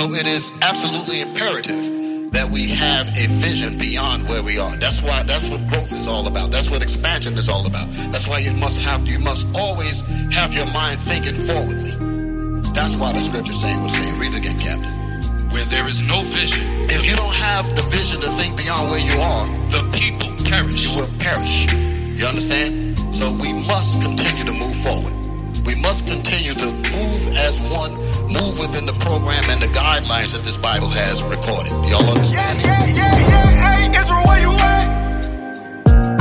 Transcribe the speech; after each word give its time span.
So 0.00 0.14
it 0.14 0.26
is 0.26 0.50
absolutely 0.62 1.20
imperative 1.20 2.32
that 2.32 2.48
we 2.48 2.68
have 2.68 3.06
a 3.18 3.26
vision 3.36 3.76
beyond 3.76 4.26
where 4.30 4.42
we 4.42 4.58
are. 4.58 4.74
That's 4.76 5.02
why 5.02 5.24
that's 5.24 5.46
what 5.50 5.60
growth 5.68 5.92
is 5.92 6.08
all 6.08 6.26
about. 6.26 6.50
That's 6.50 6.70
what 6.70 6.82
expansion 6.82 7.34
is 7.34 7.50
all 7.50 7.66
about. 7.66 7.86
That's 8.10 8.26
why 8.26 8.38
you 8.38 8.54
must 8.54 8.80
have 8.80 9.06
you 9.06 9.18
must 9.18 9.46
always 9.54 10.00
have 10.32 10.54
your 10.54 10.64
mind 10.72 11.00
thinking 11.00 11.34
forwardly. 11.34 11.90
That's 12.72 12.98
why 12.98 13.12
the 13.12 13.20
scripture 13.20 13.52
saying 13.52 13.76
what 13.82 13.92
it's 13.92 13.96
saying. 13.98 14.18
Read 14.18 14.32
it 14.32 14.38
again, 14.38 14.58
Captain. 14.58 15.50
Where 15.52 15.66
there 15.66 15.86
is 15.86 16.00
no 16.00 16.16
vision, 16.32 16.64
If 16.88 17.04
you 17.04 17.14
don't 17.14 17.34
have 17.34 17.68
the 17.76 17.82
vision 17.92 18.22
to 18.22 18.28
think 18.40 18.56
beyond 18.56 18.90
where 18.90 19.04
you 19.04 19.20
are, 19.20 19.46
the 19.68 19.84
people 19.92 20.32
perish. 20.48 20.88
you 20.88 20.96
will 20.96 21.12
perish. 21.18 21.70
You 22.16 22.24
understand? 22.24 22.96
So 23.14 23.28
we 23.42 23.52
must 23.52 24.00
continue 24.00 24.44
to 24.48 24.52
move 24.56 24.76
forward. 24.80 25.12
We 25.66 25.74
must 25.74 26.06
continue 26.06 26.52
to 26.52 26.72
move 26.96 27.36
as 27.36 27.60
one, 27.68 27.92
move 28.30 28.58
within 28.58 28.86
the 28.86 28.94
program 29.02 29.42
and 29.50 29.60
the 29.60 29.66
guidelines 29.68 30.32
that 30.32 30.42
this 30.46 30.56
Bible 30.56 30.88
has 30.88 31.22
recorded. 31.22 31.72
Y'all 31.90 32.06
understand? 32.06 32.62
yeah, 32.62 32.86
yeah, 32.86 33.10
yeah. 33.26 33.66
Hey, 33.66 33.90
Israel, 33.90 34.22
where 34.26 34.40
you 34.40 34.52
at? 34.54 34.86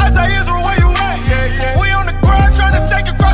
I 0.02 0.08
say, 0.10 0.28
Israel, 0.42 0.64
where 0.66 0.80
you 0.82 0.90
at? 0.90 1.18
Yeah, 1.30 1.46
yeah. 1.62 1.82
We 1.82 1.88
on 1.94 2.06
the 2.10 2.18
ground 2.26 2.56
trying 2.58 2.76
to 2.82 2.84
take 2.90 3.08
across 3.14 3.29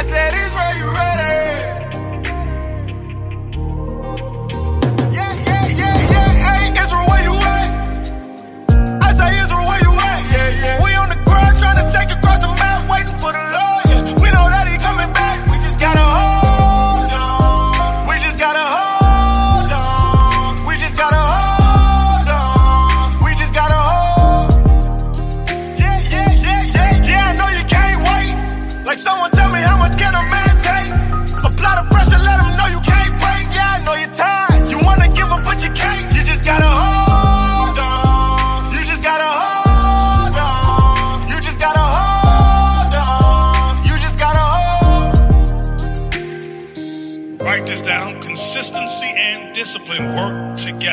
I 0.00 0.02
said, 0.02 0.32
Israel, 0.32 0.76
you 0.78 0.94
ready? 0.94 1.29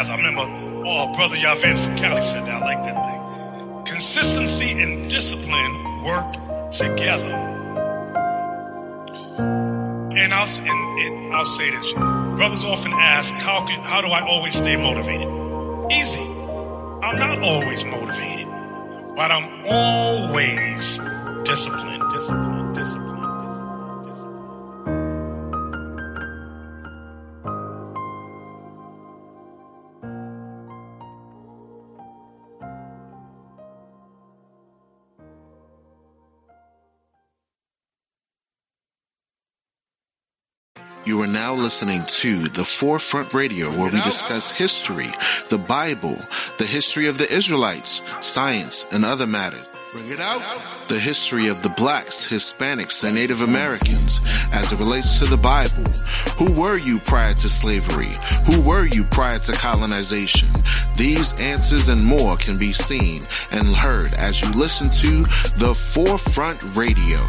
I 0.06 0.16
remember, 0.16 0.44
oh, 0.88 1.14
Brother 1.16 1.38
Yavin 1.38 1.78
from 1.78 1.98
Cali 1.98 2.22
said 2.22 2.46
that. 2.46 2.62
I 2.62 2.66
like 2.66 2.84
that 2.84 2.96
thing. 2.96 3.84
Consistency 3.86 4.80
and 4.80 5.10
discipline 5.10 6.04
work 6.04 6.34
together. 6.70 7.34
And 10.16 10.34
I'll, 10.34 10.48
and, 10.48 11.00
and 11.00 11.34
I'll 11.34 11.46
say 11.46 11.72
this. 11.72 11.94
Brothers 11.94 12.64
often 12.64 12.92
ask, 12.94 13.34
how, 13.34 13.66
can, 13.66 13.84
how 13.84 14.02
do 14.02 14.08
I 14.10 14.22
always 14.22 14.56
stay 14.56 14.76
motivated? 14.76 15.28
Easy. 15.92 16.22
I'm 17.02 17.18
not 17.18 17.42
always 17.42 17.84
motivated, 17.86 18.48
but 19.16 19.32
I'm 19.32 19.66
always 19.66 21.00
disciplined, 21.44 21.97
You 41.18 41.24
are 41.24 41.26
now 41.26 41.56
listening 41.56 42.04
to 42.06 42.48
the 42.50 42.64
Forefront 42.64 43.34
Radio, 43.34 43.72
where 43.72 43.92
we 43.92 44.00
discuss 44.02 44.52
history, 44.52 45.08
the 45.50 45.58
Bible, 45.58 46.16
the 46.60 46.64
history 46.64 47.08
of 47.08 47.18
the 47.18 47.28
Israelites, 47.28 48.04
science, 48.22 48.86
and 48.92 49.04
other 49.04 49.26
matters. 49.26 49.68
Bring 49.92 50.12
it 50.12 50.20
out. 50.20 50.44
The 50.90 51.00
history 51.00 51.48
of 51.48 51.64
the 51.64 51.70
blacks, 51.70 52.30
Hispanics, 52.30 53.04
and 53.04 53.16
Native 53.16 53.42
Americans 53.42 54.22
as 54.54 54.72
it 54.72 54.78
relates 54.78 55.18
to 55.18 55.26
the 55.26 55.38
Bible. 55.38 55.86
Who 56.38 56.54
were 56.54 56.78
you 56.78 57.00
prior 57.00 57.34
to 57.34 57.50
slavery? 57.50 58.14
Who 58.46 58.62
were 58.62 58.86
you 58.86 59.04
prior 59.06 59.40
to 59.40 59.54
colonization? 59.54 60.50
These 60.96 61.42
answers 61.42 61.90
and 61.90 62.06
more 62.06 62.38
can 62.38 62.60
be 62.60 62.74
seen 62.74 63.24
and 63.52 63.66
heard 63.70 64.14
as 64.20 64.40
you 64.40 64.52
listen 64.52 64.92
to 65.02 65.24
the 65.58 65.74
Forefront 65.74 66.76
Radio. 66.76 67.26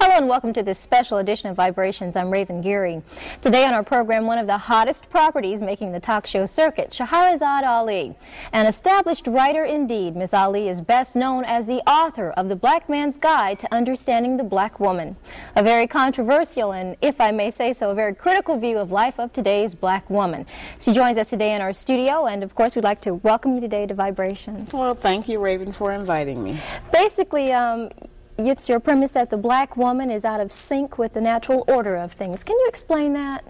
Hello 0.00 0.14
and 0.16 0.28
welcome 0.28 0.52
to 0.52 0.62
this 0.62 0.78
special 0.78 1.18
edition 1.18 1.48
of 1.50 1.56
Vibrations. 1.56 2.14
I'm 2.14 2.30
Raven 2.30 2.60
Geary. 2.60 3.02
Today 3.40 3.64
on 3.64 3.74
our 3.74 3.82
program, 3.82 4.26
one 4.26 4.38
of 4.38 4.46
the 4.46 4.56
hottest 4.56 5.10
properties 5.10 5.60
making 5.60 5.90
the 5.90 5.98
talk 5.98 6.24
show 6.24 6.46
circuit, 6.46 6.90
Shahrazad 6.90 7.64
Ali. 7.64 8.14
An 8.52 8.66
established 8.66 9.26
writer 9.26 9.64
indeed, 9.64 10.14
Ms. 10.14 10.32
Ali 10.32 10.68
is 10.68 10.80
best 10.80 11.16
known 11.16 11.44
as 11.44 11.66
the 11.66 11.80
author 11.80 12.30
of 12.30 12.48
The 12.48 12.54
Black 12.54 12.88
Man's 12.88 13.16
Guide 13.16 13.58
to 13.58 13.74
Understanding 13.74 14.36
the 14.36 14.44
Black 14.44 14.78
Woman. 14.78 15.16
A 15.56 15.64
very 15.64 15.88
controversial 15.88 16.72
and, 16.72 16.96
if 17.02 17.20
I 17.20 17.32
may 17.32 17.50
say 17.50 17.72
so, 17.72 17.90
a 17.90 17.94
very 17.94 18.14
critical 18.14 18.56
view 18.56 18.78
of 18.78 18.92
life 18.92 19.18
of 19.18 19.32
today's 19.32 19.74
black 19.74 20.08
woman. 20.08 20.46
She 20.78 20.92
joins 20.92 21.18
us 21.18 21.28
today 21.28 21.56
in 21.56 21.60
our 21.60 21.72
studio, 21.72 22.26
and 22.26 22.44
of 22.44 22.54
course, 22.54 22.76
we'd 22.76 22.84
like 22.84 23.00
to 23.00 23.14
welcome 23.14 23.56
you 23.56 23.60
today 23.60 23.84
to 23.86 23.94
Vibrations. 23.94 24.72
Well, 24.72 24.94
thank 24.94 25.28
you, 25.28 25.40
Raven, 25.40 25.72
for 25.72 25.90
inviting 25.90 26.44
me. 26.44 26.56
Basically, 26.92 27.52
um, 27.52 27.90
it's 28.38 28.68
your 28.68 28.78
premise 28.78 29.10
that 29.12 29.30
the 29.30 29.36
black 29.36 29.76
woman 29.76 30.10
is 30.10 30.24
out 30.24 30.40
of 30.40 30.52
sync 30.52 30.96
with 30.96 31.14
the 31.14 31.20
natural 31.20 31.64
order 31.66 31.96
of 31.96 32.12
things. 32.12 32.44
Can 32.44 32.56
you 32.58 32.66
explain 32.68 33.12
that? 33.14 33.44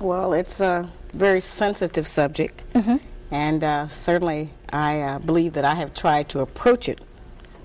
Well, 0.00 0.34
it's 0.34 0.60
a 0.60 0.90
very 1.14 1.40
sensitive 1.40 2.06
subject, 2.06 2.62
And 3.30 3.64
uh, 3.64 3.88
certainly, 3.88 4.50
I 4.70 5.00
uh, 5.00 5.18
believe 5.18 5.54
that 5.54 5.64
I 5.64 5.74
have 5.76 5.94
tried 5.94 6.28
to 6.30 6.40
approach 6.40 6.88
it 6.88 7.00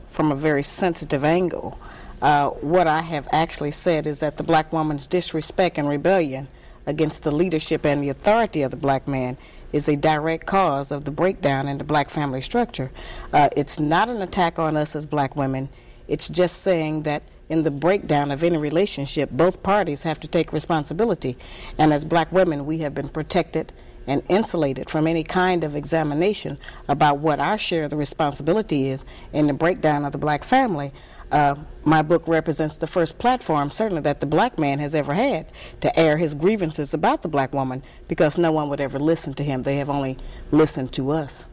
from 0.09 0.31
a 0.31 0.35
very 0.35 0.63
sensitive 0.63 1.25
angle. 1.25 1.77
Uh, 2.21 2.49
what 2.49 2.87
I 2.87 3.01
have 3.01 3.27
actually 3.31 3.71
said 3.71 4.07
is 4.07 4.21
that 4.21 4.37
the 4.37 4.43
black 4.43 4.71
woman's 4.71 5.07
disrespect 5.07 5.77
and 5.77 5.89
rebellion 5.89 6.47
against 6.85 7.23
the 7.23 7.31
leadership 7.31 7.85
and 7.85 8.01
the 8.01 8.09
authority 8.09 8.61
of 8.61 8.71
the 8.71 8.77
black 8.77 9.07
man 9.07 9.37
is 9.73 9.89
a 9.89 9.97
direct 9.97 10.45
cause 10.45 10.91
of 10.91 11.03
the 11.03 11.11
breakdown 11.11 11.67
in 11.67 11.77
the 11.77 11.83
black 11.83 12.09
family 12.09 12.41
structure. 12.41 12.89
Uh, 13.33 13.49
it's 13.57 13.79
not 13.79 14.07
an 14.07 14.21
attack 14.21 14.57
on 14.57 14.77
us 14.77 14.95
as 14.95 15.05
black 15.05 15.35
women, 15.35 15.67
it's 16.07 16.29
just 16.29 16.61
saying 16.61 17.03
that 17.03 17.23
in 17.49 17.63
the 17.63 17.71
breakdown 17.71 18.31
of 18.31 18.43
any 18.43 18.57
relationship, 18.57 19.29
both 19.31 19.63
parties 19.63 20.03
have 20.03 20.19
to 20.19 20.27
take 20.27 20.51
responsibility. 20.51 21.37
And 21.77 21.93
as 21.93 22.03
black 22.03 22.31
women, 22.31 22.65
we 22.65 22.79
have 22.79 22.93
been 22.93 23.09
protected 23.09 23.71
and 24.05 24.23
insulated 24.29 24.89
from 24.89 25.05
any 25.05 25.23
kind 25.23 25.63
of 25.63 25.75
examination 25.75 26.57
about 26.87 27.19
what 27.19 27.39
our 27.39 27.57
share 27.57 27.83
of 27.83 27.89
the 27.89 27.97
responsibility 27.97 28.89
is 28.89 29.05
in 29.33 29.47
the 29.47 29.53
breakdown 29.53 30.05
of 30.05 30.13
the 30.13 30.17
black 30.17 30.43
family. 30.43 30.91
Uh, 31.29 31.55
my 31.83 32.01
book 32.01 32.25
represents 32.25 32.77
the 32.77 32.87
first 32.87 33.17
platform, 33.17 33.69
certainly, 33.69 34.01
that 34.01 34.21
the 34.21 34.25
black 34.25 34.57
man 34.57 34.79
has 34.79 34.95
ever 34.95 35.13
had 35.13 35.51
to 35.81 35.99
air 35.99 36.17
his 36.17 36.33
grievances 36.33 36.93
about 36.93 37.21
the 37.21 37.27
black 37.27 37.53
woman 37.53 37.83
because 38.07 38.37
no 38.37 38.51
one 38.51 38.69
would 38.69 38.79
ever 38.79 38.97
listen 38.97 39.33
to 39.33 39.43
him. 39.43 39.63
They 39.63 39.75
have 39.77 39.89
only 39.89 40.17
listened 40.51 40.93
to 40.93 41.11
us. 41.11 41.47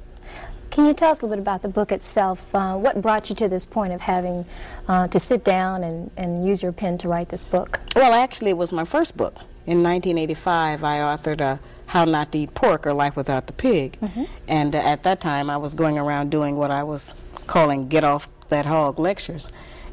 Can 0.75 0.87
you 0.87 0.93
tell 0.93 1.13
us 1.13 1.23
a 1.23 1.27
little 1.27 1.37
bit 1.37 1.43
about 1.43 1.63
the 1.63 1.69
book 1.69 1.93
itself? 1.93 2.53
Uh, 2.53 2.77
what 2.77 3.01
brought 3.01 3.29
you 3.31 3.37
to 3.37 3.47
this 3.47 3.65
point 3.65 3.93
of 3.93 4.01
having 4.01 4.45
uh, 4.89 5.07
to 5.07 5.21
sit 5.21 5.45
down 5.45 5.85
and, 5.85 6.11
and 6.17 6.45
use 6.45 6.65
your 6.65 6.73
pen 6.73 6.99
to 6.99 7.09
write 7.09 7.29
this 7.29 7.45
book? 7.45 7.79
Well, 7.95 8.13
actually, 8.13 8.51
it 8.51 8.57
was 8.57 8.73
my 8.73 8.85
first 8.85 9.17
book. 9.17 9.35
In 9.67 9.85
1985, 9.85 10.83
I 10.83 10.99
authored 10.99 11.41
a 11.41 11.61
how 11.87 12.05
Not 12.05 12.33
to 12.33 12.39
Eat 12.39 12.55
Pork 12.55 12.89
or 12.89 12.93
Life 12.93 13.15
Without 13.15 13.47
the 13.47 13.53
Pig. 13.53 13.97
Mm-hmm. 14.01 14.25
And 14.49 14.75
uh, 14.75 14.79
at 14.79 15.05
that 15.05 15.21
time, 15.21 15.49
I 15.49 15.59
was 15.59 15.75
going 15.75 15.97
around 15.97 16.33
doing 16.33 16.57
what 16.57 16.73
I 16.73 16.83
was 16.83 17.15
calling 17.47 17.87
Get 17.87 18.03
Off 18.03 18.29
That 18.49 18.67
Hog 18.67 18.99
lectures. 18.99 19.53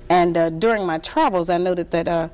And 0.10 0.36
uh, 0.36 0.50
during 0.50 0.88
my 0.88 0.98
travels, 0.98 1.52
I 1.52 1.60
noted 1.60 1.92
that 1.92 2.08
uh, 2.08 2.30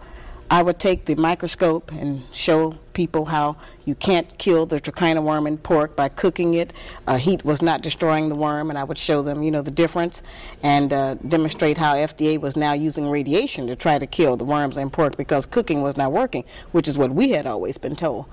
I 0.50 0.62
would 0.62 0.80
take 0.80 1.06
the 1.06 1.16
microscope 1.16 1.92
and 1.92 2.24
show 2.32 2.72
people 2.94 3.26
how 3.26 3.58
you 3.84 3.96
can't 3.96 4.38
kill 4.38 4.66
the 4.66 4.80
trichina 4.80 5.22
worm 5.22 5.46
in 5.46 5.58
pork 5.58 5.96
by 5.96 6.08
cooking 6.08 6.54
it. 6.54 6.72
Uh, 7.06 7.18
heat 7.18 7.44
was 7.44 7.62
not 7.62 7.82
destroying 7.82 8.30
the 8.30 8.36
worm, 8.36 8.70
and 8.70 8.80
I 8.80 8.86
would 8.86 8.98
show 8.98 9.22
them, 9.22 9.44
you 9.44 9.52
know, 9.52 9.62
the 9.62 9.72
difference 9.72 10.24
and 10.64 10.94
uh, 10.94 11.16
demonstrate 11.16 11.78
how 11.78 11.96
FDA 11.96 12.40
was 12.40 12.56
now 12.56 12.72
using 12.72 13.10
radiation 13.10 13.68
to 13.68 13.76
try 13.76 14.00
to 14.00 14.08
kill 14.08 14.38
the 14.38 14.46
worms 14.46 14.78
in 14.78 14.90
pork 14.90 15.18
because 15.18 15.46
cooking 15.46 15.82
was 15.82 15.98
not 15.98 16.14
working, 16.14 16.46
which 16.72 16.88
is 16.88 16.98
what 16.98 17.12
we 17.12 17.32
had 17.32 17.46
always 17.46 17.78
been 17.78 17.96
told. 17.96 18.26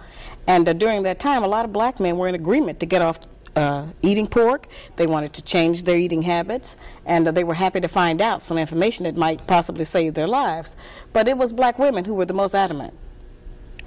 And 0.46 0.69
uh, 0.69 0.72
during 0.72 1.02
that 1.02 1.19
time, 1.19 1.43
a 1.43 1.49
lot 1.49 1.64
of 1.64 1.72
black 1.72 1.99
men 1.99 2.16
were 2.16 2.28
in 2.28 2.37
agreement 2.37 2.78
to 2.81 2.87
get 2.87 3.02
off 3.02 3.19
uh, 3.56 3.87
eating 4.03 4.27
pork. 4.27 4.67
They 4.97 5.06
wanted 5.06 5.33
to 5.35 5.43
change 5.43 5.85
their 5.85 5.97
eating 5.97 6.23
habits, 6.23 6.77
and 7.06 7.29
uh, 7.29 7.31
they 7.31 7.45
were 7.45 7.55
happy 7.55 7.81
to 7.81 7.89
find 7.89 8.21
out 8.21 8.43
some 8.43 8.59
information 8.59 9.05
that 9.05 9.17
might 9.17 9.47
possibly 9.47 9.85
save 9.85 10.15
their 10.15 10.27
lives. 10.27 10.77
But 11.12 11.29
it 11.29 11.39
was 11.39 11.53
black 11.53 11.79
women 11.79 12.05
who 12.05 12.15
were 12.15 12.25
the 12.25 12.35
most 12.35 12.55
adamant, 12.55 12.95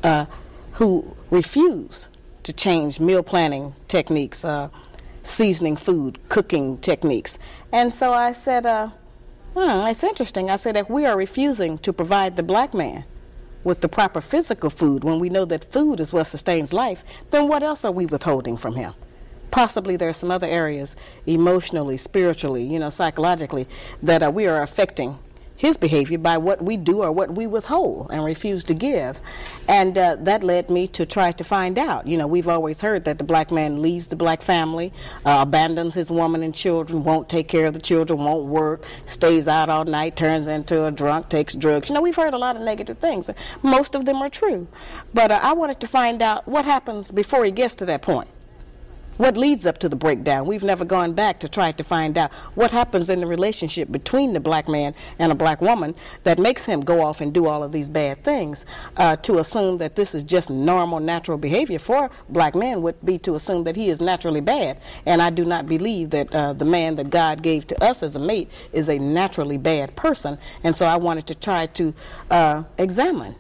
uh, 0.04 0.26
who 0.74 1.16
refused 1.30 2.08
to 2.44 2.54
change 2.54 3.00
meal 3.00 3.24
planning 3.24 3.74
techniques, 3.88 4.46
uh, 4.46 4.70
seasoning 5.22 5.76
food, 5.76 6.18
cooking 6.30 6.78
techniques. 6.78 7.38
And 7.72 7.92
so 7.92 8.14
I 8.14 8.32
said, 8.32 8.66
uh, 8.66 8.90
hmm, 9.54 9.88
it's 9.88 10.04
interesting. 10.04 10.50
I 10.50 10.56
said, 10.56 10.78
if 10.78 10.90
we 10.90 11.06
are 11.06 11.18
refusing 11.18 11.78
to 11.80 11.92
provide 11.92 12.38
the 12.38 12.44
black 12.44 12.74
man 12.74 13.04
with 13.66 13.82
the 13.82 13.90
proper 13.90 14.22
physical 14.22 14.70
food 14.70 15.04
when 15.04 15.20
we 15.20 15.30
know 15.30 15.44
that 15.44 15.70
food 15.74 16.00
is 16.00 16.14
what 16.14 16.24
sustains 16.24 16.72
life, 16.72 17.04
then 17.32 17.50
what 17.50 17.64
else 17.64 17.84
are 17.84 17.92
we 17.92 18.06
withholding 18.06 18.56
from 18.56 18.76
him? 18.76 18.94
Possibly 19.52 19.96
there 19.96 20.10
are 20.10 20.14
some 20.14 20.32
other 20.32 20.48
areas, 20.48 20.96
emotionally, 21.26 21.98
spiritually, 21.98 22.64
you 22.64 22.80
know, 22.80 22.90
psychologically, 22.90 23.68
that 24.02 24.24
uh, 24.24 24.32
we 24.32 24.48
are 24.48 24.62
affecting 24.62 25.20
his 25.58 25.76
behavior 25.76 26.20
by 26.20 26.38
what 26.38 26.62
we 26.62 26.78
do 26.78 27.02
or 27.02 27.12
what 27.12 27.34
we 27.34 27.48
withhold 27.48 28.10
and 28.12 28.24
refuse 28.24 28.64
to 28.64 28.74
give. 28.74 29.20
And 29.68 29.98
uh, 29.98 30.16
that 30.20 30.44
led 30.44 30.70
me 30.70 30.88
to 30.90 31.06
try 31.06 31.32
to 31.32 31.44
find 31.44 31.78
out. 31.80 32.08
You 32.08 32.18
know, 32.18 32.28
we've 32.28 32.48
always 32.48 32.80
heard 32.80 33.06
that 33.06 33.18
the 33.18 33.24
black 33.24 33.52
man 33.52 33.82
leaves 33.82 34.08
the 34.08 34.16
black 34.16 34.42
family, 34.42 34.94
uh, 35.26 35.40
abandons 35.42 35.96
his 35.96 36.12
woman 36.12 36.44
and 36.44 36.54
children, 36.54 37.04
won't 37.04 37.28
take 37.28 37.48
care 37.48 37.66
of 37.66 37.74
the 37.74 37.82
children, 37.82 38.20
won't 38.20 38.46
work, 38.46 38.86
stays 39.06 39.48
out 39.48 39.68
all 39.68 39.84
night, 39.84 40.16
turns 40.16 40.48
into 40.48 40.86
a 40.86 40.92
drunk, 40.92 41.28
takes 41.28 41.56
drugs. 41.56 41.90
You 41.90 41.96
know, 41.96 42.02
we've 42.02 42.16
heard 42.16 42.36
a 42.36 42.38
lot 42.38 42.56
of 42.56 42.62
negative 42.62 43.00
things. 43.00 43.30
Most 43.64 43.96
of 43.96 44.06
them 44.06 44.18
are 44.18 44.30
true. 44.30 44.68
But 45.14 45.32
uh, 45.32 45.40
I 45.42 45.54
wanted 45.54 45.80
to 45.80 45.88
find 45.88 46.22
out 46.22 46.48
what 46.48 46.66
happens 46.66 47.12
before 47.12 47.44
he 47.44 47.52
gets 47.52 47.76
to 47.76 47.86
that 47.88 48.04
point 48.04 48.28
what 49.18 49.36
leads 49.38 49.66
up 49.66 49.78
to 49.80 49.90
the 49.90 49.96
breakdown. 49.96 50.46
We've 50.46 50.64
never 50.64 50.86
gone 50.86 51.14
back 51.14 51.40
to 51.42 51.50
try 51.50 51.72
to 51.72 51.84
find 51.84 52.18
out 52.18 52.32
what 52.56 52.72
happens 52.72 53.10
in 53.10 53.20
the 53.20 53.28
relationship 53.28 53.92
between 53.92 54.34
the 54.34 54.40
black 54.40 54.68
man 54.68 54.94
and 55.20 55.32
a 55.32 55.36
black 55.36 55.62
woman 55.62 55.96
that 56.24 56.40
makes 56.40 56.66
him 56.66 56.82
go 56.82 57.02
off 57.02 57.22
and 57.22 57.34
do 57.34 57.48
all 57.48 57.64
of 57.64 57.72
these 57.72 57.90
bad 57.90 58.24
things. 58.24 58.66
Uh, 58.96 59.16
to 59.18 59.40
assume 59.40 59.78
that 59.80 59.96
this 59.96 60.16
is 60.16 60.24
just 60.24 60.50
normal, 60.50 61.00
natural 61.00 61.38
behavior 61.38 61.80
for 61.80 62.10
black 62.30 62.56
men 62.56 62.82
would 62.82 63.04
be 63.06 63.18
to 63.20 63.36
assume 63.36 63.64
that 63.64 63.76
he 63.76 63.90
is 63.90 64.02
naturally 64.02 64.42
bad. 64.42 64.80
And 65.06 65.22
I 65.22 65.30
do 65.30 65.46
not 65.46 65.68
believe 65.68 66.12
that 66.12 66.34
uh, 66.34 66.54
the 66.54 66.66
man 66.66 66.96
that 66.96 67.10
God 67.10 67.42
gave 67.42 67.68
to 67.68 67.84
us 67.84 68.04
as 68.04 68.16
a 68.16 68.20
mate 68.20 68.50
is 68.72 68.90
a 68.90 68.98
naturally 68.98 69.58
bad 69.58 69.96
person. 69.96 70.38
And 70.64 70.76
so 70.76 70.86
I 70.86 70.98
wanted 70.98 71.28
to 71.28 71.36
try 71.36 71.66
to 71.68 71.94
uh, 72.30 72.64
examine 72.78 73.36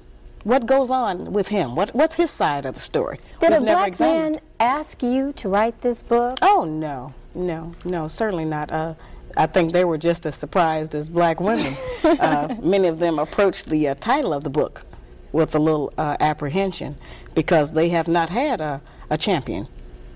what 0.47 0.65
goes 0.65 0.89
on 0.89 1.33
with 1.33 1.49
him? 1.49 1.75
What, 1.75 1.89
what's 1.89 2.15
his 2.15 2.29
side 2.29 2.65
of 2.65 2.73
the 2.73 2.79
story? 2.79 3.19
Did 3.41 3.49
We've 3.49 3.59
a 3.59 3.63
black 3.63 3.89
examined. 3.89 4.35
man 4.35 4.41
ask 4.61 5.03
you 5.03 5.33
to 5.33 5.49
write 5.49 5.81
this 5.81 6.01
book? 6.01 6.39
Oh, 6.41 6.63
no, 6.63 7.13
no, 7.35 7.73
no, 7.83 8.07
certainly 8.07 8.45
not. 8.45 8.71
Uh, 8.71 8.93
I 9.35 9.47
think 9.47 9.73
they 9.73 9.83
were 9.83 9.97
just 9.97 10.25
as 10.25 10.35
surprised 10.35 10.95
as 10.95 11.09
black 11.09 11.41
women. 11.41 11.75
uh, 12.03 12.55
many 12.61 12.87
of 12.87 12.99
them 12.99 13.19
approached 13.19 13.65
the 13.65 13.89
uh, 13.89 13.95
title 13.95 14.33
of 14.33 14.45
the 14.45 14.49
book 14.49 14.83
with 15.33 15.53
a 15.53 15.59
little 15.59 15.93
uh, 15.97 16.15
apprehension 16.21 16.95
because 17.35 17.73
they 17.73 17.89
have 17.89 18.07
not 18.07 18.29
had 18.29 18.61
a, 18.61 18.81
a 19.09 19.17
champion. 19.17 19.67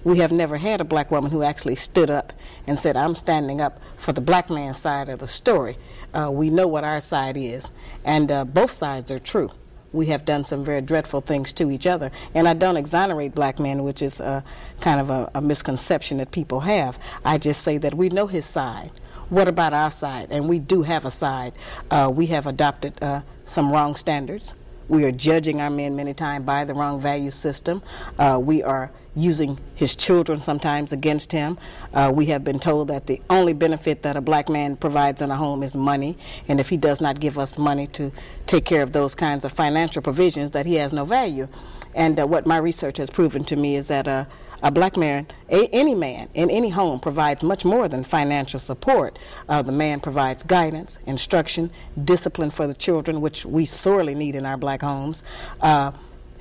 We 0.06 0.20
have 0.20 0.32
never 0.32 0.56
had 0.56 0.80
a 0.80 0.86
black 0.86 1.12
woman 1.12 1.32
who 1.32 1.44
actually 1.44 1.76
stood 1.76 2.10
up 2.10 2.32
and 2.66 2.80
said, 2.80 2.96
I'm 2.96 3.16
standing 3.16 3.60
up 3.60 3.82
for 3.98 4.14
the 4.14 4.22
black 4.22 4.50
man's 4.50 4.78
side 4.78 5.10
of 5.10 5.20
the 5.20 5.28
story. 5.28 5.78
Uh, 6.14 6.32
we 6.32 6.50
know 6.50 6.70
what 6.70 6.86
our 6.86 7.02
side 7.02 7.36
is, 7.36 7.70
and 8.06 8.32
uh, 8.32 8.46
both 8.46 8.72
sides 8.72 9.12
are 9.12 9.20
true 9.20 9.52
we 9.94 10.08
have 10.08 10.26
done 10.26 10.44
some 10.44 10.64
very 10.64 10.82
dreadful 10.82 11.22
things 11.22 11.54
to 11.54 11.72
each 11.72 11.86
other. 11.86 12.12
And 12.34 12.48
I 12.48 12.54
don't 12.54 12.78
exonerate 12.78 13.36
black 13.36 13.60
men, 13.60 13.84
which 13.84 14.02
is 14.02 14.20
a, 14.20 14.44
kind 14.80 15.00
of 15.00 15.10
a, 15.10 15.30
a 15.36 15.42
misconception 15.42 16.18
that 16.18 16.32
people 16.32 16.62
have. 16.62 17.00
I 17.26 17.38
just 17.38 17.62
say 17.62 17.78
that 17.80 17.94
we 17.94 18.10
know 18.10 18.28
his 18.28 18.46
side. 18.46 18.92
What 19.30 19.48
about 19.48 19.74
our 19.74 19.92
side? 19.92 20.28
And 20.32 20.50
we 20.50 20.60
do 20.60 20.82
have 20.84 21.06
a 21.06 21.12
side. 21.12 21.54
Uh, 21.90 22.12
we 22.14 22.28
have 22.28 22.48
adopted 22.48 23.02
uh, 23.02 23.22
some 23.46 23.72
wrong 23.72 23.96
standards. 23.96 24.54
We 24.90 25.06
are 25.06 25.12
judging 25.12 25.62
our 25.62 25.70
men 25.70 25.96
many 25.96 26.14
times 26.14 26.46
by 26.46 26.66
the 26.66 26.74
wrong 26.74 27.00
value 27.00 27.30
system. 27.30 27.82
Uh, 28.20 28.40
we 28.42 28.62
are 28.62 28.92
using 29.16 29.60
his 29.76 29.96
children 29.96 30.40
sometimes 30.40 30.94
against 30.94 31.32
him. 31.32 31.58
Uh, 31.94 32.12
we 32.14 32.28
have 32.28 32.44
been 32.44 32.60
told 32.60 32.88
that 32.88 33.08
the 33.08 33.22
only 33.30 33.54
benefit 33.54 34.04
that 34.04 34.16
a 34.16 34.22
black 34.22 34.50
man 34.50 34.76
provides 34.76 35.22
in 35.22 35.32
a 35.32 35.36
home 35.36 35.64
is 35.64 35.76
money, 35.76 36.18
and 36.48 36.60
if 36.60 36.70
he 36.70 36.78
does 36.78 37.02
not 37.02 37.20
give 37.20 37.38
us 37.38 37.58
money 37.58 37.88
to 37.88 38.12
take 38.48 38.66
care 38.66 38.82
of 38.82 38.94
those 38.94 39.16
kinds 39.16 39.44
of 39.44 39.52
financial 39.52 40.02
provisions, 40.02 40.52
that 40.52 40.66
he 40.66 40.76
has 40.76 40.94
no 40.94 41.06
value. 41.06 41.48
And 41.94 42.20
uh, 42.20 42.26
what 42.26 42.46
my 42.46 42.58
research 42.58 42.98
has 42.98 43.10
proven 43.10 43.44
to 43.46 43.56
me 43.56 43.76
is 43.76 43.90
that 43.90 44.08
uh, 44.08 44.26
a 44.64 44.72
black 44.72 44.96
man, 44.96 45.28
a, 45.50 45.68
any 45.68 45.96
man 45.96 46.30
in 46.34 46.50
any 46.50 46.70
home, 46.70 47.00
provides 47.00 47.44
much 47.44 47.66
more 47.66 47.88
than 47.88 48.04
financial 48.04 48.60
support. 48.60 49.20
Uh, 49.50 49.62
the 49.62 49.72
man 49.72 50.00
provides 50.00 50.44
guidance, 50.44 51.00
instruction, 51.06 51.72
discipline 52.02 52.52
for 52.52 52.68
the 52.68 52.74
children, 52.74 53.22
which 53.22 53.46
we 53.46 53.66
sorely 53.66 54.16
need 54.16 54.36
in 54.36 54.46
our 54.46 54.58
black 54.58 54.82
homes. 54.82 55.24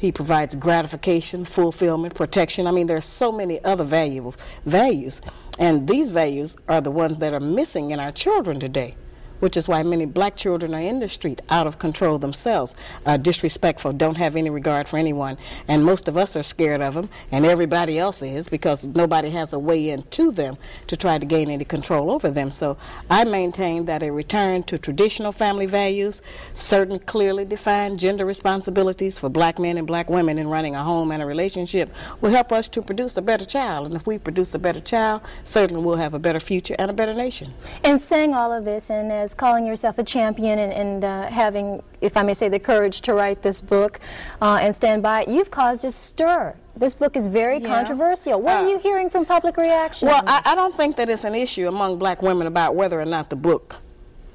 He 0.00 0.10
provides 0.10 0.56
gratification, 0.56 1.44
fulfillment, 1.44 2.14
protection. 2.14 2.66
I 2.66 2.70
mean, 2.70 2.86
there 2.86 2.96
are 2.96 3.02
so 3.02 3.30
many 3.30 3.62
other 3.62 3.84
valuable 3.84 4.34
values, 4.64 5.20
and 5.58 5.86
these 5.86 6.08
values 6.10 6.56
are 6.68 6.80
the 6.80 6.90
ones 6.90 7.18
that 7.18 7.34
are 7.34 7.40
missing 7.40 7.90
in 7.90 8.00
our 8.00 8.10
children 8.10 8.58
today 8.58 8.96
which 9.40 9.56
is 9.56 9.68
why 9.68 9.82
many 9.82 10.06
black 10.06 10.36
children 10.36 10.74
are 10.74 10.80
in 10.80 11.00
the 11.00 11.08
street, 11.08 11.42
out 11.50 11.66
of 11.66 11.78
control 11.78 12.18
themselves, 12.18 12.76
uh, 13.06 13.16
disrespectful, 13.16 13.92
don't 13.92 14.16
have 14.16 14.36
any 14.36 14.50
regard 14.50 14.88
for 14.88 14.96
anyone. 14.96 15.36
And 15.66 15.84
most 15.84 16.08
of 16.08 16.16
us 16.16 16.36
are 16.36 16.42
scared 16.42 16.80
of 16.80 16.94
them, 16.94 17.08
and 17.32 17.44
everybody 17.44 17.98
else 17.98 18.22
is, 18.22 18.48
because 18.48 18.84
nobody 18.84 19.30
has 19.30 19.52
a 19.52 19.58
way 19.58 19.90
into 19.90 20.30
them 20.30 20.56
to 20.86 20.96
try 20.96 21.18
to 21.18 21.26
gain 21.26 21.50
any 21.50 21.64
control 21.64 22.10
over 22.10 22.30
them. 22.30 22.50
So 22.50 22.76
I 23.08 23.24
maintain 23.24 23.86
that 23.86 24.02
a 24.02 24.10
return 24.10 24.62
to 24.64 24.78
traditional 24.78 25.32
family 25.32 25.66
values, 25.66 26.22
certain 26.52 26.98
clearly 26.98 27.44
defined 27.44 27.98
gender 27.98 28.24
responsibilities 28.24 29.18
for 29.18 29.28
black 29.28 29.58
men 29.58 29.78
and 29.78 29.86
black 29.86 30.08
women 30.08 30.38
in 30.38 30.48
running 30.48 30.74
a 30.74 30.82
home 30.82 31.10
and 31.10 31.22
a 31.22 31.26
relationship 31.26 31.92
will 32.20 32.30
help 32.30 32.52
us 32.52 32.68
to 32.68 32.82
produce 32.82 33.16
a 33.16 33.22
better 33.22 33.44
child. 33.44 33.86
And 33.86 33.94
if 33.94 34.06
we 34.06 34.18
produce 34.18 34.54
a 34.54 34.58
better 34.58 34.80
child, 34.80 35.22
certainly 35.44 35.82
we'll 35.82 35.96
have 35.96 36.14
a 36.14 36.18
better 36.18 36.40
future 36.40 36.76
and 36.78 36.90
a 36.90 36.94
better 36.94 37.14
nation. 37.14 37.52
And 37.84 38.00
saying 38.00 38.34
all 38.34 38.52
of 38.52 38.64
this, 38.64 38.90
and 38.90 39.10
as 39.10 39.29
as 39.30 39.34
calling 39.34 39.64
yourself 39.66 39.98
a 39.98 40.02
champion 40.04 40.58
and, 40.58 40.72
and 40.72 41.04
uh, 41.04 41.26
having, 41.28 41.82
if 42.00 42.16
I 42.16 42.22
may 42.22 42.34
say, 42.34 42.48
the 42.48 42.58
courage 42.58 43.00
to 43.02 43.14
write 43.14 43.42
this 43.42 43.60
book 43.60 44.00
uh, 44.42 44.58
and 44.60 44.74
stand 44.74 45.02
by 45.02 45.22
it, 45.22 45.28
you've 45.28 45.50
caused 45.50 45.84
a 45.84 45.90
stir 45.90 46.54
This 46.76 46.94
book 46.94 47.14
is 47.16 47.26
very 47.28 47.58
Yeah. 47.58 47.68
controversial. 47.68 48.40
What 48.40 48.56
are 48.56 48.64
Uh, 48.64 48.70
you 48.70 48.78
hearing 48.78 49.10
from 49.10 49.24
public 49.26 49.56
reaction? 49.56 50.08
Well, 50.08 50.22
I. 50.26 50.40
I 50.46 50.54
don't 50.54 50.74
think 50.74 50.96
that 50.96 51.08
it's 51.10 51.24
an 51.24 51.34
issue 51.34 51.68
among 51.68 51.98
black 51.98 52.22
women 52.22 52.46
about 52.46 52.74
whether 52.74 52.98
or 53.00 53.04
not 53.04 53.28
the 53.28 53.36
book 53.36 53.76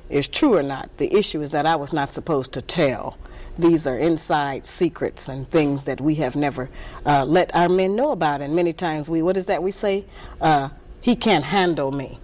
is 0.10 0.28
true 0.28 0.54
or 0.56 0.64
not. 0.64 0.90
The 0.98 1.10
issue 1.22 1.42
is 1.42 1.52
that 1.52 1.66
I 1.66 1.76
was 1.76 1.92
not 1.92 2.12
supposed 2.12 2.52
to 2.54 2.62
tell. 2.62 3.18
These 3.58 3.88
are 3.88 3.98
inside 3.98 4.66
secrets 4.66 5.28
and 5.28 5.50
things 5.50 5.86
that 5.86 6.00
we 6.00 6.16
have 6.16 6.36
never 6.36 6.70
uh, 7.06 7.26
let 7.26 7.54
our 7.56 7.70
men 7.70 7.96
know 7.96 8.12
about. 8.12 8.42
And 8.42 8.54
many 8.56 8.74
times 8.74 9.10
we, 9.10 9.22
what 9.24 9.38
is 9.38 9.46
that 9.48 9.64
we 9.64 9.72
say? 9.72 10.06
Uh, 10.40 10.70
he 11.02 11.16
can't 11.16 11.46
handle 11.46 11.92
me. 11.92 12.20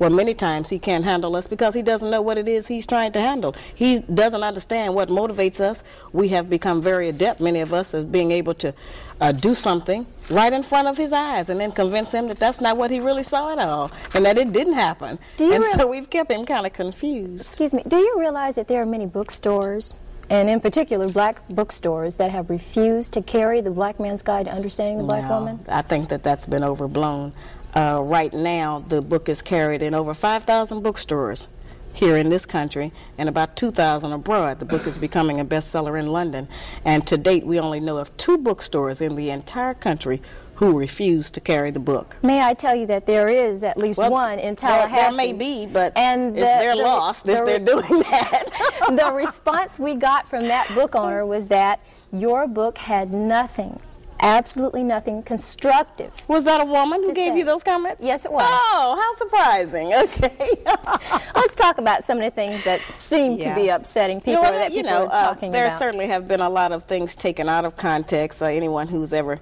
Well, 0.00 0.08
many 0.08 0.32
times 0.32 0.70
he 0.70 0.78
can't 0.78 1.04
handle 1.04 1.36
us 1.36 1.46
because 1.46 1.74
he 1.74 1.82
doesn't 1.82 2.10
know 2.10 2.22
what 2.22 2.38
it 2.38 2.48
is 2.48 2.66
he's 2.66 2.86
trying 2.86 3.12
to 3.12 3.20
handle. 3.20 3.54
He 3.74 4.00
doesn't 4.00 4.42
understand 4.42 4.94
what 4.94 5.10
motivates 5.10 5.60
us. 5.60 5.84
We 6.14 6.28
have 6.28 6.48
become 6.48 6.80
very 6.80 7.10
adept, 7.10 7.38
many 7.38 7.60
of 7.60 7.74
us, 7.74 7.92
as 7.92 8.06
being 8.06 8.30
able 8.30 8.54
to 8.54 8.72
uh, 9.20 9.32
do 9.32 9.54
something 9.54 10.06
right 10.30 10.54
in 10.54 10.62
front 10.62 10.88
of 10.88 10.96
his 10.96 11.12
eyes 11.12 11.50
and 11.50 11.60
then 11.60 11.70
convince 11.70 12.14
him 12.14 12.28
that 12.28 12.38
that's 12.38 12.62
not 12.62 12.78
what 12.78 12.90
he 12.90 12.98
really 12.98 13.22
saw 13.22 13.52
at 13.52 13.58
all 13.58 13.90
and 14.14 14.24
that 14.24 14.38
it 14.38 14.54
didn't 14.54 14.72
happen. 14.72 15.18
Do 15.36 15.44
you 15.44 15.52
and 15.52 15.64
so 15.64 15.86
we've 15.86 16.08
kept 16.08 16.30
him 16.30 16.46
kind 16.46 16.64
of 16.64 16.72
confused. 16.72 17.42
Excuse 17.42 17.74
me. 17.74 17.82
Do 17.86 17.98
you 17.98 18.16
realize 18.18 18.54
that 18.54 18.68
there 18.68 18.80
are 18.80 18.86
many 18.86 19.04
bookstores, 19.04 19.92
and 20.30 20.48
in 20.48 20.60
particular 20.60 21.10
black 21.10 21.46
bookstores, 21.50 22.16
that 22.16 22.30
have 22.30 22.48
refused 22.48 23.12
to 23.12 23.20
carry 23.20 23.60
the 23.60 23.70
Black 23.70 24.00
Man's 24.00 24.22
Guide 24.22 24.46
to 24.46 24.52
Understanding 24.52 24.98
the 24.98 25.04
Black 25.04 25.24
No, 25.24 25.40
Woman? 25.40 25.60
I 25.68 25.82
think 25.82 26.08
that 26.08 26.22
that's 26.22 26.46
been 26.46 26.64
overblown. 26.64 27.34
Uh, 27.74 28.00
right 28.04 28.32
now, 28.32 28.80
the 28.88 29.00
book 29.00 29.28
is 29.28 29.42
carried 29.42 29.82
in 29.82 29.94
over 29.94 30.12
5,000 30.14 30.82
bookstores 30.82 31.48
here 31.92 32.16
in 32.16 32.28
this 32.28 32.46
country 32.46 32.92
and 33.18 33.28
about 33.28 33.56
2,000 33.56 34.12
abroad. 34.12 34.58
The 34.60 34.64
book 34.64 34.86
is 34.86 34.98
becoming 34.98 35.40
a 35.40 35.44
bestseller 35.44 35.98
in 35.98 36.06
London. 36.06 36.48
And 36.84 37.06
to 37.08 37.16
date, 37.18 37.44
we 37.44 37.58
only 37.58 37.80
know 37.80 37.98
of 37.98 38.16
two 38.16 38.38
bookstores 38.38 39.00
in 39.00 39.14
the 39.16 39.30
entire 39.30 39.74
country 39.74 40.22
who 40.56 40.78
refuse 40.78 41.30
to 41.30 41.40
carry 41.40 41.70
the 41.70 41.80
book. 41.80 42.16
May 42.22 42.42
I 42.42 42.52
tell 42.54 42.74
you 42.76 42.86
that 42.88 43.06
there 43.06 43.28
is 43.28 43.64
at 43.64 43.78
least 43.78 43.98
Well, 43.98 44.10
one 44.10 44.38
in 44.38 44.56
Tallahassee. 44.56 44.94
There, 44.94 45.12
may 45.12 45.32
be, 45.32 45.66
but 45.66 45.96
and 45.96 46.36
it's, 46.36 46.46
the- 46.46 46.56
they're 46.58 46.76
the- 46.76 46.82
lost 46.82 47.26
if 47.28 47.38
the- 47.38 47.44
they're 47.44 47.58
doing 47.58 48.02
that. 48.10 48.44
the 48.90 49.12
response 49.14 49.78
we 49.78 49.94
got 49.94 50.28
from 50.28 50.44
that 50.48 50.68
book 50.74 50.94
owner 50.94 51.24
was 51.24 51.48
that 51.48 51.80
your 52.12 52.46
book 52.46 52.76
had 52.76 53.10
nothing, 53.12 53.80
absolutely 54.22 54.82
nothing 54.82 55.22
constructive. 55.22 56.28
Was 56.28 56.44
that 56.44 56.60
a 56.60 56.64
woman 56.64 57.02
who 57.02 57.12
gave 57.14 57.32
say. 57.32 57.38
you 57.38 57.44
those 57.44 57.62
comments? 57.64 58.04
Yes, 58.04 58.24
it 58.24 58.32
was. 58.32 58.44
Oh, 58.46 58.96
how 59.00 59.12
surprising. 59.18 59.92
Okay. 60.00 60.62
Let's 61.34 61.54
talk 61.54 61.78
about 61.78 62.04
some 62.04 62.18
of 62.18 62.24
the 62.24 62.30
things 62.30 62.62
that 62.64 62.80
seem 62.90 63.38
to 63.38 63.54
be 63.54 63.68
upsetting 63.68 64.20
people 64.20 64.42
You 64.44 64.50
know, 64.50 64.52
that 64.58 64.70
you 64.72 64.82
people 64.82 64.90
know, 64.92 65.06
are 65.08 65.12
uh, 65.12 65.20
talking 65.20 65.50
there 65.52 65.64
about. 65.66 65.70
There 65.70 65.78
certainly 65.78 66.06
have 66.08 66.26
been 66.28 66.40
a 66.40 66.48
lot 66.50 66.72
of 66.72 66.84
things 66.84 67.14
taken 67.14 67.48
out 67.48 67.64
of 67.64 67.76
context. 67.76 68.42
Uh, 68.42 68.46
anyone 68.46 68.88
who's 68.88 69.12
ever 69.12 69.38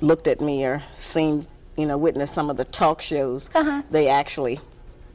looked 0.00 0.26
at 0.28 0.40
me 0.40 0.64
or 0.64 0.82
seen, 0.94 1.42
you 1.76 1.86
know, 1.86 1.96
witnessed 1.98 2.34
some 2.34 2.50
of 2.50 2.56
the 2.56 2.64
talk 2.64 3.02
shows, 3.02 3.50
Uh-huh. 3.54 3.82
they 3.90 4.08
actually 4.08 4.60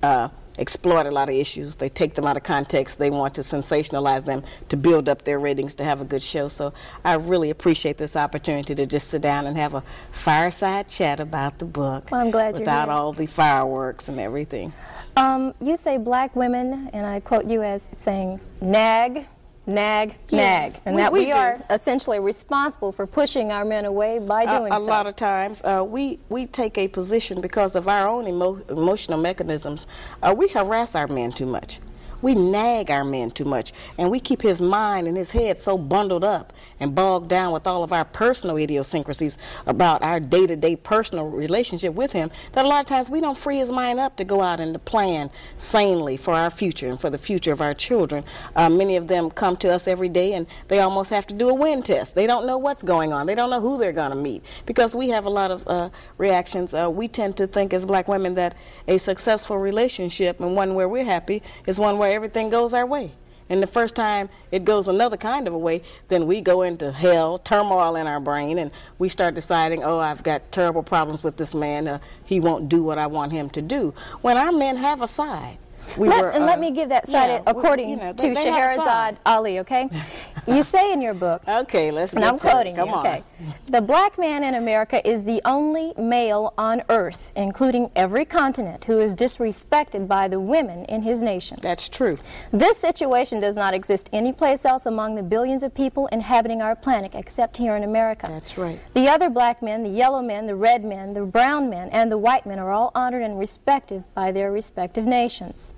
uh, 0.04 0.30
exploit 0.62 1.08
a 1.08 1.12
lot 1.12 1.28
of 1.28 1.36
issues. 1.36 1.76
They 1.76 1.90
take 1.90 2.14
them 2.14 2.26
out 2.26 2.38
of 2.38 2.44
context. 2.44 3.00
They 3.00 3.10
want 3.10 3.36
to 3.36 3.42
sensationalize 3.42 4.26
them 4.26 4.44
to 4.70 4.78
build 4.78 5.10
up 5.10 5.24
their 5.24 5.40
ratings 5.40 5.76
to 5.76 5.84
have 5.84 6.00
a 6.00 6.06
good 6.06 6.22
show. 6.22 6.48
So 6.48 6.74
I 7.04 7.16
really 7.16 7.50
appreciate 7.50 7.98
this 7.98 8.16
opportunity 8.16 8.76
to 8.76 8.86
just 8.86 9.10
sit 9.10 9.22
down 9.22 9.48
and 9.48 9.58
have 9.58 9.74
a 9.74 9.84
fireside 10.12 10.88
chat 10.88 11.20
about 11.20 11.58
the 11.58 11.66
book. 11.66 12.12
Well, 12.12 12.22
I'm 12.22 12.32
glad 12.32 12.54
you're 12.54 12.60
without 12.60 12.90
all 12.90 13.12
the 13.12 13.26
fireworks 13.26 14.08
and 14.08 14.20
everything. 14.20 14.72
Um, 15.18 15.54
you 15.60 15.76
say 15.76 15.98
black 15.98 16.36
women, 16.36 16.90
and 16.94 17.06
I 17.06 17.20
quote 17.20 17.46
you 17.46 17.64
as 17.64 17.90
saying, 17.98 18.40
nag, 18.62 19.28
nag, 19.72 20.16
Yes, 20.30 20.74
nag. 20.76 20.82
And 20.86 20.96
we- 20.96 21.02
that 21.02 21.12
we 21.14 21.20
we, 21.26 21.32
are 21.32 21.60
essentially 21.70 22.20
responsible 22.20 22.92
for 22.92 23.08
pushing 23.08 23.52
our 23.52 23.66
men 23.66 23.86
away 23.86 24.20
by 24.20 24.44
a, 24.44 24.58
doing 24.60 24.72
a 24.74 24.78
so. 24.78 24.84
A 24.84 24.86
lot 24.86 25.08
of 25.08 25.16
times 25.16 25.64
uh, 25.64 25.84
we 25.88 26.20
we 26.30 26.46
take 26.46 26.78
a 26.78 26.88
position 26.88 27.42
because 27.42 27.76
of 27.76 27.88
our 27.88 28.08
own 28.08 28.28
emo- 28.28 28.62
emotional 28.70 29.18
mechanisms. 29.20 29.88
Uh, 30.22 30.34
we 30.38 30.48
harass 30.50 30.96
our 30.96 31.08
men 31.08 31.32
too 31.32 31.46
much. 31.46 31.80
We 32.22 32.36
nag 32.36 32.92
our 32.92 33.04
men 33.04 33.32
too 33.32 33.46
much, 33.46 33.74
and 33.98 34.12
we 34.12 34.20
keep 34.20 34.42
his 34.42 34.62
mind 34.62 35.08
and 35.08 35.18
his 35.18 35.32
head 35.32 35.60
so 35.60 35.78
bundled 35.78 36.24
up 36.24 36.54
and 36.80 36.94
bogged 36.94 37.30
down 37.30 37.54
with 37.54 37.68
all 37.68 37.84
of 37.84 37.92
our 37.92 38.06
personal 38.06 38.58
idiosyncrasies 38.58 39.38
about 39.66 40.04
our 40.04 40.20
day-to-day 40.20 40.76
personal 40.76 41.28
relationship 41.28 41.94
with 41.94 42.12
him 42.12 42.32
that 42.54 42.66
a 42.66 42.68
lot 42.68 42.80
of 42.80 42.86
times 42.86 43.10
we 43.10 43.22
don't 43.22 43.38
free 43.38 43.58
his 43.58 43.72
mind 43.72 44.00
up 44.00 44.18
to 44.18 44.24
go 44.24 44.42
out 44.42 44.60
and 44.60 44.74
to 44.74 44.80
plan 44.80 45.30
sanely 45.56 46.18
for 46.18 46.34
our 46.34 46.50
future 46.50 46.88
and 46.88 47.00
for 47.00 47.10
the 47.10 47.18
future 47.18 47.52
of 47.52 47.62
our 47.62 47.74
children. 47.74 48.24
Uh, 48.56 48.70
many 48.70 48.96
of 48.96 49.08
them 49.08 49.30
come 49.30 49.56
to 49.58 49.70
us 49.70 49.88
every 49.88 50.10
day, 50.10 50.34
and 50.34 50.48
they 50.68 50.80
almost 50.80 51.10
have 51.10 51.26
to 51.28 51.34
do 51.34 51.50
a 51.50 51.54
wind 51.54 51.86
test. 51.86 52.16
They 52.16 52.28
don't 52.28 52.46
know 52.46 52.58
what's 52.58 52.84
going 52.84 53.14
on. 53.14 53.26
They 53.26 53.36
don't 53.36 53.50
know 53.50 53.62
who 53.62 53.78
they're 53.78 53.92
going 53.92 54.12
to 54.12 54.16
meet 54.16 54.44
because 54.66 54.96
we 54.96 55.10
have 55.10 55.26
a 55.26 55.30
lot 55.30 55.52
of 55.52 55.68
uh, 55.68 55.90
reactions. 56.18 56.74
Uh, 56.74 56.90
we 56.90 57.08
tend 57.08 57.38
to 57.38 57.48
think 57.48 57.74
as 57.74 57.86
black 57.86 58.08
women 58.08 58.36
that 58.36 58.56
a 58.88 58.98
successful 58.98 59.58
relationship 59.58 60.40
and 60.40 60.56
one 60.56 60.76
where 60.76 60.88
we're 60.88 61.04
happy 61.04 61.42
is 61.66 61.80
one 61.80 61.98
where 61.98 62.11
everything 62.12 62.50
goes 62.50 62.74
our 62.74 62.86
way. 62.86 63.14
And 63.50 63.62
the 63.62 63.68
first 63.68 63.96
time 63.96 64.30
it 64.52 64.64
goes 64.64 64.88
another 64.88 65.18
kind 65.18 65.46
of 65.48 65.54
a 65.54 65.58
way, 65.58 65.82
then 66.08 66.26
we 66.26 66.40
go 66.40 66.62
into 66.62 66.92
hell, 66.92 67.38
turmoil 67.38 67.98
in 67.98 68.08
our 68.08 68.20
brain, 68.22 68.58
and 68.58 68.72
we 68.98 69.10
start 69.10 69.34
deciding, 69.34 69.84
oh, 69.84 70.00
I've 70.00 70.24
got 70.24 70.52
terrible 70.54 70.84
problems 70.84 71.22
with 71.24 71.36
this 71.36 71.54
man. 71.54 71.88
Uh, 71.88 72.00
he 72.24 72.40
won't 72.40 72.70
do 72.70 72.82
what 72.82 72.98
I 72.98 73.08
want 73.08 73.34
him 73.34 73.50
to 73.50 73.62
do. 73.62 73.94
When 74.22 74.38
our 74.38 74.54
men 74.54 74.78
have 74.78 75.02
a 75.02 75.08
side. 75.08 75.58
We 75.98 76.08
Let, 76.08 76.22
were, 76.22 76.30
and 76.30 76.44
uh, 76.44 76.48
let 76.48 76.60
me 76.60 76.72
give 76.72 76.90
that 76.90 77.08
side 77.08 77.28
yeah, 77.28 77.40
we- 77.40 77.60
according 77.60 77.90
you 77.90 77.96
know, 77.98 78.14
they- 78.14 78.34
to 78.36 78.40
Shahrazad. 78.40 79.18
Ali, 79.26 79.60
okay? 79.60 79.90
you 80.48 80.64
say 80.64 80.92
in 80.94 81.02
your 81.02 81.14
book, 81.14 81.44
Okay, 81.48 81.92
let's 81.92 82.14
and 82.14 82.22
get 82.24 82.30
I'm 82.34 82.40
to 82.40 82.48
it. 82.48 82.52
quoting 82.52 82.76
Come 82.76 82.90
you, 82.90 82.96
on. 82.96 83.06
okay? 83.08 83.24
The 83.70 83.82
black 83.82 84.18
man 84.20 84.44
in 84.44 84.56
America 84.56 85.08
is 85.08 85.24
the 85.24 85.42
only 85.46 85.94
male 85.98 86.54
on 86.58 86.82
earth, 86.90 87.34
including 87.36 87.90
every 87.96 88.26
continent, 88.26 88.86
who 88.86 89.00
is 89.00 89.16
disrespected 89.16 90.08
by 90.08 90.28
the 90.28 90.40
women 90.40 90.86
in 90.86 91.02
his 91.04 91.24
nation. 91.24 91.58
That's 91.62 91.90
true. 91.90 92.18
This 92.52 92.78
situation 92.78 93.40
does 93.40 93.56
not 93.56 93.74
exist 93.74 94.10
anyplace 94.14 94.66
else 94.66 94.86
among 94.86 95.16
the 95.16 95.24
billions 95.24 95.64
of 95.64 95.74
people 95.74 96.08
inhabiting 96.08 96.62
our 96.62 96.76
planet 96.76 97.16
except 97.16 97.58
here 97.58 97.76
in 97.76 97.84
America. 97.84 98.28
That's 98.30 98.58
right. 98.58 98.80
The 98.94 99.08
other 99.08 99.30
black 99.30 99.62
men, 99.62 99.84
the 99.84 99.90
yellow 99.90 100.22
men, 100.22 100.48
the 100.48 100.56
red 100.56 100.84
men, 100.84 101.14
the 101.14 101.24
brown 101.26 101.70
men, 101.70 101.90
and 101.90 102.12
the 102.12 102.18
white 102.18 102.46
men 102.46 102.60
are 102.60 102.72
all 102.72 102.92
honored 102.96 103.22
and 103.24 103.40
respected 103.40 104.04
by 104.14 104.32
their 104.32 104.52
respective 104.52 105.06
nations. 105.06 105.74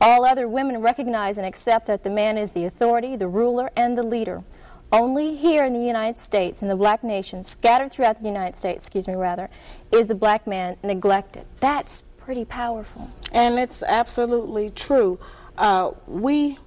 All 0.00 0.24
other 0.24 0.46
women 0.46 0.80
recognize 0.82 1.38
and 1.38 1.46
accept 1.46 1.86
that 1.86 2.02
the 2.02 2.10
man 2.10 2.36
is 2.36 2.52
the 2.52 2.64
authority, 2.64 3.16
the 3.16 3.28
ruler, 3.28 3.70
and 3.76 3.96
the 3.96 4.02
leader. 4.02 4.44
Only 4.92 5.34
here 5.34 5.64
in 5.64 5.72
the 5.72 5.84
United 5.84 6.18
States, 6.18 6.62
in 6.62 6.68
the 6.68 6.76
black 6.76 7.02
nation, 7.02 7.42
scattered 7.42 7.90
throughout 7.90 8.18
the 8.18 8.28
United 8.28 8.56
States, 8.56 8.86
excuse 8.86 9.08
me, 9.08 9.14
rather, 9.14 9.50
is 9.92 10.08
the 10.08 10.14
black 10.14 10.46
man 10.46 10.76
neglected. 10.82 11.46
That's 11.60 12.02
pretty 12.02 12.44
powerful. 12.44 13.10
And 13.32 13.58
it's 13.58 13.82
absolutely 13.82 14.70
true. 14.70 15.18
Uh, 15.58 15.92
we 16.06 16.58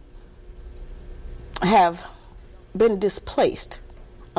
have 1.62 2.06
been 2.76 3.00
displaced. 3.00 3.80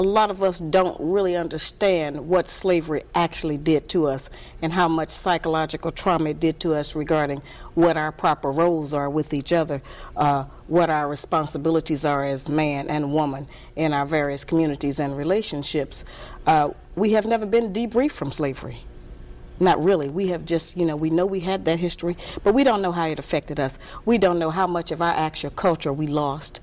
A 0.00 0.02
lot 0.02 0.30
of 0.30 0.42
us 0.42 0.60
don't 0.60 0.96
really 0.98 1.36
understand 1.36 2.26
what 2.26 2.48
slavery 2.48 3.02
actually 3.14 3.58
did 3.58 3.86
to 3.90 4.06
us 4.06 4.30
and 4.62 4.72
how 4.72 4.88
much 4.88 5.10
psychological 5.10 5.90
trauma 5.90 6.30
it 6.30 6.40
did 6.40 6.58
to 6.60 6.72
us 6.72 6.94
regarding 6.94 7.42
what 7.74 7.98
our 7.98 8.10
proper 8.10 8.50
roles 8.50 8.94
are 8.94 9.10
with 9.10 9.34
each 9.34 9.52
other, 9.52 9.82
uh, 10.16 10.44
what 10.68 10.88
our 10.88 11.06
responsibilities 11.06 12.06
are 12.06 12.24
as 12.24 12.48
man 12.48 12.88
and 12.88 13.12
woman 13.12 13.46
in 13.76 13.92
our 13.92 14.06
various 14.06 14.42
communities 14.42 15.00
and 15.00 15.18
relationships. 15.18 16.06
Uh, 16.46 16.70
we 16.96 17.12
have 17.12 17.26
never 17.26 17.44
been 17.44 17.70
debriefed 17.70 18.12
from 18.12 18.32
slavery. 18.32 18.78
Not 19.58 19.84
really. 19.84 20.08
We 20.08 20.28
have 20.28 20.46
just, 20.46 20.78
you 20.78 20.86
know, 20.86 20.96
we 20.96 21.10
know 21.10 21.26
we 21.26 21.40
had 21.40 21.66
that 21.66 21.78
history, 21.78 22.16
but 22.42 22.54
we 22.54 22.64
don't 22.64 22.80
know 22.80 22.92
how 22.92 23.06
it 23.08 23.18
affected 23.18 23.60
us. 23.60 23.78
We 24.06 24.16
don't 24.16 24.38
know 24.38 24.50
how 24.50 24.66
much 24.66 24.92
of 24.92 25.02
our 25.02 25.12
actual 25.12 25.50
culture 25.50 25.92
we 25.92 26.06
lost, 26.06 26.62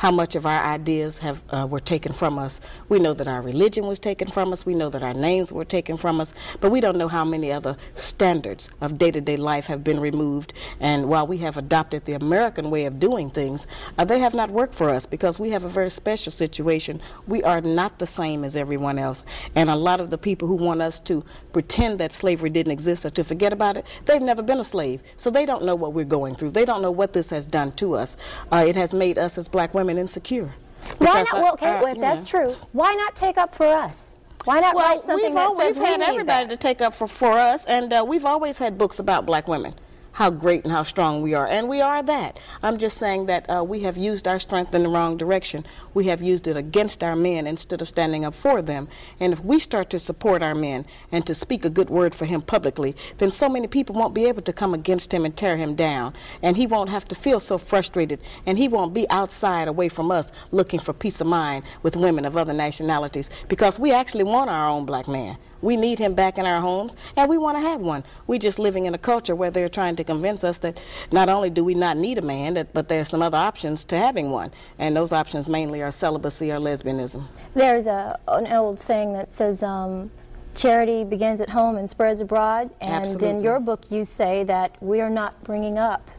how 0.00 0.10
much 0.10 0.34
of 0.34 0.46
our 0.46 0.64
ideas 0.64 1.18
have 1.18 1.42
uh, 1.50 1.66
were 1.68 1.78
taken 1.78 2.10
from 2.10 2.38
us. 2.38 2.58
We 2.88 2.98
know 2.98 3.12
that 3.12 3.28
our 3.28 3.42
religion 3.42 3.86
was 3.86 3.98
taken 3.98 4.28
from 4.28 4.50
us. 4.50 4.64
We 4.64 4.74
know 4.74 4.88
that 4.88 5.02
our 5.02 5.12
names 5.12 5.52
were 5.52 5.66
taken 5.66 5.98
from 5.98 6.22
us, 6.22 6.32
but 6.58 6.70
we 6.70 6.80
don't 6.80 6.96
know 6.96 7.06
how 7.08 7.22
many 7.22 7.52
other 7.52 7.76
standards 7.92 8.70
of 8.80 8.96
day-to-day 8.96 9.36
life 9.36 9.66
have 9.66 9.84
been 9.84 10.00
removed. 10.00 10.54
And 10.80 11.10
while 11.10 11.26
we 11.26 11.36
have 11.38 11.58
adopted 11.58 12.06
the 12.06 12.14
American 12.14 12.70
way 12.70 12.86
of 12.86 12.98
doing 12.98 13.28
things, 13.28 13.66
uh, 13.98 14.06
they 14.06 14.20
have 14.20 14.32
not 14.32 14.50
worked 14.50 14.74
for 14.74 14.88
us 14.88 15.04
because 15.04 15.38
we 15.38 15.50
have 15.50 15.64
a 15.64 15.68
very 15.68 15.90
special 15.90 16.32
situation. 16.32 17.02
We 17.26 17.42
are 17.42 17.60
not 17.60 17.98
the 17.98 18.06
same 18.06 18.42
as 18.42 18.56
everyone 18.56 18.98
else, 18.98 19.22
and 19.54 19.68
a 19.68 19.76
lot 19.76 20.00
of 20.00 20.08
the 20.08 20.16
people 20.16 20.48
who 20.48 20.56
want 20.56 20.80
us 20.80 20.98
to 21.00 21.22
pretend 21.52 21.98
that 22.00 22.12
slavery 22.12 22.50
didn't 22.50 22.72
exist 22.72 23.04
or 23.04 23.10
to 23.10 23.24
forget 23.24 23.52
about 23.52 23.76
it, 23.76 23.86
they've 24.06 24.22
never 24.22 24.42
been 24.42 24.58
a 24.58 24.64
slave, 24.64 25.00
so 25.16 25.30
they 25.30 25.44
don't 25.46 25.64
know 25.64 25.74
what 25.74 25.92
we're 25.92 26.04
going 26.04 26.34
through. 26.34 26.50
They 26.52 26.64
don't 26.64 26.82
know 26.82 26.90
what 26.90 27.12
this 27.12 27.30
has 27.30 27.46
done 27.46 27.72
to 27.72 27.94
us. 27.94 28.16
Uh, 28.52 28.64
it 28.66 28.76
has 28.76 28.94
made 28.94 29.18
us 29.18 29.38
as 29.38 29.48
black 29.48 29.74
women 29.74 29.98
insecure. 29.98 30.54
Why 30.98 31.22
not? 31.22 31.34
uh, 31.34 31.40
Well, 31.42 31.52
okay, 31.54 31.66
uh, 31.70 31.82
well, 31.82 31.94
if 31.94 32.00
that's 32.00 32.32
know. 32.32 32.48
true, 32.48 32.54
why 32.72 32.94
not 32.94 33.14
take 33.16 33.36
up 33.38 33.54
for 33.54 33.66
us? 33.66 34.16
Why 34.44 34.60
not 34.60 34.74
Well, 34.74 34.88
write 34.88 35.02
something 35.02 35.26
we've 35.26 35.34
that 35.34 35.52
says 35.52 35.78
we 35.78 35.84
had 35.84 36.00
need 36.00 36.06
everybody 36.08 36.46
that? 36.46 36.50
to 36.50 36.56
take 36.56 36.80
up 36.80 36.94
for, 36.94 37.06
for 37.06 37.32
us, 37.38 37.66
and 37.66 37.92
uh, 37.92 38.04
we've 38.06 38.24
always 38.24 38.56
had 38.58 38.78
books 38.78 38.98
about 38.98 39.26
black 39.26 39.48
women. 39.48 39.74
How 40.20 40.28
great 40.28 40.64
and 40.64 40.72
how 40.72 40.82
strong 40.82 41.22
we 41.22 41.32
are. 41.32 41.46
And 41.46 41.66
we 41.66 41.80
are 41.80 42.02
that. 42.02 42.38
I'm 42.62 42.76
just 42.76 42.98
saying 42.98 43.24
that 43.24 43.48
uh, 43.48 43.64
we 43.64 43.80
have 43.84 43.96
used 43.96 44.28
our 44.28 44.38
strength 44.38 44.74
in 44.74 44.82
the 44.82 44.90
wrong 44.90 45.16
direction. 45.16 45.64
We 45.94 46.08
have 46.08 46.20
used 46.20 46.46
it 46.46 46.58
against 46.58 47.02
our 47.02 47.16
men 47.16 47.46
instead 47.46 47.80
of 47.80 47.88
standing 47.88 48.26
up 48.26 48.34
for 48.34 48.60
them. 48.60 48.86
And 49.18 49.32
if 49.32 49.42
we 49.42 49.58
start 49.58 49.88
to 49.90 49.98
support 49.98 50.42
our 50.42 50.54
men 50.54 50.84
and 51.10 51.26
to 51.26 51.34
speak 51.34 51.64
a 51.64 51.70
good 51.70 51.88
word 51.88 52.14
for 52.14 52.26
him 52.26 52.42
publicly, 52.42 52.94
then 53.16 53.30
so 53.30 53.48
many 53.48 53.66
people 53.66 53.94
won't 53.94 54.12
be 54.12 54.26
able 54.26 54.42
to 54.42 54.52
come 54.52 54.74
against 54.74 55.14
him 55.14 55.24
and 55.24 55.34
tear 55.34 55.56
him 55.56 55.74
down. 55.74 56.12
And 56.42 56.54
he 56.54 56.66
won't 56.66 56.90
have 56.90 57.06
to 57.06 57.14
feel 57.14 57.40
so 57.40 57.56
frustrated. 57.56 58.20
And 58.44 58.58
he 58.58 58.68
won't 58.68 58.92
be 58.92 59.08
outside 59.08 59.68
away 59.68 59.88
from 59.88 60.10
us 60.10 60.32
looking 60.50 60.80
for 60.80 60.92
peace 60.92 61.22
of 61.22 61.28
mind 61.28 61.64
with 61.82 61.96
women 61.96 62.26
of 62.26 62.36
other 62.36 62.52
nationalities 62.52 63.30
because 63.48 63.80
we 63.80 63.90
actually 63.90 64.24
want 64.24 64.50
our 64.50 64.68
own 64.68 64.84
black 64.84 65.08
man. 65.08 65.38
We 65.62 65.76
need 65.76 65.98
him 65.98 66.14
back 66.14 66.38
in 66.38 66.46
our 66.46 66.60
homes, 66.60 66.96
and 67.16 67.28
we 67.28 67.38
want 67.38 67.56
to 67.56 67.60
have 67.60 67.80
one. 67.80 68.04
We're 68.26 68.38
just 68.38 68.58
living 68.58 68.86
in 68.86 68.94
a 68.94 68.98
culture 68.98 69.34
where 69.34 69.50
they're 69.50 69.68
trying 69.68 69.96
to 69.96 70.04
convince 70.04 70.44
us 70.44 70.58
that 70.60 70.80
not 71.12 71.28
only 71.28 71.50
do 71.50 71.64
we 71.64 71.74
not 71.74 71.96
need 71.96 72.18
a 72.18 72.22
man, 72.22 72.66
but 72.72 72.88
there's 72.88 73.08
some 73.08 73.22
other 73.22 73.38
options 73.38 73.84
to 73.86 73.98
having 73.98 74.30
one, 74.30 74.50
and 74.78 74.96
those 74.96 75.12
options 75.12 75.48
mainly 75.48 75.82
are 75.82 75.90
celibacy 75.90 76.50
or 76.50 76.58
lesbianism. 76.58 77.24
There's 77.54 77.86
a, 77.86 78.18
an 78.28 78.46
old 78.52 78.80
saying 78.80 79.12
that 79.12 79.32
says, 79.32 79.62
um, 79.62 80.10
charity 80.54 81.04
begins 81.04 81.40
at 81.40 81.50
home 81.50 81.76
and 81.76 81.88
spreads 81.88 82.20
abroad. 82.20 82.70
And 82.80 82.92
Absolutely. 82.92 83.28
in 83.30 83.42
your 83.42 83.60
book, 83.60 83.84
you 83.90 84.04
say 84.04 84.44
that 84.44 84.76
we 84.82 85.00
are 85.00 85.10
not 85.10 85.42
bringing 85.44 85.78
up 85.78 86.10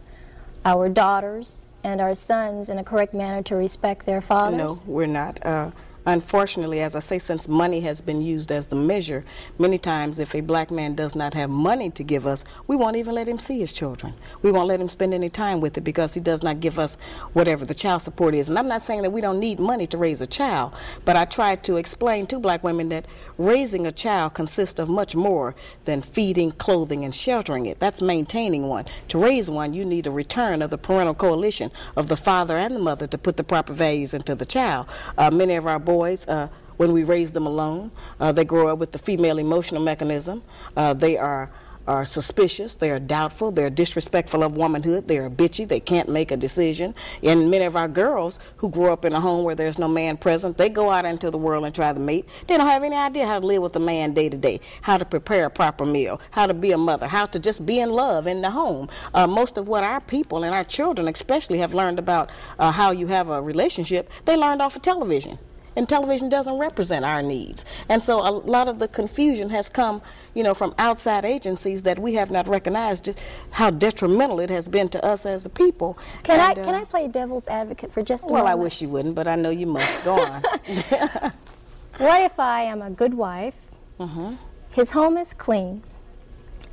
our 0.66 0.90
daughters 0.90 1.66
and 1.84 2.00
our 2.00 2.16
sons 2.16 2.70
in 2.70 2.78
a 2.78 2.84
correct 2.84 3.14
manner 3.14 3.42
to 3.44 3.56
respect 3.56 4.06
their 4.06 4.22
fathers. 4.22 4.86
No, 4.86 4.94
we're 4.94 5.08
not. 5.08 5.44
Uh, 5.46 5.72
Unfortunately, 6.06 6.82
as 6.82 6.96
I 6.96 7.00
say, 7.00 7.20
since 7.20 7.48
money 7.48 7.82
has 7.82 8.02
been 8.02 8.22
used 8.22 8.52
as 8.52 8.68
the 8.68 8.76
measure, 8.76 9.24
many 9.60 9.78
times 9.78 10.18
if 10.18 10.34
a 10.34 10.42
black 10.42 10.72
man 10.72 10.96
does 10.96 11.16
not 11.16 11.36
have 11.36 11.50
money 11.50 11.92
to 11.92 12.04
give 12.04 12.26
us, 12.26 12.44
we 12.66 12.76
won't 12.76 12.96
even 12.96 13.14
let 13.14 13.28
him 13.28 13.38
see 13.38 13.60
his 13.60 13.72
children. 13.72 14.16
We 14.42 14.52
won't 14.52 14.68
let 14.68 14.82
him 14.82 14.90
spend 14.90 15.14
any 15.14 15.30
time 15.30 15.62
with 15.62 15.78
it 15.78 15.82
because 15.82 16.16
he 16.16 16.20
does 16.20 16.42
not 16.42 16.60
give 16.60 16.80
us 16.80 16.96
whatever 17.34 17.66
the 17.66 17.76
child 17.76 18.02
support 18.02 18.34
is. 18.34 18.50
And 18.50 18.58
I'm 18.58 18.68
not 18.68 18.82
saying 18.82 19.04
that 19.04 19.12
we 19.12 19.22
don't 19.22 19.40
need 19.40 19.60
money 19.60 19.86
to 19.88 19.98
raise 19.98 20.22
a 20.22 20.28
child, 20.28 20.74
but 21.06 21.16
I 21.16 21.26
try 21.26 21.56
to 21.58 21.78
explain 21.78 22.26
to 22.28 22.40
black 22.40 22.64
women 22.64 22.90
that 22.90 23.06
raising 23.38 23.86
a 23.86 23.92
child 23.92 24.34
consists 24.34 24.80
of 24.80 24.90
much 24.90 25.16
more 25.16 25.56
than 25.86 26.02
feeding, 26.02 26.52
clothing, 26.54 27.04
and 27.04 27.14
sheltering 27.14 27.68
it. 27.68 27.80
That's 27.80 28.02
maintaining 28.02 28.68
one. 28.68 28.86
To 29.10 29.20
raise 29.20 29.52
one, 29.52 29.76
you 29.76 29.86
need 29.86 30.08
a 30.08 30.12
return 30.12 30.64
of 30.64 30.72
the 30.72 30.80
parental 30.80 31.14
coalition 31.14 31.70
of 31.96 32.08
the 32.08 32.18
father 32.18 32.58
and 32.58 32.76
the 32.76 32.80
mother 32.80 33.06
to 33.06 33.18
put 33.20 33.38
the 33.38 33.44
proper 33.44 33.74
values 33.74 34.16
into 34.16 34.34
the 34.34 34.46
child. 34.46 34.88
Uh, 35.16 35.30
many 35.30 35.56
of 35.56 35.68
our 35.68 35.80
boys, 35.92 36.26
uh, 36.28 36.48
when 36.78 36.94
we 36.94 37.04
raise 37.04 37.34
them 37.34 37.46
alone, 37.46 37.92
uh, 38.20 38.32
they 38.32 38.46
grow 38.46 38.72
up 38.72 38.80
with 38.80 38.92
the 38.94 38.98
female 38.98 39.38
emotional 39.38 39.82
mechanism. 39.82 40.42
Uh, 40.78 40.94
they 40.94 41.18
are 41.18 41.52
are 41.88 42.06
suspicious, 42.06 42.76
they 42.76 42.92
are 42.92 43.00
doubtful, 43.00 43.52
they're 43.52 43.70
disrespectful 43.70 44.44
of 44.44 44.56
womanhood, 44.56 45.08
they 45.08 45.18
are 45.18 45.30
bitchy, 45.30 45.68
they 45.68 45.80
can't 45.80 46.08
make 46.08 46.32
a 46.32 46.38
decision. 46.38 46.94
And 47.24 47.50
many 47.50 47.66
of 47.66 47.76
our 47.76 47.88
girls 47.88 48.40
who 48.58 48.70
grow 48.70 48.94
up 48.94 49.04
in 49.04 49.14
a 49.14 49.20
home 49.20 49.44
where 49.44 49.56
there's 49.56 49.80
no 49.80 49.88
man 49.88 50.16
present, 50.18 50.58
they 50.58 50.70
go 50.70 50.92
out 50.92 51.06
into 51.06 51.32
the 51.32 51.40
world 51.40 51.66
and 51.66 51.74
try 51.74 51.92
to 51.92 52.00
mate. 52.00 52.30
They 52.48 52.56
don't 52.56 52.68
have 52.68 52.84
any 52.84 52.96
idea 52.96 53.26
how 53.26 53.40
to 53.40 53.48
live 53.48 53.64
with 53.64 53.76
a 53.76 53.80
man 53.80 54.14
day 54.14 54.30
to 54.30 54.38
day, 54.38 54.60
how 54.82 54.98
to 54.98 55.06
prepare 55.06 55.46
a 55.46 55.50
proper 55.50 55.86
meal, 55.86 56.22
how 56.30 56.46
to 56.46 56.54
be 56.54 56.72
a 56.72 56.78
mother, 56.78 57.08
how 57.08 57.26
to 57.26 57.40
just 57.40 57.66
be 57.66 57.80
in 57.80 57.90
love 57.90 58.28
in 58.28 58.42
the 58.42 58.52
home. 58.52 58.88
Uh, 59.14 59.28
most 59.28 59.58
of 59.58 59.68
what 59.68 59.84
our 59.84 60.02
people 60.02 60.44
and 60.44 60.54
our 60.54 60.64
children, 60.64 61.08
especially, 61.08 61.58
have 61.58 61.74
learned 61.74 62.00
about 62.00 62.30
uh, 62.60 62.72
how 62.72 62.92
you 62.92 63.08
have 63.08 63.30
a 63.30 63.42
relationship, 63.42 64.10
they 64.26 64.38
learned 64.38 64.62
off 64.62 64.76
of 64.76 64.82
television 64.84 65.40
and 65.76 65.88
television 65.88 66.30
doesn't 66.30 66.58
represent 66.58 67.06
our 67.06 67.22
needs. 67.22 67.66
And 67.90 68.02
so 68.02 68.20
a 68.20 68.32
lot 68.32 68.68
of 68.68 68.80
the 68.80 68.88
confusion 68.88 69.50
has 69.50 69.70
come, 69.70 70.02
you 70.34 70.44
know, 70.44 70.54
from 70.54 70.74
outside 70.78 71.26
agencies 71.26 71.84
that 71.84 72.00
we 72.00 72.14
have 72.16 72.32
not 72.32 72.48
recognized 72.48 73.06
just 73.06 73.24
how 73.52 73.70
detrimental 73.70 74.40
it 74.40 74.50
has 74.50 74.68
been 74.68 74.90
to 74.90 75.06
us 75.06 75.26
as 75.26 75.46
a 75.46 75.50
people. 75.50 75.98
Can 76.24 76.40
And, 76.40 76.60
I 76.60 76.62
uh, 76.62 76.66
can 76.66 76.76
I 76.76 76.84
play 76.86 77.08
devil's 77.08 77.48
advocate 77.48 77.92
for 77.92 78.02
just 78.02 78.30
a 78.30 78.34
Well, 78.34 78.48
I 78.48 78.56
wish 78.56 78.82
you 78.82 78.90
wouldn't, 78.90 79.16
but 79.16 79.28
I 79.28 79.36
know 79.36 79.50
you 79.50 79.68
must. 79.68 80.04
Go 80.04 80.20
on. 80.20 80.44
What 81.98 82.22
if 82.22 82.40
I 82.40 82.64
am 82.64 82.82
a 82.82 82.90
good 82.90 83.14
wife? 83.14 83.72
Mm-hmm. 84.00 84.36
His 84.74 84.94
home 84.94 85.18
is 85.18 85.34
clean. 85.34 85.84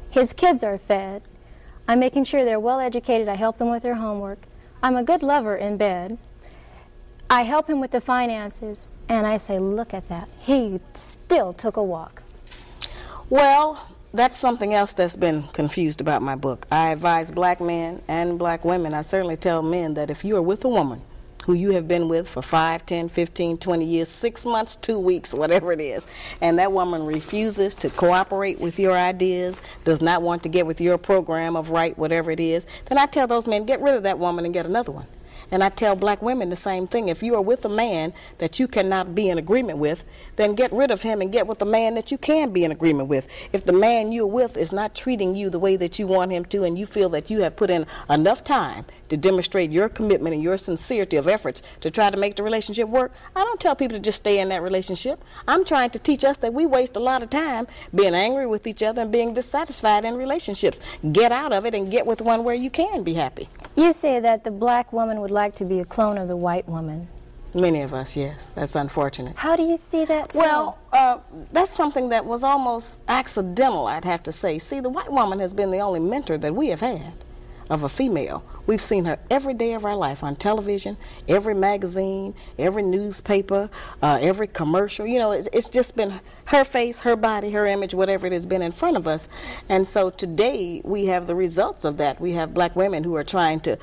His 0.08 0.32
kids 0.32 0.64
are 0.64 0.78
fed. 0.78 1.22
I'm 1.86 2.00
making 2.00 2.24
sure 2.24 2.44
they're 2.44 2.60
well 2.60 2.80
educated. 2.80 3.28
I 3.28 3.34
help 3.34 3.58
them 3.58 3.70
with 3.70 3.82
their 3.82 3.96
homework. 3.96 4.38
I'm 4.82 4.96
a 4.96 5.02
good 5.02 5.22
lover 5.22 5.54
in 5.54 5.76
bed. 5.76 6.16
I 7.30 7.42
help 7.42 7.68
him 7.68 7.80
with 7.80 7.90
the 7.90 8.00
finances. 8.00 8.88
And 9.08 9.26
I 9.26 9.36
say, 9.36 9.58
look 9.58 9.92
at 9.94 10.08
that. 10.08 10.28
He 10.38 10.80
still 10.94 11.52
took 11.52 11.76
a 11.76 11.82
walk. 11.82 12.22
Well, 13.30 13.86
that's 14.14 14.36
something 14.36 14.72
else 14.72 14.94
that's 14.94 15.16
been 15.16 15.42
confused 15.48 16.00
about 16.00 16.22
my 16.22 16.34
book. 16.34 16.66
I 16.70 16.90
advise 16.90 17.30
black 17.30 17.60
men 17.60 18.02
and 18.08 18.38
black 18.38 18.64
women. 18.64 18.94
I 18.94 19.02
certainly 19.02 19.36
tell 19.36 19.62
men 19.62 19.94
that 19.94 20.10
if 20.10 20.24
you 20.24 20.36
are 20.36 20.42
with 20.42 20.64
a 20.64 20.68
woman 20.68 21.02
who 21.44 21.52
you 21.52 21.72
have 21.72 21.86
been 21.88 22.08
with 22.08 22.28
for 22.28 22.42
5, 22.42 22.84
10, 22.84 23.08
15, 23.08 23.58
20 23.58 23.84
years, 23.84 24.08
six 24.08 24.44
months, 24.44 24.76
two 24.76 24.98
weeks, 24.98 25.32
whatever 25.32 25.72
it 25.72 25.80
is, 25.80 26.06
and 26.40 26.58
that 26.58 26.72
woman 26.72 27.06
refuses 27.06 27.74
to 27.76 27.90
cooperate 27.90 28.60
with 28.60 28.78
your 28.78 28.92
ideas, 28.92 29.62
does 29.84 30.02
not 30.02 30.20
want 30.20 30.42
to 30.42 30.48
get 30.48 30.66
with 30.66 30.80
your 30.80 30.98
program 30.98 31.56
of 31.56 31.70
right, 31.70 31.96
whatever 31.96 32.30
it 32.30 32.40
is, 32.40 32.66
then 32.86 32.98
I 32.98 33.06
tell 33.06 33.26
those 33.26 33.48
men, 33.48 33.64
get 33.64 33.80
rid 33.80 33.94
of 33.94 34.02
that 34.02 34.18
woman 34.18 34.44
and 34.44 34.52
get 34.52 34.66
another 34.66 34.92
one. 34.92 35.06
And 35.50 35.64
I 35.64 35.68
tell 35.70 35.96
black 35.96 36.20
women 36.22 36.50
the 36.50 36.56
same 36.56 36.86
thing. 36.86 37.08
If 37.08 37.22
you 37.22 37.34
are 37.34 37.42
with 37.42 37.64
a 37.64 37.68
man 37.68 38.12
that 38.38 38.58
you 38.58 38.68
cannot 38.68 39.14
be 39.14 39.28
in 39.28 39.38
agreement 39.38 39.78
with, 39.78 40.04
then 40.36 40.54
get 40.54 40.72
rid 40.72 40.90
of 40.90 41.02
him 41.02 41.20
and 41.20 41.32
get 41.32 41.46
with 41.46 41.62
a 41.62 41.66
man 41.66 41.94
that 41.94 42.10
you 42.10 42.18
can 42.18 42.50
be 42.50 42.64
in 42.64 42.70
agreement 42.70 43.08
with. 43.08 43.26
If 43.52 43.64
the 43.64 43.72
man 43.72 44.12
you're 44.12 44.26
with 44.26 44.56
is 44.56 44.72
not 44.72 44.94
treating 44.94 45.34
you 45.34 45.50
the 45.50 45.58
way 45.58 45.76
that 45.76 45.98
you 45.98 46.06
want 46.06 46.32
him 46.32 46.44
to, 46.46 46.64
and 46.64 46.78
you 46.78 46.86
feel 46.86 47.08
that 47.10 47.30
you 47.30 47.40
have 47.40 47.56
put 47.56 47.70
in 47.70 47.86
enough 48.08 48.44
time 48.44 48.84
to 49.08 49.16
demonstrate 49.16 49.70
your 49.70 49.88
commitment 49.88 50.34
and 50.34 50.42
your 50.42 50.56
sincerity 50.56 51.16
of 51.16 51.28
efforts 51.28 51.62
to 51.80 51.90
try 51.90 52.10
to 52.10 52.16
make 52.16 52.36
the 52.36 52.42
relationship 52.42 52.88
work, 52.88 53.12
I 53.34 53.44
don't 53.44 53.60
tell 53.60 53.74
people 53.74 53.96
to 53.96 54.02
just 54.02 54.18
stay 54.18 54.40
in 54.40 54.48
that 54.50 54.62
relationship. 54.62 55.22
I'm 55.46 55.64
trying 55.64 55.90
to 55.90 55.98
teach 55.98 56.24
us 56.24 56.38
that 56.38 56.52
we 56.52 56.66
waste 56.66 56.96
a 56.96 57.00
lot 57.00 57.22
of 57.22 57.30
time 57.30 57.66
being 57.94 58.14
angry 58.14 58.46
with 58.46 58.66
each 58.66 58.82
other 58.82 59.02
and 59.02 59.12
being 59.12 59.34
dissatisfied 59.34 60.04
in 60.04 60.14
relationships. 60.14 60.80
Get 61.12 61.32
out 61.32 61.52
of 61.52 61.66
it 61.66 61.74
and 61.74 61.90
get 61.90 62.06
with 62.06 62.20
one 62.20 62.44
where 62.44 62.54
you 62.54 62.70
can 62.70 63.02
be 63.02 63.14
happy. 63.14 63.48
You 63.76 63.92
say 63.92 64.20
that 64.20 64.44
the 64.44 64.50
black 64.50 64.92
woman 64.92 65.20
would 65.20 65.30
like 65.30 65.54
to 65.56 65.64
be 65.64 65.80
a 65.80 65.84
clone 65.84 66.18
of 66.18 66.28
the 66.28 66.36
white 66.36 66.68
woman. 66.68 67.08
Many 67.54 67.80
of 67.80 67.94
us, 67.94 68.16
yes. 68.16 68.52
That's 68.54 68.76
unfortunate. 68.76 69.36
How 69.38 69.56
do 69.56 69.62
you 69.62 69.76
see 69.76 70.04
that? 70.04 70.34
so? 70.34 70.40
Well, 70.40 70.78
uh, 70.92 71.18
that's 71.52 71.70
something 71.70 72.10
that 72.10 72.24
was 72.24 72.44
almost 72.44 73.00
accidental, 73.08 73.86
I'd 73.86 74.04
have 74.04 74.22
to 74.24 74.32
say. 74.32 74.58
See, 74.58 74.80
the 74.80 74.90
white 74.90 75.10
woman 75.10 75.40
has 75.40 75.54
been 75.54 75.70
the 75.70 75.78
only 75.78 76.00
mentor 76.00 76.36
that 76.38 76.54
we 76.54 76.68
have 76.68 76.80
had 76.80 77.14
of 77.68 77.82
a 77.82 77.88
female. 77.88 78.44
We've 78.66 78.80
seen 78.80 79.04
her 79.06 79.18
every 79.30 79.54
day 79.54 79.72
of 79.72 79.84
our 79.84 79.96
life 79.96 80.22
on 80.22 80.36
television, 80.36 80.96
every 81.26 81.54
magazine, 81.54 82.34
every 82.58 82.82
newspaper, 82.82 83.70
uh, 84.02 84.18
every 84.20 84.46
commercial. 84.46 85.06
You 85.06 85.18
know, 85.18 85.32
it's, 85.32 85.48
it's 85.52 85.68
just 85.68 85.96
been 85.96 86.20
her 86.46 86.64
face, 86.64 87.00
her 87.00 87.16
body, 87.16 87.50
her 87.52 87.66
image, 87.66 87.94
whatever 87.94 88.26
it 88.26 88.32
has 88.32 88.46
been 88.46 88.62
in 88.62 88.72
front 88.72 88.96
of 88.96 89.06
us. 89.06 89.28
And 89.68 89.86
so 89.86 90.10
today 90.10 90.82
we 90.84 91.06
have 91.06 91.26
the 91.26 91.34
results 91.34 91.84
of 91.84 91.96
that. 91.96 92.20
We 92.20 92.32
have 92.32 92.52
black 92.52 92.76
women 92.76 93.04
who 93.04 93.16
are 93.16 93.24
trying 93.24 93.60
to 93.60 93.78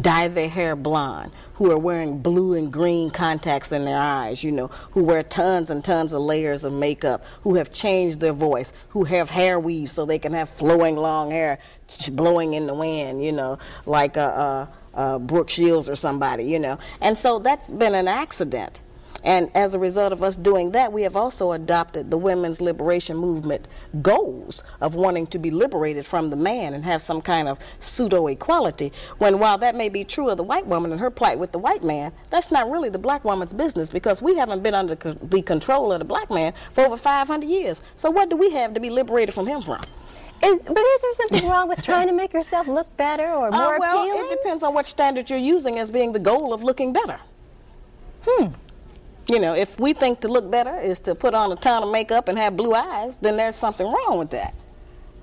dye 0.00 0.28
their 0.28 0.48
hair 0.48 0.76
blonde, 0.76 1.32
who 1.54 1.70
are 1.70 1.78
wearing 1.78 2.18
blue 2.18 2.54
and 2.54 2.72
green 2.72 3.10
contacts 3.10 3.72
in 3.72 3.84
their 3.84 3.98
eyes, 3.98 4.42
you 4.44 4.52
know, 4.52 4.68
who 4.92 5.02
wear 5.02 5.22
tons 5.22 5.70
and 5.70 5.84
tons 5.84 6.12
of 6.12 6.22
layers 6.22 6.64
of 6.64 6.72
makeup, 6.72 7.24
who 7.42 7.56
have 7.56 7.70
changed 7.70 8.20
their 8.20 8.32
voice, 8.32 8.72
who 8.90 9.04
have 9.04 9.30
hair 9.30 9.58
weaves 9.58 9.92
so 9.92 10.04
they 10.04 10.18
can 10.18 10.32
have 10.32 10.48
flowing 10.48 10.96
long 10.96 11.30
hair 11.30 11.58
blowing 12.12 12.54
in 12.54 12.66
the 12.66 12.74
wind, 12.74 13.22
you 13.22 13.32
know, 13.32 13.58
like 13.86 14.16
uh, 14.16 14.20
uh, 14.20 14.66
uh, 14.94 15.18
Brooke 15.18 15.50
Shields 15.50 15.88
or 15.88 15.96
somebody, 15.96 16.44
you 16.44 16.58
know. 16.58 16.78
And 17.00 17.16
so 17.16 17.38
that's 17.38 17.70
been 17.70 17.94
an 17.94 18.08
accident. 18.08 18.80
And 19.22 19.50
as 19.54 19.74
a 19.74 19.78
result 19.78 20.12
of 20.12 20.22
us 20.22 20.34
doing 20.36 20.70
that, 20.70 20.92
we 20.92 21.02
have 21.02 21.14
also 21.14 21.52
adopted 21.52 22.10
the 22.10 22.16
women's 22.16 22.60
liberation 22.62 23.16
movement 23.18 23.68
goals 24.00 24.62
of 24.80 24.94
wanting 24.94 25.26
to 25.28 25.38
be 25.38 25.50
liberated 25.50 26.06
from 26.06 26.30
the 26.30 26.36
man 26.36 26.72
and 26.72 26.84
have 26.84 27.02
some 27.02 27.20
kind 27.20 27.46
of 27.46 27.58
pseudo 27.78 28.26
equality. 28.28 28.92
When 29.18 29.38
while 29.38 29.58
that 29.58 29.74
may 29.74 29.90
be 29.90 30.04
true 30.04 30.30
of 30.30 30.38
the 30.38 30.42
white 30.42 30.66
woman 30.66 30.90
and 30.90 31.00
her 31.00 31.10
plight 31.10 31.38
with 31.38 31.52
the 31.52 31.58
white 31.58 31.84
man, 31.84 32.12
that's 32.30 32.50
not 32.50 32.70
really 32.70 32.88
the 32.88 32.98
black 32.98 33.24
woman's 33.24 33.52
business 33.52 33.90
because 33.90 34.22
we 34.22 34.36
haven't 34.36 34.62
been 34.62 34.74
under 34.74 34.96
co- 34.96 35.12
the 35.12 35.42
control 35.42 35.92
of 35.92 35.98
the 35.98 36.04
black 36.06 36.30
man 36.30 36.54
for 36.72 36.84
over 36.86 36.96
500 36.96 37.46
years. 37.46 37.82
So 37.94 38.10
what 38.10 38.30
do 38.30 38.36
we 38.36 38.50
have 38.52 38.72
to 38.74 38.80
be 38.80 38.88
liberated 38.90 39.34
from 39.34 39.46
him 39.46 39.60
from? 39.60 39.82
Is, 40.42 40.62
but 40.62 40.78
is 40.78 41.02
there 41.02 41.12
something 41.14 41.46
wrong 41.50 41.68
with 41.68 41.82
trying 41.82 42.06
to 42.06 42.14
make 42.14 42.32
yourself 42.32 42.66
look 42.66 42.96
better 42.96 43.26
or 43.30 43.50
more 43.50 43.74
Uh, 43.74 43.78
well, 43.78 44.02
appealing? 44.08 44.30
it 44.32 44.36
depends 44.38 44.62
on 44.62 44.72
what 44.72 44.86
standard 44.86 45.28
you're 45.28 45.38
using 45.38 45.78
as 45.78 45.90
being 45.90 46.12
the 46.12 46.18
goal 46.18 46.54
of 46.54 46.62
looking 46.62 46.94
better. 46.94 47.18
Hmm. 48.26 48.46
You 49.28 49.38
know, 49.38 49.54
if 49.54 49.78
we 49.78 49.92
think 49.92 50.20
to 50.20 50.28
look 50.28 50.50
better 50.50 50.78
is 50.80 51.00
to 51.00 51.14
put 51.14 51.34
on 51.34 51.52
a 51.52 51.56
ton 51.56 51.82
of 51.82 51.90
makeup 51.90 52.28
and 52.28 52.38
have 52.38 52.56
blue 52.56 52.74
eyes, 52.74 53.18
then 53.18 53.36
there's 53.36 53.56
something 53.56 53.86
wrong 53.86 54.18
with 54.18 54.30
that. 54.30 54.54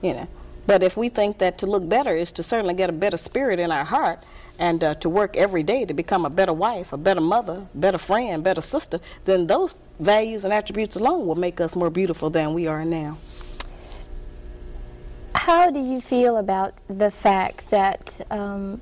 You 0.01 0.13
know, 0.13 0.27
but 0.67 0.83
if 0.83 0.95
we 0.97 1.10
think 1.10 1.39
that 1.39 1.57
to 1.60 1.65
look 1.65 1.88
better 1.88 2.15
is 2.15 2.31
to 2.33 2.43
certainly 2.43 2.73
get 2.73 2.89
a 2.89 2.93
better 2.93 3.17
spirit 3.17 3.60
in 3.60 3.71
our 3.71 3.86
heart 3.86 4.23
and 4.60 4.83
uh, 4.83 4.93
to 4.95 5.10
work 5.10 5.36
every 5.38 5.63
day 5.63 5.86
to 5.86 5.93
become 5.93 6.25
a 6.25 6.29
better 6.29 6.53
wife, 6.53 6.93
a 6.93 6.97
better 6.97 7.21
mother, 7.21 7.65
better 7.73 7.97
friend, 7.97 8.43
better 8.43 8.62
sister, 8.62 8.99
then 9.25 9.47
those 9.47 9.88
values 9.99 10.45
and 10.45 10.53
attributes 10.53 10.95
alone 10.95 11.25
will 11.25 11.36
make 11.36 11.62
us 11.62 11.75
more 11.75 11.89
beautiful 11.89 12.29
than 12.29 12.53
we 12.53 12.67
are 12.67 12.83
now. 12.83 13.17
How 15.36 15.71
do 15.71 15.79
you 15.79 16.01
feel 16.01 16.38
about 16.38 16.73
the 16.89 17.12
fact 17.12 17.69
that 17.69 18.19
um, 18.29 18.81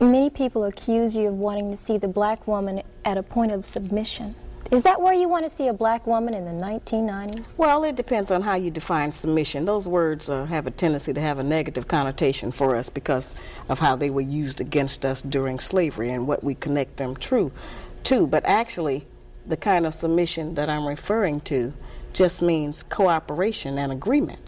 many 0.00 0.30
people 0.30 0.64
accuse 0.64 1.16
you 1.16 1.28
of 1.28 1.34
wanting 1.34 1.70
to 1.70 1.76
see 1.76 1.98
the 1.98 2.08
black 2.08 2.46
woman 2.46 2.82
at 3.04 3.16
a 3.16 3.22
point 3.22 3.52
of 3.52 3.64
submission? 3.64 4.34
Is 4.70 4.82
that 4.82 5.00
where 5.00 5.14
you 5.14 5.28
want 5.28 5.44
to 5.44 5.50
see 5.50 5.68
a 5.68 5.72
black 5.72 6.08
woman 6.08 6.34
in 6.34 6.44
the 6.44 6.56
1990s? 6.56 7.56
Well, 7.56 7.84
it 7.84 7.94
depends 7.94 8.32
on 8.32 8.42
how 8.42 8.56
you 8.56 8.70
define 8.70 9.12
submission. 9.12 9.64
Those 9.64 9.88
words 9.88 10.28
uh, 10.28 10.44
have 10.46 10.66
a 10.66 10.72
tendency 10.72 11.12
to 11.12 11.20
have 11.20 11.38
a 11.38 11.44
negative 11.44 11.86
connotation 11.86 12.50
for 12.50 12.74
us 12.74 12.88
because 12.88 13.36
of 13.68 13.78
how 13.78 13.94
they 13.94 14.10
were 14.10 14.22
used 14.22 14.60
against 14.60 15.06
us 15.06 15.22
during 15.22 15.60
slavery 15.60 16.10
and 16.10 16.26
what 16.26 16.42
we 16.42 16.56
connect 16.56 16.96
them 16.96 17.14
true 17.14 17.52
to. 18.04 18.26
But 18.26 18.44
actually, 18.44 19.06
the 19.46 19.56
kind 19.56 19.86
of 19.86 19.94
submission 19.94 20.54
that 20.54 20.68
I'm 20.68 20.86
referring 20.86 21.42
to 21.42 21.72
just 22.12 22.42
means 22.42 22.82
cooperation 22.82 23.78
and 23.78 23.92
agreement. 23.92 24.40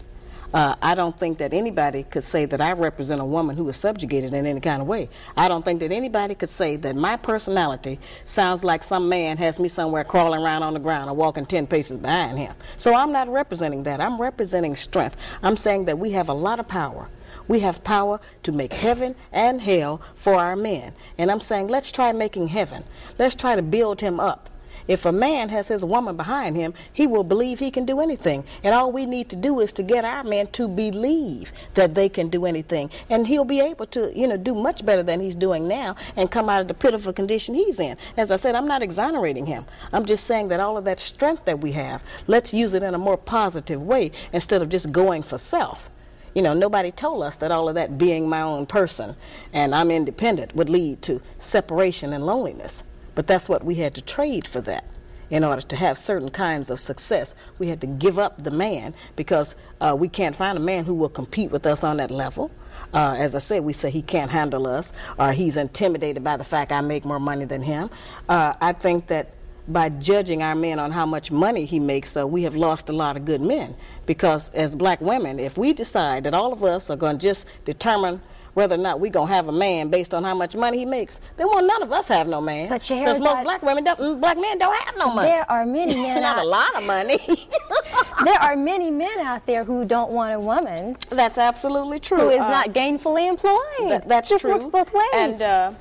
Uh, 0.53 0.75
I 0.81 0.95
don't 0.95 1.17
think 1.17 1.37
that 1.39 1.53
anybody 1.53 2.03
could 2.03 2.23
say 2.23 2.45
that 2.45 2.59
I 2.59 2.73
represent 2.73 3.21
a 3.21 3.25
woman 3.25 3.55
who 3.55 3.69
is 3.69 3.75
subjugated 3.75 4.33
in 4.33 4.45
any 4.47 4.59
kind 4.59 4.81
of 4.81 4.87
way. 4.87 5.09
I 5.37 5.47
don't 5.47 5.63
think 5.63 5.79
that 5.81 5.91
anybody 5.91 6.33
could 6.33 6.49
say 6.49 6.75
that 6.77 6.95
my 6.95 7.17
personality 7.17 7.99
sounds 8.23 8.63
like 8.63 8.81
some 8.81 9.07
man 9.09 9.37
has 9.37 9.59
me 9.59 9.67
somewhere 9.67 10.03
crawling 10.03 10.41
around 10.41 10.63
on 10.63 10.73
the 10.73 10.79
ground 10.79 11.09
or 11.09 11.13
walking 11.13 11.45
10 11.45 11.67
paces 11.67 11.99
behind 11.99 12.39
him. 12.39 12.53
So 12.77 12.95
I'm 12.95 13.11
not 13.11 13.29
representing 13.29 13.83
that. 13.83 14.01
I'm 14.01 14.19
representing 14.19 14.75
strength. 14.75 15.17
I'm 15.43 15.55
saying 15.55 15.85
that 15.85 15.99
we 15.99 16.11
have 16.11 16.29
a 16.29 16.33
lot 16.33 16.59
of 16.59 16.67
power. 16.67 17.09
We 17.47 17.59
have 17.59 17.83
power 17.83 18.19
to 18.43 18.51
make 18.51 18.73
heaven 18.73 19.15
and 19.31 19.61
hell 19.61 20.01
for 20.15 20.35
our 20.35 20.55
men. 20.55 20.93
And 21.17 21.31
I'm 21.31 21.39
saying, 21.39 21.67
let's 21.67 21.91
try 21.91 22.11
making 22.11 22.49
heaven. 22.49 22.83
Let's 23.17 23.35
try 23.35 23.55
to 23.55 23.61
build 23.61 24.01
him 24.01 24.19
up. 24.19 24.49
If 24.89 25.05
a 25.05 25.11
man 25.11 25.49
has 25.49 25.67
his 25.67 25.85
woman 25.85 26.17
behind 26.17 26.55
him, 26.55 26.73
he 26.91 27.05
will 27.05 27.23
believe 27.23 27.59
he 27.59 27.69
can 27.69 27.85
do 27.85 27.99
anything. 27.99 28.43
And 28.63 28.73
all 28.73 28.91
we 28.91 29.05
need 29.05 29.29
to 29.29 29.35
do 29.35 29.59
is 29.59 29.71
to 29.73 29.83
get 29.83 30.03
our 30.03 30.23
men 30.23 30.47
to 30.47 30.67
believe 30.67 31.53
that 31.75 31.93
they 31.93 32.09
can 32.09 32.27
do 32.29 32.47
anything. 32.47 32.89
And 33.07 33.27
he'll 33.27 33.45
be 33.45 33.59
able 33.59 33.85
to, 33.85 34.11
you 34.17 34.27
know, 34.27 34.35
do 34.35 34.55
much 34.55 34.83
better 34.83 35.03
than 35.03 35.19
he's 35.19 35.35
doing 35.35 35.67
now 35.67 35.95
and 36.15 36.31
come 36.31 36.49
out 36.49 36.61
of 36.61 36.67
the 36.67 36.73
pitiful 36.73 37.13
condition 37.13 37.53
he's 37.53 37.79
in. 37.79 37.97
As 38.17 38.31
I 38.31 38.35
said, 38.35 38.55
I'm 38.55 38.67
not 38.67 38.81
exonerating 38.81 39.45
him. 39.45 39.65
I'm 39.93 40.05
just 40.05 40.23
saying 40.23 40.47
that 40.47 40.59
all 40.59 40.75
of 40.75 40.85
that 40.85 40.99
strength 40.99 41.45
that 41.45 41.61
we 41.61 41.73
have, 41.73 42.03
let's 42.25 42.51
use 42.51 42.73
it 42.73 42.81
in 42.81 42.95
a 42.95 42.97
more 42.97 43.17
positive 43.17 43.83
way 43.83 44.11
instead 44.33 44.63
of 44.63 44.69
just 44.69 44.91
going 44.91 45.21
for 45.21 45.37
self. 45.37 45.91
You 46.33 46.41
know, 46.41 46.55
nobody 46.55 46.91
told 46.91 47.23
us 47.23 47.35
that 47.35 47.51
all 47.51 47.69
of 47.69 47.75
that 47.75 47.99
being 47.99 48.27
my 48.27 48.41
own 48.41 48.65
person 48.65 49.15
and 49.53 49.75
I'm 49.75 49.91
independent 49.91 50.55
would 50.55 50.69
lead 50.69 51.03
to 51.03 51.21
separation 51.37 52.11
and 52.11 52.25
loneliness. 52.25 52.83
But 53.19 53.27
that's 53.27 53.49
what 53.49 53.65
we 53.65 53.75
had 53.75 53.95
to 53.95 54.01
trade 54.01 54.47
for 54.47 54.61
that. 54.61 54.85
In 55.29 55.43
order 55.43 55.61
to 55.61 55.75
have 55.75 55.97
certain 55.97 56.29
kinds 56.29 56.69
of 56.69 56.79
success, 56.79 57.35
we 57.57 57.67
had 57.67 57.81
to 57.81 57.87
give 57.87 58.17
up 58.17 58.41
the 58.41 58.49
man 58.49 58.95
because 59.17 59.57
uh, 59.81 59.93
we 59.99 60.07
can't 60.07 60.33
find 60.33 60.57
a 60.57 60.61
man 60.61 60.85
who 60.85 60.93
will 60.93 61.09
compete 61.09 61.51
with 61.51 61.65
us 61.65 61.83
on 61.83 61.97
that 61.97 62.11
level. 62.11 62.49
Uh, 62.93 63.17
as 63.19 63.35
I 63.35 63.39
said, 63.39 63.65
we 63.65 63.73
say 63.73 63.91
he 63.91 64.03
can't 64.03 64.31
handle 64.31 64.65
us 64.67 64.93
or 65.17 65.33
he's 65.33 65.57
intimidated 65.57 66.23
by 66.23 66.37
the 66.37 66.45
fact 66.45 66.71
I 66.71 66.79
make 66.79 67.03
more 67.03 67.19
money 67.19 67.43
than 67.43 67.61
him. 67.61 67.89
Uh, 68.29 68.53
I 68.61 68.71
think 68.71 69.07
that 69.07 69.33
by 69.67 69.89
judging 69.89 70.41
our 70.41 70.55
men 70.55 70.79
on 70.79 70.91
how 70.91 71.05
much 71.05 71.29
money 71.29 71.65
he 71.65 71.77
makes, 71.77 72.15
uh, 72.15 72.25
we 72.25 72.43
have 72.43 72.55
lost 72.55 72.87
a 72.87 72.93
lot 72.93 73.17
of 73.17 73.25
good 73.25 73.41
men. 73.41 73.75
Because 74.05 74.49
as 74.51 74.77
black 74.77 75.01
women, 75.01 75.39
if 75.39 75.57
we 75.57 75.73
decide 75.73 76.23
that 76.23 76.33
all 76.33 76.53
of 76.53 76.63
us 76.63 76.89
are 76.89 76.95
going 76.95 77.17
to 77.17 77.27
just 77.27 77.47
determine 77.65 78.21
whether 78.53 78.75
or 78.75 78.79
not 78.79 78.99
we're 78.99 79.11
gonna 79.11 79.31
have 79.31 79.47
a 79.47 79.51
man 79.51 79.89
based 79.89 80.13
on 80.13 80.23
how 80.23 80.33
much 80.35 80.55
money 80.55 80.79
he 80.79 80.85
makes, 80.85 81.21
then 81.37 81.47
well, 81.47 81.65
none 81.65 81.81
of 81.83 81.91
us 81.91 82.07
have 82.07 82.27
no 82.27 82.41
man. 82.41 82.69
But 82.69 82.85
because 82.87 83.19
most 83.19 83.43
black 83.43 83.63
women, 83.63 83.83
don't, 83.83 83.99
mm, 83.99 84.19
black 84.19 84.37
men 84.37 84.57
don't 84.57 84.77
have 84.83 84.97
no 84.97 85.13
money. 85.13 85.29
There 85.29 85.51
are 85.51 85.65
many 85.65 85.95
men. 85.95 86.21
Not 86.21 86.37
out, 86.37 86.45
a 86.45 86.47
lot 86.47 86.75
of 86.75 86.83
money. 86.85 87.19
there 88.25 88.39
are 88.39 88.55
many 88.55 88.91
men 88.91 89.19
out 89.19 89.45
there 89.45 89.63
who 89.63 89.85
don't 89.85 90.11
want 90.11 90.33
a 90.33 90.39
woman. 90.39 90.97
That's 91.09 91.37
absolutely 91.37 91.99
true. 91.99 92.17
Who 92.17 92.29
is 92.29 92.39
uh, 92.39 92.49
not 92.49 92.69
gainfully 92.73 93.27
employed. 93.27 93.89
That, 93.89 94.07
that's 94.07 94.29
Just 94.29 94.41
true. 94.41 94.51
works 94.53 94.67
both 94.67 94.93
ways. 94.93 95.09
And 95.13 95.41
uh, 95.41 95.71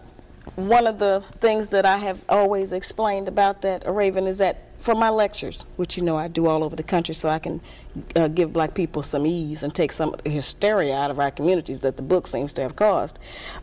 one 0.57 0.87
of 0.87 0.99
the 0.99 1.23
things 1.39 1.71
that 1.71 1.85
I 1.87 1.99
have 1.99 2.25
always 2.29 2.73
explained 2.73 3.29
about 3.29 3.63
that, 3.63 3.85
Raven, 3.87 4.27
is 4.27 4.39
that 4.39 4.69
for 4.79 4.95
my 4.95 5.11
lectures, 5.11 5.65
which 5.77 5.97
you 5.97 6.03
know 6.03 6.17
I 6.17 6.29
do 6.29 6.47
all 6.47 6.63
over 6.65 6.77
the 6.77 6.83
country, 6.83 7.15
so 7.15 7.29
I 7.29 7.39
can 7.39 7.61
uh, 8.17 8.29
give 8.29 8.53
black 8.53 8.75
people 8.75 9.03
some 9.03 9.27
ease 9.27 9.63
and 9.63 9.75
take 9.75 9.93
some 9.93 10.15
hysteria 10.25 10.95
out 10.95 11.11
of 11.11 11.19
our 11.19 11.31
communities 11.31 11.81
that 11.83 11.97
the 11.97 12.03
book 12.03 12.27
seems 12.27 12.53
to 12.55 12.63
have 12.63 12.77
caused. 12.77 13.19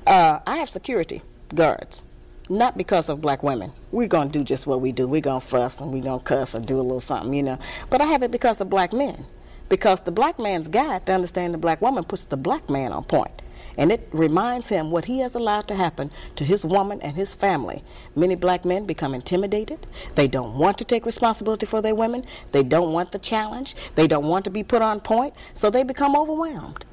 Uh, 0.06 0.40
I 0.46 0.58
have 0.58 0.70
security 0.70 1.22
guards, 1.54 2.04
not 2.50 2.78
because 2.78 3.10
of 3.10 3.22
black 3.22 3.44
women. 3.44 3.72
We're 3.92 4.08
going 4.08 4.30
to 4.30 4.40
do 4.40 4.44
just 4.44 4.68
what 4.68 4.82
we 4.82 4.92
do. 4.92 5.08
We're 5.08 5.22
going 5.22 5.42
to 5.42 5.46
fuss 5.46 5.82
and 5.82 5.92
we're 5.94 6.04
going 6.04 6.20
to 6.20 6.26
cuss 6.26 6.56
or 6.56 6.60
do 6.60 6.78
a 6.78 6.82
little 6.82 7.00
something, 7.00 7.34
you 7.34 7.44
know. 7.44 7.60
But 7.90 8.02
I 8.02 8.06
have 8.06 8.24
it 8.24 8.32
because 8.32 8.62
of 8.62 8.70
black 8.70 8.94
men. 8.94 9.26
Because 9.68 10.02
the 10.02 10.12
black 10.12 10.40
man's 10.40 10.68
guide 10.68 11.08
to 11.08 11.14
understand 11.14 11.54
the 11.54 11.58
black 11.58 11.82
woman 11.82 12.04
puts 12.04 12.26
the 12.26 12.38
black 12.38 12.70
man 12.70 12.92
on 12.92 13.04
point 13.04 13.42
and 13.78 13.92
it 13.92 14.08
reminds 14.12 14.70
him 14.70 14.92
what 14.92 15.06
he 15.06 15.20
has 15.20 15.36
allowed 15.36 15.68
to 15.68 15.76
happen 15.76 16.12
to 16.36 16.44
his 16.44 16.66
woman 16.66 17.02
and 17.02 17.16
his 17.16 17.34
family. 17.34 17.84
Many 18.16 18.36
black 18.36 18.66
men 18.66 18.86
become 18.86 19.14
intimidated. 19.14 19.86
They 20.16 20.28
don't 20.28 20.58
want 20.58 20.78
to 20.78 20.86
take 20.86 21.06
responsibility 21.06 21.66
for 21.66 21.82
their 21.82 21.96
women. 21.96 22.26
They 22.52 22.64
don't 22.64 22.92
want 22.92 23.12
the 23.12 23.20
challenge. 23.20 23.76
They 23.96 24.08
don't 24.08 24.26
want 24.26 24.46
to 24.46 24.52
be 24.52 24.64
put 24.64 24.82
on 24.82 25.00
point, 25.00 25.34
so 25.54 25.70
they 25.70 25.84
become 25.84 26.16
overwhelmed. 26.16 26.86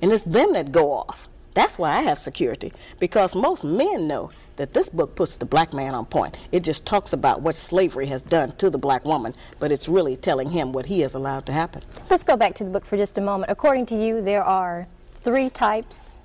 And 0.00 0.12
it's 0.12 0.24
them 0.24 0.52
that 0.52 0.72
go 0.72 0.92
off. 0.92 1.28
That's 1.54 1.78
why 1.78 1.96
I 1.96 2.02
have 2.02 2.18
security, 2.20 2.72
because 3.00 3.34
most 3.34 3.64
men 3.64 4.06
know 4.06 4.30
that 4.56 4.74
this 4.74 4.90
book 4.90 5.16
puts 5.16 5.36
the 5.36 5.46
black 5.46 5.72
man 5.72 5.94
on 5.94 6.04
point. 6.04 6.36
It 6.52 6.62
just 6.62 6.86
talks 6.86 7.12
about 7.12 7.42
what 7.42 7.54
slavery 7.54 8.06
has 8.06 8.22
done 8.22 8.52
to 8.52 8.70
the 8.70 8.78
black 8.78 9.04
woman, 9.04 9.34
but 9.58 9.72
it's 9.72 9.88
really 9.88 10.16
telling 10.16 10.50
him 10.50 10.72
what 10.72 10.86
he 10.86 11.00
has 11.00 11.14
allowed 11.14 11.46
to 11.46 11.52
happen. 11.52 11.82
Let's 12.10 12.24
go 12.24 12.36
back 12.36 12.54
to 12.56 12.64
the 12.64 12.70
book 12.70 12.84
for 12.84 12.96
just 12.96 13.18
a 13.18 13.20
moment. 13.20 13.50
According 13.50 13.86
to 13.86 13.96
you, 13.96 14.20
there 14.20 14.44
are 14.44 14.86
three 15.20 15.50
types 15.50 16.18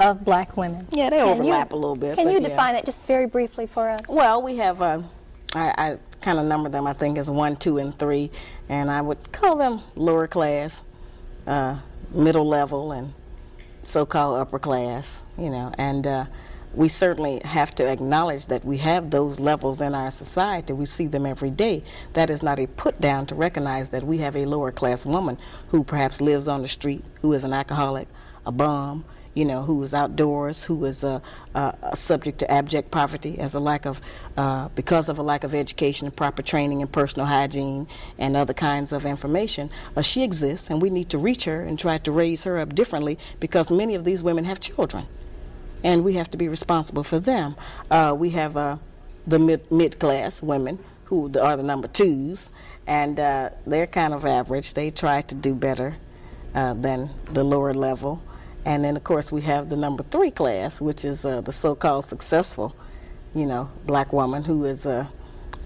of 0.00 0.24
black 0.24 0.56
women. 0.56 0.86
Yeah, 0.90 1.10
they 1.10 1.18
can 1.18 1.28
overlap 1.28 1.72
you, 1.72 1.76
a 1.76 1.78
little 1.78 1.96
bit. 1.96 2.16
Can 2.16 2.28
you 2.28 2.40
yeah. 2.40 2.48
define 2.48 2.74
that 2.74 2.84
just 2.84 3.04
very 3.04 3.26
briefly 3.26 3.66
for 3.66 3.88
us? 3.88 4.00
Well, 4.08 4.42
we 4.42 4.56
have, 4.56 4.82
uh, 4.82 5.02
I, 5.54 5.74
I 5.76 5.98
kind 6.20 6.38
of 6.38 6.46
number 6.46 6.68
them, 6.68 6.86
I 6.86 6.92
think, 6.92 7.18
as 7.18 7.30
one, 7.30 7.56
two, 7.56 7.78
and 7.78 7.96
three, 7.98 8.30
and 8.68 8.90
I 8.90 9.00
would 9.00 9.32
call 9.32 9.56
them 9.56 9.80
lower 9.94 10.26
class, 10.26 10.82
uh, 11.46 11.78
middle 12.12 12.46
level, 12.46 12.92
and 12.92 13.14
so 13.82 14.04
called 14.04 14.38
upper 14.38 14.58
class, 14.58 15.24
you 15.38 15.48
know, 15.48 15.72
and 15.78 16.06
uh, 16.06 16.24
we 16.74 16.88
certainly 16.88 17.40
have 17.44 17.74
to 17.76 17.90
acknowledge 17.90 18.48
that 18.48 18.64
we 18.64 18.76
have 18.78 19.10
those 19.10 19.40
levels 19.40 19.80
in 19.80 19.94
our 19.94 20.10
society. 20.10 20.74
We 20.74 20.84
see 20.84 21.06
them 21.06 21.24
every 21.24 21.50
day. 21.50 21.82
That 22.12 22.28
is 22.28 22.42
not 22.42 22.58
a 22.58 22.66
put 22.66 23.00
down 23.00 23.26
to 23.26 23.34
recognize 23.34 23.90
that 23.90 24.02
we 24.02 24.18
have 24.18 24.36
a 24.36 24.44
lower 24.44 24.72
class 24.72 25.06
woman 25.06 25.38
who 25.68 25.84
perhaps 25.84 26.20
lives 26.20 26.48
on 26.48 26.60
the 26.60 26.68
street, 26.68 27.02
who 27.22 27.32
is 27.32 27.44
an 27.44 27.54
alcoholic, 27.54 28.08
a 28.46 28.52
bum, 28.52 29.04
you 29.36 29.44
know, 29.44 29.62
who 29.64 29.82
is 29.82 29.92
outdoors, 29.92 30.64
who 30.64 30.82
is 30.86 31.04
uh, 31.04 31.20
subject 31.94 32.38
to 32.38 32.50
abject 32.50 32.90
poverty 32.90 33.38
as 33.38 33.54
a 33.54 33.58
lack 33.58 33.84
of, 33.84 34.00
uh, 34.38 34.68
because 34.74 35.10
of 35.10 35.18
a 35.18 35.22
lack 35.22 35.44
of 35.44 35.54
education 35.54 36.06
and 36.06 36.16
proper 36.16 36.40
training 36.40 36.80
and 36.80 36.90
personal 36.90 37.26
hygiene 37.26 37.86
and 38.18 38.34
other 38.34 38.54
kinds 38.54 38.92
of 38.92 39.04
information. 39.04 39.68
Uh, 39.94 40.00
she 40.00 40.24
exists, 40.24 40.70
and 40.70 40.80
we 40.80 40.88
need 40.88 41.10
to 41.10 41.18
reach 41.18 41.44
her 41.44 41.60
and 41.60 41.78
try 41.78 41.98
to 41.98 42.10
raise 42.10 42.44
her 42.44 42.58
up 42.58 42.74
differently 42.74 43.18
because 43.38 43.70
many 43.70 43.94
of 43.94 44.04
these 44.04 44.22
women 44.22 44.46
have 44.46 44.58
children, 44.58 45.06
and 45.84 46.02
we 46.02 46.14
have 46.14 46.30
to 46.30 46.38
be 46.38 46.48
responsible 46.48 47.04
for 47.04 47.18
them. 47.20 47.56
Uh, 47.90 48.16
we 48.16 48.30
have 48.30 48.56
uh, 48.56 48.78
the 49.26 49.38
mid 49.38 49.70
mid 49.70 49.98
class 49.98 50.42
women 50.42 50.78
who 51.04 51.30
are 51.38 51.58
the 51.58 51.62
number 51.62 51.88
twos, 51.88 52.50
and 52.86 53.18
they're 53.66 53.86
kind 53.86 54.14
of 54.14 54.24
average. 54.24 54.72
They 54.72 54.88
try 54.88 55.20
to 55.20 55.34
do 55.34 55.54
better 55.54 55.96
than 56.54 57.10
the 57.30 57.44
lower 57.44 57.74
level. 57.74 58.22
And 58.66 58.84
then, 58.84 58.96
of 58.96 59.04
course, 59.04 59.30
we 59.30 59.42
have 59.42 59.68
the 59.68 59.76
number 59.76 60.02
three 60.02 60.32
class, 60.32 60.80
which 60.80 61.04
is 61.04 61.24
uh, 61.24 61.40
the 61.40 61.52
so-called 61.52 62.04
successful, 62.04 62.74
you 63.32 63.46
know, 63.46 63.70
black 63.86 64.12
woman 64.12 64.42
who 64.42 64.64
is 64.64 64.84
uh, 64.84 65.06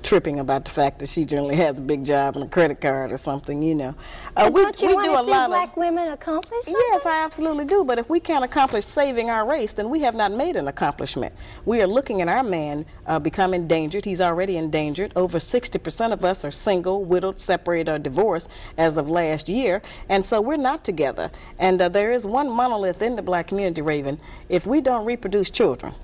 tripping 0.03 0.39
about 0.39 0.65
the 0.65 0.71
fact 0.71 0.99
that 0.99 1.09
she 1.09 1.25
generally 1.25 1.57
has 1.57 1.79
a 1.79 1.83
big 1.83 2.05
job 2.05 2.37
and 2.37 2.45
a 2.45 2.49
credit 2.49 2.81
card 2.81 3.13
or 3.13 3.17
something, 3.17 3.63
you 3.63 3.75
know. 3.75 3.95
Uh, 4.37 4.51
we, 4.53 4.63
don't 4.63 4.81
you 4.81 4.89
we 4.89 4.95
want 4.95 5.07
do 5.07 5.13
to 5.13 5.19
see 5.25 5.47
black 5.47 5.71
of, 5.71 5.77
women 5.77 6.09
accomplish 6.09 6.65
something? 6.65 6.83
Yes, 6.91 7.07
I 7.07 7.25
absolutely 7.25 7.65
do. 7.65 7.85
But 7.85 7.99
if 7.99 8.09
we 8.09 8.21
can't 8.21 8.45
accomplish 8.45 8.85
saving 8.85 9.31
our 9.31 9.49
race, 9.49 9.73
then 9.73 9.91
we 9.91 10.01
have 10.01 10.15
not 10.15 10.33
made 10.33 10.57
an 10.57 10.69
accomplishment. 10.69 11.35
We 11.65 11.81
are 11.83 11.87
looking 11.87 12.23
at 12.23 12.29
our 12.29 12.43
man 12.43 12.87
uh, 13.07 13.19
become 13.19 13.55
endangered. 13.55 14.05
He's 14.05 14.21
already 14.21 14.57
endangered. 14.57 15.13
Over 15.17 15.39
60% 15.39 16.13
of 16.13 16.25
us 16.25 16.45
are 16.45 16.51
single, 16.51 17.05
widowed, 17.05 17.39
separated, 17.39 17.91
or 17.91 17.99
divorced 17.99 18.51
as 18.79 18.97
of 18.97 19.09
last 19.09 19.49
year. 19.49 19.83
And 20.09 20.25
so 20.25 20.41
we're 20.41 20.57
not 20.57 20.85
together. 20.85 21.31
And 21.59 21.81
uh, 21.81 21.89
there 21.89 22.13
is 22.13 22.27
one 22.27 22.51
monolith 22.51 23.03
in 23.03 23.17
the 23.17 23.23
black 23.23 23.49
community, 23.49 23.83
Raven. 23.83 24.21
If 24.49 24.67
we 24.67 24.81
don't 24.81 25.05
reproduce 25.05 25.51
children, 25.51 25.95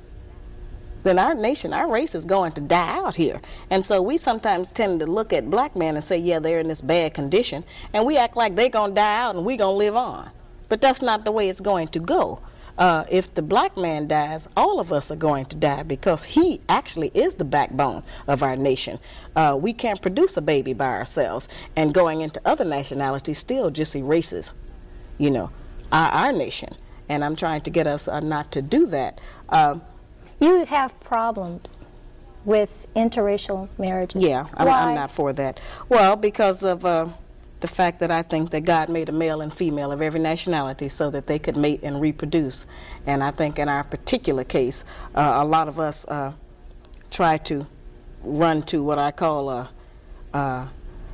then 1.06 1.18
our 1.18 1.34
nation, 1.34 1.72
our 1.72 1.90
race 1.90 2.14
is 2.14 2.24
going 2.24 2.52
to 2.52 2.60
die 2.60 2.96
out 2.96 3.16
here. 3.16 3.40
And 3.70 3.84
so 3.84 4.02
we 4.02 4.16
sometimes 4.16 4.72
tend 4.72 5.00
to 5.00 5.06
look 5.06 5.32
at 5.32 5.50
black 5.50 5.76
men 5.76 5.94
and 5.94 6.04
say, 6.04 6.18
yeah, 6.18 6.38
they're 6.38 6.60
in 6.60 6.68
this 6.68 6.82
bad 6.82 7.14
condition. 7.14 7.64
And 7.92 8.06
we 8.06 8.16
act 8.16 8.36
like 8.36 8.56
they're 8.56 8.68
going 8.68 8.90
to 8.90 8.94
die 8.94 9.20
out 9.20 9.36
and 9.36 9.44
we're 9.44 9.56
going 9.56 9.74
to 9.74 9.78
live 9.78 9.96
on. 9.96 10.30
But 10.68 10.80
that's 10.80 11.02
not 11.02 11.24
the 11.24 11.32
way 11.32 11.48
it's 11.48 11.60
going 11.60 11.88
to 11.88 12.00
go. 12.00 12.40
Uh, 12.78 13.04
if 13.08 13.32
the 13.32 13.40
black 13.42 13.76
man 13.76 14.06
dies, 14.06 14.48
all 14.56 14.80
of 14.80 14.92
us 14.92 15.10
are 15.10 15.16
going 15.16 15.46
to 15.46 15.56
die 15.56 15.82
because 15.82 16.24
he 16.24 16.60
actually 16.68 17.10
is 17.14 17.36
the 17.36 17.44
backbone 17.44 18.02
of 18.28 18.42
our 18.42 18.54
nation. 18.56 18.98
Uh, 19.34 19.56
we 19.58 19.72
can't 19.72 20.02
produce 20.02 20.36
a 20.36 20.42
baby 20.42 20.74
by 20.74 20.88
ourselves, 20.88 21.48
and 21.74 21.94
going 21.94 22.20
into 22.20 22.38
other 22.44 22.66
nationalities 22.66 23.38
still 23.38 23.70
just 23.70 23.96
erases 23.96 24.54
you 25.18 25.30
know, 25.30 25.50
our, 25.92 26.10
our 26.10 26.32
nation. 26.32 26.74
And 27.08 27.24
I'm 27.24 27.36
trying 27.36 27.60
to 27.62 27.70
get 27.70 27.86
us 27.86 28.08
uh, 28.08 28.20
not 28.20 28.52
to 28.52 28.62
do 28.62 28.86
that. 28.86 29.20
Um, 29.48 29.82
you 30.40 30.64
have 30.66 30.98
problems 31.00 31.86
with 32.44 32.86
interracial 32.94 33.68
marriages. 33.78 34.22
Yeah, 34.22 34.46
I'm, 34.54 34.68
I'm 34.68 34.94
not 34.94 35.10
for 35.10 35.32
that. 35.32 35.60
Well, 35.88 36.16
because 36.16 36.62
of 36.62 36.84
uh, 36.84 37.08
the 37.60 37.66
fact 37.66 38.00
that 38.00 38.10
I 38.10 38.22
think 38.22 38.50
that 38.50 38.62
God 38.64 38.88
made 38.88 39.08
a 39.08 39.12
male 39.12 39.40
and 39.40 39.52
female 39.52 39.90
of 39.90 40.00
every 40.00 40.20
nationality 40.20 40.88
so 40.88 41.10
that 41.10 41.26
they 41.26 41.38
could 41.38 41.56
mate 41.56 41.80
and 41.82 42.00
reproduce. 42.00 42.66
And 43.06 43.24
I 43.24 43.30
think 43.32 43.58
in 43.58 43.68
our 43.68 43.82
particular 43.82 44.44
case, 44.44 44.84
uh, 45.14 45.38
a 45.38 45.44
lot 45.44 45.68
of 45.68 45.80
us 45.80 46.04
uh, 46.06 46.32
try 47.10 47.38
to 47.38 47.66
run 48.22 48.62
to 48.62 48.82
what 48.82 48.98
I 48.98 49.10
call 49.10 49.50
a, 49.50 49.70
a 50.32 50.68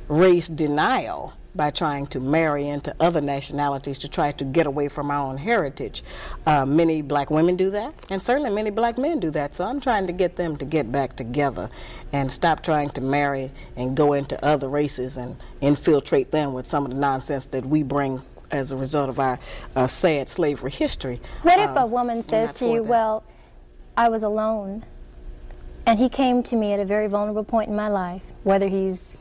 race 0.07 0.49
denial 0.49 1.33
by 1.55 1.69
trying 1.69 2.07
to 2.07 2.19
marry 2.19 2.67
into 2.67 2.95
other 2.99 3.21
nationalities 3.21 3.99
to 3.99 4.07
try 4.07 4.31
to 4.31 4.43
get 4.43 4.65
away 4.65 4.87
from 4.87 5.11
our 5.11 5.29
own 5.29 5.37
heritage. 5.37 6.03
Uh, 6.45 6.65
many 6.65 7.01
black 7.01 7.29
women 7.29 7.55
do 7.55 7.69
that, 7.69 7.93
and 8.09 8.21
certainly 8.21 8.49
many 8.49 8.69
black 8.69 8.97
men 8.97 9.19
do 9.19 9.29
that. 9.31 9.53
So 9.53 9.65
I'm 9.65 9.79
trying 9.79 10.07
to 10.07 10.13
get 10.13 10.35
them 10.35 10.57
to 10.57 10.65
get 10.65 10.91
back 10.91 11.15
together 11.15 11.69
and 12.11 12.31
stop 12.31 12.63
trying 12.63 12.89
to 12.91 13.01
marry 13.01 13.51
and 13.75 13.95
go 13.95 14.13
into 14.13 14.43
other 14.43 14.67
races 14.67 15.17
and 15.17 15.37
infiltrate 15.61 16.31
them 16.31 16.53
with 16.53 16.65
some 16.65 16.85
of 16.85 16.91
the 16.91 16.97
nonsense 16.97 17.47
that 17.47 17.65
we 17.65 17.83
bring 17.83 18.21
as 18.51 18.71
a 18.71 18.77
result 18.77 19.09
of 19.09 19.19
our 19.19 19.39
uh, 19.75 19.87
sad 19.87 20.29
slavery 20.29 20.71
history. 20.71 21.19
What 21.41 21.59
if 21.59 21.75
Uh, 21.75 21.81
a 21.81 21.85
woman 21.85 22.21
says 22.21 22.53
to 22.55 22.67
you, 22.67 22.81
that. 22.83 22.89
Well, 22.89 23.23
I 23.97 24.09
was 24.09 24.23
alone, 24.23 24.85
and 25.85 25.99
he 25.99 26.09
came 26.09 26.41
to 26.43 26.55
me 26.55 26.73
at 26.73 26.79
a 26.79 26.85
very 26.85 27.07
vulnerable 27.07 27.43
point 27.43 27.69
in 27.69 27.75
my 27.75 27.87
life, 27.87 28.31
whether 28.43 28.67
he's 28.67 29.17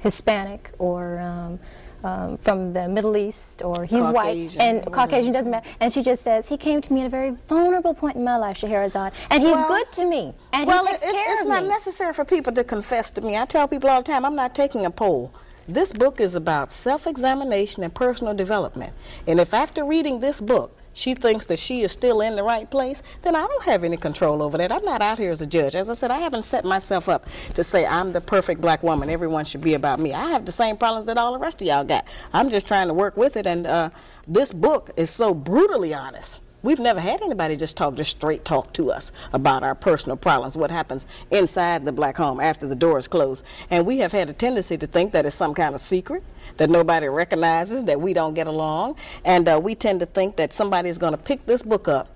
Hispanic 0.00 0.70
or 0.78 1.18
um, 1.20 1.58
um, 2.02 2.36
from 2.38 2.72
the 2.72 2.88
Middle 2.88 3.16
East 3.16 3.62
or 3.62 3.84
he's 3.84 4.02
white 4.04 4.14
Caucasian, 4.14 4.62
and 4.62 4.78
whatever. 4.78 4.90
Caucasian 4.96 5.32
doesn't 5.32 5.50
matter. 5.50 5.68
And 5.80 5.92
she 5.92 6.02
just 6.02 6.22
says, 6.22 6.48
He 6.48 6.56
came 6.56 6.80
to 6.80 6.92
me 6.92 7.00
at 7.00 7.06
a 7.06 7.10
very 7.10 7.30
vulnerable 7.48 7.94
point 7.94 8.16
in 8.16 8.24
my 8.24 8.36
life, 8.36 8.58
Shahrazad, 8.58 9.12
and 9.30 9.42
he's 9.42 9.52
Well- 9.56 9.68
good 9.68 9.92
to 9.92 10.06
me, 10.06 10.34
and 10.52 10.66
well, 10.66 10.84
he 10.84 10.90
takes 10.92 11.02
it's, 11.04 11.12
care 11.12 11.32
it's 11.32 11.42
of 11.42 11.48
not 11.48 11.64
necessary 11.64 12.12
for 12.12 12.24
people 12.24 12.52
to 12.54 12.64
confess 12.64 13.10
to 13.12 13.20
me. 13.20 13.36
I 13.36 13.44
tell 13.44 13.68
people 13.68 13.90
all 13.90 14.02
the 14.02 14.10
time, 14.10 14.24
I'm 14.24 14.36
not 14.36 14.54
taking 14.54 14.86
a 14.86 14.90
poll. 14.90 15.32
This 15.68 15.92
book 15.92 16.20
is 16.20 16.34
about 16.34 16.70
self 16.70 17.06
examination 17.06 17.84
and 17.84 17.94
personal 17.94 18.34
development. 18.34 18.92
And 19.26 19.38
if 19.38 19.54
after 19.54 19.84
reading 19.84 20.20
this 20.20 20.40
book, 20.40 20.76
she 20.92 21.14
thinks 21.14 21.46
that 21.46 21.58
she 21.58 21.82
is 21.82 21.92
still 21.92 22.20
in 22.20 22.36
the 22.36 22.42
right 22.42 22.70
place, 22.70 23.02
then 23.22 23.34
I 23.36 23.46
don't 23.46 23.64
have 23.64 23.84
any 23.84 23.96
control 23.96 24.42
over 24.42 24.58
that. 24.58 24.72
I'm 24.72 24.84
not 24.84 25.02
out 25.02 25.18
here 25.18 25.30
as 25.30 25.40
a 25.40 25.46
judge. 25.46 25.74
As 25.74 25.88
I 25.88 25.94
said, 25.94 26.10
I 26.10 26.18
haven't 26.18 26.42
set 26.42 26.64
myself 26.64 27.08
up 27.08 27.26
to 27.54 27.64
say 27.64 27.86
I'm 27.86 28.12
the 28.12 28.20
perfect 28.20 28.60
black 28.60 28.82
woman. 28.82 29.10
Everyone 29.10 29.44
should 29.44 29.62
be 29.62 29.74
about 29.74 30.00
me. 30.00 30.12
I 30.12 30.30
have 30.30 30.44
the 30.46 30.52
same 30.52 30.76
problems 30.76 31.06
that 31.06 31.18
all 31.18 31.32
the 31.32 31.38
rest 31.38 31.60
of 31.62 31.68
y'all 31.68 31.84
got. 31.84 32.06
I'm 32.32 32.50
just 32.50 32.66
trying 32.66 32.88
to 32.88 32.94
work 32.94 33.16
with 33.16 33.36
it. 33.36 33.46
And 33.46 33.66
uh, 33.66 33.90
this 34.26 34.52
book 34.52 34.90
is 34.96 35.10
so 35.10 35.34
brutally 35.34 35.94
honest. 35.94 36.40
We've 36.62 36.78
never 36.78 37.00
had 37.00 37.22
anybody 37.22 37.56
just 37.56 37.76
talk, 37.76 37.94
just 37.94 38.10
straight 38.10 38.44
talk 38.44 38.72
to 38.74 38.90
us 38.90 39.12
about 39.32 39.62
our 39.62 39.74
personal 39.74 40.16
problems, 40.16 40.56
what 40.56 40.70
happens 40.70 41.06
inside 41.30 41.86
the 41.86 41.92
black 41.92 42.18
home 42.18 42.38
after 42.38 42.66
the 42.66 42.74
door 42.74 42.98
is 42.98 43.08
closed. 43.08 43.44
And 43.70 43.86
we 43.86 43.98
have 43.98 44.12
had 44.12 44.28
a 44.28 44.34
tendency 44.34 44.76
to 44.76 44.86
think 44.86 45.12
that 45.12 45.24
it's 45.24 45.34
some 45.34 45.54
kind 45.54 45.74
of 45.74 45.80
secret, 45.80 46.22
that 46.58 46.68
nobody 46.68 47.08
recognizes, 47.08 47.84
that 47.86 48.00
we 48.00 48.12
don't 48.12 48.34
get 48.34 48.46
along. 48.46 48.96
And 49.24 49.48
uh, 49.48 49.58
we 49.62 49.74
tend 49.74 50.00
to 50.00 50.06
think 50.06 50.36
that 50.36 50.52
somebody 50.52 50.90
is 50.90 50.98
going 50.98 51.12
to 51.12 51.18
pick 51.18 51.46
this 51.46 51.62
book 51.62 51.88
up 51.88 52.10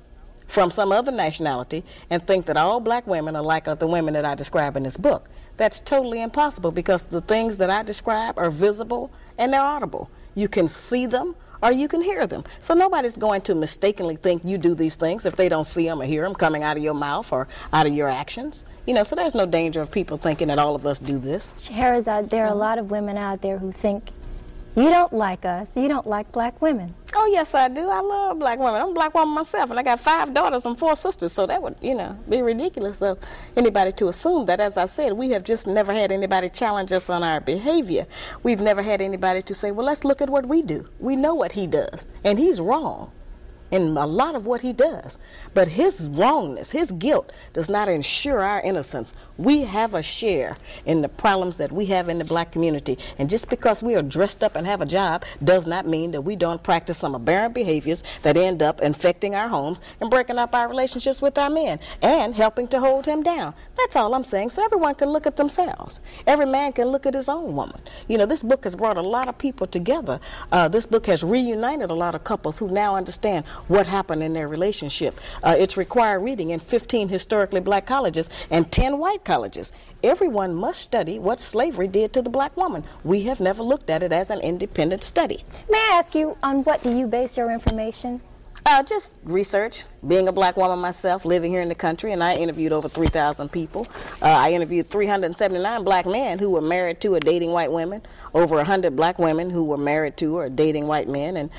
from 0.47 0.71
some 0.71 0.93
other 0.93 1.11
nationality 1.11 1.83
and 2.11 2.27
think 2.27 2.45
that 2.47 2.59
all 2.59 2.81
black 2.81 3.07
women 3.07 3.35
are 3.37 3.43
like 3.43 3.65
the 3.65 3.87
women 3.87 4.13
that 4.13 4.27
I 4.27 4.35
describe 4.35 4.77
in 4.77 4.83
this 4.83 4.99
book. 4.99 5.31
That's 5.57 5.81
totally 5.81 6.21
impossible 6.21 6.71
because 6.71 7.05
the 7.05 7.23
things 7.23 7.59
that 7.59 7.71
I 7.71 7.83
describe 7.83 8.39
are 8.39 8.51
visible 8.51 9.11
and 9.39 9.53
they're 9.53 9.65
audible. 9.65 10.11
You 10.35 10.49
can 10.49 10.69
see 10.69 11.07
them 11.07 11.35
or 11.65 11.73
you 11.73 11.89
can 11.89 12.03
hear 12.03 12.27
them. 12.27 12.45
So 12.59 12.75
nobody's 12.75 13.17
going 13.17 13.41
to 13.43 13.55
mistakenly 13.55 14.17
think 14.17 14.43
you 14.45 14.59
do 14.59 14.75
these 14.75 14.97
things 14.97 15.25
if 15.25 15.35
they 15.35 15.49
don't 15.49 15.65
see 15.65 15.87
them 15.87 16.01
or 16.01 16.05
hear 16.05 16.23
them 16.23 16.35
coming 16.35 16.63
out 16.63 16.77
of 16.77 16.83
your 16.83 16.95
mouth 16.95 17.33
or 17.33 17.49
out 17.73 17.87
of 17.87 17.95
your 17.95 18.09
actions. 18.09 18.67
You 18.87 18.93
know, 18.93 19.03
so 19.03 19.17
there's 19.17 19.35
no 19.35 19.47
danger 19.47 19.81
of 19.81 19.91
people 19.91 20.19
thinking 20.19 20.49
that 20.49 20.59
all 20.59 20.75
of 20.75 20.85
us 20.87 20.99
do 20.99 21.19
this. 21.19 21.55
Shahrazad, 21.55 22.29
there 22.29 22.45
are 22.45 22.53
a 22.53 22.55
lot 22.55 22.79
of 22.79 22.91
women 22.91 23.17
out 23.17 23.41
there 23.41 23.59
who 23.59 23.73
think 23.73 24.11
you 24.77 24.91
don't 24.91 25.13
like 25.13 25.45
us, 25.45 25.77
you 25.77 25.89
don't 25.89 26.07
like 26.07 26.33
black 26.33 26.61
women. 26.61 26.95
Oh 27.15 27.27
yes, 27.27 27.55
I 27.55 27.69
do. 27.69 27.89
I 27.89 28.01
love 28.01 28.39
black 28.41 28.59
women. 28.59 28.83
I'm 28.83 28.89
a 28.89 28.93
black 28.93 29.15
woman 29.15 29.35
myself, 29.35 29.71
and 29.71 29.79
I 29.79 29.83
got 29.83 30.01
five 30.01 30.35
daughters 30.35 30.67
and 30.67 30.77
four 30.77 30.97
sisters. 30.97 31.33
So 31.33 31.47
that 31.47 31.63
would, 31.63 31.77
you 31.81 31.95
know, 31.95 32.19
be 32.29 32.43
ridiculous 32.43 33.03
of 33.03 33.21
anybody 33.57 33.93
to 33.93 34.09
assume 34.09 34.47
that. 34.47 34.61
As 34.61 34.77
I 34.77 34.87
said, 34.87 35.13
we 35.13 35.31
have 35.31 35.45
just 35.45 35.67
never 35.67 35.93
had 35.93 36.11
anybody 36.11 36.49
challenge 36.49 36.93
us 36.93 37.09
on 37.09 37.23
our 37.23 37.41
behavior. 37.41 38.07
We've 38.43 38.61
never 38.61 38.83
had 38.83 39.01
anybody 39.01 39.43
to 39.43 39.55
say, 39.55 39.71
"Well, 39.71 39.87
let's 39.87 40.05
look 40.05 40.21
at 40.21 40.29
what 40.29 40.47
we 40.47 40.63
do. 40.63 40.85
We 40.99 41.15
know 41.15 41.35
what 41.35 41.53
he 41.53 41.67
does, 41.67 42.09
and 42.25 42.39
he's 42.39 42.61
wrong." 42.61 43.13
In 43.75 43.97
a 43.97 44.07
lot 44.07 44.37
of 44.37 44.47
what 44.47 44.63
he 44.63 44.73
does. 44.73 45.19
But 45.53 45.67
his 45.67 46.09
wrongness, 46.09 46.71
his 46.71 46.93
guilt, 46.93 47.35
does 47.53 47.69
not 47.69 47.89
ensure 47.89 48.41
our 48.41 48.61
innocence. 48.61 49.15
We 49.37 49.63
have 49.63 49.95
a 49.95 50.03
share 50.03 50.55
in 50.87 51.03
the 51.03 51.09
problems 51.09 51.59
that 51.59 51.73
we 51.73 51.87
have 51.87 52.09
in 52.09 52.19
the 52.19 52.25
black 52.25 52.53
community. 52.53 52.99
And 53.19 53.29
just 53.29 53.51
because 53.51 53.83
we 53.83 53.97
are 53.97 54.03
dressed 54.03 54.45
up 54.45 54.55
and 54.55 54.65
have 54.65 54.81
a 54.81 54.87
job 54.87 55.25
does 55.43 55.67
not 55.67 55.89
mean 55.89 56.13
that 56.13 56.21
we 56.23 56.37
don't 56.37 56.63
practice 56.63 56.99
some 56.99 57.17
aberrant 57.17 57.53
behaviors 57.53 58.05
that 58.23 58.37
end 58.37 58.63
up 58.63 58.81
infecting 58.81 59.35
our 59.35 59.49
homes 59.49 59.81
and 60.01 60.09
breaking 60.09 60.39
up 60.39 60.55
our 60.55 60.69
relationships 60.69 61.21
with 61.21 61.37
our 61.37 61.51
men 61.51 61.81
and 62.01 62.37
helping 62.37 62.69
to 62.69 62.79
hold 62.79 63.07
him 63.07 63.25
down. 63.25 63.55
That's 63.77 63.97
all 63.97 64.15
I'm 64.15 64.23
saying. 64.23 64.51
So 64.51 64.65
everyone 64.65 64.95
can 64.95 65.09
look 65.11 65.27
at 65.27 65.37
themselves. 65.37 66.01
Every 66.29 66.47
man 66.47 66.73
can 66.73 66.89
look 66.89 67.07
at 67.07 67.15
his 67.15 67.29
own 67.29 67.57
woman. 67.57 67.81
You 68.07 68.19
know, 68.19 68.27
this 68.27 68.45
book 68.45 68.63
has 68.63 68.77
brought 68.77 68.97
a 68.97 69.03
lot 69.03 69.27
of 69.27 69.37
people 69.37 69.67
together. 69.67 70.21
Uh, 70.53 70.69
this 70.69 70.87
book 70.87 71.07
has 71.07 71.25
reunited 71.25 71.91
a 71.91 71.95
lot 71.95 72.15
of 72.15 72.23
couples 72.23 72.61
who 72.61 72.69
now 72.69 72.95
understand 72.95 73.45
what 73.69 73.87
happened 73.87 74.23
in 74.23 74.33
their 74.33 74.49
relationship. 74.49 75.19
Uh, 75.43 75.55
it's 75.59 75.77
required 75.77 76.21
reading 76.21 76.51
in 76.51 76.59
15 76.59 77.09
historically 77.09 77.61
black 77.61 77.87
colleges 77.87 78.31
and 78.51 78.71
10 78.71 78.99
white 78.99 79.25
colleges. 79.25 79.73
Everyone 80.03 80.55
must 80.55 80.81
study 80.81 81.19
what 81.19 81.41
slavery 81.41 81.89
did 81.89 82.13
to 82.13 82.23
the 82.23 82.31
black 82.31 82.57
woman. 82.57 82.85
We 83.05 83.23
have 83.23 83.41
never 83.41 83.63
looked 83.63 83.91
at 83.91 84.03
it 84.03 84.13
as 84.13 84.31
an 84.31 84.41
independent 84.41 85.03
study. 85.03 85.45
May 85.71 85.79
I 85.79 85.97
ask 85.99 86.15
you, 86.15 86.37
on 86.43 86.65
what 86.65 86.83
do 86.83 86.95
you 86.95 87.07
base 87.07 87.37
your 87.37 87.51
information? 87.51 88.21
Uh, 88.67 88.83
just 88.83 89.15
research. 89.25 89.85
Being 90.07 90.29
a 90.29 90.33
black 90.33 90.57
woman 90.57 90.79
myself, 90.79 91.25
living 91.25 91.51
here 91.51 91.61
in 91.61 91.69
the 91.69 91.75
country, 91.75 92.13
and 92.13 92.23
I 92.23 92.35
interviewed 92.35 92.73
over 92.73 92.89
3,000 92.89 93.51
people. 93.51 93.87
Uh, 94.23 94.27
I 94.27 94.53
interviewed 94.53 94.89
379 94.89 95.85
black 95.85 96.07
men 96.07 96.39
who 96.39 96.51
were 96.51 96.61
married 96.61 97.01
to 97.03 97.15
or 97.15 97.21
dating 97.21 97.51
white 97.51 97.71
women, 97.71 98.03
over 98.33 98.57
100 98.57 98.97
black 98.97 99.19
women 99.19 99.51
who 99.51 99.65
were 99.65 99.77
married 99.77 100.17
to 100.19 100.37
or 100.37 100.49
dating 100.49 100.87
white 100.87 101.09
men, 101.09 101.37
and 101.37 101.51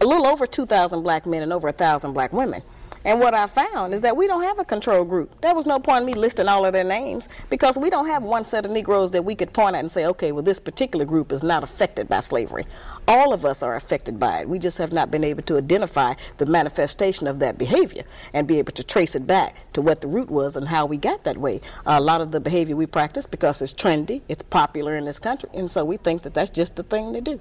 a 0.00 0.06
little 0.06 0.26
over 0.26 0.46
2,000 0.46 1.02
black 1.02 1.26
men 1.26 1.42
and 1.42 1.52
over 1.52 1.68
1,000 1.68 2.12
black 2.12 2.32
women. 2.32 2.62
And 3.04 3.20
what 3.20 3.32
I 3.32 3.46
found 3.46 3.94
is 3.94 4.02
that 4.02 4.16
we 4.16 4.26
don't 4.26 4.42
have 4.42 4.58
a 4.58 4.64
control 4.64 5.04
group. 5.04 5.40
There 5.40 5.54
was 5.54 5.66
no 5.66 5.78
point 5.78 6.00
in 6.00 6.06
me 6.06 6.14
listing 6.14 6.48
all 6.48 6.66
of 6.66 6.72
their 6.72 6.84
names 6.84 7.28
because 7.48 7.78
we 7.78 7.90
don't 7.90 8.06
have 8.06 8.22
one 8.22 8.44
set 8.44 8.66
of 8.66 8.72
Negroes 8.72 9.12
that 9.12 9.24
we 9.24 9.34
could 9.34 9.52
point 9.52 9.76
at 9.76 9.80
and 9.80 9.90
say, 9.90 10.04
okay, 10.06 10.32
well, 10.32 10.42
this 10.42 10.58
particular 10.58 11.04
group 11.04 11.30
is 11.30 11.42
not 11.42 11.62
affected 11.62 12.08
by 12.08 12.20
slavery. 12.20 12.66
All 13.06 13.32
of 13.32 13.44
us 13.44 13.62
are 13.62 13.76
affected 13.76 14.18
by 14.18 14.40
it. 14.40 14.48
We 14.48 14.58
just 14.58 14.78
have 14.78 14.92
not 14.92 15.10
been 15.10 15.24
able 15.24 15.42
to 15.44 15.56
identify 15.56 16.14
the 16.38 16.46
manifestation 16.46 17.26
of 17.26 17.38
that 17.38 17.56
behavior 17.56 18.02
and 18.32 18.48
be 18.48 18.58
able 18.58 18.72
to 18.72 18.82
trace 18.82 19.14
it 19.14 19.26
back 19.26 19.56
to 19.74 19.80
what 19.80 20.00
the 20.00 20.08
root 20.08 20.28
was 20.28 20.56
and 20.56 20.68
how 20.68 20.84
we 20.84 20.96
got 20.96 21.24
that 21.24 21.38
way. 21.38 21.60
a 21.86 22.00
lot 22.00 22.20
of 22.20 22.32
the 22.32 22.40
behavior 22.40 22.74
we 22.74 22.86
practice 22.86 23.26
because 23.26 23.62
it's 23.62 23.72
trendy, 23.72 24.22
it's 24.28 24.42
popular 24.42 24.96
in 24.96 25.04
this 25.04 25.18
country, 25.18 25.48
and 25.54 25.70
so 25.70 25.84
we 25.84 25.96
think 25.96 26.22
that 26.22 26.34
that's 26.34 26.50
just 26.50 26.76
the 26.76 26.82
thing 26.82 27.12
to 27.12 27.20
do. 27.20 27.40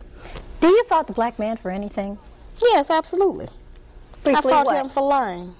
Do 0.59 0.67
you 0.67 0.83
fault 0.85 1.07
the 1.07 1.13
black 1.13 1.39
man 1.39 1.57
for 1.57 1.71
anything? 1.71 2.17
Yes, 2.61 2.89
absolutely. 2.89 3.47
Briefly, 4.23 4.37
I 4.37 4.41
fought 4.41 4.65
what? 4.65 4.77
him 4.77 4.89
for 4.89 5.03
lying. 5.03 5.55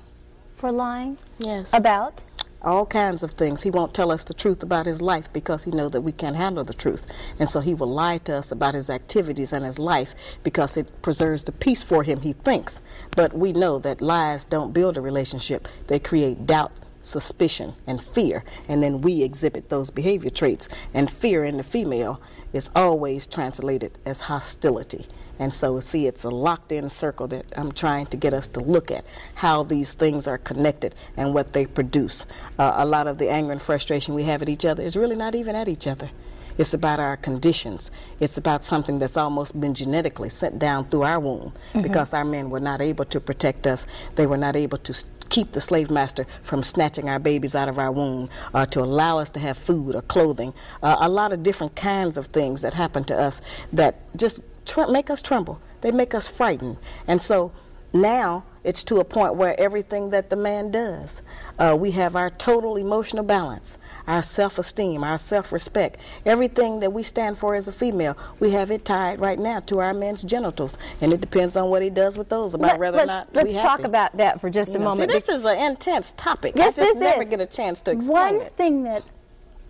For 0.55 0.71
lying? 0.71 1.17
Yes. 1.39 1.73
About? 1.73 2.23
all 2.61 2.85
kinds 2.85 3.23
of 3.23 3.31
things. 3.31 3.63
He 3.63 3.69
won't 3.69 3.93
tell 3.93 4.11
us 4.11 4.23
the 4.23 4.33
truth 4.33 4.63
about 4.63 4.85
his 4.85 5.01
life 5.01 5.31
because 5.31 5.63
he 5.63 5.71
knows 5.71 5.91
that 5.91 6.01
we 6.01 6.11
can't 6.11 6.35
handle 6.35 6.63
the 6.63 6.73
truth. 6.73 7.09
And 7.39 7.47
so 7.47 7.59
he 7.59 7.73
will 7.73 7.87
lie 7.87 8.17
to 8.19 8.35
us 8.35 8.51
about 8.51 8.73
his 8.73 8.89
activities 8.89 9.53
and 9.53 9.63
his 9.63 9.79
life 9.79 10.13
because 10.43 10.75
it 10.77 10.91
preserves 11.01 11.43
the 11.43 11.51
peace 11.51 11.83
for 11.83 12.03
him, 12.03 12.21
he 12.21 12.33
thinks. 12.33 12.81
But 13.15 13.33
we 13.33 13.53
know 13.53 13.79
that 13.79 14.01
lies 14.01 14.45
don't 14.45 14.73
build 14.73 14.97
a 14.97 15.01
relationship, 15.01 15.67
they 15.87 15.99
create 15.99 16.45
doubt. 16.45 16.71
Suspicion 16.99 17.73
and 17.85 18.01
fear, 18.01 18.43
and 18.67 18.83
then 18.83 18.99
we 18.99 19.23
exhibit 19.23 19.69
those 19.69 19.89
behavior 19.89 20.29
traits. 20.29 20.67
And 20.93 21.09
fear 21.09 21.45
in 21.45 21.55
the 21.55 21.63
female 21.63 22.19
is 22.51 22.69
always 22.75 23.27
translated 23.27 23.97
as 24.05 24.21
hostility. 24.21 25.05
And 25.39 25.53
so, 25.53 25.79
see, 25.79 26.07
it's 26.07 26.23
a 26.23 26.29
locked 26.29 26.71
in 26.71 26.89
circle 26.89 27.27
that 27.27 27.45
I'm 27.55 27.71
trying 27.71 28.07
to 28.07 28.17
get 28.17 28.33
us 28.33 28.47
to 28.49 28.59
look 28.59 28.91
at 28.91 29.05
how 29.35 29.63
these 29.63 29.93
things 29.93 30.27
are 30.27 30.37
connected 30.37 30.95
and 31.15 31.33
what 31.33 31.53
they 31.53 31.65
produce. 31.65 32.25
Uh, 32.57 32.73
a 32.77 32.85
lot 32.85 33.07
of 33.07 33.17
the 33.17 33.29
anger 33.29 33.51
and 33.51 33.61
frustration 33.61 34.13
we 34.13 34.23
have 34.23 34.41
at 34.41 34.49
each 34.49 34.65
other 34.65 34.83
is 34.83 34.97
really 34.97 35.15
not 35.15 35.35
even 35.35 35.55
at 35.55 35.67
each 35.67 35.87
other. 35.87 36.09
It's 36.57 36.73
about 36.73 36.99
our 36.99 37.17
conditions. 37.17 37.91
It's 38.19 38.37
about 38.37 38.63
something 38.63 38.97
that's 38.97 39.15
almost 39.15 39.59
been 39.59 39.75
genetically 39.75 40.29
sent 40.29 40.57
down 40.57 40.85
through 40.85 41.03
our 41.03 41.19
womb 41.19 41.53
because 41.81 42.15
our 42.15 42.25
men 42.25 42.49
were 42.49 42.59
not 42.59 42.81
able 42.81 43.05
to 43.05 43.19
protect 43.19 43.67
us. 43.67 43.85
They 44.15 44.25
were 44.25 44.37
not 44.37 44.55
able 44.55 44.79
to 44.79 45.05
keep 45.29 45.51
the 45.51 45.61
slave 45.61 45.91
master 45.91 46.25
from 46.41 46.63
snatching 46.63 47.09
our 47.09 47.19
babies 47.19 47.53
out 47.53 47.67
of 47.69 47.77
our 47.77 47.91
womb, 47.91 48.29
uh, 48.53 48.65
to 48.65 48.81
allow 48.81 49.19
us 49.19 49.29
to 49.31 49.39
have 49.39 49.57
food 49.57 49.95
or 49.95 50.01
clothing. 50.01 50.53
Uh, 50.81 50.95
a 51.01 51.09
lot 51.09 51.33
of 51.33 51.43
different 51.43 51.75
kinds 51.75 52.17
of 52.17 52.27
things 52.27 52.61
that 52.61 52.73
happen 52.73 53.03
to 53.03 53.15
us 53.15 53.41
that 53.73 53.95
just 54.17 54.41
tr- 54.67 54.91
make 54.91 55.09
us 55.09 55.21
tremble. 55.21 55.61
They 55.81 55.91
make 55.91 56.13
us 56.13 56.27
frightened. 56.27 56.77
And 57.07 57.21
so 57.21 57.51
now 57.93 58.43
it's 58.63 58.83
to 58.83 58.99
a 58.99 59.05
point 59.05 59.35
where 59.35 59.57
everything 59.59 60.09
that 60.09 60.29
the 60.29 60.35
man 60.35 60.71
does, 60.71 61.21
uh, 61.57 61.75
we 61.79 61.91
have 61.91 62.15
our 62.17 62.29
total 62.29 62.75
emotional 62.75 63.23
balance, 63.23 63.79
our 64.07 64.21
self 64.21 64.57
esteem, 64.57 65.03
our 65.05 65.17
self 65.17 65.53
respect, 65.53 65.97
everything 66.25 66.81
that 66.81 66.91
we 66.91 67.01
stand 67.01 67.37
for 67.37 67.55
as 67.55 67.67
a 67.69 67.71
female, 67.71 68.17
we 68.41 68.51
have 68.51 68.69
it 68.71 68.83
tied 68.83 69.19
right 69.21 69.39
now 69.39 69.61
to 69.61 69.79
our 69.79 69.93
men's 69.93 70.23
genitals. 70.23 70.77
And 70.99 71.13
it 71.13 71.21
depends 71.21 71.55
on 71.55 71.69
what 71.69 71.81
he 71.81 71.89
does 71.89 72.17
with 72.17 72.27
those 72.29 72.53
about 72.53 72.71
Let, 72.71 72.79
whether 72.79 72.99
or 73.03 73.05
not. 73.05 73.33
let's 73.33 73.55
talk 73.55 73.63
happy. 73.79 73.83
about 73.83 74.17
that 74.17 74.41
for 74.41 74.49
just 74.49 74.73
You 74.73 74.81
a 74.81 74.83
know, 74.83 74.91
see, 74.91 74.97
moment. 74.99 75.11
this 75.11 75.29
is 75.29 75.45
an 75.45 75.57
intense 75.71 76.11
topic. 76.13 76.53
Yes, 76.57 76.77
I 76.77 76.81
just 76.83 76.93
this 76.95 76.99
never 77.01 77.23
is. 77.23 77.29
get 77.29 77.39
a 77.41 77.45
chance 77.45 77.81
to 77.83 77.91
explain 77.91 78.35
One 78.37 78.41
it. 78.47 78.51
thing 78.53 78.83
that 78.83 79.03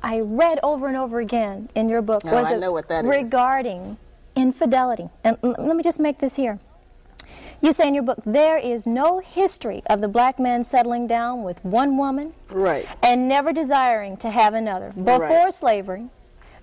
I 0.02 0.22
read 0.22 0.60
over 0.64 0.88
and 0.88 0.98
over 0.98 1.20
again 1.20 1.70
in 1.76 1.88
your 1.88 2.02
book 2.02 2.24
Oh, 2.26 2.34
was 2.34 2.52
I 2.52 2.56
it 2.56 2.60
know 2.62 2.72
what 2.72 2.88
that 2.88 3.06
is. 3.06 3.10
regarding 3.12 3.98
infidelity. 4.38 5.10
And 5.24 5.38
l- 5.44 5.56
let 5.58 5.76
me 5.76 5.84
just 5.84 6.00
make 6.00 6.20
this 6.20 6.36
here. 6.36 6.60
You 7.60 7.74
say 7.74 7.88
in 7.88 7.94
your 7.96 8.04
book, 8.04 8.20
there 8.24 8.58
is 8.58 8.86
no 8.86 9.20
history 9.20 9.82
of 9.90 10.00
the 10.00 10.08
black 10.08 10.40
man 10.40 10.64
settling 10.64 11.08
down 11.08 11.44
with 11.44 11.64
one 11.66 11.98
woman 11.98 12.34
Right. 12.52 12.86
and 13.04 13.28
never 13.28 13.52
desiring 13.52 14.16
to 14.18 14.30
have 14.30 14.54
another 14.54 14.92
before 14.96 15.20
Right. 15.46 15.54
slavery, 15.54 16.08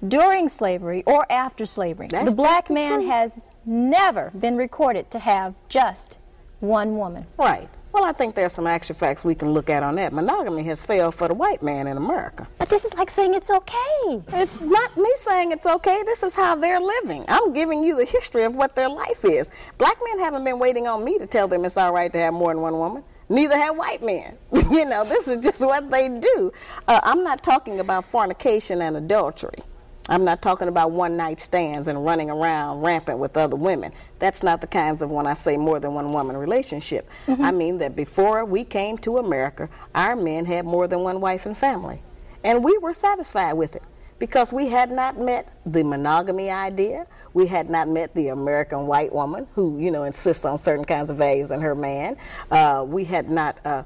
during 0.06 0.48
slavery, 0.48 1.02
or 1.06 1.26
after 1.30 1.66
slavery. 1.66 2.06
That's 2.08 2.30
the 2.30 2.36
black 2.36 2.68
the 2.68 2.74
man 2.74 2.94
truth. 3.00 3.06
has 3.10 3.42
never 3.66 4.30
been 4.38 4.56
recorded 4.56 5.10
to 5.10 5.18
have 5.18 5.54
just 5.68 6.18
one 6.60 6.96
woman. 6.96 7.26
Right. 7.36 7.68
Well, 7.94 8.02
I 8.02 8.10
think 8.10 8.34
there's 8.34 8.52
some 8.52 8.66
actual 8.66 8.96
facts 8.96 9.24
we 9.24 9.36
can 9.36 9.52
look 9.52 9.70
at 9.70 9.84
on 9.84 9.94
that. 9.94 10.12
Monogamy 10.12 10.64
has 10.64 10.84
failed 10.84 11.14
for 11.14 11.28
the 11.28 11.34
white 11.34 11.62
man 11.62 11.86
in 11.86 11.96
America. 11.96 12.48
But 12.58 12.68
this 12.68 12.84
is 12.84 12.92
like 12.94 13.08
saying 13.08 13.34
it's 13.34 13.52
okay. 13.52 14.20
It's 14.32 14.60
not 14.60 14.96
me 14.96 15.08
saying 15.14 15.52
it's 15.52 15.64
okay. 15.64 16.02
This 16.04 16.24
is 16.24 16.34
how 16.34 16.56
they're 16.56 16.80
living. 16.80 17.24
I'm 17.28 17.52
giving 17.52 17.84
you 17.84 17.96
the 17.96 18.04
history 18.04 18.42
of 18.42 18.56
what 18.56 18.74
their 18.74 18.88
life 18.88 19.24
is. 19.24 19.48
Black 19.78 19.96
men 20.08 20.18
haven't 20.18 20.42
been 20.42 20.58
waiting 20.58 20.88
on 20.88 21.04
me 21.04 21.18
to 21.18 21.26
tell 21.28 21.46
them 21.46 21.64
it's 21.64 21.76
all 21.76 21.92
right 21.92 22.12
to 22.12 22.18
have 22.18 22.34
more 22.34 22.52
than 22.52 22.62
one 22.62 22.74
woman. 22.74 23.04
Neither 23.28 23.56
have 23.56 23.76
white 23.76 24.02
men. 24.02 24.38
you 24.72 24.86
know, 24.86 25.04
this 25.04 25.28
is 25.28 25.36
just 25.36 25.64
what 25.64 25.88
they 25.88 26.08
do. 26.08 26.52
Uh, 26.88 26.98
I'm 27.04 27.22
not 27.22 27.44
talking 27.44 27.78
about 27.78 28.06
fornication 28.06 28.82
and 28.82 28.96
adultery. 28.96 29.60
I'm 30.08 30.24
not 30.24 30.42
talking 30.42 30.68
about 30.68 30.90
one 30.90 31.16
night 31.16 31.40
stands 31.40 31.88
and 31.88 32.04
running 32.04 32.28
around 32.28 32.82
rampant 32.82 33.18
with 33.18 33.36
other 33.38 33.56
women. 33.56 33.92
That's 34.18 34.42
not 34.42 34.60
the 34.60 34.66
kinds 34.66 35.00
of 35.00 35.10
when 35.10 35.26
I 35.26 35.32
say 35.32 35.56
more 35.56 35.80
than 35.80 35.94
one 35.94 36.12
woman 36.12 36.36
relationship. 36.36 37.08
I 37.42 37.50
mean 37.52 37.78
that 37.78 37.96
before 37.96 38.44
we 38.44 38.64
came 38.64 38.98
to 38.98 39.16
America, 39.18 39.68
our 39.94 40.14
men 40.14 40.44
had 40.44 40.66
more 40.66 40.86
than 40.86 41.00
one 41.00 41.20
wife 41.20 41.46
and 41.46 41.56
family. 41.56 42.02
And 42.42 42.62
we 42.62 42.76
were 42.78 42.92
satisfied 42.92 43.54
with 43.54 43.76
it 43.76 43.82
because 44.18 44.52
we 44.52 44.68
had 44.68 44.90
not 44.90 45.18
met 45.18 45.52
the 45.64 45.82
monogamy 45.82 46.50
idea. 46.50 47.06
We 47.32 47.46
had 47.46 47.70
not 47.70 47.88
met 47.88 48.14
the 48.14 48.28
American 48.28 48.86
white 48.86 49.12
woman 49.12 49.46
who, 49.54 49.78
you 49.80 49.90
know, 49.90 50.04
insists 50.04 50.44
on 50.44 50.58
certain 50.58 50.84
kinds 50.84 51.08
of 51.08 51.16
values 51.16 51.50
in 51.50 51.62
her 51.62 51.74
man. 51.74 52.18
Uh, 52.50 52.84
we 52.86 53.04
had 53.04 53.30
not 53.30 53.58
uh, 53.64 53.84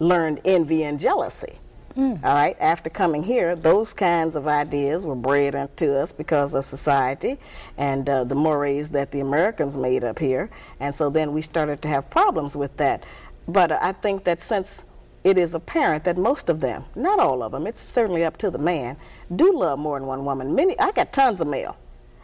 learned 0.00 0.40
envy 0.44 0.84
and 0.84 1.00
jealousy. 1.00 1.58
All 1.98 2.34
right, 2.34 2.56
after 2.60 2.90
coming 2.90 3.22
here, 3.22 3.56
those 3.56 3.94
kinds 3.94 4.36
of 4.36 4.46
ideas 4.46 5.06
were 5.06 5.14
bred 5.14 5.54
into 5.54 5.98
us 5.98 6.12
because 6.12 6.52
of 6.52 6.66
society 6.66 7.38
and 7.78 8.06
uh, 8.10 8.24
the 8.24 8.34
mores 8.34 8.90
that 8.90 9.12
the 9.12 9.20
Americans 9.20 9.78
made 9.78 10.04
up 10.04 10.18
here. 10.18 10.50
And 10.78 10.94
so 10.94 11.08
then 11.08 11.32
we 11.32 11.40
started 11.40 11.80
to 11.82 11.88
have 11.88 12.10
problems 12.10 12.54
with 12.54 12.76
that. 12.76 13.06
But 13.48 13.72
I 13.72 13.92
think 13.92 14.24
that 14.24 14.40
since 14.40 14.84
it 15.24 15.38
is 15.38 15.54
apparent 15.54 16.04
that 16.04 16.18
most 16.18 16.50
of 16.50 16.60
them, 16.60 16.84
not 16.94 17.18
all 17.18 17.42
of 17.42 17.52
them, 17.52 17.66
it's 17.66 17.80
certainly 17.80 18.24
up 18.24 18.36
to 18.38 18.50
the 18.50 18.58
man, 18.58 18.98
do 19.34 19.58
love 19.58 19.78
more 19.78 19.98
than 19.98 20.06
one 20.06 20.24
woman. 20.26 20.54
Many, 20.54 20.78
I 20.78 20.92
got 20.92 21.14
tons 21.14 21.40
of 21.40 21.48
mail. 21.48 21.78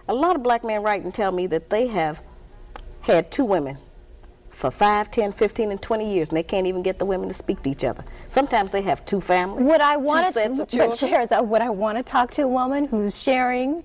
A 0.06 0.12
lot 0.12 0.36
of 0.36 0.42
black 0.42 0.64
men 0.64 0.82
write 0.82 1.02
and 1.02 1.14
tell 1.14 1.32
me 1.32 1.46
that 1.46 1.70
they 1.70 1.86
have 1.86 2.22
had 3.00 3.32
two 3.32 3.46
women 3.46 3.78
for 4.52 4.70
5, 4.70 5.10
10, 5.10 5.32
15, 5.32 5.70
and 5.70 5.82
20 5.82 6.12
years, 6.14 6.28
and 6.28 6.36
they 6.36 6.42
can't 6.42 6.66
even 6.66 6.82
get 6.82 6.98
the 6.98 7.04
women 7.04 7.28
to 7.28 7.34
speak 7.34 7.62
to 7.62 7.70
each 7.70 7.84
other. 7.84 8.04
Sometimes 8.28 8.70
they 8.70 8.82
have 8.82 9.04
two 9.04 9.20
families. 9.20 9.68
Would 9.68 9.80
I 9.80 9.96
want 9.96 10.34
to? 10.34 10.66
But 10.66 11.32
uh, 11.32 11.42
Would 11.42 11.62
I 11.62 11.70
want 11.70 11.98
to 11.98 12.04
talk 12.04 12.30
to 12.32 12.42
a 12.42 12.48
woman 12.48 12.86
who's 12.86 13.20
sharing, 13.20 13.82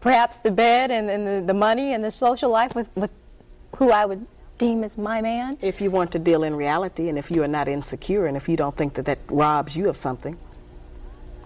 perhaps 0.00 0.38
the 0.38 0.50
bed 0.50 0.90
and, 0.90 1.08
and 1.10 1.26
the, 1.26 1.46
the 1.46 1.54
money 1.54 1.92
and 1.92 2.02
the 2.02 2.10
social 2.10 2.50
life 2.50 2.74
with, 2.74 2.90
with 2.96 3.10
who 3.76 3.90
I 3.90 4.06
would 4.06 4.26
deem 4.58 4.84
as 4.84 4.96
my 4.96 5.20
man? 5.20 5.58
If 5.60 5.80
you 5.80 5.90
want 5.90 6.12
to 6.12 6.18
deal 6.18 6.42
in 6.42 6.56
reality, 6.56 7.08
and 7.08 7.18
if 7.18 7.30
you 7.30 7.42
are 7.42 7.48
not 7.48 7.68
insecure, 7.68 8.26
and 8.26 8.36
if 8.36 8.48
you 8.48 8.56
don't 8.56 8.76
think 8.76 8.94
that 8.94 9.04
that 9.04 9.18
robs 9.28 9.76
you 9.76 9.88
of 9.88 9.96
something, 9.96 10.36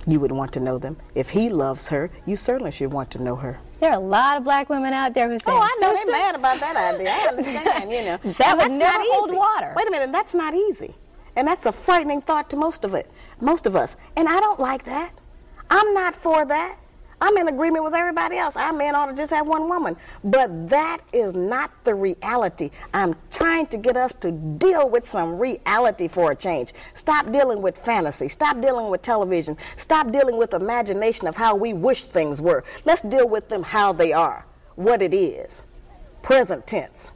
you 0.07 0.19
would 0.21 0.33
want 0.33 0.53
to 0.55 0.61
know 0.61 0.79
them. 0.79 0.97
If 1.15 1.31
he 1.31 1.49
loves 1.51 1.89
her, 1.89 2.11
you 2.27 2.37
certainly 2.37 2.71
should 2.71 2.93
want 2.93 3.11
to 3.13 3.23
know 3.23 3.37
her. 3.37 3.59
There 3.81 3.91
are 3.91 3.97
a 3.97 3.99
lot 4.01 4.37
of 4.39 4.45
black 4.45 4.69
women 4.69 4.93
out 4.93 5.15
there 5.15 5.29
who 5.31 5.39
say, 5.39 5.53
Oh, 5.53 5.59
I 5.59 5.79
know 5.81 5.93
"Sister, 5.95 6.13
they're 6.13 6.23
mad 6.23 6.35
about 6.35 6.61
that 6.61 6.95
idea. 6.95 7.11
I 7.11 7.29
understand, 7.29 7.91
you 7.91 8.05
know. 8.05 8.19
That 8.39 8.49
And 8.49 8.59
would 8.59 8.71
that's 8.73 8.79
never 8.79 8.99
not 8.99 9.07
hold 9.11 9.29
easy. 9.31 9.37
water. 9.37 9.75
Wait 9.77 9.89
a 9.89 9.91
minute, 9.91 10.13
that's 10.13 10.35
not 10.35 10.55
easy. 10.55 10.95
And 11.37 11.47
that's 11.47 11.67
a 11.67 11.73
frightening 11.73 12.21
thought 12.21 12.51
to 12.51 12.57
most 12.57 12.85
of 12.85 12.95
it, 12.95 13.11
most 13.41 13.67
of 13.67 13.77
us. 13.77 13.97
And 14.17 14.29
I 14.29 14.41
don't 14.41 14.59
like 14.59 14.85
that. 14.85 15.13
I'm 15.71 15.95
not 15.95 16.15
for 16.17 16.45
that. 16.47 16.77
I'm 17.21 17.37
in 17.37 17.49
agreement 17.49 17.85
with 17.85 17.95
everybody 17.95 18.39
else. 18.39 18.57
Our 18.57 18.73
men 18.73 18.95
ought 18.95 19.07
to 19.07 19.15
just 19.15 19.33
have 19.33 19.47
one 19.47 19.69
woman. 19.69 19.97
But 20.25 20.69
that 20.69 20.99
is 21.13 21.35
not 21.35 21.71
the 21.85 21.95
reality. 21.95 22.71
I'm 22.95 23.15
trying 23.31 23.67
to 23.67 23.77
get 23.77 23.97
us 23.97 24.15
to 24.17 24.33
deal 24.33 24.89
with 24.89 25.05
some 25.05 25.39
reality 25.39 26.09
for 26.09 26.33
a 26.33 26.37
change. 26.37 26.73
Stop 26.95 27.31
dealing 27.31 27.61
with 27.61 27.77
fantasy. 27.77 28.29
Stop 28.29 28.61
dealing 28.61 28.89
with 28.91 29.03
television. 29.03 29.57
Stop 29.77 30.11
dealing 30.11 30.39
with 30.39 30.55
imagination 30.55 31.29
of 31.29 31.37
how 31.37 31.55
we 31.55 31.73
wish 31.75 32.05
things 32.05 32.41
were. 32.41 32.65
Let's 32.85 33.03
deal 33.03 33.29
with 33.29 33.49
them 33.49 33.63
how 33.63 33.93
they 33.93 34.13
are, 34.13 34.47
what 34.77 35.03
it 35.03 35.13
is, 35.13 35.65
present 36.23 36.67
tense. 36.67 37.13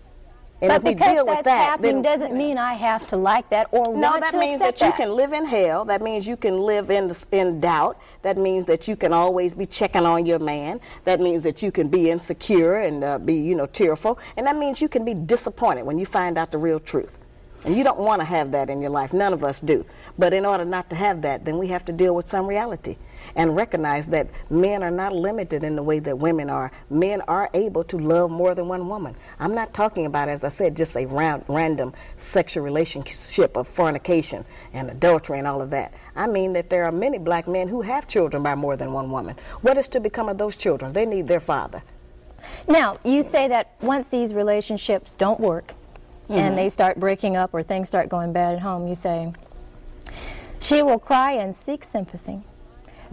And 0.61 0.69
But 0.69 0.77
if 0.77 0.83
we 0.85 0.95
because 0.95 1.15
deal 1.15 1.27
that's 1.27 1.39
with 1.39 1.45
that, 1.45 1.65
happening 1.71 2.01
doesn't 2.01 2.35
mean 2.35 2.59
I 2.59 2.75
have 2.75 3.07
to 3.09 3.17
like 3.17 3.49
that 3.51 3.69
or 3.73 3.89
no, 3.89 4.13
want 4.13 4.23
to 4.23 4.27
accept 4.27 4.33
that 4.33 4.39
to 4.39 4.39
means 4.39 4.61
that 4.61 4.81
you 4.81 4.93
can 4.93 5.15
live 5.15 5.33
in 5.33 5.45
hell. 5.45 5.85
That 5.85 6.01
means 6.01 6.27
you 6.29 6.37
can 6.37 6.59
live 6.59 6.91
in 6.91 7.13
in 7.33 7.61
doubt. 7.61 7.99
That 8.23 8.39
means 8.39 8.65
that 8.67 8.87
you 8.87 8.95
can 8.97 9.13
always 9.13 9.55
be 9.55 9.67
checking 9.67 10.07
on 10.07 10.27
your 10.27 10.39
man. 10.39 10.81
That 11.05 11.21
means 11.21 11.43
that 11.43 11.63
you 11.63 11.73
can 11.73 11.89
be 11.89 12.11
insecure 12.11 12.77
and 12.77 13.03
uh, 13.03 13.19
be, 13.19 13.35
you 13.35 13.57
know, 13.57 13.67
tearful. 13.67 14.19
And 14.37 14.47
that 14.47 14.57
means 14.57 14.81
you 14.81 14.89
can 14.89 15.05
be 15.05 15.15
disappointed 15.15 15.85
when 15.85 15.99
you 15.99 16.07
find 16.07 16.39
out 16.39 16.53
the 16.53 16.59
real 16.59 16.79
truth. 16.79 17.19
And 17.65 17.77
you 17.77 17.83
don't 17.83 17.99
want 17.99 18.21
to 18.21 18.27
have 18.27 18.53
that 18.53 18.71
in 18.71 18.81
your 18.81 18.91
life. 18.91 19.13
None 19.13 19.33
of 19.33 19.43
us 19.43 19.61
do. 19.61 19.85
But 20.19 20.33
in 20.33 20.47
order 20.47 20.65
not 20.65 20.89
to 20.91 20.97
have 20.97 21.23
that, 21.23 21.45
then 21.45 21.59
we 21.59 21.69
have 21.69 21.85
to 21.87 21.93
deal 21.93 22.15
with 22.15 22.27
some 22.27 22.47
reality 22.47 22.97
and 23.37 23.57
recognize 23.57 24.07
that 24.09 24.29
men 24.51 24.83
are 24.83 24.91
not 24.91 25.13
limited 25.13 25.65
in 25.65 25.77
the 25.77 25.83
way 25.83 25.99
that 25.99 26.17
women 26.17 26.51
are. 26.51 26.71
Men 26.91 27.21
are 27.23 27.51
able 27.55 27.85
to 27.85 27.97
love 27.99 28.31
more 28.31 28.55
than 28.55 28.69
one 28.69 28.89
woman. 28.89 29.15
I'm 29.41 29.55
not 29.55 29.75
talking 29.75 30.07
about, 30.07 30.29
as 30.29 30.45
I 30.45 30.49
said, 30.49 30.77
just 30.77 30.97
a 30.97 31.07
round, 31.07 31.45
random 31.49 31.93
sexual 32.17 32.65
relationship 32.65 33.57
of 33.57 33.67
fornication 33.69 34.45
and 34.73 34.91
adultery 34.91 35.39
and 35.39 35.47
all 35.47 35.61
of 35.61 35.71
that. 35.71 35.95
I 36.17 36.27
mean 36.27 36.53
that 36.55 36.71
there 36.71 36.85
are 36.85 36.93
many 36.93 37.19
black 37.19 37.49
men 37.49 37.69
who 37.69 37.83
have 37.83 38.07
children 38.07 38.43
by 38.43 38.55
more 38.55 38.77
than 38.77 38.93
one 38.93 39.11
woman. 39.11 39.37
What 39.63 39.79
is 39.79 39.89
to 39.89 40.01
become 40.01 40.29
of 40.29 40.39
those 40.39 40.57
children? 40.57 40.93
They 40.93 41.07
need 41.07 41.27
their 41.29 41.41
father. 41.41 41.83
Now, 42.69 42.99
you 43.05 43.23
say 43.23 43.49
that 43.49 43.73
once 43.81 44.11
these 44.11 44.35
relationships 44.35 45.15
don't 45.15 45.41
work 45.41 45.75
Mm-hmm. 46.25 46.41
and 46.41 46.57
they 46.57 46.71
start 46.71 46.99
breaking 46.99 47.37
up 47.37 47.53
or 47.53 47.63
things 47.63 47.87
start 47.87 48.09
going 48.09 48.33
bad 48.33 48.55
at 48.55 48.61
home, 48.63 48.89
you 48.89 48.95
say, 48.95 49.31
she 50.59 50.83
will 50.83 50.99
cry 50.99 51.33
and 51.33 51.55
seek 51.55 51.85
sympathy. 51.85 52.41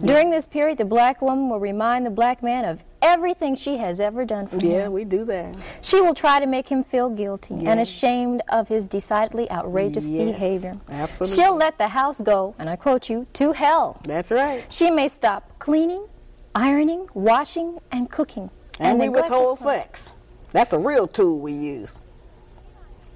During 0.04 0.30
this 0.30 0.46
period, 0.46 0.78
the 0.78 0.84
black 0.84 1.22
woman 1.22 1.48
will 1.48 1.60
remind 1.60 2.04
the 2.04 2.10
black 2.10 2.42
man 2.42 2.64
of 2.64 2.82
everything 3.00 3.54
she 3.54 3.76
has 3.76 4.00
ever 4.00 4.24
done 4.24 4.46
for 4.48 4.56
Yeah, 4.56 4.62
him. 4.62 4.70
Yeah, 4.72 4.88
we 4.88 5.04
do 5.04 5.24
that. 5.26 5.78
She 5.80 6.00
will 6.00 6.14
try 6.14 6.40
to 6.40 6.46
make 6.46 6.68
him 6.68 6.82
feel 6.82 7.08
guilty 7.08 7.66
and 7.66 7.78
ashamed 7.78 8.42
of 8.48 8.68
his 8.68 8.88
decidedly 8.88 9.50
outrageous 9.50 10.10
Yes, 10.10 10.24
behavior. 10.32 10.76
absolutely. 10.90 11.36
She'll 11.36 11.56
let 11.56 11.78
the 11.78 11.88
house 11.88 12.20
go, 12.20 12.54
and 12.58 12.68
I 12.68 12.76
quote 12.76 13.08
you, 13.08 13.26
to 13.34 13.52
hell. 13.52 14.00
That's 14.04 14.30
right. 14.32 14.64
She 14.70 14.90
may 14.90 15.06
stop 15.08 15.58
cleaning, 15.60 16.06
ironing, 16.54 17.06
washing, 17.14 17.78
and 17.92 18.10
cooking. 18.10 18.50
And, 18.80 18.98
we 18.98 19.06
neglect 19.06 19.28
his 19.28 19.38
withhold 19.38 19.58
sex. 19.58 20.10
That's 20.50 20.72
a 20.72 20.78
real 20.78 21.06
tool 21.06 21.38
we 21.38 21.52
use. 21.52 21.98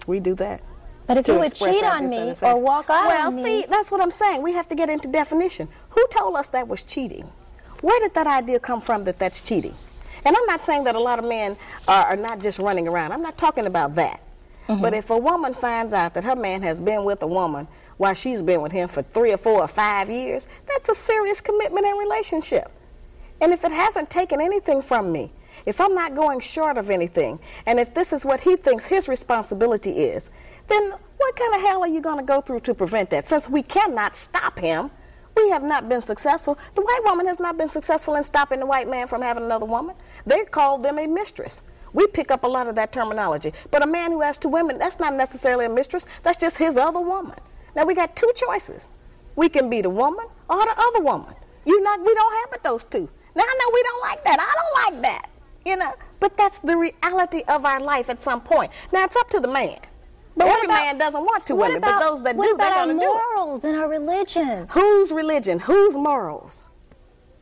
We 0.07 0.21
do 0.21 0.35
that. 0.37 0.61
But 1.07 1.19
if 1.19 1.29
you 1.29 1.39
would 1.39 1.55
cheat 1.55 1.85
on 1.85 2.11
me 2.11 2.33
or 2.43 2.61
walk 2.61 2.91
out 2.91 3.07
well, 3.07 3.29
on 3.29 3.37
me, 3.37 3.43
Well, 3.43 3.63
see, 3.63 3.67
that's 3.69 3.91
what 3.91 4.01
I'm 4.01 4.11
saying. 4.11 4.43
We 4.43 4.53
have 4.53 4.67
to 4.69 4.75
get 4.75 4.91
into 4.91 5.09
definition. 5.09 5.69
Who 5.91 6.05
told 6.09 6.37
us 6.37 6.49
that 6.49 6.67
was 6.67 6.83
cheating? 6.83 7.31
Where 7.81 7.99
did 8.01 8.15
that 8.15 8.27
idea 8.27 8.59
come 8.59 8.81
from 8.81 9.05
that 9.05 9.19
that's 9.19 9.41
cheating? 9.43 9.75
And 10.25 10.37
I'm 10.37 10.47
not 10.47 10.61
saying 10.61 10.85
that 10.85 10.97
a 10.97 11.01
lot 11.01 11.19
of 11.21 11.25
men 11.25 11.57
are, 11.87 12.07
are 12.07 12.17
not 12.17 12.41
just 12.41 12.59
running 12.59 12.89
around. 12.89 13.13
I'm 13.13 13.23
not 13.23 13.39
talking 13.39 13.67
about 13.67 13.95
that. 13.95 14.21
Mm-hmm. 14.69 14.83
But 14.83 14.95
if 14.95 15.11
a 15.11 15.19
woman 15.19 15.55
finds 15.55 15.93
out 15.93 16.15
that 16.15 16.25
her 16.25 16.35
man 16.35 16.63
has 16.63 16.81
been 16.81 17.05
with 17.05 17.23
a 17.23 17.27
woman 17.27 17.69
while 17.99 18.15
she's 18.15 18.43
been 18.43 18.61
with 18.61 18.73
him 18.73 18.89
for 18.89 19.03
three 19.03 19.33
or 19.33 19.37
four 19.37 19.61
or 19.61 19.69
five 19.69 20.11
years, 20.11 20.49
that's 20.67 20.89
a 20.89 20.95
serious 20.95 21.41
commitment 21.41 21.87
and 21.87 21.99
relationship. 21.99 22.73
And 23.41 23.53
if 23.53 23.65
it 23.65 23.71
hasn't 23.71 24.11
taken 24.11 24.41
anything 24.41 24.83
from 24.83 25.13
me, 25.13 25.31
if 25.67 25.81
I'm 25.81 25.95
not 25.95 26.15
going 26.15 26.41
short 26.41 26.79
of 26.79 26.91
anything, 26.91 27.39
and 27.67 27.79
if 27.79 27.95
this 27.95 28.13
is 28.13 28.25
what 28.25 28.41
he 28.41 28.57
thinks 28.57 28.85
his 28.85 29.09
responsibility 29.09 30.05
is, 30.05 30.31
then 30.69 30.93
what 31.17 31.37
kind 31.37 31.55
of 31.55 31.61
hell 31.61 31.83
are 31.83 31.89
you 31.89 32.01
going 32.01 32.19
to 32.19 32.25
go 32.25 32.41
through 32.41 32.61
to 32.61 32.75
prevent 32.75 33.11
that? 33.11 33.27
Since 33.27 33.49
we 33.49 33.63
cannot 33.63 34.15
stop 34.15 34.59
him, 34.59 34.91
we 35.37 35.51
have 35.51 35.63
not 35.63 35.89
been 35.89 36.01
successful. 36.01 36.59
The 36.75 36.83
white 36.83 37.01
woman 37.05 37.27
has 37.27 37.41
not 37.41 37.59
been 37.59 37.69
successful 37.69 38.15
in 38.15 38.25
stopping 38.25 38.61
the 38.61 38.67
white 38.67 38.89
man 38.89 39.07
from 39.07 39.23
having 39.23 39.45
another 39.45 39.67
woman. 39.67 39.95
They 40.25 40.45
call 40.45 40.79
them 40.79 40.99
a 40.99 41.07
mistress. 41.07 41.63
We 41.93 42.07
pick 42.07 42.31
up 42.31 42.45
a 42.45 42.49
lot 42.49 42.69
of 42.69 42.75
that 42.75 42.93
terminology. 42.93 43.53
But 43.71 43.83
a 43.83 43.87
man 43.87 44.13
who 44.13 44.21
has 44.21 44.39
two 44.39 44.49
women, 44.49 44.79
that's 44.79 44.99
not 44.99 45.15
necessarily 45.15 45.67
a 45.67 45.69
mistress. 45.69 46.07
That's 46.23 46.39
just 46.39 46.59
his 46.59 46.77
other 46.77 47.01
woman. 47.01 47.39
Now 47.75 47.85
we 47.85 47.95
got 47.95 48.17
two 48.17 48.31
choices. 48.35 48.91
We 49.37 49.49
can 49.49 49.69
be 49.69 49.83
the 49.83 49.91
woman 49.91 50.27
or 50.49 50.59
the 50.59 50.75
other 50.79 51.03
woman. 51.03 51.35
You 51.65 51.83
not 51.83 52.01
we 52.01 52.15
don't 52.15 52.51
have 52.51 52.63
those 52.63 52.85
two. 52.85 53.09
Now 53.35 53.43
I 53.43 53.59
know 53.59 53.71
we 53.75 53.83
don't 53.83 54.03
like 54.03 54.25
that. 54.25 54.39
I 54.41 54.93
don't 54.93 54.95
like 54.95 55.03
that. 55.03 55.31
You 55.65 55.77
know, 55.77 55.95
but 56.21 56.37
that's 56.37 56.61
the 56.61 56.77
reality 56.77 57.43
of 57.49 57.65
our 57.65 57.81
life 57.81 58.09
at 58.09 58.21
some 58.21 58.41
point. 58.41 58.73
Now 58.93 59.05
it's 59.05 59.17
up 59.17 59.29
to 59.31 59.41
the 59.41 59.49
man. 59.49 59.79
But 60.37 60.49
what 60.49 60.57
Every 60.57 60.67
about- 60.67 60.81
man 60.85 60.99
doesn't 60.99 61.23
want 61.23 61.47
two 61.47 61.57
women, 61.57 61.79
about- 61.79 62.01
but 62.01 62.09
those 62.11 62.23
that 62.23 62.37
do, 62.37 62.43
they're 62.43 62.55
about 62.55 62.73
our 62.73 62.85
going 62.85 62.99
to 63.01 63.05
do 63.07 63.11
it. 63.11 63.15
morals 63.37 63.65
and 63.65 63.77
our 63.77 63.89
religion? 63.89 64.67
Whose 64.71 65.11
religion? 65.13 65.59
Whose 65.61 65.97
morals? 65.97 66.65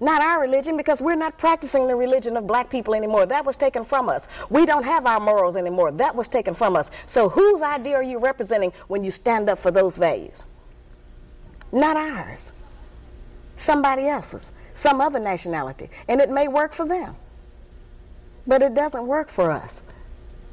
Not 0.01 0.23
our 0.23 0.41
religion 0.41 0.77
because 0.77 1.01
we're 1.03 1.15
not 1.15 1.37
practicing 1.39 1.87
the 1.89 1.97
religion 1.97 2.37
of 2.37 2.47
black 2.47 2.69
people 2.71 2.95
anymore. 2.95 3.27
That 3.27 3.45
was 3.45 3.57
taken 3.57 3.85
from 3.85 4.09
us. 4.09 4.29
We 4.51 4.67
don't 4.67 4.85
have 4.85 5.07
our 5.07 5.19
morals 5.21 5.57
anymore. 5.57 5.91
That 5.93 6.15
was 6.15 6.29
taken 6.29 6.53
from 6.55 6.77
us. 6.77 6.91
So 7.07 7.29
whose 7.29 7.63
idea 7.63 7.97
are 7.97 8.03
you 8.03 8.19
representing 8.19 8.73
when 8.89 9.03
you 9.05 9.11
stand 9.11 9.49
up 9.49 9.59
for 9.59 9.71
those 9.71 9.97
values? 9.97 10.47
Not 11.73 11.97
ours. 11.97 12.53
Somebody 13.57 14.07
else's. 14.09 14.53
Some 14.73 15.01
other 15.01 15.21
nationality. 15.21 15.89
And 16.09 16.21
it 16.21 16.29
may 16.31 16.49
work 16.49 16.73
for 16.73 16.87
them. 16.87 17.17
But 18.47 18.63
it 18.63 18.75
doesn't 18.75 19.07
work 19.07 19.29
for 19.29 19.51
us. 19.51 19.83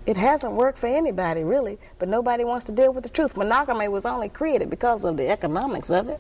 It 0.06 0.18
hasn't 0.18 0.54
worked 0.54 0.78
for 0.78 0.88
anybody 0.88 1.43
really, 1.43 1.78
but 1.99 2.10
nobody 2.10 2.43
wants 2.43 2.66
to 2.66 2.72
deal 2.72 2.91
with 2.91 3.04
the 3.04 3.10
truth. 3.10 3.38
Monogamy 3.38 3.88
was 3.88 4.06
only 4.06 4.30
created 4.30 4.70
because 4.70 5.04
of 5.04 5.18
the 5.18 5.30
economics 5.30 5.91
of 5.91 6.10
it. 6.10 6.20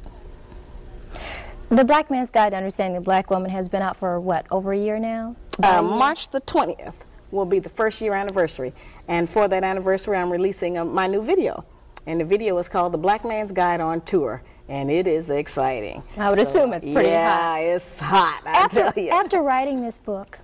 The 1.69 1.85
Black 1.85 2.11
Man's 2.11 2.29
Guide 2.29 2.49
to 2.49 2.57
Understanding 2.57 2.95
the 2.95 3.01
Black 3.01 3.29
Woman 3.29 3.49
has 3.49 3.69
been 3.69 3.81
out 3.81 3.95
for 3.95 4.19
what, 4.19 4.45
over 4.51 4.73
a 4.73 4.77
year 4.77 4.99
now? 4.99 5.35
Uh, 5.63 5.81
March 5.81 6.29
the 6.29 6.41
20th 6.41 7.05
will 7.31 7.45
be 7.45 7.59
the 7.59 7.69
first 7.69 8.01
year 8.01 8.13
anniversary. 8.13 8.73
And 9.07 9.29
for 9.29 9.47
that 9.47 9.63
anniversary, 9.63 10.17
I'm 10.17 10.29
releasing 10.29 10.77
uh, 10.77 10.85
my 10.85 11.07
new 11.07 11.23
video. 11.23 11.63
And 12.05 12.19
the 12.19 12.25
video 12.25 12.57
is 12.57 12.67
called 12.67 12.91
The 12.91 12.97
Black 12.97 13.23
Man's 13.23 13.51
Guide 13.51 13.79
on 13.79 14.01
Tour. 14.01 14.43
And 14.67 14.91
it 14.91 15.07
is 15.07 15.29
exciting. 15.29 16.03
I 16.17 16.29
would 16.29 16.39
assume 16.39 16.73
it's 16.73 16.85
pretty 16.85 17.09
yeah, 17.09 17.37
hot. 17.37 17.61
it's 17.61 17.99
hot, 17.99 18.41
I 18.45 18.51
after, 18.51 18.91
tell 18.91 19.03
you. 19.03 19.11
after 19.11 19.41
writing 19.41 19.81
this 19.81 19.97
book, 19.97 20.39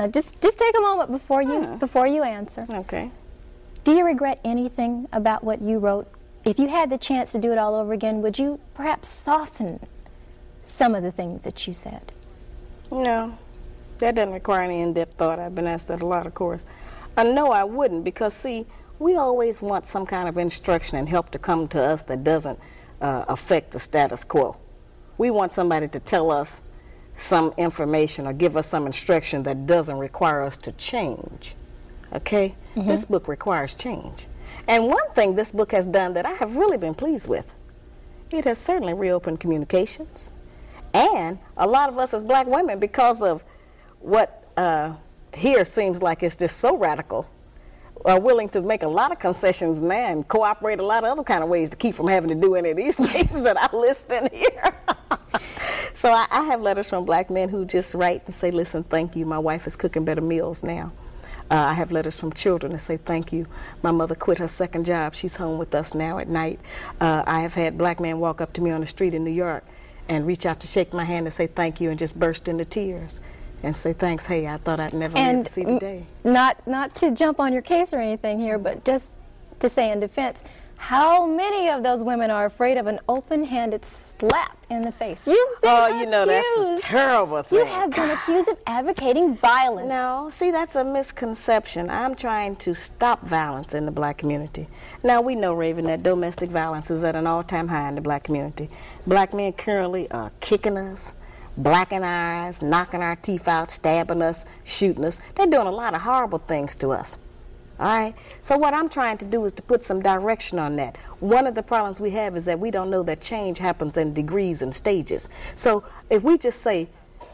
now 0.00 0.08
just 0.08 0.40
just 0.40 0.58
take 0.58 0.76
a 0.76 0.80
moment 0.80 1.10
before 1.10 1.42
you 1.42 1.76
before 1.78 2.06
you 2.06 2.22
answer. 2.22 2.66
okay. 2.72 3.10
Do 3.84 3.92
you 3.92 4.04
regret 4.04 4.40
anything 4.44 5.08
about 5.12 5.42
what 5.42 5.62
you 5.62 5.78
wrote? 5.78 6.06
If 6.44 6.58
you 6.58 6.68
had 6.68 6.90
the 6.90 6.98
chance 6.98 7.32
to 7.32 7.38
do 7.38 7.52
it 7.52 7.58
all 7.58 7.74
over 7.74 7.92
again, 7.92 8.22
would 8.22 8.38
you 8.38 8.60
perhaps 8.74 9.08
soften 9.08 9.80
some 10.62 10.94
of 10.94 11.02
the 11.02 11.10
things 11.10 11.42
that 11.42 11.66
you 11.66 11.72
said? 11.72 12.12
No, 12.90 13.38
that 13.98 14.14
doesn't 14.14 14.32
require 14.32 14.62
any 14.62 14.80
in-depth 14.80 15.16
thought. 15.16 15.38
I've 15.38 15.54
been 15.54 15.66
asked 15.66 15.88
that 15.88 16.02
a 16.02 16.06
lot, 16.06 16.26
of 16.26 16.34
course. 16.34 16.64
Uh, 17.16 17.24
no, 17.24 17.52
I 17.52 17.64
wouldn't, 17.64 18.04
because 18.04 18.34
see, 18.34 18.66
we 18.98 19.16
always 19.16 19.62
want 19.62 19.86
some 19.86 20.06
kind 20.06 20.28
of 20.28 20.36
instruction 20.38 20.98
and 20.98 21.08
help 21.08 21.30
to 21.30 21.38
come 21.38 21.68
to 21.68 21.82
us 21.82 22.04
that 22.04 22.24
doesn't 22.24 22.58
uh, 23.00 23.24
affect 23.28 23.70
the 23.70 23.78
status 23.78 24.24
quo. 24.24 24.56
We 25.18 25.30
want 25.30 25.52
somebody 25.52 25.88
to 25.88 26.00
tell 26.00 26.30
us 26.30 26.62
some 27.20 27.52
information 27.58 28.26
or 28.26 28.32
give 28.32 28.56
us 28.56 28.66
some 28.66 28.86
instruction 28.86 29.42
that 29.42 29.66
doesn't 29.66 29.98
require 29.98 30.42
us 30.42 30.56
to 30.56 30.72
change. 30.72 31.54
Okay? 32.14 32.54
This 32.74 33.04
book 33.04 33.28
requires 33.28 33.74
change. 33.74 34.26
And 34.66 34.86
one 34.86 35.10
thing 35.10 35.34
this 35.34 35.52
book 35.52 35.72
has 35.72 35.86
done 35.86 36.14
that 36.14 36.24
I 36.24 36.32
have 36.32 36.56
really 36.56 36.78
been 36.78 36.94
pleased 36.94 37.28
with, 37.28 37.54
it 38.30 38.44
has 38.44 38.58
certainly 38.58 38.94
reopened 38.94 39.40
communications. 39.40 40.32
And 40.94 41.38
a 41.56 41.66
lot 41.66 41.88
of 41.88 41.98
us 41.98 42.14
as 42.14 42.24
black 42.24 42.46
women, 42.46 42.78
because 42.78 43.22
of 43.22 43.44
what 44.00 44.44
uh, 44.56 44.94
here 45.34 45.64
seems 45.64 46.02
like 46.02 46.22
it's 46.22 46.36
just 46.36 46.56
so 46.56 46.76
radical, 46.76 47.28
are 48.04 48.20
willing 48.20 48.48
to 48.48 48.62
make 48.62 48.82
a 48.82 48.88
lot 48.88 49.12
of 49.12 49.18
concessions 49.18 49.82
now 49.82 49.94
and 49.94 50.26
cooperate 50.28 50.80
a 50.80 50.82
lot 50.82 51.04
of 51.04 51.10
other 51.10 51.22
kind 51.22 51.42
of 51.42 51.48
ways 51.48 51.70
to 51.70 51.76
keep 51.76 51.94
from 51.94 52.08
having 52.08 52.28
to 52.28 52.34
do 52.34 52.54
any 52.54 52.70
of 52.70 52.76
these 52.76 52.96
things 53.12 53.42
that 53.42 53.56
I 53.58 53.74
list 53.76 54.12
in 54.12 54.28
here. 54.32 54.74
so 55.92 56.10
I, 56.10 56.26
I 56.30 56.44
have 56.44 56.60
letters 56.60 56.88
from 56.88 57.04
black 57.04 57.30
men 57.30 57.48
who 57.48 57.64
just 57.64 57.94
write 57.94 58.22
and 58.26 58.34
say, 58.34 58.50
listen, 58.50 58.82
thank 58.84 59.16
you. 59.16 59.26
My 59.26 59.38
wife 59.38 59.66
is 59.66 59.76
cooking 59.76 60.04
better 60.04 60.22
meals 60.22 60.62
now. 60.62 60.92
Uh, 61.50 61.56
I 61.56 61.74
have 61.74 61.90
letters 61.90 62.18
from 62.18 62.32
children 62.32 62.72
that 62.72 62.78
say, 62.78 62.96
thank 62.96 63.32
you. 63.32 63.46
My 63.82 63.90
mother 63.90 64.14
quit 64.14 64.38
her 64.38 64.46
second 64.46 64.86
job. 64.86 65.14
She's 65.14 65.34
home 65.34 65.58
with 65.58 65.74
us 65.74 65.94
now 65.94 66.18
at 66.18 66.28
night. 66.28 66.60
Uh, 67.00 67.24
I 67.26 67.40
have 67.40 67.54
had 67.54 67.76
black 67.76 67.98
men 67.98 68.20
walk 68.20 68.40
up 68.40 68.52
to 68.54 68.60
me 68.60 68.70
on 68.70 68.80
the 68.80 68.86
street 68.86 69.14
in 69.14 69.24
New 69.24 69.32
York 69.32 69.64
and 70.08 70.26
reach 70.26 70.46
out 70.46 70.60
to 70.60 70.66
shake 70.68 70.92
my 70.92 71.04
hand 71.04 71.26
and 71.26 71.32
say 71.32 71.48
thank 71.48 71.80
you 71.80 71.90
and 71.90 71.98
just 71.98 72.18
burst 72.18 72.48
into 72.48 72.64
tears 72.64 73.20
and 73.62 73.74
say 73.74 73.92
thanks. 73.92 74.26
Hey, 74.26 74.46
I 74.46 74.56
thought 74.56 74.80
I'd 74.80 74.94
never 74.94 75.16
and 75.18 75.44
to 75.44 75.48
see 75.50 75.62
m- 75.62 75.68
today. 75.78 76.04
not 76.24 76.66
not 76.66 76.94
to 76.96 77.10
jump 77.10 77.40
on 77.40 77.52
your 77.52 77.62
case 77.62 77.92
or 77.94 77.98
anything 77.98 78.38
here, 78.40 78.58
but 78.58 78.84
just 78.84 79.16
to 79.60 79.68
say 79.68 79.90
in 79.92 80.00
defense, 80.00 80.42
how 80.76 81.26
many 81.26 81.68
of 81.68 81.82
those 81.82 82.02
women 82.02 82.30
are 82.30 82.46
afraid 82.46 82.78
of 82.78 82.86
an 82.86 82.98
open-handed 83.06 83.84
slap 83.84 84.56
in 84.70 84.80
the 84.80 84.90
face? 84.90 85.28
You've 85.28 85.60
been 85.60 85.70
Oh, 85.70 85.84
accused. 85.84 86.00
you 86.00 86.10
know, 86.10 86.24
that's 86.24 86.82
a 86.84 86.86
terrible 86.86 87.42
thing. 87.42 87.58
You 87.58 87.64
have 87.66 87.90
been 87.90 88.08
accused 88.18 88.48
of 88.48 88.56
advocating 88.66 89.36
violence. 89.36 89.88
No, 89.90 90.28
see, 90.32 90.50
that's 90.50 90.76
a 90.76 90.84
misconception. 90.84 91.90
I'm 91.90 92.14
trying 92.14 92.56
to 92.56 92.74
stop 92.74 93.20
violence 93.26 93.74
in 93.74 93.84
the 93.84 93.92
black 93.92 94.16
community. 94.16 94.68
Now, 95.02 95.20
we 95.20 95.34
know, 95.34 95.52
Raven, 95.52 95.84
that 95.84 96.02
domestic 96.02 96.48
violence 96.48 96.90
is 96.90 97.04
at 97.04 97.14
an 97.14 97.26
all 97.26 97.42
time 97.42 97.68
high 97.68 97.86
in 97.86 97.94
the 97.94 98.00
black 98.00 98.22
community. 98.22 98.70
Black 99.06 99.34
men 99.34 99.52
currently 99.52 100.10
are 100.10 100.32
kicking 100.40 100.78
us, 100.78 101.12
blacking 101.62 102.02
our 102.02 102.44
eyes, 102.44 102.62
knocking 102.62 103.02
our 103.02 103.16
teeth 103.16 103.48
out, 103.48 103.70
stabbing 103.70 104.22
us, 104.22 104.44
shooting 104.64 105.04
us. 105.04 105.20
They're 105.34 105.46
doing 105.46 105.66
a 105.66 105.72
lot 105.72 105.94
of 105.94 106.02
horrible 106.02 106.38
things 106.38 106.76
to 106.76 106.88
us. 106.90 107.18
All 107.78 107.86
right. 107.86 108.14
So 108.42 108.58
what 108.58 108.74
I'm 108.74 108.90
trying 108.90 109.16
to 109.18 109.24
do 109.24 109.44
is 109.46 109.52
to 109.54 109.62
put 109.62 109.82
some 109.82 110.02
direction 110.02 110.58
on 110.58 110.76
that. 110.76 110.98
One 111.20 111.46
of 111.46 111.54
the 111.54 111.62
problems 111.62 112.00
we 112.00 112.10
have 112.10 112.36
is 112.36 112.44
that 112.44 112.58
we 112.58 112.70
don't 112.70 112.90
know 112.90 113.02
that 113.04 113.22
change 113.22 113.58
happens 113.58 113.96
in 113.96 114.12
degrees 114.12 114.60
and 114.60 114.74
stages. 114.74 115.30
So 115.54 115.84
if 116.10 116.22
we 116.22 116.36
just 116.36 116.60
say, 116.60 116.88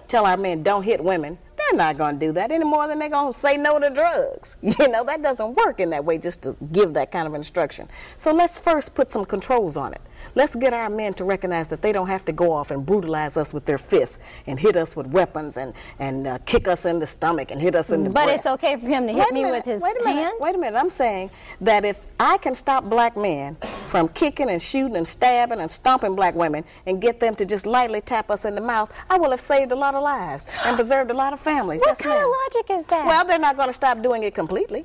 tell 0.06 0.24
our 0.24 0.36
men 0.36 0.62
don't 0.62 0.84
hit 0.84 1.02
women, 1.02 1.36
they're 1.70 1.78
not 1.78 1.96
going 1.98 2.18
to 2.18 2.26
do 2.26 2.32
that 2.32 2.50
any 2.50 2.64
more 2.64 2.86
than 2.88 2.98
they're 2.98 3.08
going 3.08 3.32
to 3.32 3.38
say 3.38 3.56
no 3.56 3.78
to 3.78 3.90
drugs. 3.90 4.56
You 4.78 4.88
know 4.88 5.04
that 5.04 5.22
doesn't 5.22 5.54
work 5.56 5.80
in 5.80 5.90
that 5.90 6.04
way. 6.04 6.18
Just 6.18 6.42
to 6.42 6.56
give 6.72 6.92
that 6.94 7.10
kind 7.10 7.26
of 7.26 7.34
instruction. 7.34 7.88
So 8.16 8.32
let's 8.32 8.58
first 8.58 8.94
put 8.94 9.08
some 9.10 9.24
controls 9.24 9.76
on 9.76 9.92
it. 9.94 10.00
Let's 10.34 10.54
get 10.54 10.72
our 10.74 10.90
men 10.90 11.14
to 11.14 11.24
recognize 11.24 11.68
that 11.70 11.82
they 11.82 11.92
don't 11.92 12.08
have 12.08 12.24
to 12.26 12.32
go 12.32 12.52
off 12.52 12.70
and 12.70 12.84
brutalize 12.84 13.36
us 13.36 13.54
with 13.54 13.64
their 13.64 13.78
fists 13.78 14.18
and 14.46 14.58
hit 14.60 14.76
us 14.76 14.94
with 14.96 15.06
weapons 15.08 15.56
and 15.56 15.72
and 15.98 16.26
uh, 16.26 16.38
kick 16.46 16.68
us 16.68 16.84
in 16.86 16.98
the 16.98 17.06
stomach 17.06 17.50
and 17.50 17.60
hit 17.60 17.74
us 17.74 17.90
in 17.90 18.04
the 18.04 18.10
But 18.10 18.24
breast. 18.24 18.38
it's 18.38 18.46
okay 18.54 18.76
for 18.76 18.86
him 18.86 19.06
to 19.06 19.12
Wait 19.14 19.22
hit 19.22 19.32
me 19.32 19.42
minute, 19.44 19.56
with 19.56 19.64
his 19.64 19.82
wait 19.82 19.96
a 20.00 20.04
minute, 20.04 20.20
hand. 20.20 20.34
Wait 20.40 20.54
a 20.54 20.58
minute. 20.58 20.78
I'm 20.78 20.90
saying 20.90 21.30
that 21.62 21.84
if 21.84 22.06
I 22.20 22.38
can 22.38 22.54
stop 22.54 22.84
black 22.84 23.16
men 23.16 23.56
from 23.86 24.08
kicking 24.08 24.50
and 24.50 24.60
shooting 24.60 24.96
and 24.96 25.06
stabbing 25.08 25.60
and 25.60 25.70
stomping 25.70 26.14
black 26.14 26.34
women 26.34 26.64
and 26.86 27.00
get 27.00 27.18
them 27.20 27.34
to 27.36 27.44
just 27.46 27.66
lightly 27.66 28.00
tap 28.00 28.30
us 28.30 28.44
in 28.44 28.54
the 28.54 28.60
mouth, 28.60 28.94
I 29.08 29.16
will 29.18 29.30
have 29.30 29.40
saved 29.40 29.72
a 29.72 29.76
lot 29.76 29.94
of 29.94 30.02
lives 30.02 30.46
and 30.66 30.76
preserved 30.82 31.10
a 31.10 31.14
lot 31.14 31.32
of 31.32 31.40
families. 31.40 31.55
What 31.64 31.80
Yes, 31.86 32.00
kind 32.00 32.18
of 32.20 32.28
logic 32.44 32.70
is 32.70 32.86
that? 32.86 33.06
Well, 33.06 33.24
they're 33.24 33.38
not 33.38 33.56
going 33.56 33.68
to 33.68 33.72
stop 33.72 34.02
doing 34.02 34.22
it 34.22 34.34
completely. 34.34 34.84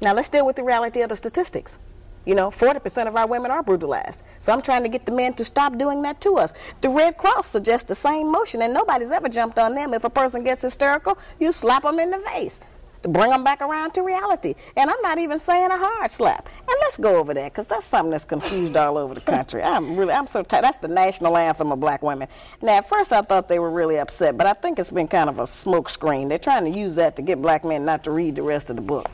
Now 0.00 0.14
let's 0.14 0.28
deal 0.28 0.44
with 0.44 0.56
the 0.56 0.64
reality 0.64 1.00
of 1.02 1.08
the 1.08 1.16
statistics. 1.16 1.78
You 2.24 2.36
know, 2.36 2.50
40% 2.50 3.08
of 3.08 3.16
our 3.16 3.26
women 3.26 3.50
are 3.50 3.62
brutalized. 3.62 4.22
So 4.38 4.52
I'm 4.52 4.62
trying 4.62 4.84
to 4.84 4.88
get 4.88 5.06
the 5.06 5.12
men 5.12 5.32
to 5.34 5.44
stop 5.44 5.76
doing 5.76 6.02
that 6.02 6.20
to 6.20 6.36
us. 6.36 6.54
The 6.80 6.88
Red 6.88 7.16
Cross 7.16 7.48
suggests 7.48 7.88
the 7.88 7.96
same 7.96 8.30
motion, 8.30 8.62
and 8.62 8.72
nobody's 8.72 9.10
ever 9.10 9.28
jumped 9.28 9.58
on 9.58 9.74
them. 9.74 9.92
If 9.92 10.04
a 10.04 10.10
person 10.10 10.44
gets 10.44 10.62
hysterical, 10.62 11.18
you 11.40 11.50
slap 11.50 11.82
them 11.82 11.98
in 11.98 12.10
the 12.10 12.18
face 12.18 12.60
bring 13.02 13.30
them 13.30 13.44
back 13.44 13.60
around 13.60 13.92
to 13.94 14.02
reality. 14.02 14.54
And 14.76 14.90
I'm 14.90 15.00
not 15.02 15.18
even 15.18 15.38
saying 15.38 15.70
a 15.70 15.76
hard 15.76 16.10
slap. 16.10 16.48
And 16.58 16.76
let's 16.80 16.96
go 16.96 17.16
over 17.16 17.34
that 17.34 17.52
because 17.52 17.66
that's 17.66 17.86
something 17.86 18.10
that's 18.10 18.24
confused 18.24 18.76
all 18.76 18.98
over 18.98 19.14
the 19.14 19.20
country. 19.20 19.62
I'm 19.62 19.96
really, 19.96 20.12
I'm 20.12 20.26
so 20.26 20.42
tired. 20.42 20.64
That's 20.64 20.78
the 20.78 20.88
national 20.88 21.36
anthem 21.36 21.72
of 21.72 21.80
black 21.80 22.02
women. 22.02 22.28
Now, 22.60 22.78
at 22.78 22.88
first 22.88 23.12
I 23.12 23.22
thought 23.22 23.48
they 23.48 23.58
were 23.58 23.70
really 23.70 23.98
upset, 23.98 24.36
but 24.36 24.46
I 24.46 24.52
think 24.52 24.78
it's 24.78 24.90
been 24.90 25.08
kind 25.08 25.28
of 25.28 25.38
a 25.38 25.44
smokescreen. 25.44 26.28
They're 26.28 26.38
trying 26.38 26.70
to 26.70 26.78
use 26.78 26.96
that 26.96 27.16
to 27.16 27.22
get 27.22 27.42
black 27.42 27.64
men 27.64 27.84
not 27.84 28.04
to 28.04 28.10
read 28.10 28.36
the 28.36 28.42
rest 28.42 28.70
of 28.70 28.76
the 28.76 28.82
book. 28.82 29.10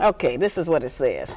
Okay, 0.00 0.36
this 0.36 0.56
is 0.56 0.68
what 0.68 0.82
it 0.82 0.88
says. 0.88 1.36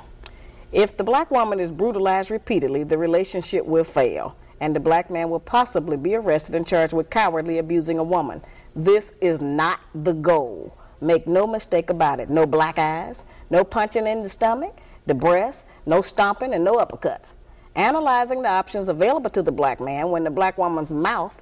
If 0.71 0.97
the 0.97 1.03
black 1.03 1.29
woman 1.29 1.59
is 1.59 1.71
brutalized 1.71 2.31
repeatedly, 2.31 2.83
the 2.83 2.97
relationship 2.97 3.65
will 3.65 3.83
fail, 3.83 4.35
and 4.59 4.75
the 4.75 4.79
black 4.79 5.11
man 5.11 5.29
will 5.29 5.39
possibly 5.39 5.97
be 5.97 6.15
arrested 6.15 6.55
and 6.55 6.65
charged 6.65 6.93
with 6.93 7.09
cowardly 7.09 7.59
abusing 7.59 7.99
a 7.99 8.03
woman. 8.03 8.41
This 8.75 9.13
is 9.21 9.39
not 9.39 9.81
the 9.93 10.13
goal. 10.13 10.75
Make 11.03 11.27
no 11.27 11.45
mistake 11.45 11.89
about 11.89 12.19
it. 12.19 12.29
No 12.29 12.45
black 12.45 12.79
eyes, 12.79 13.25
no 13.49 13.63
punching 13.63 14.07
in 14.07 14.23
the 14.23 14.29
stomach, 14.29 14.77
the 15.05 15.13
breast, 15.13 15.65
no 15.85 16.01
stomping, 16.01 16.53
and 16.53 16.63
no 16.63 16.77
uppercuts. 16.77 17.35
Analyzing 17.75 18.41
the 18.41 18.49
options 18.49 18.89
available 18.89 19.29
to 19.31 19.41
the 19.41 19.51
black 19.51 19.79
man 19.79 20.09
when 20.09 20.23
the 20.23 20.31
black 20.31 20.57
woman's 20.57 20.93
mouth 20.93 21.41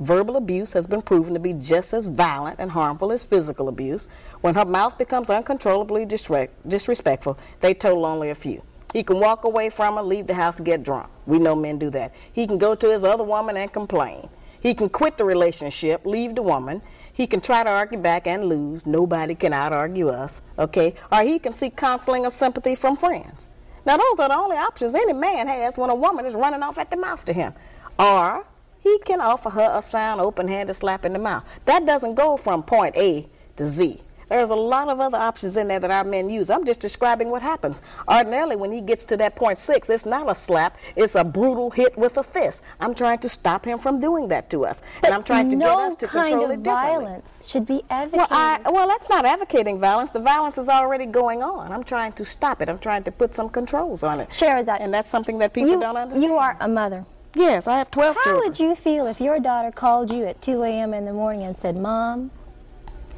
Verbal 0.00 0.36
abuse 0.36 0.72
has 0.72 0.88
been 0.88 1.02
proven 1.02 1.34
to 1.34 1.40
be 1.40 1.52
just 1.52 1.94
as 1.94 2.08
violent 2.08 2.58
and 2.58 2.72
harmful 2.72 3.12
as 3.12 3.24
physical 3.24 3.68
abuse. 3.68 4.08
When 4.40 4.54
her 4.54 4.64
mouth 4.64 4.98
becomes 4.98 5.30
uncontrollably 5.30 6.04
disre- 6.04 6.48
disrespectful, 6.66 7.38
they 7.60 7.74
total 7.74 8.04
only 8.04 8.30
a 8.30 8.34
few. 8.34 8.62
He 8.92 9.02
can 9.02 9.20
walk 9.20 9.44
away 9.44 9.70
from 9.70 9.96
her, 9.96 10.02
leave 10.02 10.26
the 10.26 10.34
house, 10.34 10.60
get 10.60 10.82
drunk. 10.82 11.10
We 11.26 11.38
know 11.38 11.54
men 11.54 11.78
do 11.78 11.90
that. 11.90 12.12
He 12.32 12.46
can 12.46 12.58
go 12.58 12.74
to 12.74 12.90
his 12.90 13.04
other 13.04 13.24
woman 13.24 13.56
and 13.56 13.72
complain. 13.72 14.28
He 14.60 14.74
can 14.74 14.88
quit 14.88 15.16
the 15.16 15.24
relationship, 15.24 16.04
leave 16.04 16.34
the 16.34 16.42
woman. 16.42 16.82
He 17.14 17.28
can 17.28 17.40
try 17.40 17.62
to 17.62 17.70
argue 17.70 17.98
back 17.98 18.26
and 18.26 18.44
lose. 18.44 18.86
Nobody 18.86 19.36
can 19.36 19.52
out 19.52 19.72
argue 19.72 20.08
us, 20.08 20.42
okay? 20.58 20.94
Or 21.12 21.22
he 21.22 21.38
can 21.38 21.52
seek 21.52 21.76
counseling 21.76 22.26
or 22.26 22.30
sympathy 22.30 22.74
from 22.74 22.96
friends. 22.96 23.48
Now, 23.86 23.96
those 23.96 24.18
are 24.18 24.28
the 24.28 24.36
only 24.36 24.56
options 24.56 24.96
any 24.96 25.12
man 25.12 25.46
has 25.46 25.78
when 25.78 25.90
a 25.90 25.94
woman 25.94 26.26
is 26.26 26.34
running 26.34 26.62
off 26.62 26.76
at 26.76 26.90
the 26.90 26.96
mouth 26.96 27.24
to 27.26 27.32
him. 27.32 27.54
Or 28.00 28.44
he 28.80 28.98
can 29.04 29.20
offer 29.20 29.48
her 29.48 29.70
a 29.72 29.80
sound, 29.80 30.20
open 30.20 30.48
handed 30.48 30.74
slap 30.74 31.04
in 31.04 31.12
the 31.12 31.18
mouth. 31.20 31.44
That 31.66 31.86
doesn't 31.86 32.16
go 32.16 32.36
from 32.36 32.64
point 32.64 32.96
A 32.96 33.28
to 33.56 33.68
Z. 33.68 34.02
There's 34.28 34.50
a 34.50 34.54
lot 34.54 34.88
of 34.88 35.00
other 35.00 35.18
options 35.18 35.56
in 35.56 35.68
there 35.68 35.78
that 35.80 35.90
our 35.90 36.04
men 36.04 36.30
use. 36.30 36.50
I'm 36.50 36.64
just 36.64 36.80
describing 36.80 37.30
what 37.30 37.42
happens. 37.42 37.82
Ordinarily, 38.08 38.56
when 38.56 38.72
he 38.72 38.80
gets 38.80 39.04
to 39.06 39.16
that 39.18 39.36
point 39.36 39.58
six, 39.58 39.90
it's 39.90 40.06
not 40.06 40.30
a 40.30 40.34
slap, 40.34 40.76
it's 40.96 41.14
a 41.14 41.24
brutal 41.24 41.70
hit 41.70 41.96
with 41.98 42.16
a 42.18 42.22
fist. 42.22 42.62
I'm 42.80 42.94
trying 42.94 43.18
to 43.18 43.28
stop 43.28 43.64
him 43.64 43.78
from 43.78 44.00
doing 44.00 44.28
that 44.28 44.50
to 44.50 44.64
us. 44.64 44.82
But 45.00 45.08
and 45.08 45.14
I'm 45.14 45.22
trying 45.22 45.50
to 45.50 45.56
no 45.56 45.66
get 45.76 45.78
us 45.78 45.96
to 45.96 46.06
kind 46.06 46.28
control 46.28 46.44
of 46.46 46.50
it 46.52 46.62
differently. 46.62 46.90
violence 47.04 47.50
should 47.50 47.66
be 47.66 47.74
Well, 47.90 48.02
advocated. 48.02 48.28
I, 48.30 48.70
well, 48.70 48.88
that's 48.88 49.08
not 49.08 49.24
advocating 49.24 49.78
violence. 49.78 50.10
The 50.10 50.20
violence 50.20 50.58
is 50.58 50.68
already 50.68 51.06
going 51.06 51.42
on. 51.42 51.72
I'm 51.72 51.84
trying 51.84 52.12
to 52.12 52.24
stop 52.24 52.62
it. 52.62 52.68
I'm 52.68 52.78
trying 52.78 53.04
to 53.04 53.12
put 53.12 53.34
some 53.34 53.48
controls 53.48 54.02
on 54.02 54.20
it. 54.20 54.30
Shahrazad, 54.30 54.78
And 54.80 54.92
that's 54.94 55.08
something 55.08 55.38
that 55.38 55.52
people 55.52 55.72
you, 55.72 55.80
don't 55.80 55.96
understand. 55.96 56.24
you 56.24 56.36
are 56.36 56.56
a 56.60 56.68
mother. 56.68 57.04
Yes, 57.36 57.66
I 57.66 57.78
have 57.78 57.90
12 57.90 58.16
How 58.16 58.22
children. 58.22 58.48
would 58.48 58.60
you 58.60 58.74
feel 58.76 59.06
if 59.06 59.20
your 59.20 59.40
daughter 59.40 59.70
called 59.72 60.10
you 60.10 60.24
at 60.24 60.40
2 60.40 60.62
a.m. 60.62 60.94
in 60.94 61.04
the 61.04 61.12
morning 61.12 61.42
and 61.42 61.56
said, 61.56 61.76
Mom, 61.78 62.30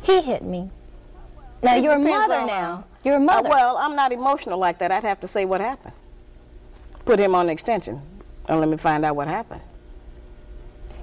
he 0.03 0.23
hit 0.23 0.43
me? 0.43 0.71
Now, 1.67 1.75
It 1.77 1.83
you're 1.83 1.95
a 1.95 1.99
mother 1.99 2.47
now. 2.47 2.75
uh, 2.75 2.83
You're 3.05 3.15
a 3.17 3.19
uh, 3.19 3.21
mother. 3.21 3.49
well, 3.49 3.77
I'm 3.77 3.97
not 3.97 4.13
emotional 4.13 4.57
like 4.59 4.79
that. 4.79 4.93
I'd 4.93 5.03
have 5.03 5.19
to 5.21 5.27
say 5.27 5.45
what 5.45 5.61
happened. 5.61 5.95
Put 7.05 7.19
him 7.19 7.35
on 7.35 7.49
extension 7.49 8.01
and 8.49 8.61
let 8.61 8.69
me 8.69 8.77
find 8.77 9.05
out 9.05 9.17
what 9.17 9.27
happened. 9.29 9.63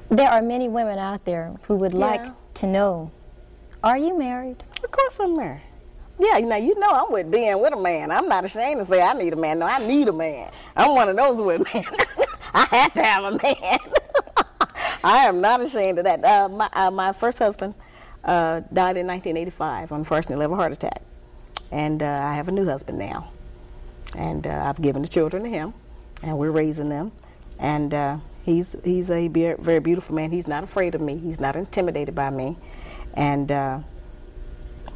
there 0.09 0.29
are 0.29 0.41
many 0.41 0.69
women 0.69 0.97
out 0.99 1.25
there 1.25 1.51
who 1.63 1.75
would 1.75 1.91
Yeah. 1.93 2.05
like 2.05 2.25
to 2.55 2.67
know, 2.67 3.11
are 3.83 3.97
you 3.97 4.17
married? 4.17 4.63
Of 4.83 4.91
course 4.91 5.19
I'm 5.19 5.35
married. 5.35 5.61
Yeah, 6.19 6.37
you 6.37 6.45
know, 6.45 6.55
you 6.55 6.79
know 6.79 6.91
I'm 6.91 7.11
with 7.11 7.29
being 7.31 7.59
with 7.61 7.73
a 7.73 7.77
man. 7.81 8.11
I'm 8.11 8.29
not 8.29 8.45
ashamed 8.45 8.79
to 8.79 8.85
say 8.85 9.01
I 9.01 9.13
need 9.13 9.33
a 9.33 9.35
man. 9.35 9.59
No, 9.59 9.65
I 9.65 9.79
need 9.85 10.07
a 10.07 10.13
man. 10.13 10.51
I'm 10.77 10.91
one 10.95 11.09
of 11.09 11.15
those 11.17 11.41
with 11.41 11.63
men. 11.73 11.83
I 12.53 12.65
have 12.65 12.93
to 12.93 13.03
have 13.03 13.23
a 13.25 13.31
man. 13.31 13.79
I 15.03 15.25
am 15.25 15.41
not 15.41 15.59
ashamed 15.61 15.97
of 15.97 16.05
that. 16.05 16.23
Uh, 16.23 16.47
my, 16.47 16.69
uh, 16.73 16.91
my 16.91 17.11
first 17.11 17.39
husband 17.39 17.73
uh, 18.23 18.61
died 18.71 18.97
in 18.97 19.07
1985, 19.07 19.91
unfortunately, 19.91 20.45
of 20.45 20.51
a 20.51 20.55
heart 20.55 20.71
attack. 20.71 21.01
And 21.71 22.01
uh, 22.01 22.07
I 22.07 22.35
have 22.35 22.47
a 22.47 22.51
new 22.51 22.65
husband 22.65 22.97
now. 22.97 23.31
And 24.15 24.45
uh, 24.45 24.63
I've 24.65 24.81
given 24.81 25.01
the 25.01 25.07
children 25.07 25.43
to 25.43 25.49
him, 25.49 25.73
and 26.21 26.37
we're 26.37 26.51
raising 26.51 26.89
them. 26.89 27.11
And 27.59 27.93
uh, 27.93 28.17
he's, 28.43 28.75
he's 28.83 29.11
a 29.11 29.27
be- 29.27 29.53
very 29.53 29.79
beautiful 29.79 30.15
man. 30.15 30.31
He's 30.31 30.47
not 30.47 30.63
afraid 30.63 30.95
of 30.95 31.01
me, 31.01 31.17
he's 31.17 31.39
not 31.39 31.55
intimidated 31.55 32.15
by 32.15 32.29
me. 32.29 32.57
And 33.15 33.51
uh, 33.51 33.79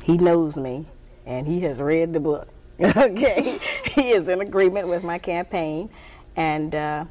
he 0.04 0.18
knows 0.18 0.58
me, 0.58 0.86
and 1.26 1.48
he 1.48 1.62
has 1.62 1.82
read 1.82 2.14
the 2.14 2.20
book. 2.20 2.48
okay, 2.80 3.58
he 3.86 4.12
is 4.12 4.30
in 4.30 4.40
agreement 4.40 4.88
with 4.88 5.04
my 5.04 5.18
campaign, 5.18 5.90
and 6.36 6.76
uh, 6.76 7.06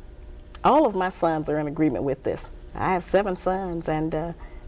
all 0.62 0.86
of 0.86 0.94
my 0.94 1.08
sons 1.08 1.50
are 1.50 1.58
in 1.58 1.66
agreement 1.66 2.04
with 2.04 2.22
this. 2.22 2.48
I 2.74 2.92
have 2.92 3.02
seven 3.02 3.34
sons, 3.34 3.88
and 3.88 4.14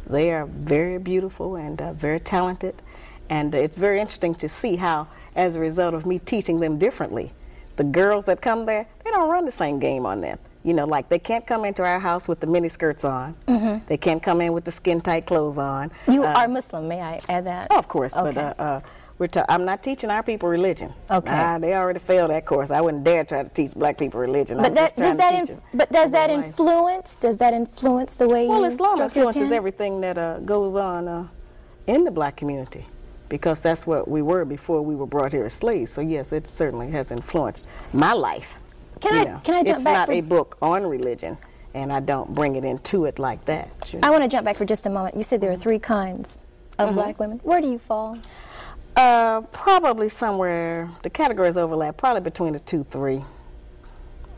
they 0.08 0.32
are 0.32 0.46
very 0.46 0.98
beautiful 0.98 1.56
and 1.56 1.80
uh, 1.80 1.92
very 1.92 2.20
talented, 2.20 2.74
and 3.30 3.54
it's 3.54 3.76
very 3.76 4.00
interesting 4.00 4.34
to 4.36 4.48
see 4.48 4.76
how, 4.76 5.06
as 5.36 5.56
a 5.56 5.60
result 5.60 5.94
of 5.94 6.06
me 6.06 6.18
teaching 6.18 6.60
them 6.60 6.78
differently, 6.78 7.32
the 7.76 7.84
girls 7.84 8.26
that 8.26 8.40
come 8.42 8.66
there, 8.66 8.86
they 9.04 9.10
don't 9.10 9.28
run 9.30 9.44
the 9.44 9.50
same 9.50 9.78
game 9.78 10.04
on 10.06 10.20
them. 10.20 10.38
You 10.64 10.74
know, 10.74 10.84
like 10.84 11.08
they 11.08 11.20
can't 11.20 11.46
come 11.46 11.64
into 11.64 11.84
our 11.84 12.00
house 12.00 12.26
with 12.26 12.40
the 12.40 12.46
mini 12.46 12.68
skirts 12.68 13.04
on. 13.04 13.34
They 13.86 13.96
can't 13.96 14.22
come 14.22 14.40
in 14.40 14.52
with 14.52 14.64
the 14.64 14.72
skin 14.72 15.00
tight 15.00 15.24
clothes 15.26 15.56
on. 15.56 15.90
You 16.08 16.24
Uh, 16.24 16.32
are 16.34 16.48
Muslim, 16.48 16.88
may 16.88 17.00
I 17.00 17.20
add 17.28 17.44
that? 17.46 17.68
Oh, 17.70 17.78
of 17.78 17.86
course, 17.88 18.16
Okay. 18.16 18.34
but 18.34 18.58
uh, 18.58 18.62
uh, 18.62 18.80
we're 19.18 19.26
ta- 19.26 19.44
I'm 19.48 19.64
not 19.64 19.82
teaching 19.82 20.10
our 20.10 20.22
people 20.22 20.48
religion. 20.48 20.92
Okay. 21.10 21.32
Ah, 21.32 21.58
they 21.58 21.74
already 21.74 21.98
failed 21.98 22.30
that 22.30 22.44
course. 22.46 22.70
I 22.70 22.80
wouldn't 22.80 23.04
dare 23.04 23.24
try 23.24 23.42
to 23.42 23.48
teach 23.48 23.74
black 23.74 23.98
people 23.98 24.20
religion. 24.20 24.58
But 24.58 24.74
that 24.74 24.96
does 24.96 25.16
that 25.16 25.34
in, 25.50 25.60
but 25.74 25.90
does 25.90 26.12
that 26.12 26.30
life. 26.30 26.44
influence 26.46 27.16
does 27.16 27.36
that 27.38 27.52
influence 27.54 28.16
the 28.16 28.28
way 28.28 28.46
Well, 28.46 28.60
you 28.60 28.66
Islam 28.66 29.00
influences 29.00 29.50
everything 29.52 30.00
that 30.02 30.18
uh, 30.18 30.38
goes 30.40 30.76
on 30.76 31.08
uh, 31.08 31.26
in 31.86 32.04
the 32.04 32.10
black 32.10 32.36
community 32.36 32.86
because 33.28 33.60
that's 33.62 33.86
what 33.86 34.08
we 34.08 34.22
were 34.22 34.44
before 34.44 34.80
we 34.82 34.94
were 34.94 35.06
brought 35.06 35.32
here 35.32 35.44
as 35.44 35.52
slaves. 35.52 35.90
So 35.90 36.00
yes, 36.00 36.32
it 36.32 36.46
certainly 36.46 36.90
has 36.92 37.10
influenced 37.10 37.66
my 37.92 38.12
life. 38.12 38.58
Can 39.00 39.14
you 39.14 39.20
I- 39.20 39.24
know. 39.24 39.40
can 39.44 39.54
I 39.54 39.62
jump 39.62 39.76
it's 39.76 39.84
back 39.84 39.94
not 39.94 40.06
for- 40.06 40.12
a 40.12 40.20
book 40.20 40.56
on 40.62 40.86
religion, 40.86 41.36
and 41.74 41.92
I 41.92 42.00
don't 42.00 42.32
bring 42.34 42.56
it 42.56 42.64
into 42.64 43.04
it 43.06 43.18
like 43.18 43.44
that. 43.46 43.68
you 43.92 44.00
I 44.02 44.10
want 44.10 44.22
to 44.22 44.28
jump 44.28 44.44
back 44.44 44.56
for 44.56 44.64
just 44.64 44.86
a 44.86 44.90
moment. 44.90 45.16
You 45.16 45.22
said 45.24 45.40
there 45.40 45.50
are 45.52 45.56
three 45.56 45.78
kinds 45.80 46.40
of 46.78 46.90
Mm-hmm. 46.90 46.94
black 46.94 47.18
women. 47.18 47.40
Where 47.42 47.60
do 47.60 47.68
you 47.68 47.78
fall? 47.78 48.16
Uh, 48.98 49.42
probably 49.52 50.08
somewhere 50.08 50.90
the 51.04 51.10
categories 51.10 51.56
overlap, 51.56 51.96
probably 51.96 52.20
between 52.20 52.52
the 52.52 52.58
two, 52.58 52.82
three. 52.82 53.22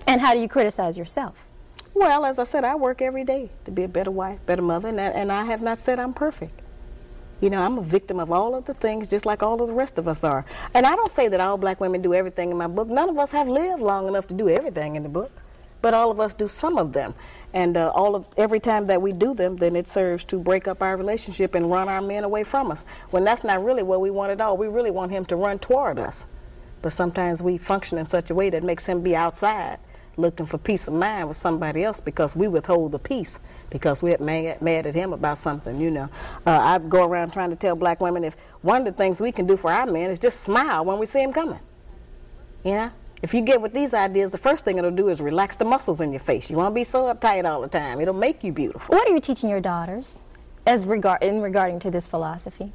And 0.07 0.21
how 0.21 0.35
do 0.35 0.39
you 0.39 0.49
criticize 0.49 0.99
yourself? 0.99 1.49
Well, 1.95 2.27
as 2.27 2.39
I 2.39 2.45
said, 2.45 2.65
I 2.65 2.75
work 2.75 3.01
every 3.01 3.25
day 3.25 3.49
to 3.65 3.71
be 3.71 3.85
a 3.85 3.89
better 3.89 4.11
wife, 4.11 4.39
better 4.45 4.61
mother, 4.61 4.89
and, 4.89 4.99
that, 4.99 5.17
and 5.17 5.33
I 5.33 5.45
have 5.45 5.63
not 5.63 5.79
said 5.79 5.99
I'm 5.99 6.13
perfect. 6.13 6.61
You 7.41 7.49
know, 7.49 7.63
I'm 7.63 7.79
a 7.79 7.83
victim 7.83 8.21
of 8.21 8.31
all 8.31 8.55
of 8.55 8.67
the 8.67 8.75
things, 8.75 9.09
just 9.09 9.25
like 9.25 9.43
all 9.43 9.63
of 9.63 9.67
the 9.67 9.73
rest 9.73 9.97
of 9.97 10.07
us 10.07 10.25
are. 10.25 10.45
And 10.75 10.85
I 10.85 10.95
don't 10.95 11.11
say 11.11 11.29
that 11.29 11.41
all 11.41 11.57
black 11.57 11.81
women 11.81 12.03
do 12.03 12.13
everything 12.13 12.51
in 12.51 12.59
my 12.59 12.67
book. 12.67 12.89
None 12.89 13.09
of 13.09 13.17
us 13.17 13.33
have 13.33 13.49
lived 13.49 13.81
long 13.81 14.09
enough 14.09 14.27
to 14.27 14.35
do 14.35 14.51
everything 14.51 14.95
in 14.95 15.03
the 15.03 15.09
book, 15.09 15.33
but 15.83 15.95
all 15.95 16.11
of 16.11 16.21
us 16.21 16.35
do 16.35 16.47
some 16.49 16.79
of 16.79 16.93
them. 16.93 17.15
And 17.53 17.77
uh, 17.77 17.91
all 17.95 18.15
of 18.15 18.27
every 18.37 18.61
time 18.61 18.87
that 18.87 19.03
we 19.03 19.13
do 19.13 19.35
them, 19.35 19.57
then 19.57 19.75
it 19.75 19.89
serves 19.89 20.25
to 20.27 20.39
break 20.39 20.69
up 20.69 20.83
our 20.83 20.97
relationship 20.97 21.55
and 21.55 21.71
run 21.71 21.89
our 21.89 22.01
men 22.01 22.25
away 22.25 22.45
from 22.45 22.71
us. 22.71 22.85
When 23.11 23.25
that's 23.25 23.43
not 23.43 23.65
really 23.65 23.83
what 23.83 24.01
we 24.01 24.11
want 24.11 24.31
at 24.31 24.41
all. 24.41 24.57
We 24.57 24.69
really 24.69 24.93
want 24.93 25.11
him 25.11 25.25
to 25.27 25.37
run 25.37 25.59
toward 25.59 25.99
us. 25.99 26.27
But 26.83 26.93
sometimes 26.93 27.43
we 27.43 27.59
function 27.59 27.99
in 27.99 28.07
such 28.07 28.31
a 28.31 28.35
way 28.35 28.51
that 28.51 28.63
makes 28.63 28.87
him 28.87 29.03
be 29.03 29.17
outside 29.17 29.79
looking 30.17 30.47
for 30.47 30.59
peace 30.59 30.87
of 30.89 30.95
mind 30.95 31.29
with 31.29 31.37
somebody 31.37 31.85
else 31.85 32.01
because 32.01 32.37
we 32.37 32.49
withhold 32.49 32.93
the 32.93 32.99
peace 32.99 33.41
because 33.71 34.03
we're 34.03 34.19
mad, 34.19 34.61
mad 34.61 34.87
at 34.87 34.95
him 34.95 35.13
about 35.13 35.39
something, 35.39 35.81
you 35.81 35.91
know. 35.91 36.09
Uh, 36.47 36.59
I 36.59 36.79
go 36.79 37.07
around 37.07 37.33
trying 37.33 37.51
to 37.51 37.57
tell 37.57 37.75
black 37.75 38.01
women 38.01 38.25
if 38.25 38.37
one 38.63 38.83
of 38.83 38.85
the 38.85 38.93
things 38.93 39.21
we 39.21 39.33
can 39.33 39.47
do 39.47 39.57
for 39.57 39.73
our 39.73 39.87
men 39.87 40.11
is 40.11 40.19
just 40.19 40.41
smile 40.41 40.85
when 40.85 40.99
we 40.99 41.07
see 41.07 41.21
him 41.23 41.33
coming. 41.33 41.61
You 42.65 42.73
know? 42.73 42.91
If 43.23 43.35
you 43.35 43.43
get 43.43 43.61
with 43.61 43.75
these 43.75 43.93
ideas, 43.93 44.33
the 44.33 44.39
first 44.39 44.65
thing 44.65 44.79
it'll 44.79 44.91
do 44.91 45.09
is 45.09 45.21
relax 45.21 45.57
the 45.57 45.65
muscles 45.65 46.01
in 46.01 46.11
your 46.11 46.21
face. 46.21 46.51
You 46.51 46.57
won't 46.57 46.75
be 46.75 46.85
so 46.85 47.13
uptight 47.15 47.45
all 47.45 47.61
the 47.61 47.69
time. 47.69 48.01
It'll 48.01 48.15
make 48.15 48.43
you 48.43 48.53
beautiful. 48.53 48.95
What 48.95 49.09
are 49.09 49.13
you 49.13 49.21
teaching 49.21 49.51
your 49.51 49.61
daughters 49.61 50.19
as 50.67 50.87
regard 50.87 51.23
in 51.23 51.43
regarding 51.43 51.81
to 51.81 51.91
this 51.91 52.07
philosophy? 52.07 52.73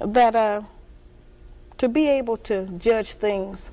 that 0.00 0.34
uh, 0.34 0.62
to 1.78 1.88
be 1.88 2.08
able 2.08 2.36
to 2.38 2.66
judge 2.78 3.14
things 3.14 3.70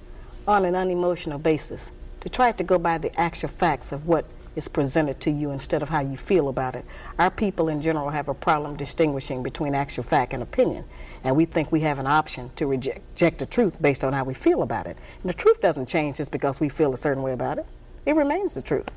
on 0.47 0.65
an 0.65 0.75
unemotional 0.75 1.39
basis, 1.39 1.91
to 2.19 2.29
try 2.29 2.51
to 2.51 2.63
go 2.63 2.77
by 2.77 2.97
the 2.97 3.17
actual 3.19 3.49
facts 3.49 3.91
of 3.91 4.07
what 4.07 4.25
is 4.55 4.67
presented 4.67 5.19
to 5.21 5.31
you 5.31 5.51
instead 5.51 5.81
of 5.81 5.89
how 5.89 6.01
you 6.01 6.17
feel 6.17 6.49
about 6.49 6.75
it. 6.75 6.85
Our 7.19 7.31
people 7.31 7.69
in 7.69 7.81
general 7.81 8.09
have 8.09 8.27
a 8.27 8.33
problem 8.33 8.75
distinguishing 8.75 9.43
between 9.43 9.73
actual 9.73 10.03
fact 10.03 10.33
and 10.33 10.43
opinion, 10.43 10.83
and 11.23 11.35
we 11.35 11.45
think 11.45 11.71
we 11.71 11.81
have 11.81 11.99
an 11.99 12.07
option 12.07 12.49
to 12.55 12.67
reject, 12.67 13.01
reject 13.11 13.39
the 13.39 13.45
truth 13.45 13.81
based 13.81 14.03
on 14.03 14.13
how 14.13 14.23
we 14.23 14.33
feel 14.33 14.63
about 14.63 14.87
it. 14.87 14.97
And 15.21 15.29
the 15.29 15.33
truth 15.33 15.61
doesn't 15.61 15.87
change 15.87 16.17
just 16.17 16.31
because 16.31 16.59
we 16.59 16.69
feel 16.69 16.93
a 16.93 16.97
certain 16.97 17.23
way 17.23 17.33
about 17.33 17.57
it. 17.57 17.65
It 18.05 18.15
remains 18.15 18.53
the 18.53 18.61
truth. 18.61 18.89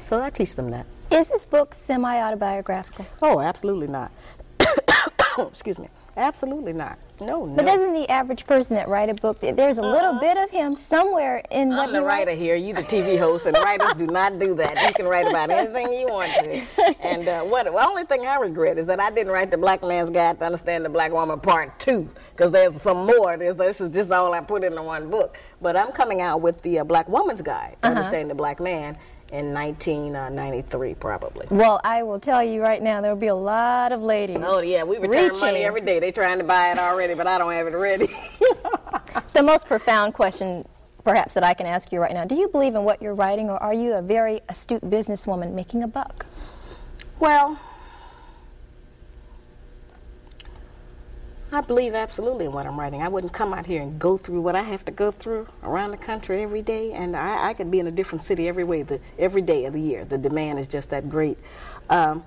So 0.00 0.22
I 0.22 0.30
teach 0.30 0.54
them 0.54 0.70
that. 0.70 0.86
Is 1.10 1.30
this 1.30 1.46
book 1.46 1.74
semi-autobiographical? 1.74 3.06
Oh, 3.22 3.40
absolutely 3.40 3.88
not. 3.88 4.10
Excuse 5.38 5.78
me. 5.78 5.88
Absolutely 6.16 6.72
not. 6.72 6.98
No, 7.20 7.46
no. 7.46 7.56
But 7.56 7.64
doesn't 7.66 7.94
the 7.94 8.08
average 8.10 8.46
person 8.46 8.76
that 8.76 8.88
write 8.88 9.08
a 9.08 9.14
book, 9.14 9.40
there's 9.40 9.78
a 9.78 9.82
little 9.82 10.14
bit 10.14 10.36
of 10.36 10.50
him 10.50 10.74
somewhere 10.76 11.42
in 11.50 11.70
what 11.70 11.76
Uh-huh. 11.78 11.82
I'm 11.86 11.92
the 11.92 11.98
you 12.00 12.04
write? 12.04 12.18
writer 12.26 12.32
here. 12.32 12.54
You 12.56 12.74
the 12.74 12.82
TV 12.82 13.18
host, 13.18 13.46
and 13.46 13.56
writers 13.56 13.94
do 13.94 14.06
not 14.06 14.38
do 14.38 14.54
that. 14.56 14.80
You 14.86 14.92
can 14.92 15.06
write 15.06 15.26
about 15.28 15.50
anything 15.50 15.92
you 15.92 16.08
want 16.08 16.30
to. 16.32 16.62
And 17.02 17.26
uh, 17.28 17.42
what 17.42 17.64
the 17.64 17.72
only 17.72 18.04
thing 18.04 18.26
I 18.26 18.36
regret 18.36 18.78
is 18.78 18.86
that 18.88 18.98
I 19.00 19.10
didn't 19.10 19.32
write 19.32 19.50
the 19.50 19.58
Black 19.58 19.82
Man's 19.82 20.10
Guide 20.10 20.38
to 20.40 20.44
Understand 20.46 20.84
the 20.84 20.88
Black 20.88 21.12
Woman 21.12 21.38
Part 21.40 21.78
Two, 21.78 22.08
because 22.32 22.52
there's 22.52 22.80
some 22.80 23.06
more. 23.06 23.36
There's, 23.36 23.56
this 23.56 23.80
is 23.80 23.90
just 23.90 24.10
all 24.12 24.34
I 24.34 24.40
put 24.40 24.64
in 24.64 24.74
the 24.74 24.82
one 24.82 25.08
book. 25.10 25.38
But 25.62 25.76
I'm 25.76 25.92
coming 25.92 26.20
out 26.20 26.40
with 26.42 26.60
the 26.62 26.80
uh, 26.80 26.84
Black 26.84 27.08
Woman's 27.08 27.42
Guide 27.42 27.76
to 27.82 27.88
Understand 27.88 28.28
the 28.30 28.34
Black 28.34 28.60
Man 28.60 28.96
in 29.32 29.52
1993, 29.52 30.94
probably. 30.94 31.46
Well, 31.50 31.80
I 31.82 32.02
will 32.02 32.20
tell 32.20 32.42
you 32.42 32.62
right 32.62 32.82
now, 32.82 33.00
there 33.00 33.10
will 33.10 33.20
be 33.20 33.26
a 33.26 33.34
lot 33.34 33.92
of 33.92 34.02
ladies. 34.02 34.38
Oh 34.40 34.60
yeah, 34.60 34.84
we 34.84 34.98
return 34.98 35.30
money 35.40 35.64
every 35.64 35.80
day. 35.80 35.98
They're 35.98 36.12
trying 36.12 36.38
to 36.38 36.44
buy 36.44 36.72
it 36.72 36.78
already, 36.78 37.14
but 37.14 37.26
I 37.26 37.38
don't 37.38 37.52
have 37.52 37.66
it 37.66 37.76
ready. 37.76 38.06
The 39.32 39.42
most 39.42 39.66
profound 39.66 40.14
question, 40.14 40.66
perhaps, 41.04 41.34
that 41.34 41.44
I 41.44 41.52
can 41.52 41.66
ask 41.66 41.92
you 41.92 42.00
right 42.00 42.12
now: 42.12 42.24
Do 42.24 42.34
you 42.34 42.48
believe 42.48 42.74
in 42.74 42.84
what 42.84 43.02
you're 43.02 43.14
writing, 43.14 43.50
or 43.50 43.62
are 43.62 43.74
you 43.74 43.92
a 43.92 44.02
very 44.02 44.40
astute 44.48 44.82
businesswoman 44.82 45.52
making 45.52 45.82
a 45.82 45.88
buck? 45.88 46.24
Well, 47.20 47.58
I 51.52 51.60
believe 51.60 51.94
absolutely 51.94 52.46
in 52.46 52.52
what 52.52 52.66
I'm 52.66 52.78
writing. 52.78 53.02
I 53.02 53.08
wouldn't 53.08 53.32
come 53.32 53.54
out 53.54 53.66
here 53.66 53.80
and 53.80 53.98
go 53.98 54.16
through 54.16 54.40
what 54.40 54.56
I 54.56 54.62
have 54.62 54.84
to 54.86 54.92
go 54.92 55.10
through 55.12 55.46
around 55.62 55.92
the 55.92 55.96
country 55.96 56.42
every 56.42 56.62
day, 56.62 56.92
and 56.92 57.16
I, 57.16 57.50
I 57.50 57.54
could 57.54 57.70
be 57.70 57.78
in 57.78 57.86
a 57.86 57.90
different 57.90 58.22
city 58.22 58.48
every 58.48 58.64
way, 58.64 58.82
the, 58.82 59.00
every 59.18 59.42
day 59.42 59.64
of 59.64 59.72
the 59.72 59.80
year. 59.80 60.04
The 60.04 60.18
demand 60.18 60.58
is 60.58 60.66
just 60.66 60.90
that 60.90 61.08
great. 61.08 61.38
Um, 61.88 62.24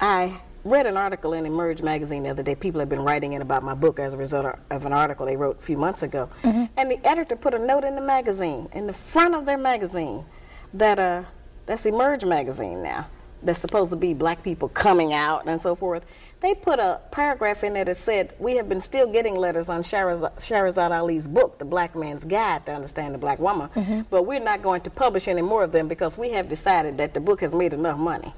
I 0.00 0.40
read 0.64 0.86
an 0.86 0.96
article 0.96 1.34
in 1.34 1.46
Emerge 1.46 1.82
magazine 1.82 2.24
the 2.24 2.30
other 2.30 2.42
day. 2.42 2.54
People 2.56 2.80
have 2.80 2.88
been 2.88 3.04
writing 3.04 3.34
in 3.34 3.42
about 3.42 3.62
my 3.62 3.74
book 3.74 4.00
as 4.00 4.14
a 4.14 4.16
result 4.16 4.58
of 4.70 4.84
an 4.84 4.92
article 4.92 5.26
they 5.26 5.36
wrote 5.36 5.58
a 5.58 5.62
few 5.62 5.76
months 5.76 6.02
ago. 6.02 6.28
And 6.76 6.90
the 6.90 6.98
editor 7.06 7.36
put 7.36 7.54
a 7.54 7.58
note 7.58 7.84
in 7.84 7.94
the 7.94 8.00
magazine, 8.00 8.68
in 8.72 8.86
the 8.86 8.92
front 8.92 9.34
of 9.34 9.46
their 9.46 9.58
magazine, 9.58 10.24
that 10.72 10.98
uh, 10.98 11.22
that's 11.66 11.86
Emerge 11.86 12.24
magazine 12.24 12.82
now. 12.82 13.06
That's 13.42 13.60
supposed 13.60 13.90
to 13.90 13.96
be 13.96 14.14
black 14.14 14.42
people 14.42 14.68
coming 14.70 15.12
out 15.12 15.46
and 15.46 15.60
so 15.60 15.74
forth. 15.74 16.10
They 16.40 16.54
put 16.54 16.78
a 16.78 17.00
paragraph 17.10 17.64
in 17.64 17.72
there 17.72 17.84
that 17.86 17.96
said, 17.96 18.34
We 18.38 18.56
have 18.56 18.68
been 18.68 18.80
still 18.80 19.10
getting 19.10 19.36
letters 19.36 19.68
on 19.68 19.82
Shahrazad, 19.82 20.90
Ali's 20.90 21.26
book, 21.26 21.58
The 21.58 21.64
Black 21.64 21.96
Man's 21.96 22.24
Guide 22.24 22.66
to 22.66 22.72
Understand 22.74 23.14
the 23.14 23.18
Black 23.18 23.38
Woman, 23.38 23.68
mm-hmm. 23.74 24.02
but 24.10 24.24
we're 24.24 24.40
not 24.40 24.60
going 24.60 24.82
to 24.82 24.90
publish 24.90 25.28
any 25.28 25.42
more 25.42 25.62
of 25.64 25.72
them 25.72 25.88
because 25.88 26.18
we 26.18 26.30
have 26.30 26.48
decided 26.48 26.98
that 26.98 27.14
the 27.14 27.20
book 27.20 27.40
has 27.40 27.54
made 27.54 27.72
enough 27.72 27.98
money. 27.98 28.32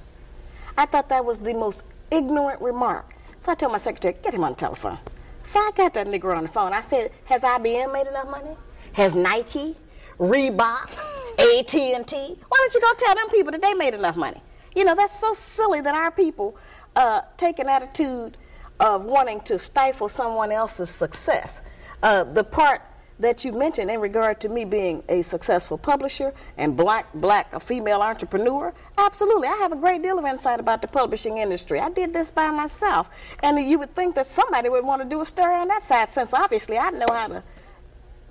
I 0.78 0.86
thought 0.86 1.08
that 1.08 1.24
was 1.24 1.40
the 1.40 1.54
most 1.54 1.84
ignorant 2.10 2.60
remark. 2.60 3.12
So 3.36 3.52
I 3.52 3.54
told 3.54 3.72
my 3.72 3.78
secretary, 3.78 4.14
get 4.22 4.34
him 4.34 4.44
on 4.44 4.52
the 4.52 4.56
telephone. 4.56 4.98
So 5.42 5.58
I 5.60 5.70
got 5.74 5.94
that 5.94 6.06
nigger 6.06 6.36
on 6.36 6.42
the 6.42 6.48
phone. 6.48 6.72
I 6.72 6.80
said, 6.80 7.12
has 7.24 7.42
IBM 7.42 7.92
made 7.92 8.06
enough 8.06 8.28
money? 8.28 8.56
Has 8.92 9.14
Nike, 9.14 9.76
Reebok, 10.18 10.90
AT&T? 11.38 12.38
Why 12.48 12.58
don't 12.58 12.74
you 12.74 12.80
go 12.80 12.92
tell 12.96 13.14
them 13.14 13.28
people 13.30 13.52
that 13.52 13.62
they 13.62 13.74
made 13.74 13.94
enough 13.94 14.16
money? 14.16 14.42
You 14.74 14.84
know, 14.84 14.94
that's 14.94 15.18
so 15.18 15.32
silly 15.32 15.80
that 15.80 15.94
our 15.94 16.10
people 16.10 16.56
uh, 16.96 17.20
take 17.36 17.58
an 17.58 17.68
attitude 17.68 18.36
of 18.80 19.04
wanting 19.04 19.40
to 19.40 19.58
stifle 19.58 20.08
someone 20.08 20.50
else's 20.50 20.90
success. 20.90 21.62
Uh, 22.02 22.24
the 22.24 22.44
part 22.44 22.82
that 23.18 23.44
you 23.44 23.52
mentioned 23.52 23.90
in 23.90 23.98
regard 24.00 24.38
to 24.40 24.48
me 24.50 24.64
being 24.64 25.02
a 25.08 25.22
successful 25.22 25.78
publisher 25.78 26.34
and 26.58 26.76
black, 26.76 27.10
black, 27.14 27.50
a 27.54 27.60
female 27.60 28.02
entrepreneur, 28.02 28.74
absolutely. 28.98 29.48
I 29.48 29.56
have 29.56 29.72
a 29.72 29.76
great 29.76 30.02
deal 30.02 30.18
of 30.18 30.26
insight 30.26 30.60
about 30.60 30.82
the 30.82 30.88
publishing 30.88 31.38
industry. 31.38 31.80
I 31.80 31.88
did 31.88 32.12
this 32.12 32.30
by 32.30 32.50
myself. 32.50 33.08
And 33.42 33.58
you 33.58 33.78
would 33.78 33.94
think 33.94 34.14
that 34.16 34.26
somebody 34.26 34.68
would 34.68 34.84
want 34.84 35.00
to 35.00 35.08
do 35.08 35.22
a 35.22 35.24
story 35.24 35.54
on 35.54 35.68
that 35.68 35.82
side, 35.82 36.10
since 36.10 36.34
obviously 36.34 36.76
I 36.76 36.90
know 36.90 37.06
how 37.08 37.28
to 37.28 37.42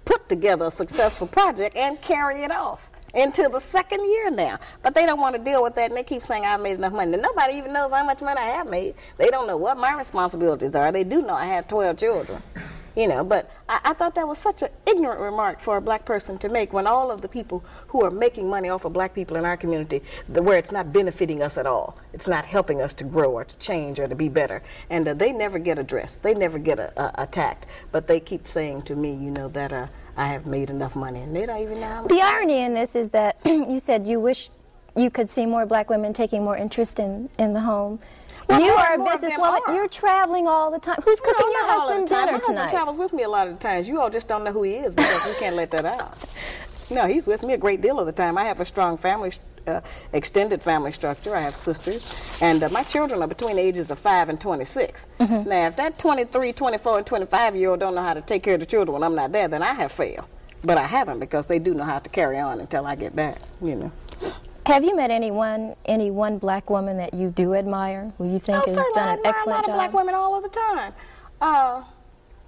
put 0.06 0.30
together 0.30 0.66
a 0.66 0.72
successful 0.72 1.26
project 1.26 1.76
and 1.76 2.00
carry 2.02 2.44
it 2.44 2.52
off 2.52 2.92
into 3.16 3.50
the 3.52 3.60
second 3.60 4.02
year 4.02 4.30
now. 4.30 4.60
But 4.84 4.94
they 4.94 5.06
don't 5.06 5.20
want 5.20 5.36
to 5.36 5.42
deal 5.42 5.64
with 5.64 5.76
that, 5.76 5.90
and 5.90 5.98
they 5.98 6.04
keep 6.04 6.22
saying 6.22 6.46
I've 6.46 6.62
made 6.62 6.78
enough 6.78 6.94
money. 6.94 7.14
And 7.14 7.22
nobody 7.22 7.56
even 7.56 7.74
knows 7.74 7.92
how 7.92 8.04
much 8.04 8.22
money 8.22 8.40
I 8.40 8.46
have 8.46 8.70
made. 8.70 8.96
They 9.18 9.30
don't 9.30 9.48
know 9.48 9.58
what 9.58 9.78
my 9.78 9.94
responsibilities 9.94 10.76
are. 10.76 10.92
They 10.92 11.04
do 11.04 11.22
know 11.22 11.34
I 11.36 11.46
have 11.46 11.68
12 11.68 11.98
children. 11.98 12.42
You 12.96 13.10
know, 13.10 13.26
but 13.26 13.52
I, 13.68 13.82
I 13.84 13.94
thought 13.94 14.16
that 14.16 14.26
was 14.26 14.38
such 14.38 14.62
an 14.62 14.70
ignorant 14.88 15.20
remark 15.20 15.60
for 15.60 15.76
a 15.76 15.82
black 15.82 16.06
person 16.06 16.38
to 16.38 16.48
make 16.48 16.72
when 16.72 16.88
all 16.88 17.12
of 17.12 17.22
the 17.22 17.28
people 17.28 17.64
who 17.88 18.02
are 18.06 18.12
making 18.12 18.50
money 18.50 18.70
off 18.70 18.86
of 18.86 18.94
black 18.94 19.14
people 19.14 19.36
in 19.36 19.44
our 19.44 19.58
community, 19.58 20.02
the, 20.30 20.42
where 20.42 20.58
it's 20.58 20.72
not 20.72 20.94
benefiting 20.94 21.42
us 21.42 21.58
at 21.58 21.68
all, 21.68 22.00
it's 22.14 22.30
not 22.30 22.46
helping 22.46 22.82
us 22.82 22.94
to 22.94 23.04
grow 23.04 23.34
or 23.34 23.44
to 23.44 23.58
change 23.58 24.00
or 24.00 24.08
to 24.08 24.16
be 24.16 24.30
better, 24.30 24.64
and 24.90 25.10
uh, 25.10 25.14
they 25.14 25.34
never 25.34 25.60
get 25.60 25.78
addressed, 25.78 26.24
they 26.24 26.34
never 26.34 26.58
get 26.58 26.80
a, 26.80 26.98
a, 27.02 27.24
attacked, 27.24 27.68
but 27.92 28.08
they 28.08 28.22
keep 28.22 28.48
saying 28.48 28.82
to 28.84 28.96
me, 28.96 29.12
you 29.12 29.32
know, 29.32 29.50
that 29.50 29.74
uh, 29.74 29.88
I 30.18 30.28
have 30.28 30.46
made 30.46 30.70
enough 30.70 30.96
money, 30.96 31.22
and 31.22 31.36
they 31.36 31.46
don't 31.46 31.62
even 31.62 31.80
know 31.82 31.88
how. 31.88 32.08
The 32.08 32.22
irony 32.22 32.62
in 32.62 32.74
this 32.74 32.96
is 32.96 33.12
that 33.12 33.38
you 33.46 33.80
said 33.80 34.06
you 34.06 34.20
wish 34.20 34.50
you 34.96 35.10
could 35.10 35.28
see 35.30 35.46
more 35.46 35.66
black 35.66 35.90
women 35.90 36.14
taking 36.14 36.44
more 36.44 36.56
interest 36.56 37.00
in, 37.00 37.30
in 37.38 37.54
the 37.54 37.60
home. 37.60 38.00
Well, 38.48 38.62
you 38.62 38.72
are 38.74 38.94
a 38.94 38.98
businesswoman. 38.98 39.60
You're 39.70 39.88
traveling 39.88 40.48
all 40.48 40.70
the 40.72 40.80
time. 40.80 40.98
Who's 41.04 41.20
cooking 41.20 41.48
No, 41.48 41.52
your 41.52 41.68
not 41.68 41.70
all 41.70 41.80
of 41.80 41.88
husband 41.88 42.08
dinner 42.08 42.26
My 42.26 42.32
husband 42.34 42.56
tonight? 42.56 42.70
travels 42.70 42.98
with 43.00 43.12
me 43.12 43.24
a 43.24 43.30
lot 43.30 43.48
of 43.48 43.54
the 43.56 43.60
times. 43.60 43.90
You 43.90 44.00
all 44.00 44.10
just 44.10 44.28
don't 44.28 44.44
know 44.44 44.52
who 44.52 44.62
he 44.64 44.76
is 44.76 44.94
because 44.96 45.26
we 45.26 45.34
can't 45.40 45.56
let 45.56 45.72
that 45.72 45.86
out. 45.86 46.18
No, 46.92 47.08
he's 47.08 47.26
with 47.26 47.42
me 47.42 47.54
a 47.54 47.58
great 47.58 47.82
deal 47.82 48.00
of 48.00 48.06
the 48.06 48.12
time. 48.12 48.38
I 48.38 48.44
have 48.44 48.62
a 48.62 48.66
strong 48.66 48.96
family, 48.96 49.32
uh, 49.68 49.82
extended 50.14 50.62
family 50.62 50.92
structure. 50.92 51.36
I 51.36 51.42
have 51.42 51.56
sisters, 51.56 52.14
and 52.42 52.64
uh, 52.64 52.70
my 52.70 52.84
children 52.84 53.22
are 53.22 53.28
between 53.28 53.56
the 53.56 53.62
ages 53.62 53.92
of 53.92 54.00
5 54.00 54.30
and 54.30 54.40
26. 54.40 55.08
Mm-hmm. 55.20 55.50
Now, 55.50 55.68
if 55.68 55.76
that 55.78 55.98
23, 56.00 56.54
24, 56.54 56.98
and 57.00 57.06
25 57.08 57.56
year 57.56 57.70
old 57.72 57.80
don't 57.80 57.96
know 57.96 58.04
how 58.04 58.14
to 58.14 58.22
take 58.22 58.44
care 58.44 58.56
of 58.56 58.60
the 58.60 58.66
children 58.66 58.94
when 58.94 59.04
I'm 59.04 59.16
not 59.16 59.32
there, 59.32 59.48
then 59.48 59.64
I 59.64 59.74
have 59.74 59.92
failed. 59.92 60.28
But 60.64 60.78
I 60.78 60.84
haven't 60.88 61.20
because 61.20 61.48
they 61.48 61.60
do 61.60 61.74
know 61.74 61.84
how 61.84 62.00
to 62.00 62.10
carry 62.10 62.40
on 62.40 62.60
until 62.60 62.86
I 62.86 62.96
get 62.96 63.16
back, 63.16 63.38
you 63.62 63.76
know. 63.76 63.92
Have 64.66 64.84
you 64.84 64.96
met 64.96 65.12
anyone, 65.12 65.76
any 65.86 66.10
one 66.10 66.40
black 66.40 66.72
woman 66.72 66.98
that 66.98 67.14
you 67.14 67.30
do 67.30 67.54
admire, 67.54 68.12
who 68.18 68.32
you 68.32 68.40
think 68.40 68.58
Oh, 68.58 68.66
has 68.66 68.78
I 68.78 68.92
done 68.96 69.08
an 69.10 69.14
admire 69.20 69.32
excellent 69.32 69.46
a 69.46 69.60
lot 69.60 69.66
job? 69.66 69.70
of 69.70 69.76
black 69.76 69.94
women 69.94 70.16
all 70.16 70.36
of 70.36 70.42
the 70.44 70.50
time. 70.50 70.94
Uh, 71.40 71.84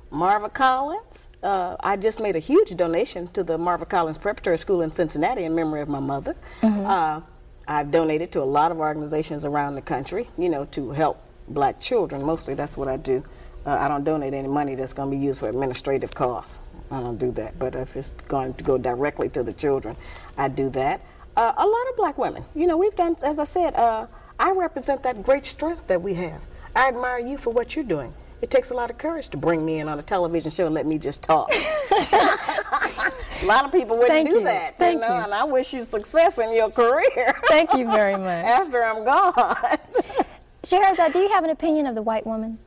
Marva 0.10 0.50
Collins. 0.50 1.27
Uh, 1.44 1.76
I 1.80 1.98
just 1.98 2.20
made 2.20 2.36
a 2.36 2.40
huge 2.40 2.76
donation 2.76 3.28
to 3.30 3.44
the 3.44 3.58
Marva 3.58 3.86
Collins 3.86 4.18
Preparatory 4.18 4.58
School 4.58 4.82
in 4.82 4.92
Cincinnati 4.92 5.44
in 5.44 5.54
memory 5.54 5.82
of 5.82 5.90
my 5.90 6.00
mother. 6.00 6.36
Mm-hmm. 6.62 6.86
Uh, 6.86 7.22
I've 7.68 7.92
donated 7.92 8.32
to 8.32 8.42
a 8.42 8.46
lot 8.46 8.72
of 8.72 8.80
organizations 8.80 9.46
around 9.46 9.76
the 9.76 9.82
country, 9.82 10.28
you 10.38 10.50
know, 10.50 10.66
to 10.66 10.92
help 10.92 11.22
black 11.50 11.80
children. 11.80 12.24
Mostly 12.24 12.54
that's 12.54 12.78
what 12.78 12.88
I 12.88 12.98
do. 12.98 13.24
Uh, 13.66 13.78
I 13.80 13.88
don't 13.88 14.04
donate 14.04 14.34
any 14.34 14.48
money 14.48 14.76
that's 14.76 14.94
going 14.94 15.12
to 15.12 15.18
be 15.18 15.22
used 15.22 15.42
for 15.42 15.50
administrative 15.50 16.14
costs. 16.14 16.62
I 16.90 17.02
don't 17.02 17.18
do 17.18 17.32
that. 17.32 17.60
But 17.60 17.76
if 17.76 17.98
it's 17.98 18.12
going 18.12 18.54
to 18.54 18.64
go 18.64 18.78
directly 18.78 19.30
to 19.30 19.44
the 19.44 19.54
children, 19.54 19.96
I 20.38 20.48
do 20.48 20.70
that. 20.70 21.02
Uh, 21.36 21.54
a 21.56 21.68
lot 21.68 21.90
of 21.90 21.98
black 21.98 22.18
women. 22.18 22.46
You 22.56 22.66
know, 22.66 22.78
we've 22.78 22.96
done, 22.96 23.16
as 23.24 23.38
I 23.38 23.44
said, 23.44 23.76
uh, 23.76 24.08
I 24.40 24.52
represent 24.52 25.04
that 25.04 25.22
great 25.22 25.46
strength 25.46 25.88
that 25.88 26.02
we 26.02 26.14
have. 26.16 26.46
I 26.76 26.88
admire 26.88 27.20
you 27.20 27.38
for 27.38 27.52
what 27.52 27.76
you're 27.76 27.86
doing. 27.86 28.14
It 28.42 28.52
takes 28.52 28.70
a 28.70 28.76
lot 28.76 28.92
of 28.92 28.98
courage 28.98 29.30
to 29.30 29.38
bring 29.38 29.66
me 29.66 29.80
in 29.80 29.88
on 29.88 29.98
a 29.98 30.04
television 30.04 30.52
show 30.52 30.68
and 30.68 30.76
let 30.76 30.86
me 30.86 31.00
just 31.00 31.24
talk. 31.24 31.50
a 31.92 33.46
lot 33.46 33.66
of 33.66 33.72
people 33.72 33.96
wouldn't 33.96 34.12
Thank 34.12 34.30
do 34.30 34.36
you. 34.36 34.44
that. 34.44 34.78
Thank 34.78 34.96
you 34.96 35.02
know, 35.02 35.18
you. 35.18 35.24
and 35.24 35.34
I 35.34 35.44
wish 35.44 35.74
you 35.74 35.82
success 35.82 36.38
in 36.38 36.54
your 36.54 36.70
career 36.70 37.34
Thank 37.48 37.74
you 37.74 37.86
very 37.86 38.16
much. 38.28 38.46
after 38.46 38.84
I'm 38.84 39.04
gone. 39.04 39.34
Shahrazad, 40.64 41.14
do 41.14 41.20
you 41.20 41.30
have 41.30 41.44
an 41.44 41.50
opinion 41.50 41.88
of 41.88 41.96
the 41.96 42.02
white 42.02 42.28
woman? 42.28 42.60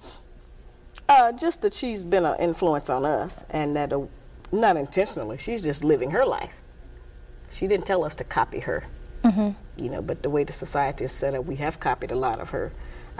Uh, 1.09 1.33
just 1.33 1.63
that 1.63 1.75
she's 1.75 2.05
been 2.05 2.25
an 2.25 2.39
influence 2.41 2.89
on 2.89 3.05
us, 3.05 3.45
and 3.51 3.75
that 3.77 3.93
uh, 3.93 4.01
not 4.53 4.77
intentionally, 4.77 5.37
she's 5.37 5.63
just 5.63 5.85
living 5.85 6.11
her 6.11 6.25
life. 6.25 6.63
She 7.51 7.67
didn't 7.67 7.85
tell 7.85 8.05
us 8.05 8.15
to 8.17 8.25
copy 8.25 8.61
her, 8.61 8.85
mm 9.25 9.31
-hmm. 9.31 9.55
you 9.77 9.91
know. 9.91 10.03
But 10.03 10.23
the 10.23 10.31
way 10.31 10.45
the 10.45 10.53
society 10.53 11.05
is 11.05 11.13
set 11.13 11.35
up, 11.35 11.47
we 11.47 11.57
have 11.57 11.79
copied 11.79 12.13
a 12.13 12.15
lot 12.15 12.41
of 12.41 12.51
her 12.51 12.71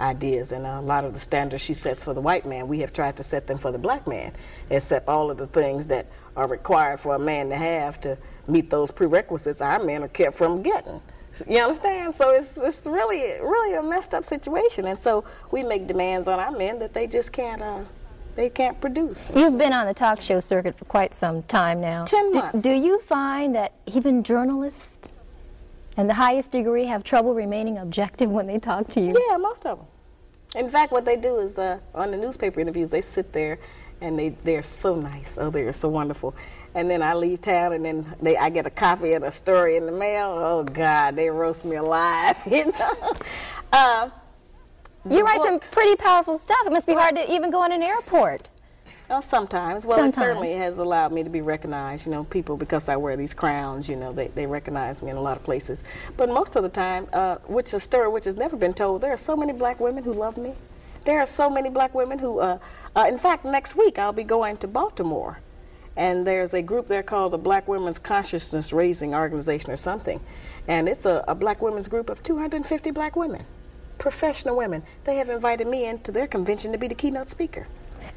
ideas, 0.01 0.51
and 0.51 0.65
a 0.65 0.81
lot 0.81 1.05
of 1.05 1.13
the 1.13 1.19
standards 1.19 1.63
she 1.63 1.73
sets 1.73 2.03
for 2.03 2.13
the 2.13 2.21
white 2.21 2.45
man, 2.45 2.67
we 2.67 2.79
have 2.79 2.91
tried 2.91 3.15
to 3.17 3.23
set 3.23 3.47
them 3.47 3.57
for 3.57 3.71
the 3.71 3.77
black 3.77 4.07
man, 4.07 4.33
except 4.69 5.07
all 5.07 5.31
of 5.31 5.37
the 5.37 5.47
things 5.47 5.87
that 5.87 6.07
are 6.35 6.47
required 6.47 6.99
for 6.99 7.15
a 7.15 7.19
man 7.19 7.49
to 7.49 7.55
have 7.55 7.99
to 8.01 8.17
meet 8.47 8.69
those 8.69 8.91
prerequisites, 8.91 9.61
our 9.61 9.83
men 9.83 10.03
are 10.03 10.07
kept 10.07 10.35
from 10.35 10.61
getting. 10.61 11.01
You 11.47 11.61
understand? 11.61 12.13
So 12.13 12.31
it's 12.31 12.61
it's 12.61 12.85
really 12.85 13.39
really 13.41 13.75
a 13.75 13.83
messed 13.83 14.13
up 14.13 14.25
situation, 14.25 14.85
and 14.85 14.99
so 14.99 15.23
we 15.51 15.63
make 15.63 15.87
demands 15.87 16.27
on 16.27 16.39
our 16.39 16.51
men 16.51 16.79
that 16.79 16.93
they 16.93 17.07
just 17.07 17.31
can't 17.31 17.61
uh, 17.61 17.83
they 18.35 18.49
can't 18.49 18.79
produce. 18.81 19.29
You've 19.33 19.57
been 19.57 19.71
on 19.71 19.85
the 19.85 19.93
talk 19.93 20.19
show 20.19 20.41
circuit 20.41 20.75
for 20.75 20.85
quite 20.85 21.13
some 21.13 21.43
time 21.43 21.79
now. 21.79 22.03
Ten 22.03 22.33
Do- 22.33 22.39
months. 22.39 22.63
Do, 22.63 22.69
you 22.69 22.99
find 22.99 23.55
that 23.55 23.73
even 23.85 24.23
journalists 24.23 25.09
and 26.01 26.09
the 26.09 26.15
highest 26.15 26.51
degree 26.51 26.85
have 26.85 27.03
trouble 27.03 27.35
remaining 27.35 27.77
objective 27.77 28.27
when 28.31 28.47
they 28.47 28.57
talk 28.57 28.87
to 28.87 28.99
you? 28.99 29.13
Yeah, 29.29 29.37
most 29.37 29.67
of 29.67 29.77
them. 29.77 29.87
In 30.55 30.67
fact, 30.67 30.91
what 30.91 31.05
they 31.05 31.15
do 31.15 31.37
is 31.37 31.59
uh, 31.59 31.77
on 31.93 32.09
the 32.09 32.17
newspaper 32.17 32.59
interviews, 32.59 32.89
they 32.89 33.01
sit 33.01 33.31
there 33.31 33.59
and 34.01 34.17
they 34.17 34.29
they're 34.43 34.63
so 34.63 34.95
nice. 34.95 35.37
Oh, 35.39 35.51
they're 35.51 35.71
so 35.71 35.87
wonderful. 35.89 36.33
And 36.73 36.89
then 36.89 37.03
I 37.03 37.13
leave 37.13 37.41
town, 37.41 37.73
and 37.73 37.85
then 37.85 38.15
they 38.19 38.35
I 38.35 38.49
get 38.49 38.65
a 38.65 38.71
copy 38.71 39.13
of 39.13 39.21
the 39.21 39.29
story 39.31 39.75
in 39.77 39.85
the 39.85 39.91
mail. 39.91 40.31
Oh 40.35 40.63
God, 40.63 41.15
they 41.15 41.29
roast 41.29 41.65
me 41.65 41.75
alive. 41.75 42.35
You 42.51 42.71
know. 42.79 43.13
uh, 43.71 44.09
You 45.07 45.23
write 45.23 45.41
some 45.41 45.59
pretty 45.59 45.95
powerful 45.97 46.35
stuff. 46.35 46.65
It 46.65 46.71
must 46.71 46.87
be 46.87 46.93
hard 46.95 47.15
to 47.15 47.31
even 47.31 47.51
go 47.51 47.63
in 47.63 47.71
an 47.71 47.83
airport. 47.83 48.49
Well, 49.11 49.21
sometimes. 49.21 49.85
Well, 49.85 49.97
Sometimes. 49.97 50.17
it 50.17 50.21
certainly 50.21 50.53
has 50.53 50.77
allowed 50.77 51.11
me 51.11 51.21
to 51.21 51.29
be 51.29 51.41
recognized. 51.41 52.05
You 52.05 52.13
know, 52.13 52.23
people 52.23 52.55
because 52.55 52.87
I 52.87 52.95
wear 52.95 53.17
these 53.17 53.33
crowns. 53.33 53.89
You 53.89 53.97
know, 53.97 54.13
they, 54.13 54.29
they 54.29 54.45
recognize 54.45 55.03
me 55.03 55.11
in 55.11 55.17
a 55.17 55.21
lot 55.21 55.35
of 55.35 55.43
places. 55.43 55.83
But 56.15 56.29
most 56.29 56.55
of 56.55 56.63
the 56.63 56.69
time, 56.69 57.07
uh, 57.11 57.35
which 57.45 57.65
is 57.67 57.73
a 57.73 57.79
story 57.81 58.07
which 58.07 58.23
has 58.23 58.37
never 58.37 58.55
been 58.55 58.73
told, 58.73 59.01
there 59.01 59.11
are 59.11 59.17
so 59.17 59.35
many 59.35 59.51
black 59.51 59.81
women 59.81 60.01
who 60.01 60.13
love 60.13 60.37
me. 60.37 60.53
There 61.03 61.19
are 61.19 61.25
so 61.25 61.49
many 61.49 61.69
black 61.69 61.93
women 61.93 62.19
who, 62.19 62.39
uh, 62.39 62.57
uh, 62.95 63.05
in 63.09 63.17
fact, 63.17 63.43
next 63.43 63.75
week 63.75 63.99
I'll 63.99 64.13
be 64.13 64.23
going 64.23 64.55
to 64.57 64.67
Baltimore, 64.69 65.41
and 65.97 66.25
there's 66.25 66.53
a 66.53 66.61
group 66.61 66.87
there 66.87 67.03
called 67.03 67.33
the 67.33 67.37
Black 67.37 67.67
Women's 67.67 67.99
Consciousness 67.99 68.71
Raising 68.71 69.13
Organization 69.13 69.71
or 69.71 69.77
something, 69.77 70.21
and 70.69 70.87
it's 70.87 71.05
a, 71.05 71.25
a 71.27 71.35
black 71.35 71.61
women's 71.61 71.89
group 71.89 72.09
of 72.09 72.23
250 72.23 72.91
black 72.91 73.17
women, 73.17 73.43
professional 73.97 74.55
women. 74.55 74.83
They 75.03 75.17
have 75.17 75.29
invited 75.29 75.67
me 75.67 75.85
into 75.85 76.13
their 76.13 76.27
convention 76.27 76.71
to 76.71 76.77
be 76.77 76.87
the 76.87 76.95
keynote 76.95 77.29
speaker. 77.29 77.67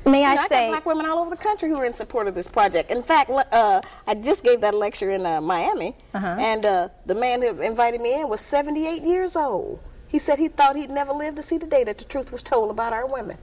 May 0.06 0.24
I 0.24 0.34
know, 0.34 0.42
I 0.42 0.46
say, 0.48 0.68
black 0.68 0.84
women 0.86 1.06
all 1.06 1.18
over 1.18 1.30
the 1.30 1.42
country 1.42 1.68
who 1.70 1.76
are 1.76 1.84
in 1.86 1.92
support 1.94 2.26
of 2.26 2.34
this 2.34 2.46
project. 2.46 2.90
In 2.90 3.02
fact, 3.02 3.30
uh, 3.30 3.80
I 4.06 4.14
just 4.14 4.44
gave 4.44 4.60
that 4.60 4.74
lecture 4.74 5.10
in 5.10 5.24
uh, 5.24 5.40
Miami, 5.40 5.96
Uh-huh. 6.12 6.36
and 6.38 6.66
uh, 6.66 6.88
the 7.06 7.14
man 7.14 7.40
who 7.42 7.60
invited 7.62 8.00
me 8.00 8.20
in 8.20 8.28
was 8.28 8.40
78 8.40 9.02
years 9.02 9.36
old. 9.36 9.80
He 10.08 10.18
said 10.18 10.38
he 10.38 10.48
thought 10.48 10.76
he'd 10.76 10.90
never 10.90 11.12
live 11.12 11.34
to 11.36 11.42
see 11.42 11.58
the 11.58 11.66
day 11.66 11.84
that 11.84 11.98
the 11.98 12.04
truth 12.04 12.30
was 12.32 12.42
told 12.42 12.70
about 12.70 12.92
our 12.92 13.06
women. 13.06 13.38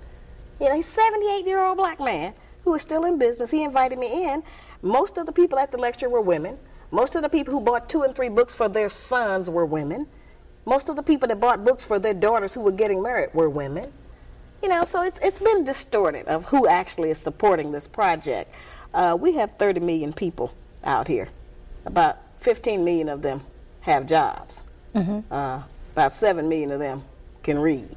You 0.59 0.69
know, 0.69 0.75
he's 0.75 0.85
78 0.85 1.45
year 1.47 1.63
old 1.63 1.77
black 1.77 1.99
man 1.99 2.33
who 2.63 2.73
is 2.75 2.81
still 2.83 3.05
in 3.05 3.17
business. 3.17 3.49
He 3.49 3.63
invited 3.63 3.97
me 3.97 4.31
in. 4.31 4.43
Most 4.83 5.17
of 5.17 5.25
the 5.25 5.31
people 5.31 5.57
at 5.57 5.71
the 5.71 5.77
lecture 5.77 6.09
were 6.09 6.21
women. 6.21 6.57
Most 6.91 7.15
of 7.15 7.23
the 7.23 7.29
people 7.29 7.53
who 7.53 7.59
bought 7.61 7.89
two 7.89 8.03
and 8.03 8.15
three 8.15 8.29
books 8.29 8.53
for 8.53 8.69
their 8.69 8.87
sons 8.89 9.49
were 9.49 9.65
women. 9.65 10.07
Most 10.65 10.89
of 10.89 10.95
the 10.95 11.01
people 11.03 11.27
that 11.29 11.39
bought 11.39 11.65
books 11.65 11.83
for 11.83 11.97
their 11.97 12.13
daughters 12.13 12.53
who 12.53 12.61
were 12.61 12.71
getting 12.71 13.01
married 13.01 13.33
were 13.33 13.49
women. 13.49 13.91
You 14.61 14.69
know, 14.69 14.83
so 14.83 15.01
it's, 15.01 15.19
it's 15.19 15.39
been 15.39 15.63
distorted 15.63 16.27
of 16.27 16.45
who 16.45 16.67
actually 16.67 17.09
is 17.09 17.17
supporting 17.17 17.71
this 17.71 17.87
project. 17.87 18.53
Uh, 18.93 19.17
we 19.19 19.33
have 19.33 19.57
30 19.57 19.79
million 19.79 20.13
people 20.13 20.53
out 20.83 21.07
here. 21.07 21.27
About 21.85 22.19
15 22.39 22.85
million 22.85 23.09
of 23.09 23.21
them 23.21 23.41
have 23.81 24.05
jobs. 24.05 24.63
Mm-hmm. 24.93 25.33
Uh, 25.33 25.63
about 25.93 26.13
7 26.13 26.47
million 26.47 26.71
of 26.71 26.79
them 26.79 27.03
can 27.43 27.57
read 27.57 27.89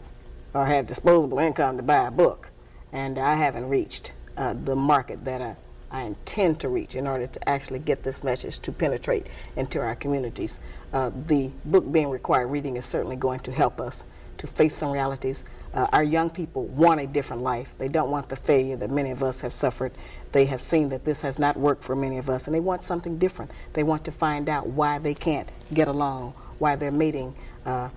or 0.55 0.65
have 0.65 0.87
disposable 0.87 1.39
income 1.39 1.77
to 1.77 1.83
buy 1.83 2.07
a 2.07 2.11
book. 2.11 2.51
And 2.93 3.19
I 3.19 3.35
haven't 3.35 3.69
reached 3.69 4.13
uh, 4.37 4.55
the 4.65 4.77
market 4.77 5.25
that 5.25 5.43
I, 5.43 5.57
I 5.91 6.03
intend 6.03 6.61
to 6.61 6.69
reach 6.69 6.95
in 6.95 7.07
order 7.07 7.27
to 7.27 7.49
actually 7.49 7.81
get 7.81 8.03
this 8.03 8.25
message 8.25 8.61
to 8.61 8.73
penetrate 8.73 9.27
into 9.57 9.81
our 9.81 9.97
communities. 9.97 10.61
Uh, 10.93 11.11
the 11.27 11.51
book 11.67 11.91
being 11.93 12.09
required 12.09 12.47
reading 12.47 12.77
is 12.77 12.85
certainly 12.85 13.17
going 13.17 13.41
to 13.41 13.53
help 13.53 13.81
us 13.81 14.05
to 14.39 14.47
face 14.47 14.75
some 14.75 14.91
realities. 14.91 15.45
Uh, 15.75 15.89
our 15.93 16.05
young 16.05 16.31
people 16.31 16.67
want 16.67 17.01
a 17.01 17.07
different 17.07 17.43
life. 17.43 17.75
They 17.79 17.89
don't 17.89 18.11
want 18.11 18.29
the 18.29 18.37
failure 18.37 18.77
that 18.77 18.91
many 18.91 19.11
of 19.11 19.25
us 19.25 19.41
have 19.41 19.53
suffered. 19.53 19.93
They 20.31 20.45
have 20.45 20.61
seen 20.61 20.89
that 20.91 21.05
this 21.05 21.21
has 21.23 21.39
not 21.39 21.57
worked 21.57 21.83
for 21.83 21.97
many 21.97 22.19
of 22.19 22.31
us, 22.31 22.47
and 22.47 22.55
they 22.55 22.61
want 22.61 22.83
something 22.85 23.19
different. 23.19 23.51
They 23.73 23.83
want 23.83 24.05
to 24.05 24.13
find 24.13 24.49
out 24.49 24.69
why 24.69 24.99
they 24.99 25.15
can't 25.15 25.51
get 25.73 25.89
along, 25.89 26.35
why 26.59 26.77
their 26.77 26.93
mating 26.93 27.35
uh, 27.67 27.89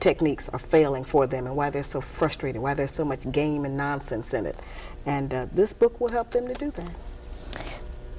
techniques 0.00 0.48
are 0.48 0.58
failing 0.58 1.04
for 1.04 1.26
them, 1.26 1.46
and 1.46 1.54
why 1.56 1.68
they're 1.68 1.82
so 1.82 2.00
frustrated, 2.00 2.62
why 2.62 2.72
there's 2.72 2.90
so 2.90 3.04
much 3.04 3.30
game 3.32 3.66
and 3.66 3.76
nonsense 3.76 4.32
in 4.32 4.46
it. 4.46 4.56
And 5.04 5.34
uh, 5.34 5.46
this 5.52 5.74
book 5.74 6.00
will 6.00 6.10
help 6.10 6.30
them 6.30 6.48
to 6.48 6.54
do 6.54 6.70
that. 6.70 6.90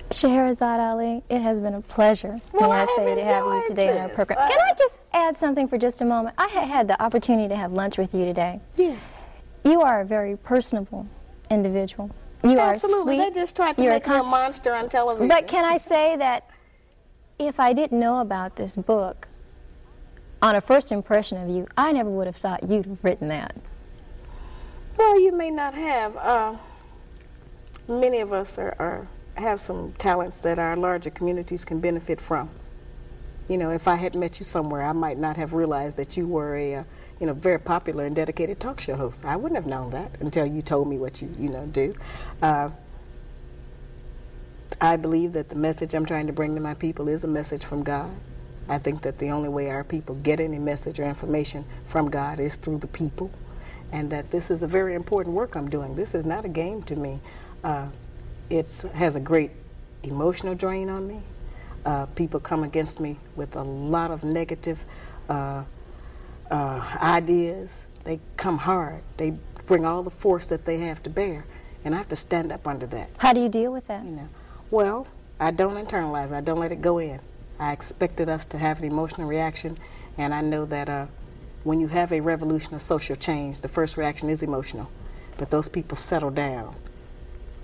Shahrazad 0.09 0.79
Ali, 0.79 1.23
it 1.29 1.41
has 1.41 1.59
been 1.59 1.73
a 1.73 1.81
pleasure, 1.81 2.37
well, 2.53 2.69
may 2.69 2.75
I, 2.77 2.81
I 2.83 2.85
say, 2.85 3.15
to 3.15 3.25
have 3.25 3.45
you 3.45 3.63
today 3.67 3.87
this. 3.87 3.97
on 3.97 4.03
our 4.03 4.09
program. 4.09 4.39
Can 4.47 4.59
I 4.59 4.73
just 4.77 4.99
add 5.13 5.37
something 5.37 5.67
for 5.67 5.77
just 5.77 6.01
a 6.01 6.05
moment? 6.05 6.35
I 6.37 6.47
had 6.47 6.87
the 6.87 7.01
opportunity 7.01 7.49
to 7.49 7.55
have 7.55 7.73
lunch 7.73 7.97
with 7.97 8.15
you 8.15 8.23
today. 8.23 8.61
Yes. 8.77 9.15
You 9.65 9.81
are 9.81 10.01
a 10.01 10.05
very 10.05 10.37
personable 10.37 11.07
individual. 11.51 12.09
You 12.43 12.57
Absolutely. 12.57 13.15
are 13.15 13.23
sweet. 13.23 13.33
They 13.33 13.41
just 13.41 13.55
tried 13.55 13.77
to 13.77 13.83
You're 13.83 13.93
make 13.93 14.07
me 14.07 14.15
a 14.15 14.23
monster 14.23 14.73
on 14.73 14.87
television. 14.87 15.27
But 15.27 15.47
can 15.47 15.65
I 15.65 15.75
say 15.77 16.15
that 16.15 16.49
if 17.37 17.59
I 17.59 17.73
didn't 17.73 17.99
know 17.99 18.21
about 18.21 18.55
this 18.55 18.77
book, 18.77 19.27
on 20.41 20.55
a 20.55 20.61
first 20.61 20.91
impression 20.91 21.37
of 21.37 21.49
you, 21.49 21.67
I 21.75 21.91
never 21.91 22.09
would 22.09 22.27
have 22.27 22.35
thought 22.35 22.63
you'd 22.69 22.85
have 22.85 23.03
written 23.03 23.27
that. 23.27 23.57
Well, 24.97 25.19
you 25.19 25.31
may 25.31 25.51
not 25.51 25.73
have. 25.73 26.15
Uh, 26.15 26.55
many 27.87 28.19
of 28.19 28.31
us 28.31 28.57
are, 28.57 28.75
are 28.79 29.07
have 29.37 29.59
some 29.59 29.93
talents 29.93 30.41
that 30.41 30.59
our 30.59 30.75
larger 30.75 31.09
communities 31.09 31.65
can 31.65 31.79
benefit 31.79 32.19
from. 32.19 32.49
You 33.47 33.57
know, 33.57 33.71
if 33.71 33.87
I 33.87 33.95
had 33.95 34.15
met 34.15 34.39
you 34.39 34.43
somewhere, 34.43 34.81
I 34.81 34.91
might 34.91 35.17
not 35.17 35.37
have 35.37 35.53
realized 35.53 35.97
that 35.97 36.17
you 36.17 36.27
were 36.27 36.55
a, 36.55 36.75
uh, 36.75 36.83
you 37.19 37.27
know, 37.27 37.33
very 37.33 37.59
popular 37.59 38.05
and 38.05 38.15
dedicated 38.15 38.59
talk 38.59 38.79
show 38.79 38.95
host. 38.95 39.25
I 39.25 39.35
wouldn't 39.35 39.55
have 39.55 39.67
known 39.67 39.91
that 39.91 40.19
until 40.19 40.45
you 40.45 40.61
told 40.61 40.89
me 40.89 40.97
what 40.97 41.21
you, 41.21 41.33
you 41.39 41.49
know, 41.49 41.65
do. 41.67 41.95
Uh, 42.41 42.69
I 44.81 44.97
believe 44.97 45.33
that 45.33 45.49
the 45.49 45.55
message 45.55 45.93
I'm 45.93 46.05
trying 46.05 46.27
to 46.27 46.33
bring 46.33 46.55
to 46.55 46.61
my 46.61 46.73
people 46.73 47.07
is 47.07 47.23
a 47.23 47.27
message 47.27 47.63
from 47.63 47.83
God. 47.83 48.11
I 48.67 48.77
think 48.77 49.01
that 49.03 49.17
the 49.17 49.29
only 49.29 49.47
way 49.47 49.69
our 49.69 49.83
people 49.83 50.15
get 50.15 50.41
any 50.41 50.59
message 50.59 50.99
or 50.99 51.05
information 51.05 51.63
from 51.85 52.09
God 52.09 52.41
is 52.41 52.57
through 52.57 52.79
the 52.79 52.87
people, 52.87 53.31
and 53.93 54.09
that 54.09 54.29
this 54.29 54.51
is 54.51 54.61
a 54.61 54.67
very 54.67 54.93
important 54.93 55.35
work 55.35 55.55
I'm 55.55 55.69
doing. 55.69 55.95
This 55.95 56.13
is 56.13 56.25
not 56.25 56.43
a 56.43 56.49
game 56.49 56.83
to 56.83 56.97
me. 56.97 57.21
Uh, 57.63 57.87
it 58.49 58.85
has 58.93 59.15
a 59.15 59.19
great 59.19 59.51
emotional 60.03 60.55
drain 60.55 60.89
on 60.89 61.07
me. 61.07 61.21
Uh, 61.85 62.05
people 62.07 62.39
come 62.39 62.63
against 62.63 62.99
me 62.99 63.17
with 63.35 63.55
a 63.55 63.61
lot 63.63 64.11
of 64.11 64.23
negative 64.23 64.85
uh, 65.29 65.63
uh, 66.51 66.97
ideas. 67.01 67.85
They 68.03 68.19
come 68.35 68.57
hard. 68.57 69.03
They 69.17 69.31
bring 69.65 69.85
all 69.85 70.03
the 70.03 70.09
force 70.09 70.47
that 70.47 70.65
they 70.65 70.79
have 70.79 71.03
to 71.03 71.09
bear, 71.09 71.45
and 71.83 71.93
I 71.93 71.97
have 71.97 72.09
to 72.09 72.15
stand 72.15 72.51
up 72.51 72.67
under 72.67 72.85
that. 72.87 73.09
How 73.17 73.33
do 73.33 73.41
you 73.41 73.49
deal 73.49 73.71
with 73.71 73.87
that? 73.87 74.03
You 74.05 74.11
know, 74.11 74.29
well, 74.71 75.07
I 75.39 75.51
don't 75.51 75.75
internalize. 75.75 76.31
I 76.31 76.41
don't 76.41 76.59
let 76.59 76.71
it 76.71 76.81
go 76.81 76.99
in. 76.99 77.19
I 77.59 77.71
expected 77.71 78.29
us 78.29 78.45
to 78.47 78.57
have 78.57 78.79
an 78.79 78.85
emotional 78.85 79.27
reaction, 79.27 79.77
and 80.17 80.33
I 80.33 80.41
know 80.41 80.65
that 80.65 80.89
uh, 80.89 81.07
when 81.63 81.79
you 81.79 81.87
have 81.87 82.11
a 82.13 82.19
revolution 82.21 82.75
of 82.75 82.81
social 82.81 83.15
change, 83.15 83.61
the 83.61 83.67
first 83.67 83.97
reaction 83.97 84.29
is 84.29 84.43
emotional, 84.43 84.89
but 85.37 85.49
those 85.49 85.67
people 85.67 85.97
settle 85.97 86.31
down 86.31 86.75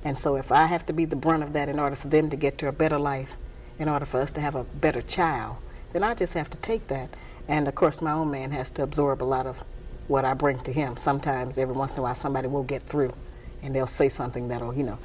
and 0.04 0.18
so 0.18 0.36
if 0.36 0.52
I 0.52 0.66
have 0.66 0.86
to 0.88 0.94
be 0.94 1.06
the 1.06 1.16
brunt 1.16 1.44
of 1.44 1.54
that 1.54 1.70
in 1.70 1.80
order 1.80 1.96
for 1.96 2.10
them 2.10 2.30
to 2.30 2.36
get 2.36 2.58
to 2.60 2.68
a 2.68 2.72
better 2.72 3.00
life, 3.00 3.38
in 3.80 3.90
order 3.90 4.06
for 4.06 4.22
us 4.22 4.32
to 4.34 4.42
have 4.42 4.56
a 4.56 4.64
better 4.64 5.02
child, 5.02 5.56
then 5.94 6.04
I 6.04 6.14
just 6.14 6.34
have 6.34 6.50
to 6.52 6.58
take 6.58 6.88
that. 6.88 7.16
And 7.48 7.68
of 7.68 7.76
course, 7.76 8.02
my 8.02 8.12
own 8.12 8.32
man 8.32 8.52
has 8.52 8.70
to 8.72 8.84
absorb 8.84 9.22
a 9.22 9.26
lot 9.26 9.48
of 9.48 9.64
what 10.08 10.26
I 10.26 10.34
bring 10.34 10.60
to 10.60 10.74
him. 10.74 10.96
Sometimes, 10.98 11.58
every 11.58 11.76
once 11.76 11.94
in 11.94 12.00
a 12.00 12.02
while, 12.02 12.16
somebody 12.16 12.48
will 12.48 12.64
get 12.64 12.84
through 12.84 13.14
and 13.62 13.74
they'll 13.74 13.88
say 13.88 14.10
something 14.10 14.48
that'll, 14.50 14.74
you 14.74 14.84
know, 14.84 14.98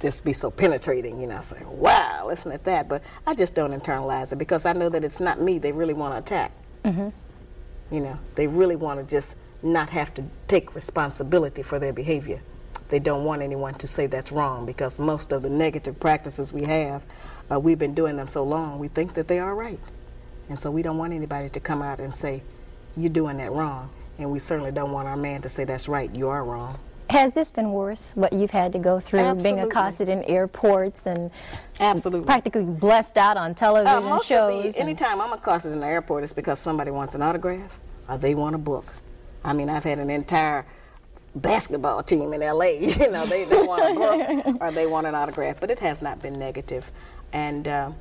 just 0.00 0.24
be 0.24 0.32
so 0.32 0.50
penetrating, 0.50 1.20
you 1.20 1.26
know, 1.26 1.40
say, 1.40 1.62
wow, 1.64 2.24
listen 2.26 2.50
at 2.52 2.64
that. 2.64 2.88
But 2.88 3.02
I 3.26 3.34
just 3.34 3.54
don't 3.54 3.70
internalize 3.70 4.32
it 4.32 4.36
because 4.36 4.66
I 4.66 4.72
know 4.72 4.88
that 4.88 5.04
it's 5.04 5.20
not 5.20 5.40
me 5.40 5.58
they 5.58 5.72
really 5.72 5.94
want 5.94 6.14
to 6.14 6.18
attack. 6.18 6.52
Mm-hmm. 6.84 7.08
You 7.94 8.00
know, 8.00 8.18
they 8.34 8.48
really 8.48 8.76
want 8.76 9.00
to 9.00 9.06
just 9.06 9.36
not 9.62 9.88
have 9.90 10.12
to 10.14 10.24
take 10.48 10.74
responsibility 10.74 11.62
for 11.62 11.78
their 11.78 11.92
behavior 11.92 12.40
they 12.94 13.00
don't 13.00 13.24
want 13.24 13.42
anyone 13.42 13.74
to 13.74 13.88
say 13.88 14.06
that's 14.06 14.30
wrong 14.30 14.64
because 14.64 15.00
most 15.00 15.32
of 15.32 15.42
the 15.42 15.50
negative 15.50 15.98
practices 15.98 16.52
we 16.52 16.62
have, 16.62 17.04
uh, 17.50 17.58
we've 17.58 17.80
been 17.80 17.92
doing 17.92 18.16
them 18.16 18.28
so 18.28 18.44
long, 18.44 18.78
we 18.78 18.86
think 18.86 19.14
that 19.14 19.26
they 19.26 19.40
are 19.40 19.52
right. 19.56 19.80
And 20.48 20.56
so 20.56 20.70
we 20.70 20.80
don't 20.80 20.96
want 20.96 21.12
anybody 21.12 21.48
to 21.48 21.58
come 21.58 21.82
out 21.82 21.98
and 21.98 22.14
say, 22.14 22.44
you're 22.96 23.10
doing 23.10 23.38
that 23.38 23.50
wrong. 23.50 23.90
And 24.20 24.30
we 24.30 24.38
certainly 24.38 24.70
don't 24.70 24.92
want 24.92 25.08
our 25.08 25.16
man 25.16 25.42
to 25.42 25.48
say, 25.48 25.64
that's 25.64 25.88
right, 25.88 26.08
you 26.14 26.28
are 26.28 26.44
wrong. 26.44 26.78
Has 27.10 27.34
this 27.34 27.50
been 27.50 27.72
worse, 27.72 28.12
what 28.14 28.32
you've 28.32 28.52
had 28.52 28.72
to 28.74 28.78
go 28.78 29.00
through, 29.00 29.18
Absolutely. 29.18 29.56
being 29.58 29.66
accosted 29.66 30.08
in 30.08 30.22
airports 30.22 31.06
and 31.06 31.32
Absolutely. 31.80 32.26
practically 32.26 32.62
blessed 32.62 33.18
out 33.18 33.36
on 33.36 33.56
television 33.56 34.04
uh, 34.04 34.20
shows? 34.20 34.76
The, 34.76 34.80
anytime 34.80 35.20
I'm 35.20 35.32
accosted 35.32 35.72
in 35.72 35.80
the 35.80 35.86
airport, 35.86 36.22
it's 36.22 36.32
because 36.32 36.60
somebody 36.60 36.92
wants 36.92 37.16
an 37.16 37.22
autograph 37.22 37.76
or 38.08 38.18
they 38.18 38.36
want 38.36 38.54
a 38.54 38.58
book. 38.58 38.86
I 39.44 39.52
mean, 39.52 39.68
I've 39.68 39.82
had 39.82 39.98
an 39.98 40.10
entire 40.10 40.64
basketball 41.34 42.02
team 42.02 42.32
in 42.32 42.40
LA. 42.40 42.64
You 42.80 43.10
know, 43.10 43.26
they, 43.26 43.44
they 43.44 43.62
want 43.62 43.82
a 43.82 43.94
book 43.94 44.60
or 44.60 44.70
they 44.70 44.86
want 44.86 45.06
an 45.06 45.14
autograph, 45.14 45.60
but 45.60 45.70
it 45.70 45.80
has 45.80 46.00
not 46.00 46.22
been 46.22 46.38
negative. 46.38 46.90
And 47.32 47.66
uh, 47.66 47.92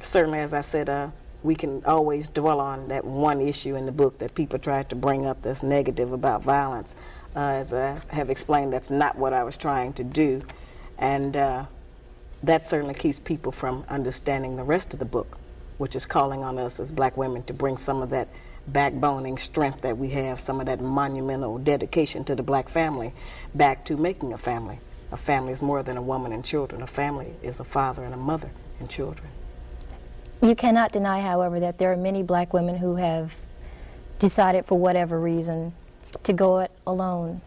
certainly, 0.00 0.38
as 0.38 0.54
I 0.54 0.62
said, 0.62 0.88
uh, 0.88 1.10
we 1.42 1.54
can 1.54 1.84
always 1.84 2.30
dwell 2.30 2.60
on 2.60 2.88
that 2.88 3.04
one 3.04 3.40
issue 3.40 3.76
in 3.76 3.84
the 3.84 3.92
book 3.92 4.18
that 4.18 4.34
people 4.34 4.58
tried 4.58 4.88
to 4.90 4.96
bring 4.96 5.26
up 5.26 5.42
that's 5.42 5.62
negative 5.62 6.12
about 6.12 6.42
violence. 6.42 6.96
Uh, 7.36 7.40
as 7.40 7.72
I 7.72 8.00
have 8.08 8.30
explained, 8.30 8.72
that's 8.72 8.90
not 8.90 9.16
what 9.18 9.32
I 9.32 9.44
was 9.44 9.56
trying 9.56 9.92
to 9.94 10.04
do. 10.04 10.42
And 10.98 11.36
uh, 11.36 11.66
that 12.42 12.64
certainly 12.64 12.94
keeps 12.94 13.18
people 13.18 13.52
from 13.52 13.84
understanding 13.88 14.56
the 14.56 14.62
rest 14.62 14.94
of 14.94 15.00
the 15.00 15.04
book, 15.04 15.38
which 15.78 15.96
is 15.96 16.06
calling 16.06 16.42
on 16.42 16.58
us 16.58 16.80
as 16.80 16.90
black 16.90 17.16
women 17.16 17.42
to 17.44 17.52
bring 17.52 17.76
some 17.76 18.00
of 18.00 18.10
that 18.10 18.28
backboning 18.70 19.38
strength 19.38 19.82
that 19.82 19.98
we 19.98 20.10
have, 20.10 20.40
some 20.40 20.60
of 20.60 20.66
that 20.66 20.80
monumental 20.80 21.58
dedication 21.58 22.24
to 22.24 22.34
the 22.34 22.42
black 22.42 22.68
family, 22.68 23.12
back 23.54 23.84
to 23.86 23.96
making 23.96 24.32
a 24.32 24.38
family. 24.38 24.78
A 25.12 25.16
family 25.16 25.52
is 25.52 25.62
more 25.62 25.82
than 25.82 25.96
a 25.96 26.02
woman 26.02 26.32
and 26.32 26.44
children. 26.44 26.82
A 26.82 26.86
family 26.86 27.34
is 27.42 27.60
a 27.60 27.64
father 27.64 28.04
and 28.04 28.14
a 28.14 28.16
mother 28.16 28.50
and 28.80 28.88
children. 28.88 29.28
You 30.42 30.54
cannot 30.54 30.92
deny, 30.92 31.20
however, 31.20 31.60
that 31.60 31.78
there 31.78 31.92
are 31.92 31.96
many 31.96 32.22
black 32.22 32.52
women 32.52 32.76
who 32.76 32.96
have 32.96 33.38
decided 34.18 34.66
for 34.66 34.78
whatever 34.78 35.20
reason 35.20 35.72
to 36.22 36.32
go 36.32 36.60
it 36.60 36.70
alone 36.86 37.40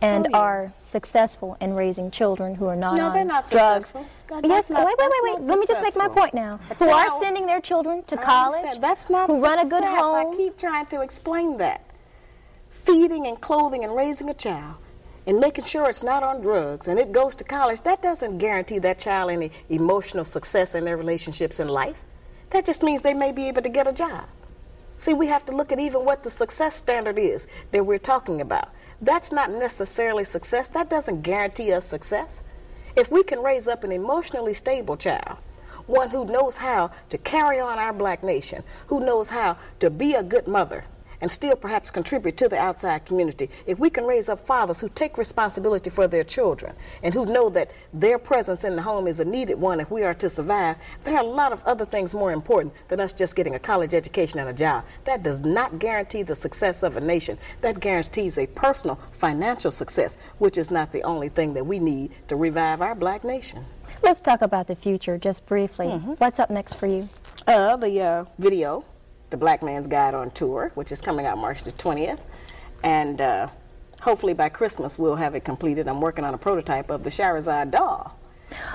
and 0.00 0.26
Oh, 0.26 0.30
yeah. 0.32 0.38
are 0.38 0.72
successful 0.78 1.56
in 1.60 1.74
raising 1.74 2.10
children 2.10 2.54
who 2.54 2.66
are 2.66 2.76
not 2.76 2.96
No, 2.96 3.06
on 3.06 3.12
they're 3.12 3.24
not 3.24 3.50
drugs. 3.50 3.88
successful. 3.88 4.06
Yes, 4.44 4.70
not- 4.70 4.86
wait, 4.86 4.94
wait, 4.98 5.10
wait, 5.10 5.34
wait. 5.34 5.42
Let 5.44 5.58
me 5.58 5.66
just 5.66 5.82
make 5.82 5.96
my 5.96 6.08
point 6.08 6.34
now. 6.34 6.60
A 6.70 6.74
Who 6.74 6.90
are 6.90 7.08
sending 7.20 7.46
their 7.46 7.60
children 7.60 8.02
to 8.04 8.16
college. 8.16 8.78
That's 8.80 9.10
not 9.10 9.26
who 9.28 9.42
run 9.42 9.58
a 9.58 9.62
good 9.62 9.82
success. 9.82 9.98
home. 9.98 10.32
I 10.32 10.36
keep 10.36 10.56
trying 10.56 10.86
to 10.86 11.00
explain 11.00 11.56
that. 11.58 11.82
Feeding 12.68 13.26
and 13.26 13.40
clothing 13.40 13.84
and 13.84 13.94
raising 13.94 14.28
a 14.30 14.34
child 14.34 14.76
and 15.26 15.40
making 15.40 15.64
sure 15.64 15.88
it's 15.88 16.02
not 16.02 16.22
on 16.22 16.40
drugs 16.42 16.88
and 16.88 16.98
it 16.98 17.12
goes 17.12 17.34
to 17.36 17.44
college, 17.44 17.80
that 17.82 18.00
doesn't 18.02 18.38
guarantee 18.38 18.78
that 18.78 18.98
child 18.98 19.30
any 19.30 19.50
emotional 19.68 20.24
success 20.24 20.74
in 20.74 20.84
their 20.84 20.96
relationships 20.96 21.60
in 21.60 21.68
life. 21.68 22.02
That 22.50 22.64
just 22.64 22.82
means 22.82 23.02
they 23.02 23.14
may 23.14 23.32
be 23.32 23.48
able 23.48 23.62
to 23.62 23.68
get 23.68 23.88
a 23.88 23.92
job. 23.92 24.24
See, 24.96 25.14
we 25.14 25.26
have 25.28 25.44
to 25.46 25.54
look 25.54 25.70
at 25.70 25.78
even 25.78 26.04
what 26.04 26.22
the 26.22 26.30
success 26.30 26.74
standard 26.74 27.18
is 27.18 27.46
that 27.72 27.84
we're 27.84 27.98
talking 27.98 28.40
about. 28.40 28.70
That's 29.00 29.30
not 29.32 29.50
necessarily 29.50 30.24
success. 30.24 30.68
That 30.68 30.90
doesn't 30.90 31.22
guarantee 31.22 31.72
us 31.72 31.86
success. 31.86 32.42
If 32.96 33.10
we 33.10 33.22
can 33.22 33.42
raise 33.42 33.68
up 33.68 33.84
an 33.84 33.92
emotionally 33.92 34.54
stable 34.54 34.96
child, 34.96 35.38
one 35.86 36.10
who 36.10 36.24
knows 36.24 36.56
how 36.56 36.90
to 37.08 37.18
carry 37.18 37.60
on 37.60 37.78
our 37.78 37.92
black 37.92 38.24
nation, 38.24 38.62
who 38.88 39.00
knows 39.00 39.30
how 39.30 39.56
to 39.80 39.88
be 39.88 40.14
a 40.14 40.22
good 40.22 40.48
mother 40.48 40.84
and 41.20 41.30
still 41.30 41.56
perhaps 41.56 41.90
contribute 41.90 42.36
to 42.36 42.48
the 42.48 42.58
outside 42.58 43.04
community, 43.04 43.50
if 43.66 43.78
we 43.78 43.90
can 43.90 44.04
raise 44.04 44.28
up 44.28 44.38
fathers 44.38 44.80
who 44.80 44.88
take 44.90 45.18
responsibility 45.18 45.90
for 45.90 46.06
their 46.06 46.24
children 46.24 46.74
and 47.02 47.14
who 47.14 47.26
know 47.26 47.48
that 47.48 47.70
their 47.92 48.18
presence 48.18 48.64
in 48.64 48.76
the 48.76 48.82
home 48.82 49.06
is 49.06 49.20
a 49.20 49.24
needed 49.24 49.60
one 49.60 49.80
if 49.80 49.90
we 49.90 50.02
are 50.02 50.14
to 50.14 50.30
survive, 50.30 50.76
there 51.02 51.16
are 51.16 51.24
a 51.24 51.26
lot 51.26 51.52
of 51.52 51.62
other 51.64 51.84
things 51.84 52.14
more 52.14 52.32
important 52.32 52.72
than 52.88 53.00
us 53.00 53.12
just 53.12 53.36
getting 53.36 53.54
a 53.54 53.58
college 53.58 53.94
education 53.94 54.38
and 54.38 54.48
a 54.48 54.52
job. 54.52 54.84
That 55.04 55.22
does 55.22 55.40
not 55.40 55.78
guarantee 55.78 56.22
the 56.22 56.34
success 56.34 56.82
of 56.82 56.96
a 56.96 57.00
nation. 57.00 57.38
That 57.60 57.80
guarantees 57.80 58.38
a 58.38 58.46
personal 58.46 58.98
financial 59.12 59.70
success, 59.70 60.18
which 60.38 60.58
is 60.58 60.70
not 60.70 60.92
the 60.92 61.02
only 61.02 61.28
thing 61.28 61.54
that 61.54 61.64
we 61.64 61.78
need 61.78 62.12
to 62.28 62.36
revive 62.36 62.82
our 62.82 62.94
black 62.94 63.24
nation. 63.24 63.64
Let's 64.02 64.20
talk 64.20 64.42
about 64.42 64.66
the 64.66 64.76
future 64.76 65.18
just 65.18 65.46
briefly. 65.46 65.86
Mm-hmm. 65.86 66.12
What's 66.12 66.38
up 66.38 66.50
next 66.50 66.74
for 66.74 66.86
you? 66.86 67.08
Uh, 67.46 67.76
the 67.76 68.00
uh, 68.00 68.24
video, 68.38 68.84
The 69.30 69.36
Black 69.36 69.62
Man's 69.62 69.86
Guide 69.86 70.14
on 70.14 70.30
Tour, 70.30 70.72
which 70.74 70.92
is 70.92 71.00
coming 71.00 71.26
out 71.26 71.38
March 71.38 71.62
the 71.62 71.72
20th. 71.72 72.20
And 72.82 73.20
uh, 73.20 73.48
hopefully 74.00 74.34
by 74.34 74.48
Christmas 74.48 74.98
we'll 74.98 75.16
have 75.16 75.34
it 75.34 75.44
completed. 75.44 75.88
I'm 75.88 76.00
working 76.00 76.24
on 76.24 76.34
a 76.34 76.38
prototype 76.38 76.90
of 76.90 77.02
the 77.02 77.10
Shahrazad 77.10 77.70
doll. 77.70 78.18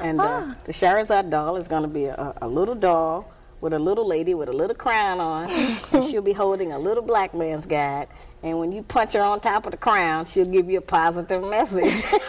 And 0.01 0.21
uh, 0.21 0.53
the 0.65 0.71
Shahrazad 0.71 1.29
doll 1.29 1.55
is 1.55 1.67
going 1.67 1.81
to 1.81 1.87
be 1.87 2.05
a, 2.05 2.33
a 2.41 2.47
little 2.47 2.75
doll 2.75 3.31
with 3.61 3.73
a 3.73 3.79
little 3.79 4.05
lady 4.05 4.33
with 4.33 4.49
a 4.49 4.53
little 4.53 4.75
crown 4.75 5.19
on. 5.19 5.49
and 5.93 6.03
she'll 6.03 6.21
be 6.21 6.33
holding 6.33 6.73
a 6.73 6.79
little 6.79 7.03
black 7.03 7.33
man's 7.33 7.65
guide. 7.65 8.07
And 8.43 8.59
when 8.59 8.71
you 8.71 8.83
punch 8.83 9.13
her 9.13 9.21
on 9.21 9.39
top 9.39 9.65
of 9.65 9.71
the 9.71 9.77
crown, 9.77 10.25
she'll 10.25 10.45
give 10.45 10.69
you 10.69 10.79
a 10.79 10.81
positive 10.81 11.41
message. 11.49 12.03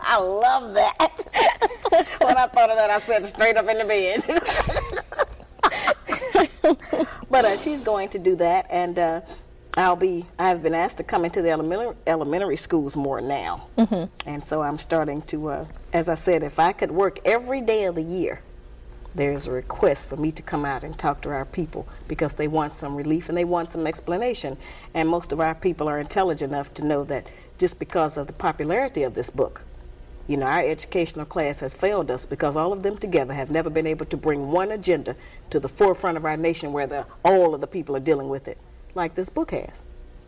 I 0.00 0.18
love 0.18 0.74
that. 0.74 2.08
when 2.20 2.36
I 2.36 2.46
thought 2.46 2.70
of 2.70 2.78
that, 2.78 2.88
I 2.88 2.98
sat 2.98 3.24
straight 3.24 3.56
up 3.56 3.68
in 3.68 3.78
the 3.78 3.84
bed. 3.84 4.22
but 7.30 7.44
uh, 7.44 7.56
she's 7.56 7.80
going 7.80 8.08
to 8.10 8.18
do 8.18 8.36
that, 8.36 8.66
and 8.70 8.98
uh, 8.98 9.20
I'll 9.76 9.96
be. 9.96 10.26
I've 10.38 10.62
been 10.62 10.74
asked 10.74 10.98
to 10.98 11.04
come 11.04 11.24
into 11.24 11.42
the 11.42 11.50
elementary, 11.50 11.96
elementary 12.06 12.56
schools 12.56 12.96
more 12.96 13.20
now, 13.20 13.68
and 14.26 14.44
so 14.44 14.62
I'm 14.62 14.78
starting 14.78 15.22
to. 15.22 15.48
Uh, 15.48 15.64
as 15.92 16.08
I 16.08 16.14
said, 16.14 16.42
if 16.42 16.58
I 16.58 16.72
could 16.72 16.90
work 16.90 17.18
every 17.24 17.60
day 17.60 17.84
of 17.84 17.94
the 17.94 18.02
year, 18.02 18.42
there's 19.14 19.46
a 19.46 19.52
request 19.52 20.08
for 20.08 20.16
me 20.16 20.30
to 20.32 20.42
come 20.42 20.64
out 20.64 20.84
and 20.84 20.96
talk 20.96 21.20
to 21.22 21.30
our 21.30 21.44
people 21.44 21.88
because 22.06 22.34
they 22.34 22.48
want 22.48 22.72
some 22.72 22.94
relief 22.94 23.28
and 23.28 23.36
they 23.36 23.44
want 23.44 23.70
some 23.70 23.86
explanation. 23.86 24.56
And 24.94 25.08
most 25.08 25.32
of 25.32 25.40
our 25.40 25.54
people 25.54 25.88
are 25.88 25.98
intelligent 25.98 26.52
enough 26.52 26.74
to 26.74 26.84
know 26.84 27.04
that 27.04 27.30
just 27.58 27.78
because 27.78 28.16
of 28.16 28.26
the 28.26 28.32
popularity 28.32 29.02
of 29.02 29.14
this 29.14 29.30
book, 29.30 29.62
you 30.28 30.36
know, 30.36 30.46
our 30.46 30.60
educational 30.60 31.24
class 31.26 31.58
has 31.60 31.74
failed 31.74 32.10
us 32.10 32.26
because 32.26 32.56
all 32.56 32.72
of 32.72 32.82
them 32.82 32.96
together 32.96 33.32
have 33.34 33.50
never 33.50 33.70
been 33.70 33.86
able 33.86 34.06
to 34.06 34.16
bring 34.16 34.50
one 34.52 34.72
agenda 34.72 35.16
to 35.50 35.58
the 35.58 35.68
forefront 35.68 36.16
of 36.16 36.24
our 36.24 36.36
nation 36.36 36.72
where 36.72 36.86
the, 36.86 37.06
all 37.24 37.54
of 37.54 37.60
the 37.60 37.66
people 37.66 37.96
are 37.96 38.00
dealing 38.00 38.28
with 38.28 38.46
it, 38.46 38.58
like 38.94 39.14
this 39.14 39.28
book 39.30 39.50
has. 39.50 39.82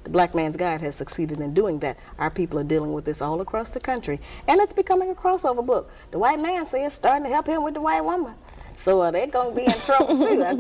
The 0.05 0.11
Black 0.11 0.35
Man's 0.35 0.57
Guide 0.57 0.81
has 0.81 0.95
succeeded 0.97 1.41
in 1.41 1.53
doing 1.53 1.79
that. 1.81 1.99
Our 2.19 2.31
people 2.31 2.59
are 2.59 2.65
dealing 2.65 2.95
with 2.95 3.05
this 3.05 3.21
all 3.21 3.43
across 3.43 3.69
the 3.69 3.81
country, 3.81 4.19
and 4.49 4.59
it's 4.59 4.73
becoming 4.73 5.11
a 5.11 5.15
crossover 5.15 5.65
book. 5.65 5.91
The 6.11 6.19
white 6.19 6.41
man 6.41 6.65
says 6.65 6.87
it's 6.87 6.95
starting 6.95 7.25
to 7.27 7.31
help 7.31 7.47
him 7.47 7.63
with 7.63 7.75
the 7.75 7.83
white 7.83 8.01
woman. 8.03 8.35
So 8.77 9.03
uh, 9.03 9.11
they're 9.11 9.27
going 9.27 9.51
to 9.51 9.57
be 9.57 9.67
in 9.67 9.79
trouble 9.81 10.17
too. 10.17 10.43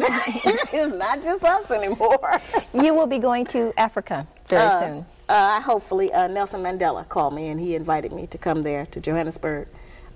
it's 0.74 0.94
not 0.94 1.22
just 1.22 1.42
us 1.42 1.70
anymore. 1.70 2.38
You 2.74 2.92
will 2.94 3.06
be 3.06 3.18
going 3.18 3.46
to 3.46 3.72
Africa 3.78 4.26
very 4.46 4.66
Uh, 4.66 4.80
soon. 4.80 5.06
Uh, 5.30 5.60
hopefully, 5.60 6.12
uh, 6.12 6.26
Nelson 6.26 6.60
Mandela 6.60 7.08
called 7.08 7.34
me 7.34 7.50
and 7.50 7.60
he 7.60 7.76
invited 7.76 8.10
me 8.10 8.26
to 8.26 8.36
come 8.36 8.62
there 8.62 8.84
to 8.86 8.98
Johannesburg. 8.98 9.68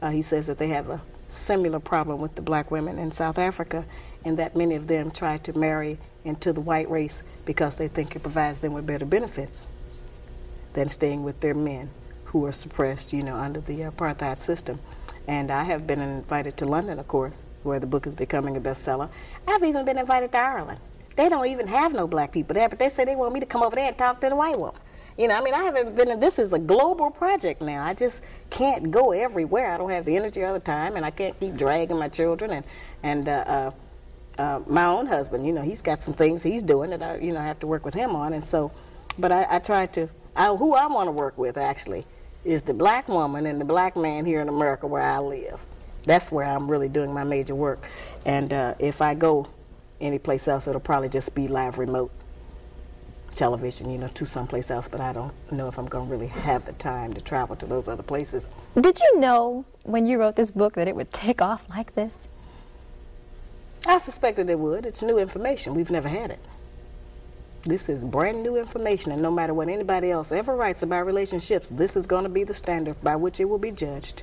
Uh, 0.02 0.10
he 0.10 0.22
says 0.22 0.48
that 0.48 0.58
they 0.58 0.66
have 0.66 0.90
a 0.90 1.00
similar 1.28 1.78
problem 1.78 2.20
with 2.20 2.34
the 2.34 2.42
black 2.42 2.72
women 2.72 2.98
in 2.98 3.12
South 3.12 3.38
Africa, 3.38 3.84
and 4.24 4.36
that 4.38 4.56
many 4.56 4.74
of 4.74 4.88
them 4.88 5.12
try 5.12 5.38
to 5.38 5.56
marry 5.56 5.98
into 6.24 6.52
the 6.52 6.60
white 6.60 6.90
race 6.90 7.22
because 7.44 7.76
they 7.76 7.86
think 7.86 8.16
it 8.16 8.24
provides 8.24 8.60
them 8.60 8.72
with 8.72 8.88
better 8.88 9.04
benefits 9.04 9.68
than 10.72 10.88
staying 10.88 11.22
with 11.22 11.38
their 11.38 11.54
men 11.54 11.88
who 12.24 12.44
are 12.44 12.50
suppressed, 12.50 13.12
you 13.12 13.22
know, 13.22 13.36
under 13.36 13.60
the 13.60 13.82
apartheid 13.82 14.36
system. 14.36 14.80
And 15.28 15.52
I 15.52 15.62
have 15.62 15.86
been 15.86 16.00
invited 16.00 16.56
to 16.56 16.64
London, 16.64 16.98
of 16.98 17.06
course, 17.06 17.44
where 17.62 17.78
the 17.78 17.86
book 17.86 18.08
is 18.08 18.16
becoming 18.16 18.56
a 18.56 18.60
bestseller. 18.60 19.08
I've 19.46 19.62
even 19.62 19.84
been 19.84 19.98
invited 19.98 20.32
to 20.32 20.38
Ireland. 20.38 20.80
They 21.14 21.28
don't 21.28 21.46
even 21.46 21.68
have 21.68 21.92
no 21.92 22.08
black 22.08 22.32
people 22.32 22.54
there, 22.54 22.68
but 22.68 22.80
they 22.80 22.88
say 22.88 23.04
they 23.04 23.14
want 23.14 23.32
me 23.32 23.38
to 23.38 23.46
come 23.46 23.62
over 23.62 23.76
there 23.76 23.86
and 23.86 23.96
talk 23.96 24.20
to 24.20 24.28
the 24.28 24.34
white 24.34 24.58
woman. 24.58 24.80
You 25.16 25.28
know, 25.28 25.36
I 25.36 25.42
mean, 25.42 25.54
I 25.54 25.62
haven't 25.62 25.94
been. 25.94 26.18
This 26.18 26.40
is 26.40 26.52
a 26.52 26.58
global 26.58 27.08
project 27.10 27.62
now. 27.62 27.84
I 27.84 27.94
just 27.94 28.24
can't 28.50 28.90
go 28.90 29.12
everywhere. 29.12 29.72
I 29.72 29.76
don't 29.76 29.90
have 29.90 30.04
the 30.04 30.16
energy 30.16 30.44
all 30.44 30.52
the 30.52 30.60
time, 30.60 30.96
and 30.96 31.06
I 31.06 31.10
can't 31.10 31.38
keep 31.38 31.56
dragging 31.56 31.98
my 31.98 32.08
children 32.08 32.50
and 32.50 32.64
and 33.04 33.28
uh, 33.28 33.32
uh, 33.46 33.70
uh, 34.42 34.60
my 34.66 34.86
own 34.86 35.06
husband. 35.06 35.46
You 35.46 35.52
know, 35.52 35.62
he's 35.62 35.82
got 35.82 36.02
some 36.02 36.14
things 36.14 36.42
he's 36.42 36.64
doing 36.64 36.90
that 36.90 37.02
I, 37.02 37.18
you 37.18 37.32
know, 37.32 37.40
have 37.40 37.60
to 37.60 37.66
work 37.68 37.84
with 37.84 37.94
him 37.94 38.16
on. 38.16 38.32
And 38.32 38.44
so, 38.44 38.72
but 39.18 39.30
I, 39.30 39.46
I 39.48 39.58
try 39.60 39.86
to. 39.86 40.08
I, 40.34 40.48
who 40.48 40.74
I 40.74 40.88
want 40.88 41.06
to 41.06 41.12
work 41.12 41.38
with 41.38 41.56
actually 41.56 42.04
is 42.44 42.62
the 42.62 42.74
black 42.74 43.08
woman 43.08 43.46
and 43.46 43.60
the 43.60 43.64
black 43.64 43.96
man 43.96 44.24
here 44.24 44.40
in 44.40 44.48
America 44.48 44.88
where 44.88 45.02
I 45.02 45.18
live. 45.18 45.64
That's 46.06 46.32
where 46.32 46.44
I'm 46.44 46.68
really 46.68 46.88
doing 46.88 47.14
my 47.14 47.22
major 47.22 47.54
work. 47.54 47.88
And 48.26 48.52
uh, 48.52 48.74
if 48.80 49.00
I 49.00 49.14
go 49.14 49.46
anyplace 50.00 50.48
else, 50.48 50.66
it'll 50.66 50.80
probably 50.80 51.08
just 51.08 51.36
be 51.36 51.46
live 51.46 51.78
remote 51.78 52.10
television, 53.34 53.90
you 53.90 53.98
know, 53.98 54.08
to 54.08 54.26
someplace 54.26 54.70
else. 54.70 54.88
But 54.88 55.00
I 55.00 55.12
don't 55.12 55.32
know 55.52 55.68
if 55.68 55.78
I'm 55.78 55.86
going 55.86 56.06
to 56.06 56.12
really 56.12 56.28
have 56.28 56.64
the 56.64 56.72
time 56.72 57.12
to 57.14 57.20
travel 57.20 57.56
to 57.56 57.66
those 57.66 57.88
other 57.88 58.02
places. 58.02 58.48
Did 58.80 59.00
you 59.00 59.20
know 59.20 59.64
when 59.82 60.06
you 60.06 60.18
wrote 60.18 60.36
this 60.36 60.50
book 60.50 60.74
that 60.74 60.88
it 60.88 60.96
would 60.96 61.12
take 61.12 61.42
off 61.42 61.68
like 61.70 61.94
this? 61.94 62.28
I 63.86 63.98
suspected 63.98 64.48
it 64.48 64.58
would. 64.58 64.86
It's 64.86 65.02
new 65.02 65.18
information. 65.18 65.74
We've 65.74 65.90
never 65.90 66.08
had 66.08 66.30
it. 66.30 66.40
This 67.66 67.88
is 67.88 68.04
brand 68.04 68.42
new 68.42 68.56
information, 68.56 69.12
and 69.12 69.22
no 69.22 69.30
matter 69.30 69.54
what 69.54 69.68
anybody 69.68 70.10
else 70.10 70.32
ever 70.32 70.54
writes 70.54 70.82
about 70.82 71.06
relationships, 71.06 71.70
this 71.70 71.96
is 71.96 72.06
going 72.06 72.24
to 72.24 72.28
be 72.28 72.44
the 72.44 72.52
standard 72.52 73.02
by 73.02 73.16
which 73.16 73.40
it 73.40 73.46
will 73.46 73.58
be 73.58 73.70
judged. 73.70 74.22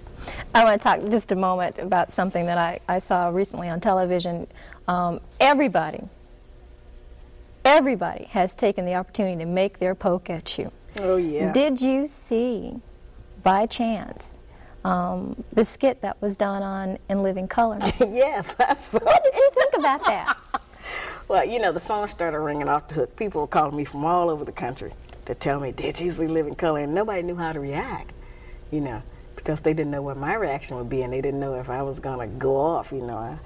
I 0.53 0.64
want 0.64 0.80
to 0.80 0.88
talk 0.88 1.01
just 1.09 1.32
a 1.32 1.36
moment 1.36 1.80
about 1.80 2.14
something 2.14 2.45
that 2.45 2.59
I, 2.59 2.80
I 2.88 2.99
saw 2.99 3.30
recently 3.30 3.68
on 3.68 3.80
television. 3.80 4.45
Um, 4.88 5.22
everybody, 5.39 6.03
everybody 7.66 8.26
has 8.26 8.55
taken 8.55 8.86
the 8.86 8.95
opportunity 8.95 9.38
to 9.38 9.45
make 9.45 9.80
their 9.80 9.95
poke 9.95 10.30
at 10.30 10.57
you. 10.57 10.72
Oh, 10.99 11.18
yeah. 11.18 11.51
Did 11.51 11.82
you 11.82 12.05
see, 12.05 12.80
by 13.43 13.66
chance, 13.66 14.38
um, 14.84 15.43
the 15.51 15.64
skit 15.64 16.01
that 16.01 16.22
was 16.22 16.36
done 16.36 16.64
on 16.64 16.97
In 17.09 17.24
Living 17.24 17.47
Color? 17.47 17.80
yes, 17.99 18.55
I 18.59 18.74
saw 18.74 18.99
what 18.99 19.24
did 19.24 19.36
you 19.36 19.51
think 19.53 19.74
about 19.78 20.05
that? 20.05 20.38
Well, 21.28 21.45
you 21.45 21.59
know, 21.59 21.72
the 21.72 21.80
phone 21.80 22.09
started 22.09 22.39
ringing 22.39 22.68
off 22.68 22.89
the 22.89 22.95
hook. 22.95 23.16
People 23.16 23.39
were 23.39 23.47
calling 23.47 23.78
me 23.78 23.86
from 23.86 24.03
all 24.03 24.30
over 24.30 24.43
the 24.43 24.51
country 24.51 24.91
to 25.24 25.34
tell 25.34 25.62
me, 25.62 25.72
did 25.72 25.97
you 25.97 26.12
see 26.12 26.28
Living 26.28 26.55
Color? 26.55 26.80
And 26.82 26.93
nobody 26.93 27.22
knew 27.22 27.38
how 27.38 27.53
to 27.53 27.59
react, 27.62 28.12
you 28.70 28.82
know, 28.82 29.01
because 29.38 29.62
they 29.62 29.74
didn't 29.74 29.91
know 29.91 30.01
what 30.01 30.18
my 30.18 30.34
reaction 30.34 30.76
would 30.76 30.89
be, 30.89 31.03
and 31.03 31.14
they 31.14 31.22
didn't 31.22 31.39
know 31.39 31.53
if 31.53 31.70
I 31.70 31.84
was 31.84 32.01
going 32.01 32.20
to 32.20 32.36
go 32.36 32.57
off, 32.57 32.91
you 32.91 33.01
know. 33.01 33.16
I, 33.16 33.38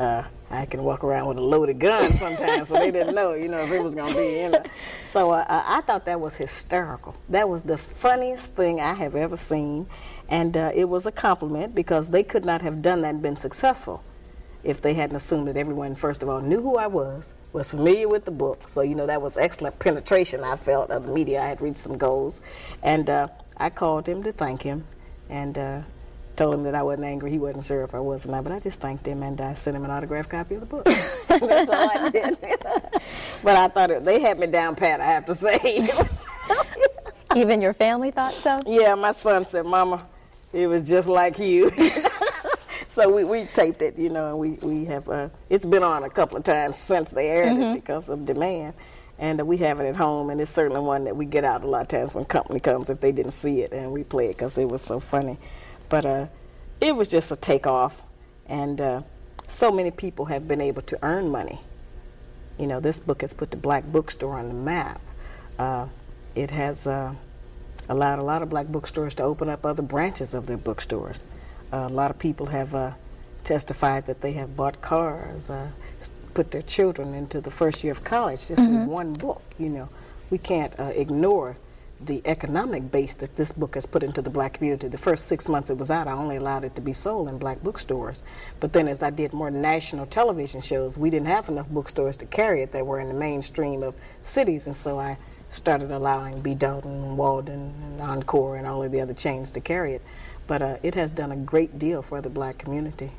uh, 0.00 0.24
I 0.50 0.66
can 0.66 0.82
walk 0.82 1.04
around 1.04 1.28
with 1.28 1.38
a 1.38 1.42
loaded 1.42 1.78
gun 1.78 2.10
sometimes, 2.12 2.68
so 2.68 2.74
they 2.74 2.90
didn't 2.90 3.14
know, 3.14 3.34
you 3.34 3.48
know, 3.48 3.58
if 3.58 3.70
it 3.70 3.82
was 3.82 3.94
going 3.94 4.10
to 4.10 4.16
be, 4.16 4.40
you 4.40 4.48
know. 4.48 4.62
So 5.02 5.30
uh, 5.30 5.44
I 5.48 5.78
I 5.78 5.80
thought 5.82 6.06
that 6.06 6.20
was 6.20 6.36
hysterical. 6.36 7.14
That 7.28 7.48
was 7.48 7.62
the 7.62 7.78
funniest 7.78 8.56
thing 8.56 8.80
I 8.80 8.94
have 8.94 9.14
ever 9.14 9.36
seen, 9.36 9.86
and 10.28 10.56
uh, 10.56 10.72
it 10.74 10.88
was 10.88 11.06
a 11.06 11.12
compliment 11.12 11.74
because 11.74 12.08
they 12.08 12.22
could 12.22 12.44
not 12.44 12.62
have 12.62 12.82
done 12.82 13.02
that 13.02 13.10
and 13.10 13.22
been 13.22 13.36
successful 13.36 14.02
if 14.62 14.80
they 14.82 14.94
hadn't 14.94 15.16
assumed 15.16 15.48
that 15.48 15.56
everyone, 15.56 15.94
first 15.94 16.22
of 16.22 16.28
all, 16.28 16.40
knew 16.40 16.60
who 16.60 16.76
I 16.76 16.86
was, 16.86 17.34
was 17.52 17.70
familiar 17.70 18.08
with 18.08 18.24
the 18.24 18.30
book. 18.30 18.68
So, 18.68 18.82
you 18.82 18.94
know, 18.94 19.06
that 19.06 19.22
was 19.22 19.38
excellent 19.38 19.78
penetration, 19.78 20.44
I 20.44 20.56
felt, 20.56 20.90
of 20.90 21.06
the 21.06 21.12
media. 21.12 21.42
I 21.42 21.46
had 21.46 21.62
reached 21.62 21.78
some 21.78 21.96
goals. 21.96 22.42
And 22.82 23.08
uh, 23.08 23.28
I 23.56 23.70
called 23.70 24.06
him 24.06 24.22
to 24.22 24.32
thank 24.32 24.62
him 24.62 24.86
and 25.30 25.56
uh, 25.56 25.80
told 26.40 26.54
him 26.54 26.62
that 26.62 26.74
I 26.74 26.82
wasn't 26.82 27.06
angry. 27.06 27.30
He 27.30 27.38
wasn't 27.38 27.64
sure 27.64 27.84
if 27.84 27.94
I 27.94 28.00
was 28.00 28.26
or 28.26 28.30
not, 28.30 28.44
but 28.44 28.52
I 28.54 28.58
just 28.58 28.80
thanked 28.80 29.06
him 29.06 29.22
and 29.22 29.38
I 29.42 29.52
sent 29.52 29.76
him 29.76 29.84
an 29.84 29.90
autographed 29.90 30.30
copy 30.30 30.54
of 30.54 30.62
the 30.62 30.66
book. 30.66 30.84
That's 31.28 31.68
all 31.68 31.90
I 31.90 32.08
did. 32.08 32.38
but 33.44 33.56
I 33.56 33.68
thought 33.68 33.90
it, 33.90 34.06
they 34.06 34.20
had 34.22 34.38
me 34.38 34.46
down 34.46 34.74
pat, 34.74 35.02
I 35.02 35.04
have 35.04 35.26
to 35.26 35.34
say. 35.34 35.86
Even 37.36 37.60
your 37.60 37.74
family 37.74 38.10
thought 38.10 38.32
so? 38.32 38.58
yeah, 38.66 38.94
my 38.94 39.12
son 39.12 39.44
said, 39.44 39.66
Mama, 39.66 40.06
it 40.54 40.66
was 40.66 40.88
just 40.88 41.10
like 41.10 41.38
you. 41.38 41.70
so 42.88 43.14
we, 43.14 43.24
we 43.24 43.44
taped 43.44 43.82
it, 43.82 43.98
you 43.98 44.08
know, 44.08 44.30
and 44.30 44.38
we, 44.38 44.50
we 44.66 44.86
have, 44.86 45.06
uh, 45.10 45.28
it's 45.50 45.66
been 45.66 45.82
on 45.82 46.04
a 46.04 46.10
couple 46.10 46.38
of 46.38 46.42
times 46.42 46.78
since 46.78 47.10
they 47.10 47.28
aired 47.28 47.58
it 47.58 47.74
because 47.74 48.08
of 48.08 48.24
demand. 48.24 48.72
And 49.18 49.42
uh, 49.42 49.44
we 49.44 49.58
have 49.58 49.78
it 49.80 49.84
at 49.84 49.96
home, 49.96 50.30
and 50.30 50.40
it's 50.40 50.50
certainly 50.50 50.80
one 50.80 51.04
that 51.04 51.14
we 51.14 51.26
get 51.26 51.44
out 51.44 51.64
a 51.64 51.66
lot 51.66 51.82
of 51.82 51.88
times 51.88 52.14
when 52.14 52.24
company 52.24 52.60
comes 52.60 52.88
if 52.88 52.98
they 52.98 53.12
didn't 53.12 53.32
see 53.32 53.60
it, 53.60 53.74
and 53.74 53.92
we 53.92 54.04
play 54.04 54.30
it 54.30 54.38
because 54.38 54.56
it 54.56 54.66
was 54.66 54.80
so 54.80 55.00
funny. 55.00 55.36
But 55.90 56.06
uh, 56.06 56.26
it 56.80 56.96
was 56.96 57.10
just 57.10 57.30
a 57.30 57.36
takeoff, 57.36 58.02
and 58.46 58.80
uh, 58.80 59.02
so 59.46 59.70
many 59.70 59.90
people 59.90 60.24
have 60.26 60.48
been 60.48 60.62
able 60.62 60.82
to 60.82 60.98
earn 61.02 61.28
money. 61.28 61.60
You 62.58 62.66
know, 62.66 62.80
this 62.80 63.00
book 63.00 63.20
has 63.20 63.34
put 63.34 63.50
the 63.50 63.56
black 63.58 63.84
bookstore 63.84 64.38
on 64.38 64.48
the 64.48 64.54
map. 64.54 65.00
Uh, 65.58 65.88
it 66.34 66.50
has 66.52 66.86
uh, 66.86 67.14
allowed 67.88 68.18
a 68.18 68.22
lot 68.22 68.40
of 68.40 68.48
black 68.48 68.68
bookstores 68.68 69.14
to 69.16 69.24
open 69.24 69.48
up 69.48 69.66
other 69.66 69.82
branches 69.82 70.32
of 70.32 70.46
their 70.46 70.56
bookstores. 70.56 71.24
Uh, 71.72 71.88
a 71.90 71.92
lot 71.92 72.10
of 72.10 72.18
people 72.18 72.46
have 72.46 72.74
uh, 72.74 72.92
testified 73.44 74.06
that 74.06 74.20
they 74.20 74.32
have 74.32 74.56
bought 74.56 74.80
cars, 74.80 75.50
uh, 75.50 75.68
put 76.34 76.50
their 76.52 76.62
children 76.62 77.14
into 77.14 77.40
the 77.40 77.50
first 77.50 77.82
year 77.82 77.92
of 77.92 78.04
college 78.04 78.48
just 78.48 78.66
with 78.66 78.88
one 78.88 79.12
book. 79.12 79.42
You 79.58 79.70
know, 79.70 79.88
we 80.30 80.38
can't 80.38 80.78
uh, 80.78 80.92
ignore 80.94 81.56
the 82.04 82.22
economic 82.24 82.90
base 82.90 83.14
that 83.16 83.36
this 83.36 83.52
book 83.52 83.74
has 83.74 83.84
put 83.84 84.02
into 84.02 84.22
the 84.22 84.30
black 84.30 84.54
community. 84.54 84.88
The 84.88 84.98
first 84.98 85.26
six 85.26 85.48
months 85.48 85.68
it 85.68 85.76
was 85.76 85.90
out, 85.90 86.06
I 86.06 86.12
only 86.12 86.36
allowed 86.36 86.64
it 86.64 86.74
to 86.76 86.80
be 86.80 86.92
sold 86.92 87.28
in 87.28 87.38
black 87.38 87.62
bookstores. 87.62 88.24
But 88.58 88.72
then 88.72 88.88
as 88.88 89.02
I 89.02 89.10
did 89.10 89.32
more 89.32 89.50
national 89.50 90.06
television 90.06 90.60
shows, 90.60 90.96
we 90.96 91.10
didn't 91.10 91.28
have 91.28 91.48
enough 91.48 91.68
bookstores 91.68 92.16
to 92.18 92.26
carry 92.26 92.62
it 92.62 92.72
that 92.72 92.86
were 92.86 93.00
in 93.00 93.08
the 93.08 93.14
mainstream 93.14 93.82
of 93.82 93.94
cities, 94.22 94.66
and 94.66 94.74
so 94.74 94.98
I 94.98 95.18
started 95.50 95.90
allowing 95.90 96.40
B. 96.40 96.54
Dalton 96.54 97.16
Walden 97.16 97.74
and 97.82 98.00
Encore 98.00 98.56
and 98.56 98.66
all 98.66 98.82
of 98.82 98.92
the 98.92 99.00
other 99.00 99.14
chains 99.14 99.52
to 99.52 99.60
carry 99.60 99.94
it. 99.94 100.02
But 100.46 100.62
uh, 100.62 100.76
it 100.82 100.94
has 100.94 101.12
done 101.12 101.32
a 101.32 101.36
great 101.36 101.78
deal 101.78 102.02
for 102.02 102.20
the 102.20 102.30
black 102.30 102.58
community 102.58 103.10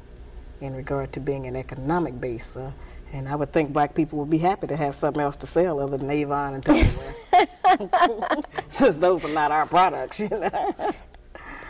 in 0.59 0.75
regard 0.75 1.11
to 1.13 1.19
being 1.19 1.45
an 1.45 1.55
economic 1.55 2.19
base. 2.19 2.55
Uh, 2.55 2.71
and 3.13 3.27
I 3.27 3.35
would 3.35 3.51
think 3.51 3.73
black 3.73 3.93
people 3.93 4.19
would 4.19 4.29
be 4.29 4.37
happy 4.37 4.67
to 4.67 4.77
have 4.77 4.95
something 4.95 5.21
else 5.21 5.37
to 5.37 5.47
sell 5.47 5.79
other 5.79 5.97
than 5.97 6.09
Avon 6.09 6.55
and 6.55 6.63
Tupperware. 6.63 8.45
Since 8.69 8.97
those 8.97 9.25
are 9.25 9.33
not 9.33 9.51
our 9.51 9.65
products, 9.65 10.19
you 10.19 10.29
know. 10.29 10.93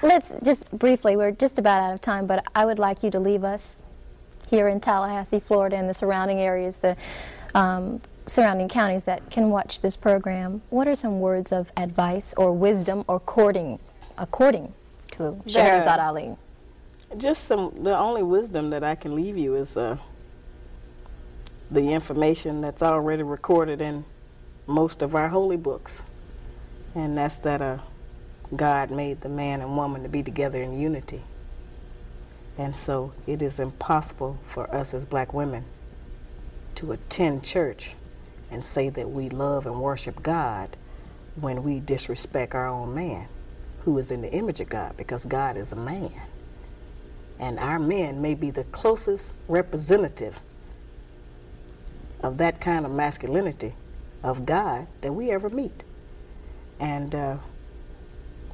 Let's 0.03 0.35
just 0.43 0.71
briefly, 0.71 1.15
we're 1.15 1.31
just 1.31 1.59
about 1.59 1.81
out 1.81 1.93
of 1.93 2.01
time, 2.01 2.25
but 2.27 2.45
I 2.55 2.65
would 2.65 2.79
like 2.79 3.03
you 3.03 3.11
to 3.11 3.19
leave 3.19 3.43
us 3.43 3.83
here 4.49 4.67
in 4.67 4.79
Tallahassee, 4.79 5.39
Florida, 5.39 5.77
and 5.77 5.89
the 5.89 5.93
surrounding 5.93 6.39
areas, 6.39 6.79
the 6.79 6.97
um, 7.53 8.01
surrounding 8.27 8.67
counties 8.67 9.05
that 9.05 9.29
can 9.29 9.49
watch 9.49 9.81
this 9.81 9.95
program. 9.95 10.61
What 10.69 10.87
are 10.87 10.95
some 10.95 11.19
words 11.19 11.51
of 11.51 11.71
advice 11.77 12.33
or 12.35 12.51
wisdom 12.51 13.03
or 13.07 13.19
courting, 13.19 13.79
according 14.17 14.73
to 15.11 15.41
Shahrazad 15.45 15.99
Ali? 15.99 16.35
Just 17.17 17.43
some, 17.43 17.73
the 17.83 17.95
only 17.97 18.23
wisdom 18.23 18.69
that 18.69 18.83
I 18.83 18.95
can 18.95 19.15
leave 19.15 19.37
you 19.37 19.55
is 19.55 19.75
uh, 19.75 19.97
the 21.71 21.93
information 21.93 22.59
that's 22.59 22.83
already 22.83 23.23
recorded 23.23 23.81
in 23.81 24.03
most 24.67 25.01
of 25.01 25.15
our 25.15 25.29
holy 25.29 25.55
books. 25.55 26.03
And 26.93 27.17
that's 27.17 27.39
that 27.39 27.61
uh, 27.61 27.77
God 28.53 28.91
made 28.91 29.21
the 29.21 29.29
man 29.29 29.61
and 29.61 29.77
woman 29.77 30.03
to 30.03 30.09
be 30.09 30.21
together 30.21 30.61
in 30.61 30.77
unity. 30.77 31.21
And 32.57 32.75
so 32.75 33.13
it 33.25 33.41
is 33.41 33.61
impossible 33.61 34.37
for 34.43 34.69
us 34.75 34.93
as 34.93 35.05
black 35.05 35.33
women 35.33 35.63
to 36.75 36.91
attend 36.91 37.43
church 37.45 37.95
and 38.51 38.63
say 38.63 38.89
that 38.89 39.09
we 39.09 39.29
love 39.29 39.65
and 39.65 39.79
worship 39.79 40.21
God 40.21 40.75
when 41.35 41.63
we 41.63 41.79
disrespect 41.79 42.53
our 42.53 42.67
own 42.67 42.93
man, 42.93 43.27
who 43.79 43.97
is 43.97 44.11
in 44.11 44.21
the 44.21 44.31
image 44.33 44.59
of 44.59 44.67
God, 44.67 44.97
because 44.97 45.23
God 45.23 45.55
is 45.55 45.71
a 45.71 45.77
man. 45.77 46.11
And 47.39 47.57
our 47.59 47.79
men 47.79 48.21
may 48.21 48.35
be 48.35 48.51
the 48.51 48.65
closest 48.65 49.33
representative 49.47 50.41
of 52.21 52.37
that 52.37 52.61
kind 52.61 52.85
of 52.85 52.91
masculinity 52.91 53.73
of 54.23 54.45
God 54.45 54.87
that 55.01 55.13
we 55.13 55.31
ever 55.31 55.49
meet. 55.49 55.83
And 56.79 57.13
uh, 57.13 57.37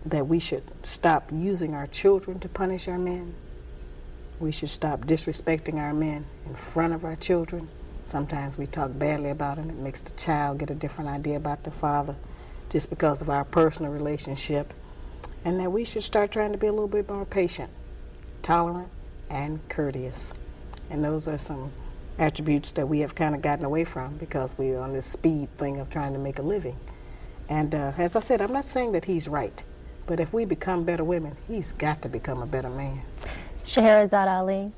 that 0.06 0.28
we 0.28 0.40
should 0.40 0.64
stop 0.84 1.30
using 1.32 1.74
our 1.74 1.88
children 1.88 2.40
to 2.40 2.50
punish 2.50 2.88
our 2.88 2.98
men. 2.98 3.34
We 4.40 4.52
should 4.52 4.70
stop 4.70 5.02
disrespecting 5.02 5.76
our 5.76 5.94
men 5.94 6.26
in 6.46 6.56
front 6.56 6.94
of 6.94 7.04
our 7.04 7.16
children. 7.16 7.68
Sometimes 8.04 8.58
we 8.58 8.68
talk 8.68 8.92
badly 8.98 9.32
about 9.32 9.58
them. 9.58 9.70
It 9.70 9.78
makes 9.78 10.02
the 10.02 10.12
child 10.16 10.60
get 10.60 10.72
a 10.72 10.76
different 10.76 11.10
idea 11.10 11.36
about 11.36 11.64
the 11.64 11.72
father 11.72 12.16
just 12.70 12.90
because 12.90 13.22
of 13.22 13.30
our 13.30 13.44
personal 13.44 13.92
relationship. 13.92 14.74
And 15.44 15.60
that 15.60 15.72
we 15.72 15.84
should 15.84 16.04
start 16.04 16.32
trying 16.32 16.52
to 16.52 16.58
be 16.58 16.68
a 16.68 16.72
little 16.72 16.88
bit 16.88 17.10
more 17.10 17.26
patient, 17.26 17.70
tolerant, 18.44 18.90
and 19.30 19.60
courteous. 19.70 20.34
And 20.90 21.04
those 21.04 21.28
are 21.28 21.38
some 21.38 21.72
attributes 22.20 22.72
that 22.74 22.88
we 22.88 23.00
have 23.00 23.14
kind 23.16 23.36
of 23.36 23.42
gotten 23.42 23.66
away 23.66 23.84
from 23.84 24.18
because 24.18 24.58
we're 24.58 24.80
on 24.80 24.94
this 24.94 25.06
speed 25.06 25.50
thing 25.58 25.80
of 25.80 25.90
trying 25.90 26.14
to 26.14 26.20
make 26.20 26.40
a 26.40 26.42
living. 26.42 26.76
And 27.50 27.74
uh, 27.76 27.92
as 27.98 28.16
I 28.16 28.20
said, 28.20 28.42
I'm 28.42 28.52
not 28.54 28.66
saying 28.66 28.92
that 28.94 29.06
he's 29.06 29.28
right, 29.28 29.64
but 30.06 30.20
if 30.20 30.34
we 30.34 30.46
become 30.46 30.84
better 30.84 31.04
women, 31.04 31.36
he's 31.48 31.74
got 31.74 32.02
to 32.02 32.10
become 32.10 32.42
a 32.42 32.46
better 32.46 32.70
man. 32.70 33.02
Shahrazad 33.64 34.28
Ali, 34.28 34.72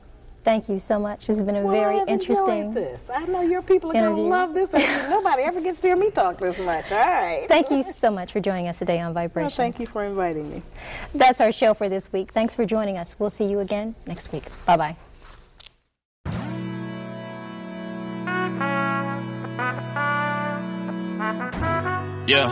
thank 0.43 0.67
you 0.69 0.77
so 0.79 0.99
much. 0.99 1.27
This 1.27 1.37
has 1.37 1.43
been 1.43 1.55
a 1.55 1.61
Well, 1.63 1.73
very 1.73 1.99
interesting. 2.07 2.73
this. 2.73 3.09
I 3.13 3.25
know 3.25 3.41
your 3.41 3.61
people 3.61 3.89
are 3.91 3.93
going 3.93 4.15
to 4.15 4.21
love 4.21 4.53
this. 4.53 4.73
and 4.73 4.83
Nobody 5.09 5.43
ever 5.43 5.61
gets 5.61 5.79
to 5.79 5.87
hear 5.87 5.95
me 5.95 6.11
talk 6.11 6.37
this 6.39 6.59
much. 6.59 6.91
All 6.91 6.99
right. 6.99 7.45
Thank 7.47 7.71
you 7.71 7.81
so 7.83 8.11
much 8.11 8.31
for 8.31 8.39
joining 8.39 8.67
us 8.67 8.79
today 8.79 8.99
on 8.99 9.13
Well, 9.13 9.23
Vibration. 9.27 9.57
thank 9.57 9.79
you 9.79 9.85
for 9.87 10.03
inviting 10.03 10.49
me. 10.51 10.61
That's 11.15 11.39
our 11.41 11.51
show 11.51 11.73
for 11.73 11.87
this 11.89 12.11
week. 12.11 12.31
Thanks 12.31 12.53
for 12.53 12.65
joining 12.65 12.97
us. 12.97 13.19
We'll 13.19 13.29
see 13.31 13.45
you 13.45 13.59
again 13.59 13.95
next 14.05 14.31
week. 14.31 14.43
Bye 14.65 14.77
bye. 14.77 15.08
Yeah. 22.29 22.45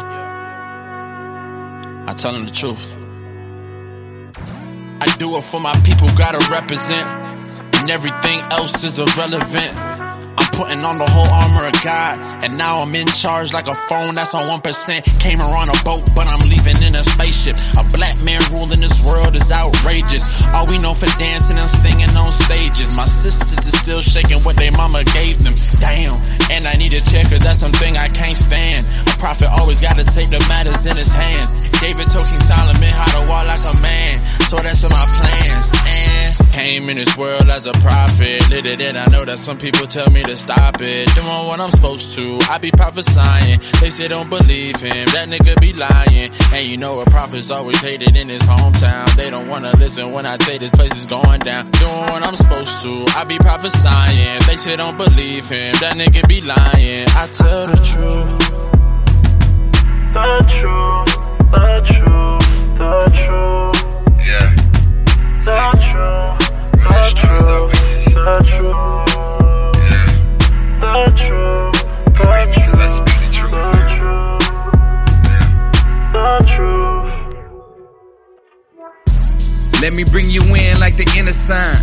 I 2.08 2.14
tell 2.18 2.34
them 2.34 2.46
the 2.48 2.52
truth. 2.52 2.82
I 4.34 5.06
do 5.20 5.38
it 5.38 5.44
for 5.44 5.60
my 5.60 5.74
people, 5.86 6.10
gotta 6.18 6.42
represent. 6.50 7.06
And 7.78 7.92
everything 7.92 8.42
else 8.50 8.84
is 8.84 8.98
irrelevant. 8.98 9.78
I'm 9.78 10.50
putting 10.58 10.82
on 10.82 10.98
the 10.98 11.06
whole 11.06 11.30
armor 11.30 11.70
of 11.70 11.78
God. 11.86 12.44
And 12.44 12.58
now 12.58 12.82
I'm 12.82 12.96
in 12.96 13.06
charge 13.06 13.54
like 13.54 13.68
a 13.68 13.76
phone 13.86 14.16
that's 14.16 14.34
on 14.34 14.50
1%. 14.50 15.20
Came 15.22 15.42
around 15.42 15.70
a 15.70 15.78
boat, 15.86 16.10
but 16.16 16.26
I'm 16.26 16.50
leaving 16.50 16.82
in 16.82 16.96
a 16.98 17.04
spaceship. 17.06 17.54
A 17.78 17.86
black 17.94 18.18
man 18.26 18.42
ruling 18.50 18.82
this 18.82 19.06
world 19.06 19.36
is 19.36 19.52
outrageous. 19.52 20.42
All 20.58 20.66
we 20.66 20.82
know 20.82 20.98
for 20.98 21.10
dancing 21.22 21.58
and 21.62 21.70
singing 21.70 22.10
on 22.18 22.32
stages. 22.32 22.90
My 22.98 23.06
sisters 23.06 23.62
is 23.62 23.78
still 23.78 24.02
shaking 24.02 24.42
what 24.42 24.56
their 24.56 24.72
mama 24.72 25.04
gave 25.14 25.38
them. 25.46 25.54
Damn. 25.78 26.18
And 26.50 26.66
I 26.66 26.74
need 26.82 26.94
a 26.98 27.02
check 27.06 27.30
cause 27.30 27.46
that's 27.46 27.60
something 27.60 27.96
I 27.96 28.08
can't 28.10 28.38
stand. 28.38 28.86
Prophet 29.20 29.50
always 29.52 29.82
gotta 29.82 30.04
take 30.04 30.30
the 30.30 30.40
matters 30.48 30.86
in 30.86 30.96
his 30.96 31.12
hands. 31.12 31.70
David 31.80 32.08
told 32.10 32.26
King 32.26 32.40
Solomon 32.40 32.92
how 32.94 33.10
to 33.20 33.30
walk 33.30 33.46
like 33.48 33.62
a 33.62 33.82
man. 33.82 34.18
So 34.50 34.58
that's 34.58 34.84
in 34.84 34.90
my 34.90 35.06
plans. 35.20 35.72
And 35.86 36.52
came 36.58 36.90
in 36.90 36.98
this 36.98 37.16
world 37.16 37.50
as 37.50 37.68
a 37.68 37.74
prophet. 37.74 38.50
Little 38.50 38.76
did 38.76 38.96
I 38.96 39.06
know 39.12 39.24
that 39.26 39.38
some 39.38 39.58
people 39.60 39.86
tell 39.86 40.10
me 40.10 40.24
to 40.24 40.36
stop 40.36 40.82
it. 40.82 41.08
Doing 41.14 41.28
what 41.28 41.60
I'm 41.60 41.70
supposed 41.70 42.14
to. 42.14 42.40
I 42.50 42.58
be 42.58 42.72
prophesying. 42.72 43.60
They 43.80 43.92
say 43.92 44.08
don't 44.08 44.30
believe 44.30 44.78
him. 44.82 45.06
That 45.14 45.28
nigga 45.30 45.60
be 45.62 45.74
lying. 45.74 46.32
And 46.52 46.68
you 46.68 46.78
know 46.78 47.00
a 47.00 47.06
prophet's 47.06 47.52
always 47.52 47.80
hated 47.80 48.18
in 48.18 48.28
his 48.28 48.42
hometown. 48.42 49.06
They 49.16 49.30
don't 49.30 49.48
wanna 49.48 49.76
listen 49.78 50.12
when 50.14 50.26
I 50.26 50.38
say 50.40 50.58
this 50.58 50.72
place 50.72 50.96
is 50.96 51.06
going 51.06 51.42
down. 51.42 51.70
Doing 51.72 52.08
what 52.12 52.24
I'm 52.24 52.36
supposed 52.36 52.82
to. 52.82 53.06
I 53.16 53.24
be 53.26 53.38
prophesying. 53.38 54.40
They 54.48 54.56
say 54.56 54.76
don't 54.78 54.98
believe 54.98 55.48
him. 55.48 55.76
That 55.82 55.96
nigga 55.96 56.28
be 56.28 56.42
lying. 56.42 57.08
I 57.10 57.28
tell 57.28 57.68
the 57.68 57.78
truth. 57.86 58.77
The 60.18 60.34
truth, 60.50 61.14
the 61.54 61.70
truth, 61.94 62.46
the 62.82 62.94
truth, 63.22 63.80
Yeah. 64.26 64.50
the 65.46 65.62
truth, 65.86 66.42
the 66.74 66.78
the 66.90 67.04
streets 67.04 67.46
are 67.46 67.62
truth, 67.62 67.70
witches. 67.70 68.06
the 68.18 68.36
truth, 68.50 69.14
Yeah. 69.78 70.10
the 70.82 70.96
truth, 71.22 71.78
the 72.06 72.18
Believe 72.18 72.50
me, 72.50 72.58
'cause 72.66 72.80
I 72.80 72.88
speak 72.88 73.20
the 73.22 73.30
truth, 73.30 73.52
truth, 73.54 73.62
the 73.62 73.78
man. 73.78 73.94
truth, 73.98 74.42
Yeah. 75.30 75.46
the 76.14 76.30
truth. 76.56 77.14
Let 79.84 79.94
me 79.94 80.04
bring 80.06 80.26
you 80.32 80.42
in 80.42 80.80
like 80.80 80.96
the 80.98 81.06
inner 81.16 81.32
sign. 81.32 81.78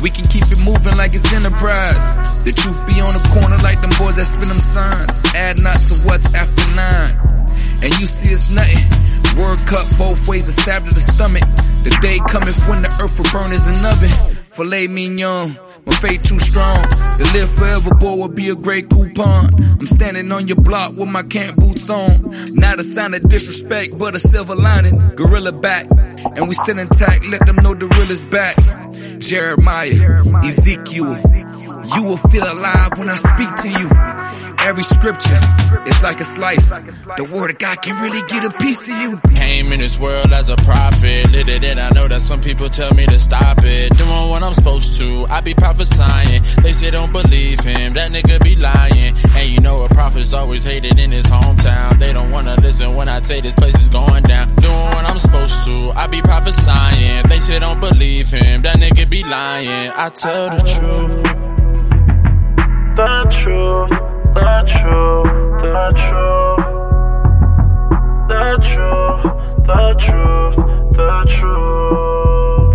We 0.00 0.08
can 0.08 0.24
keep 0.28 0.44
it 0.44 0.58
moving 0.64 0.96
like 0.96 1.12
it's 1.12 1.30
enterprise. 1.34 2.00
The 2.44 2.52
truth 2.52 2.80
be 2.86 2.98
on 3.02 3.12
the 3.12 3.28
corner 3.28 3.58
like 3.58 3.78
them 3.82 3.90
boys 3.98 4.16
that 4.16 4.24
spin 4.24 4.48
them 4.48 4.58
signs. 4.58 5.12
Add 5.36 5.60
not 5.60 5.76
to 5.76 5.94
what's 6.08 6.32
after 6.34 6.66
nine. 6.74 7.37
And 7.82 7.90
you 7.98 8.06
see 8.06 8.32
it's 8.32 8.54
nothing. 8.54 9.08
World 9.38 9.58
Cup 9.66 9.86
both 9.98 10.26
ways, 10.26 10.48
a 10.48 10.52
stab 10.52 10.82
to 10.82 10.94
the 10.94 11.00
stomach. 11.00 11.46
The 11.84 11.96
day 12.02 12.18
cometh 12.28 12.58
when 12.68 12.82
the 12.82 12.88
earth 13.02 13.18
will 13.18 13.30
burn 13.30 13.52
as 13.52 13.66
an 13.66 13.78
oven. 13.86 14.34
Filet 14.50 14.88
mignon, 14.88 15.54
my 15.86 15.94
faith 15.94 16.24
too 16.24 16.38
strong. 16.40 16.82
To 16.82 17.24
live 17.32 17.50
forever, 17.52 17.94
boy, 17.94 18.16
will 18.16 18.34
be 18.34 18.48
a 18.48 18.56
great 18.56 18.90
coupon. 18.90 19.54
I'm 19.78 19.86
standing 19.86 20.32
on 20.32 20.48
your 20.48 20.60
block 20.60 20.96
with 20.96 21.08
my 21.08 21.22
camp 21.22 21.56
boots 21.56 21.88
on. 21.88 22.54
Not 22.54 22.80
a 22.80 22.82
sign 22.82 23.14
of 23.14 23.22
disrespect, 23.28 23.96
but 23.96 24.16
a 24.16 24.18
silver 24.18 24.56
lining. 24.56 24.98
Gorilla 25.14 25.52
back, 25.52 25.86
and 25.90 26.48
we 26.48 26.54
still 26.54 26.78
intact. 26.78 27.28
Let 27.28 27.46
them 27.46 27.56
know 27.62 27.74
the 27.74 27.86
real 27.86 28.10
is 28.10 28.24
back. 28.24 28.56
Jeremiah, 29.20 30.24
Ezekiel, 30.44 31.14
you 31.84 32.02
will 32.02 32.16
feel 32.16 32.44
alive 32.44 32.90
when 32.96 33.08
I 33.08 33.16
speak 33.16 33.54
to 33.62 33.68
you. 33.68 33.88
Every 34.58 34.82
scripture 34.82 35.40
is 35.86 36.02
like 36.02 36.20
a 36.20 36.24
slice. 36.24 36.70
The 37.16 37.28
word 37.32 37.50
of 37.50 37.58
God 37.58 37.80
can 37.80 38.00
really 38.02 38.26
get 38.28 38.44
a 38.44 38.50
piece 38.58 38.88
of 38.88 38.96
you. 38.98 39.20
Came 39.34 39.72
in 39.72 39.78
this 39.78 39.98
world 39.98 40.32
as 40.32 40.48
a 40.48 40.56
prophet. 40.56 41.30
Little 41.30 41.58
did 41.58 41.78
I 41.78 41.90
know 41.90 42.08
that 42.08 42.22
some 42.22 42.40
people 42.40 42.68
tell 42.68 42.92
me 42.94 43.06
to 43.06 43.18
stop 43.18 43.58
it. 43.62 43.96
Doing 43.96 44.28
what 44.30 44.42
I'm 44.42 44.54
supposed 44.54 44.96
to. 44.96 45.26
I 45.30 45.40
be 45.40 45.54
prophesying. 45.54 46.42
They 46.62 46.72
say 46.72 46.90
don't 46.90 47.12
believe 47.12 47.60
him. 47.60 47.94
That 47.94 48.10
nigga 48.10 48.42
be 48.42 48.56
lying. 48.56 49.14
And 49.30 49.48
you 49.48 49.60
know 49.60 49.82
a 49.82 49.88
prophet's 49.88 50.32
always 50.32 50.64
hated 50.64 50.98
in 50.98 51.10
his 51.10 51.26
hometown. 51.26 51.98
They 51.98 52.12
don't 52.12 52.30
wanna 52.30 52.56
listen 52.60 52.94
when 52.94 53.08
I 53.08 53.22
say 53.22 53.40
this 53.40 53.54
place 53.54 53.80
is 53.80 53.88
going 53.88 54.24
down. 54.24 54.54
Doing 54.56 54.74
what 54.74 55.04
I'm 55.08 55.18
supposed 55.18 55.64
to. 55.64 55.92
I 55.96 56.08
be 56.08 56.20
prophesying. 56.20 57.28
They 57.28 57.38
say 57.38 57.58
don't 57.58 57.80
believe 57.80 58.30
him. 58.30 58.62
That 58.62 58.76
nigga 58.76 59.08
be 59.08 59.22
lying. 59.22 59.92
I 59.96 60.08
tell 60.10 60.50
the 60.50 60.58
truth. 60.58 61.37
The 62.98 63.26
truth, 63.30 63.90
the 64.34 64.64
truth, 64.66 65.30
the 65.62 65.92
truth, 66.02 66.66
the 68.28 68.58
truth, 68.66 69.22
the 69.68 69.94
truth, 70.00 70.56
the 70.96 71.12
truth, 71.28 72.74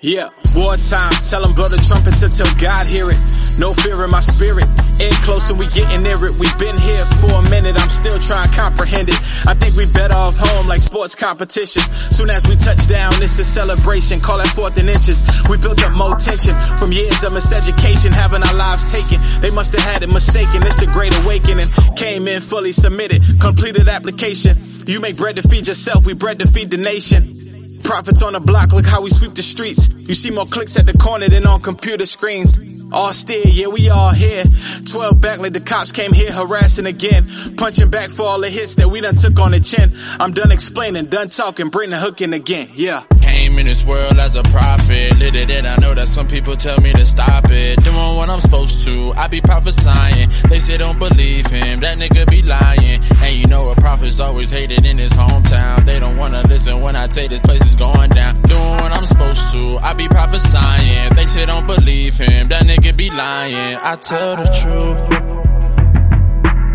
Yeah, 0.05 0.29
wartime. 0.53 1.17
Tell 1.25 1.41
them 1.41 1.57
blow 1.57 1.73
the 1.73 1.81
trumpet 1.81 2.13
till 2.21 2.45
God 2.61 2.85
hear 2.85 3.09
it. 3.09 3.17
No 3.57 3.73
fear 3.73 4.05
in 4.05 4.13
my 4.13 4.21
spirit. 4.21 4.69
In 5.01 5.09
close 5.25 5.49
and 5.49 5.57
we 5.57 5.65
getting 5.73 6.05
near 6.05 6.21
it. 6.21 6.37
We've 6.37 6.59
been 6.61 6.77
here 6.77 7.01
for 7.25 7.41
a 7.41 7.45
minute. 7.49 7.73
I'm 7.73 7.89
still 7.89 8.21
trying 8.21 8.45
to 8.45 8.53
comprehend 8.53 9.09
it. 9.09 9.17
I 9.49 9.57
think 9.57 9.81
we 9.81 9.89
better 9.89 10.13
off 10.13 10.37
home 10.37 10.69
like 10.69 10.85
sports 10.85 11.17
competition. 11.17 11.81
Soon 12.13 12.29
as 12.29 12.45
we 12.45 12.53
touch 12.61 12.85
down, 12.85 13.17
it's 13.25 13.41
a 13.41 13.49
celebration. 13.49 14.21
Call 14.21 14.37
that 14.45 14.53
fourth 14.53 14.77
and 14.77 14.93
inches. 14.93 15.25
We 15.49 15.57
built 15.57 15.81
up 15.81 15.97
more 15.97 16.21
tension 16.21 16.53
from 16.77 16.93
years 16.93 17.25
of 17.25 17.33
miseducation, 17.33 18.13
having 18.13 18.45
our 18.45 18.57
lives 18.61 18.93
taken. 18.93 19.17
They 19.41 19.57
must 19.57 19.73
have 19.73 19.89
had 19.89 20.05
it 20.05 20.13
mistaken. 20.13 20.69
It's 20.69 20.77
the 20.77 20.93
great 20.93 21.17
awakening. 21.25 21.73
Came 21.97 22.29
in 22.29 22.45
fully 22.45 22.77
submitted, 22.77 23.25
completed 23.41 23.89
application. 23.89 24.61
You 24.85 25.01
make 25.01 25.17
bread 25.17 25.41
to 25.41 25.49
feed 25.49 25.65
yourself. 25.65 26.05
We 26.05 26.13
bread 26.13 26.45
to 26.45 26.47
feed 26.53 26.69
the 26.69 26.77
nation. 26.77 27.41
Profits 27.85 28.23
on 28.23 28.33
the 28.33 28.41
block, 28.41 28.73
look 28.73 28.87
how 28.87 29.03
we 29.03 29.11
sweep 29.11 29.35
the 29.35 29.43
streets. 29.43 29.94
You 30.07 30.15
see 30.15 30.31
more 30.31 30.45
clicks 30.45 30.79
at 30.79 30.85
the 30.85 30.93
corner 30.99 31.29
than 31.29 31.47
on 31.47 31.63
computer 31.63 32.05
screens. 32.05 32.59
All 32.93 33.13
still, 33.13 33.43
yeah, 33.47 33.67
we 33.67 33.89
all 33.89 34.13
here. 34.13 34.45
12 34.87 35.21
back 35.21 35.39
like 35.41 35.53
the 35.53 35.61
cops 35.61 35.91
came 35.91 36.13
here 36.13 36.31
harassing 36.31 36.87
again. 36.87 37.27
Punching 37.57 37.91
back 37.91 38.11
for 38.11 38.23
all 38.23 38.41
the 38.41 38.49
hits 38.49 38.75
that 38.77 38.89
we 38.89 39.01
done 39.01 39.17
took 39.17 39.39
on 39.41 39.51
the 39.51 39.61
chin. 39.61 39.93
I'm 40.21 40.33
done 40.33 40.53
explaining, 40.53 41.07
done 41.07 41.29
talking, 41.31 41.71
bring 41.71 41.91
the 41.91 41.97
hook 41.97 42.21
in 42.21 42.33
again, 42.33 42.69
yeah. 42.75 43.03
Came 43.21 43.59
in 43.59 43.67
this 43.67 43.85
world 43.85 44.19
as 44.19 44.37
a 44.37 44.43
prophet. 44.45 45.17
Lit 45.17 45.35
it 45.35 45.51
and 45.51 45.67
I 45.67 45.77
know 45.77 45.95
that 45.95 46.09
some 46.09 46.29
people 46.29 46.55
tell 46.55 46.79
me 46.81 46.93
to 46.93 47.07
stop 47.07 47.47
it. 47.49 47.83
Doing 47.83 48.17
what 48.17 48.29
I'm 48.29 48.41
supposed 48.41 48.83
to, 48.85 49.13
I 49.17 49.29
be 49.29 49.41
prophesying. 49.41 50.29
They 50.49 50.61
say 50.61 50.77
don't 50.77 50.99
believe 50.99 51.47
him, 51.47 51.81
that 51.81 51.99
nigga 51.99 52.29
be 52.29 52.43
lying. 52.43 53.01
And 53.23 53.35
you 53.37 53.47
know 53.47 53.71
a 53.71 53.75
prophet's 53.75 54.21
always 54.21 54.51
hated 54.51 54.85
in 54.85 54.99
his 54.99 55.13
hometown. 55.13 55.85
They 55.87 55.99
don't 55.99 56.17
wanna 56.17 56.47
listen 56.47 56.81
when 56.81 56.95
I 56.95 57.09
say 57.09 57.27
this 57.27 57.43
place 57.43 57.65
is 57.67 57.75
going 57.75 58.11
down. 58.11 58.41
Doing 58.43 58.61
what 58.61 58.93
I'm 58.93 59.07
supposed 59.07 59.51
to, 59.53 59.79
I 59.83 59.94
be 59.97 60.09
prophesying. 60.09 61.15
They 61.15 61.27
say 61.27 61.47
don't 61.47 61.67
believe 61.67 62.19
him, 62.19 62.49
that 62.49 62.63
nigga 62.63 62.97
be 62.97 63.11
lying. 63.11 63.79
I 63.83 63.97
tell 63.97 64.37
the 64.37 64.45
truth. 64.45 64.99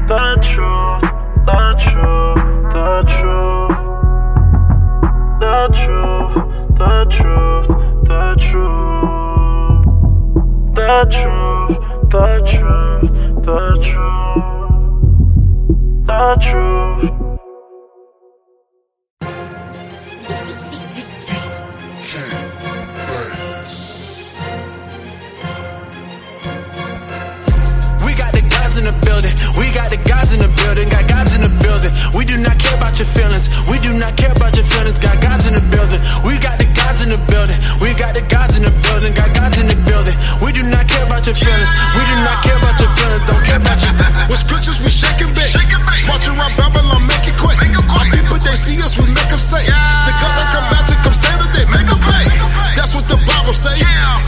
The 0.08 0.38
truth, 0.42 1.02
the 1.46 1.76
truth, 1.84 2.40
the 2.74 3.04
truth, 3.14 3.78
the 5.40 5.70
truth, 5.80 6.36
the 6.80 7.06
truth, 7.12 7.68
the 8.08 8.36
truth, 8.48 9.86
the 10.76 11.06
truth, 11.12 11.78
the 12.10 12.26
truth, 12.50 13.08
the 13.46 13.62
truth, 13.84 14.46
the 16.08 16.24
truth. 16.42 17.19
We 29.60 29.68
got 29.76 29.92
the 29.92 30.00
guys 30.08 30.32
in 30.32 30.40
the 30.40 30.48
building. 30.48 30.88
Got 30.88 31.12
guys 31.12 31.36
in 31.36 31.44
the 31.44 31.52
building. 31.60 31.92
We 32.16 32.24
do 32.24 32.40
not 32.40 32.56
care 32.56 32.80
about 32.80 32.96
your 32.96 33.12
feelings. 33.12 33.52
We 33.68 33.76
do 33.84 33.92
not 33.92 34.16
care 34.16 34.32
about 34.32 34.56
your 34.56 34.64
feelings. 34.64 34.96
Got 35.04 35.20
guys 35.20 35.52
in 35.52 35.54
the 35.54 35.66
building. 35.68 36.00
We 36.24 36.40
got 36.40 36.64
the 36.64 36.68
guys 36.72 37.04
in 37.04 37.12
the 37.12 37.20
building. 37.28 37.60
We 37.84 37.92
got 37.92 38.16
the 38.16 38.24
guys 38.24 38.56
in 38.56 38.64
the 38.64 38.72
building. 38.88 39.12
Got 39.20 39.36
guys 39.36 39.60
in 39.60 39.68
the 39.68 39.76
building. 39.84 40.16
We 40.40 40.56
do 40.56 40.64
not 40.64 40.88
care 40.88 41.04
about 41.04 41.28
your 41.28 41.36
feelings. 41.36 41.72
We 41.92 42.08
do 42.08 42.16
not 42.24 42.40
care 42.40 42.56
about 42.56 42.80
your 42.80 42.88
feelings. 42.96 43.24
Don't 43.28 43.44
care 43.44 43.60
about 43.60 43.80
you. 43.84 43.92
With 44.32 44.40
scriptures 44.40 44.80
we 44.80 44.88
shake 44.88 45.20
and 45.20 45.36
bake. 45.36 45.52
March 46.08 46.24
around 46.32 46.56
Babylon, 46.56 47.04
make 47.04 47.28
it 47.28 47.36
quick. 47.36 47.60
Our 47.60 48.08
people, 48.16 48.40
they 48.40 48.56
see 48.56 48.80
us, 48.80 48.96
we 48.96 49.12
make 49.12 49.28
them 49.28 49.44
say. 49.44 49.68
The 49.68 50.14
gods 50.24 50.40
I 50.40 50.46
come 50.56 50.68
back 50.72 50.88
to 50.88 50.96
come 51.04 51.16
they 51.52 51.68
make 51.68 51.84
them 51.84 52.00
pay. 52.00 52.26
That's 52.80 52.96
what 52.96 53.12
the 53.12 53.20
Bible 53.28 53.52
say. 53.52 53.76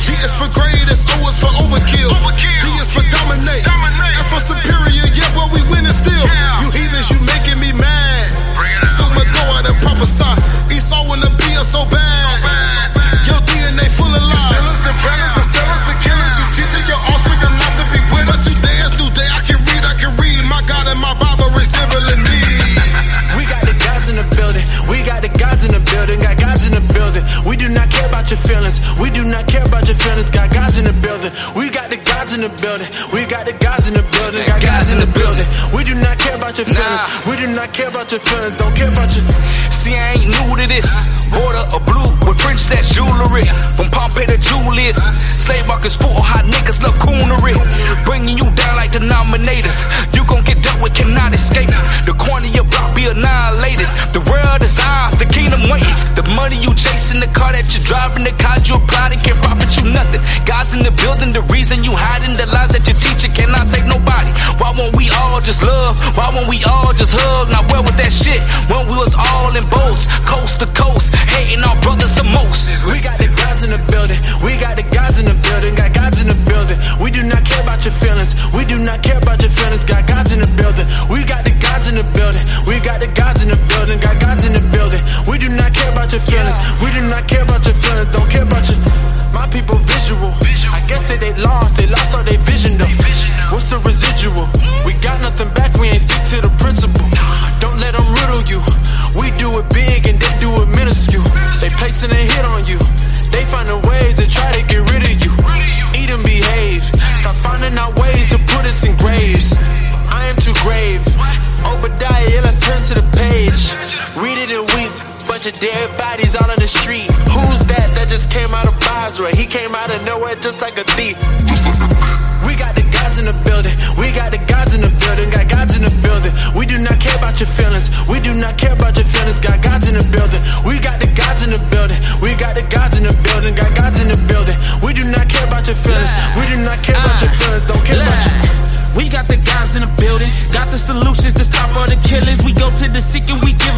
G 0.03 0.11
is 0.27 0.36
for 0.36 0.51
greatest, 0.51 1.07
O 1.07 1.23
is 1.32 1.39
for 1.39 1.51
overkill. 1.55 2.11
D 2.36 2.67
is 2.84 2.91
for 2.91 3.05
dominate. 3.15 3.80
We 5.54 5.62
winning 5.70 5.91
Not 37.62 37.78
care 37.78 37.93
about 37.93 38.09
your 38.09 38.18
feelings. 38.26 38.57
Don't 38.57 38.74
care 38.74 38.89
about 38.89 39.14
your. 39.14 39.22
See, 39.70 39.93
I 39.93 40.18
ain't 40.18 40.34
new 40.34 40.57
to 40.57 40.66
this. 40.66 40.89
Border 41.30 41.62
of 41.78 41.86
blue 41.86 42.09
with 42.26 42.41
French 42.41 42.66
that 42.74 42.82
jewelry. 42.89 43.45
From 43.78 43.86
Pompeii 43.93 44.26
to 44.34 44.38
Julius. 44.41 44.97
Slave 45.30 45.70
markets 45.70 45.93
full, 45.93 46.09
of 46.09 46.26
hot 46.26 46.49
niggas 46.49 46.82
love 46.82 46.97
coonery. 46.97 47.53
Bringing 48.01 48.41
you 48.41 48.49
down 48.57 48.74
like 48.82 48.89
denominators. 48.97 49.78
You 50.18 50.26
gon' 50.26 50.41
get 50.41 50.57
dealt 50.66 50.82
with, 50.82 50.97
cannot 50.97 51.38
escape. 51.38 51.70
The 52.09 52.18
corner 52.18 52.49
your 52.49 52.66
block 52.66 52.97
be 52.97 53.05
annihilated. 53.05 53.86
The 54.09 54.26
world 54.26 54.62
is 54.66 54.74
ours, 54.82 55.22
the 55.22 55.30
kingdom 55.30 55.62
waiting. 55.70 55.97
The 56.18 56.26
money 56.34 56.57
you 56.57 56.74
chasing, 56.74 57.22
the 57.22 57.30
car 57.30 57.53
that 57.53 57.70
you're 57.70 57.86
driving, 57.86 58.26
the 58.26 58.34
cars 58.41 58.66
you 58.66 58.82
applauding 58.82 59.22
can't 59.22 59.38
profit 59.38 59.70
you 59.78 59.86
nothing. 59.93 60.22
God's 60.49 60.74
in 60.74 60.82
the 60.82 60.93
building, 60.97 61.30
the 61.30 61.45
reason 61.53 61.86
you 61.86 61.93
hiding 61.93 62.34
the 62.34 62.49
lies 62.49 62.74
that 62.74 62.89
you're 62.89 63.01
Why 64.72 64.84
won't 64.84 64.95
we 64.95 65.09
all 65.09 65.41
just 65.41 65.61
love? 65.63 65.99
Why 66.15 66.32
won't 66.34 66.47
we 66.47 66.63
all 66.63 66.93
just 66.93 67.11
hug? 67.11 67.51
Now 67.51 67.59
where 67.67 67.84
was 67.84 67.91
that 67.99 68.07
shit 68.07 68.39
when 68.72 68.88
we 68.88 68.95
was 68.95 69.11
all 69.11 69.51
in 69.51 69.67
boats, 69.67 70.07
coast 70.24 70.63
to 70.63 70.70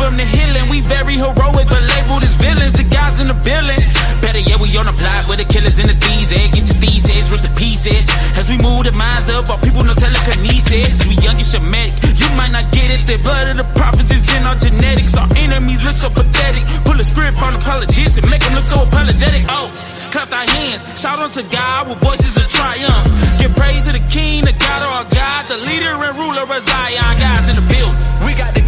them 0.03 0.17
the 0.19 0.27
healing. 0.27 0.67
We 0.67 0.83
very 0.83 1.15
heroic, 1.15 1.67
but 1.71 1.83
labeled 1.83 2.23
as 2.27 2.35
villains. 2.35 2.73
The 2.75 2.83
guys 2.83 3.19
in 3.23 3.27
the 3.31 3.37
building. 3.39 3.83
Better 4.19 4.43
yet, 4.43 4.59
we 4.59 4.67
on 4.75 4.87
the 4.87 4.95
block 4.95 5.23
with 5.27 5.39
the 5.39 5.47
killers 5.47 5.79
and 5.79 5.87
the 5.87 5.97
thieves. 5.97 6.31
Get 6.31 6.65
your 6.67 6.79
thesis, 6.79 7.31
rip 7.31 7.41
the 7.43 7.53
pieces. 7.55 8.05
As 8.35 8.47
we 8.51 8.59
move 8.59 8.83
the 8.83 8.95
minds 8.95 9.27
of 9.31 9.47
our 9.49 9.59
people, 9.63 9.83
no 9.83 9.95
telekinesis. 9.95 11.07
We 11.07 11.15
young 11.23 11.39
and 11.39 11.47
Shemitic. 11.47 11.95
You 12.19 12.29
might 12.35 12.51
not 12.51 12.67
get 12.71 12.91
it, 12.91 13.07
the 13.07 13.17
blood 13.23 13.47
of 13.51 13.57
the 13.63 13.67
prophets 13.75 14.11
is 14.11 14.23
in 14.35 14.43
our 14.43 14.55
genetics. 14.59 15.15
Our 15.15 15.29
enemies 15.39 15.81
look 15.83 15.95
so 15.95 16.09
pathetic. 16.11 16.63
Pull 16.83 16.99
a 16.99 17.03
script 17.03 17.39
on 17.39 17.55
apologists 17.55 18.17
and 18.19 18.27
make 18.29 18.43
them 18.43 18.55
look 18.55 18.67
so 18.67 18.83
apologetic. 18.83 19.43
Oh, 19.47 19.67
clap 20.11 20.31
our 20.31 20.47
hands, 20.47 20.83
shout 20.99 21.19
unto 21.19 21.43
God 21.51 21.91
with 21.91 21.99
voices 21.99 22.35
of 22.35 22.47
triumph. 22.47 23.05
Give 23.39 23.53
praise 23.55 23.87
to 23.87 23.91
the 23.95 24.03
King, 24.07 24.43
the 24.43 24.55
God 24.55 24.79
of 24.83 24.91
our 25.03 25.07
God, 25.11 25.41
the 25.47 25.59
leader 25.67 25.93
and 25.95 26.15
ruler 26.17 26.43
of 26.47 26.61
Zion. 26.63 27.13
Guys 27.19 27.45
in 27.51 27.55
the 27.59 27.67
building. 27.67 28.03
We 28.25 28.31
got 28.39 28.51
the 28.55 28.62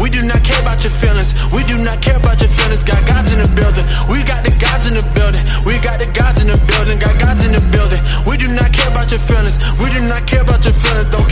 We 0.00 0.10
do 0.10 0.22
not 0.26 0.42
care 0.42 0.60
about 0.60 0.82
your 0.82 0.92
feelings. 0.92 1.30
We 1.52 1.62
do 1.64 1.76
not 1.82 2.00
care 2.00 2.16
about 2.16 2.40
your 2.40 2.50
feelings. 2.50 2.82
Got 2.84 3.02
gods 3.06 3.32
in 3.34 3.38
the 3.42 3.50
building. 3.54 3.86
We 4.10 4.18
got 4.24 4.42
the 4.44 4.52
gods 4.56 4.84
in 4.88 4.94
the 4.96 5.04
building. 5.14 5.44
We 5.68 5.74
got 5.78 5.98
the 6.00 6.08
gods 6.10 6.38
in 6.42 6.48
the 6.48 6.58
building. 6.58 6.98
Got 6.98 7.16
gods 7.20 7.42
in 7.46 7.52
the 7.52 7.62
building. 7.70 8.00
We 8.26 8.34
do 8.36 8.48
not 8.54 8.72
care 8.72 8.90
about 8.90 9.08
your 9.10 9.20
feelings. 9.20 9.56
We 9.78 9.88
do 9.92 10.00
not 10.08 10.22
care 10.26 10.42
about 10.42 10.64
your 10.64 10.74
feelings. 10.74 11.08
Don't 11.12 11.27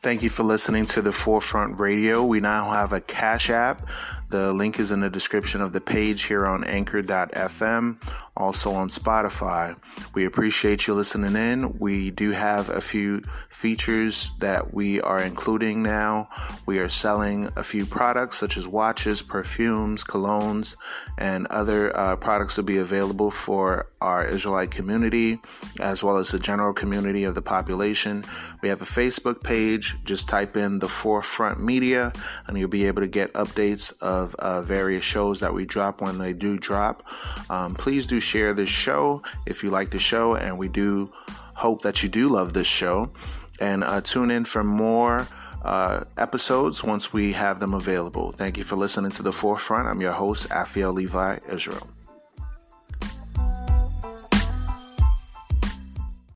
Thank 0.00 0.22
you 0.22 0.28
for 0.28 0.44
listening 0.44 0.86
to 0.86 1.02
the 1.02 1.10
Forefront 1.10 1.80
Radio. 1.80 2.22
We 2.22 2.38
now 2.38 2.70
have 2.70 2.92
a 2.92 3.00
Cash 3.00 3.50
App. 3.50 3.84
The 4.30 4.52
link 4.52 4.78
is 4.78 4.90
in 4.90 5.00
the 5.00 5.08
description 5.08 5.62
of 5.62 5.72
the 5.72 5.80
page 5.80 6.24
here 6.24 6.46
on 6.46 6.62
anchor.fm, 6.62 7.96
also 8.36 8.72
on 8.72 8.90
Spotify. 8.90 9.74
We 10.14 10.26
appreciate 10.26 10.86
you 10.86 10.92
listening 10.92 11.34
in. 11.34 11.78
We 11.78 12.10
do 12.10 12.32
have 12.32 12.68
a 12.68 12.82
few 12.82 13.22
features 13.48 14.30
that 14.38 14.74
we 14.74 15.00
are 15.00 15.22
including 15.22 15.82
now. 15.82 16.28
We 16.66 16.78
are 16.78 16.90
selling 16.90 17.48
a 17.56 17.64
few 17.64 17.86
products 17.86 18.36
such 18.36 18.58
as 18.58 18.68
watches, 18.68 19.22
perfumes, 19.22 20.04
colognes, 20.04 20.76
and 21.16 21.46
other 21.46 21.96
uh, 21.96 22.16
products 22.16 22.58
will 22.58 22.64
be 22.64 22.78
available 22.78 23.30
for 23.30 23.88
our 24.02 24.26
Israelite 24.26 24.70
community 24.70 25.40
as 25.80 26.04
well 26.04 26.18
as 26.18 26.30
the 26.30 26.38
general 26.38 26.74
community 26.74 27.24
of 27.24 27.34
the 27.34 27.42
population. 27.42 28.24
We 28.60 28.68
have 28.68 28.82
a 28.82 28.86
Facebook 28.86 29.42
page. 29.42 29.96
Just 30.04 30.28
type 30.28 30.56
in 30.56 30.78
the 30.78 30.88
Forefront 30.88 31.60
Media 31.60 32.12
and 32.46 32.58
you'll 32.58 32.68
be 32.68 32.86
able 32.86 33.02
to 33.02 33.08
get 33.08 33.32
updates 33.34 33.92
of 34.00 34.34
uh, 34.36 34.62
various 34.62 35.04
shows 35.04 35.40
that 35.40 35.52
we 35.52 35.64
drop 35.64 36.00
when 36.00 36.18
they 36.18 36.32
do 36.32 36.58
drop. 36.58 37.06
Um, 37.50 37.74
please 37.74 38.06
do 38.06 38.20
share 38.20 38.54
this 38.54 38.68
show 38.68 39.22
if 39.46 39.62
you 39.62 39.70
like 39.70 39.90
the 39.90 39.98
show, 39.98 40.34
and 40.34 40.58
we 40.58 40.68
do 40.68 41.12
hope 41.54 41.82
that 41.82 42.02
you 42.02 42.08
do 42.08 42.28
love 42.28 42.52
this 42.52 42.66
show. 42.66 43.10
And 43.60 43.84
uh, 43.84 44.00
tune 44.00 44.30
in 44.30 44.44
for 44.44 44.62
more 44.62 45.26
uh, 45.62 46.04
episodes 46.16 46.84
once 46.84 47.12
we 47.12 47.32
have 47.32 47.60
them 47.60 47.74
available. 47.74 48.32
Thank 48.32 48.58
you 48.58 48.64
for 48.64 48.76
listening 48.76 49.10
to 49.12 49.22
The 49.22 49.32
Forefront. 49.32 49.88
I'm 49.88 50.00
your 50.00 50.12
host, 50.12 50.48
Afiel 50.50 50.94
Levi 50.94 51.38
Israel. 51.48 51.88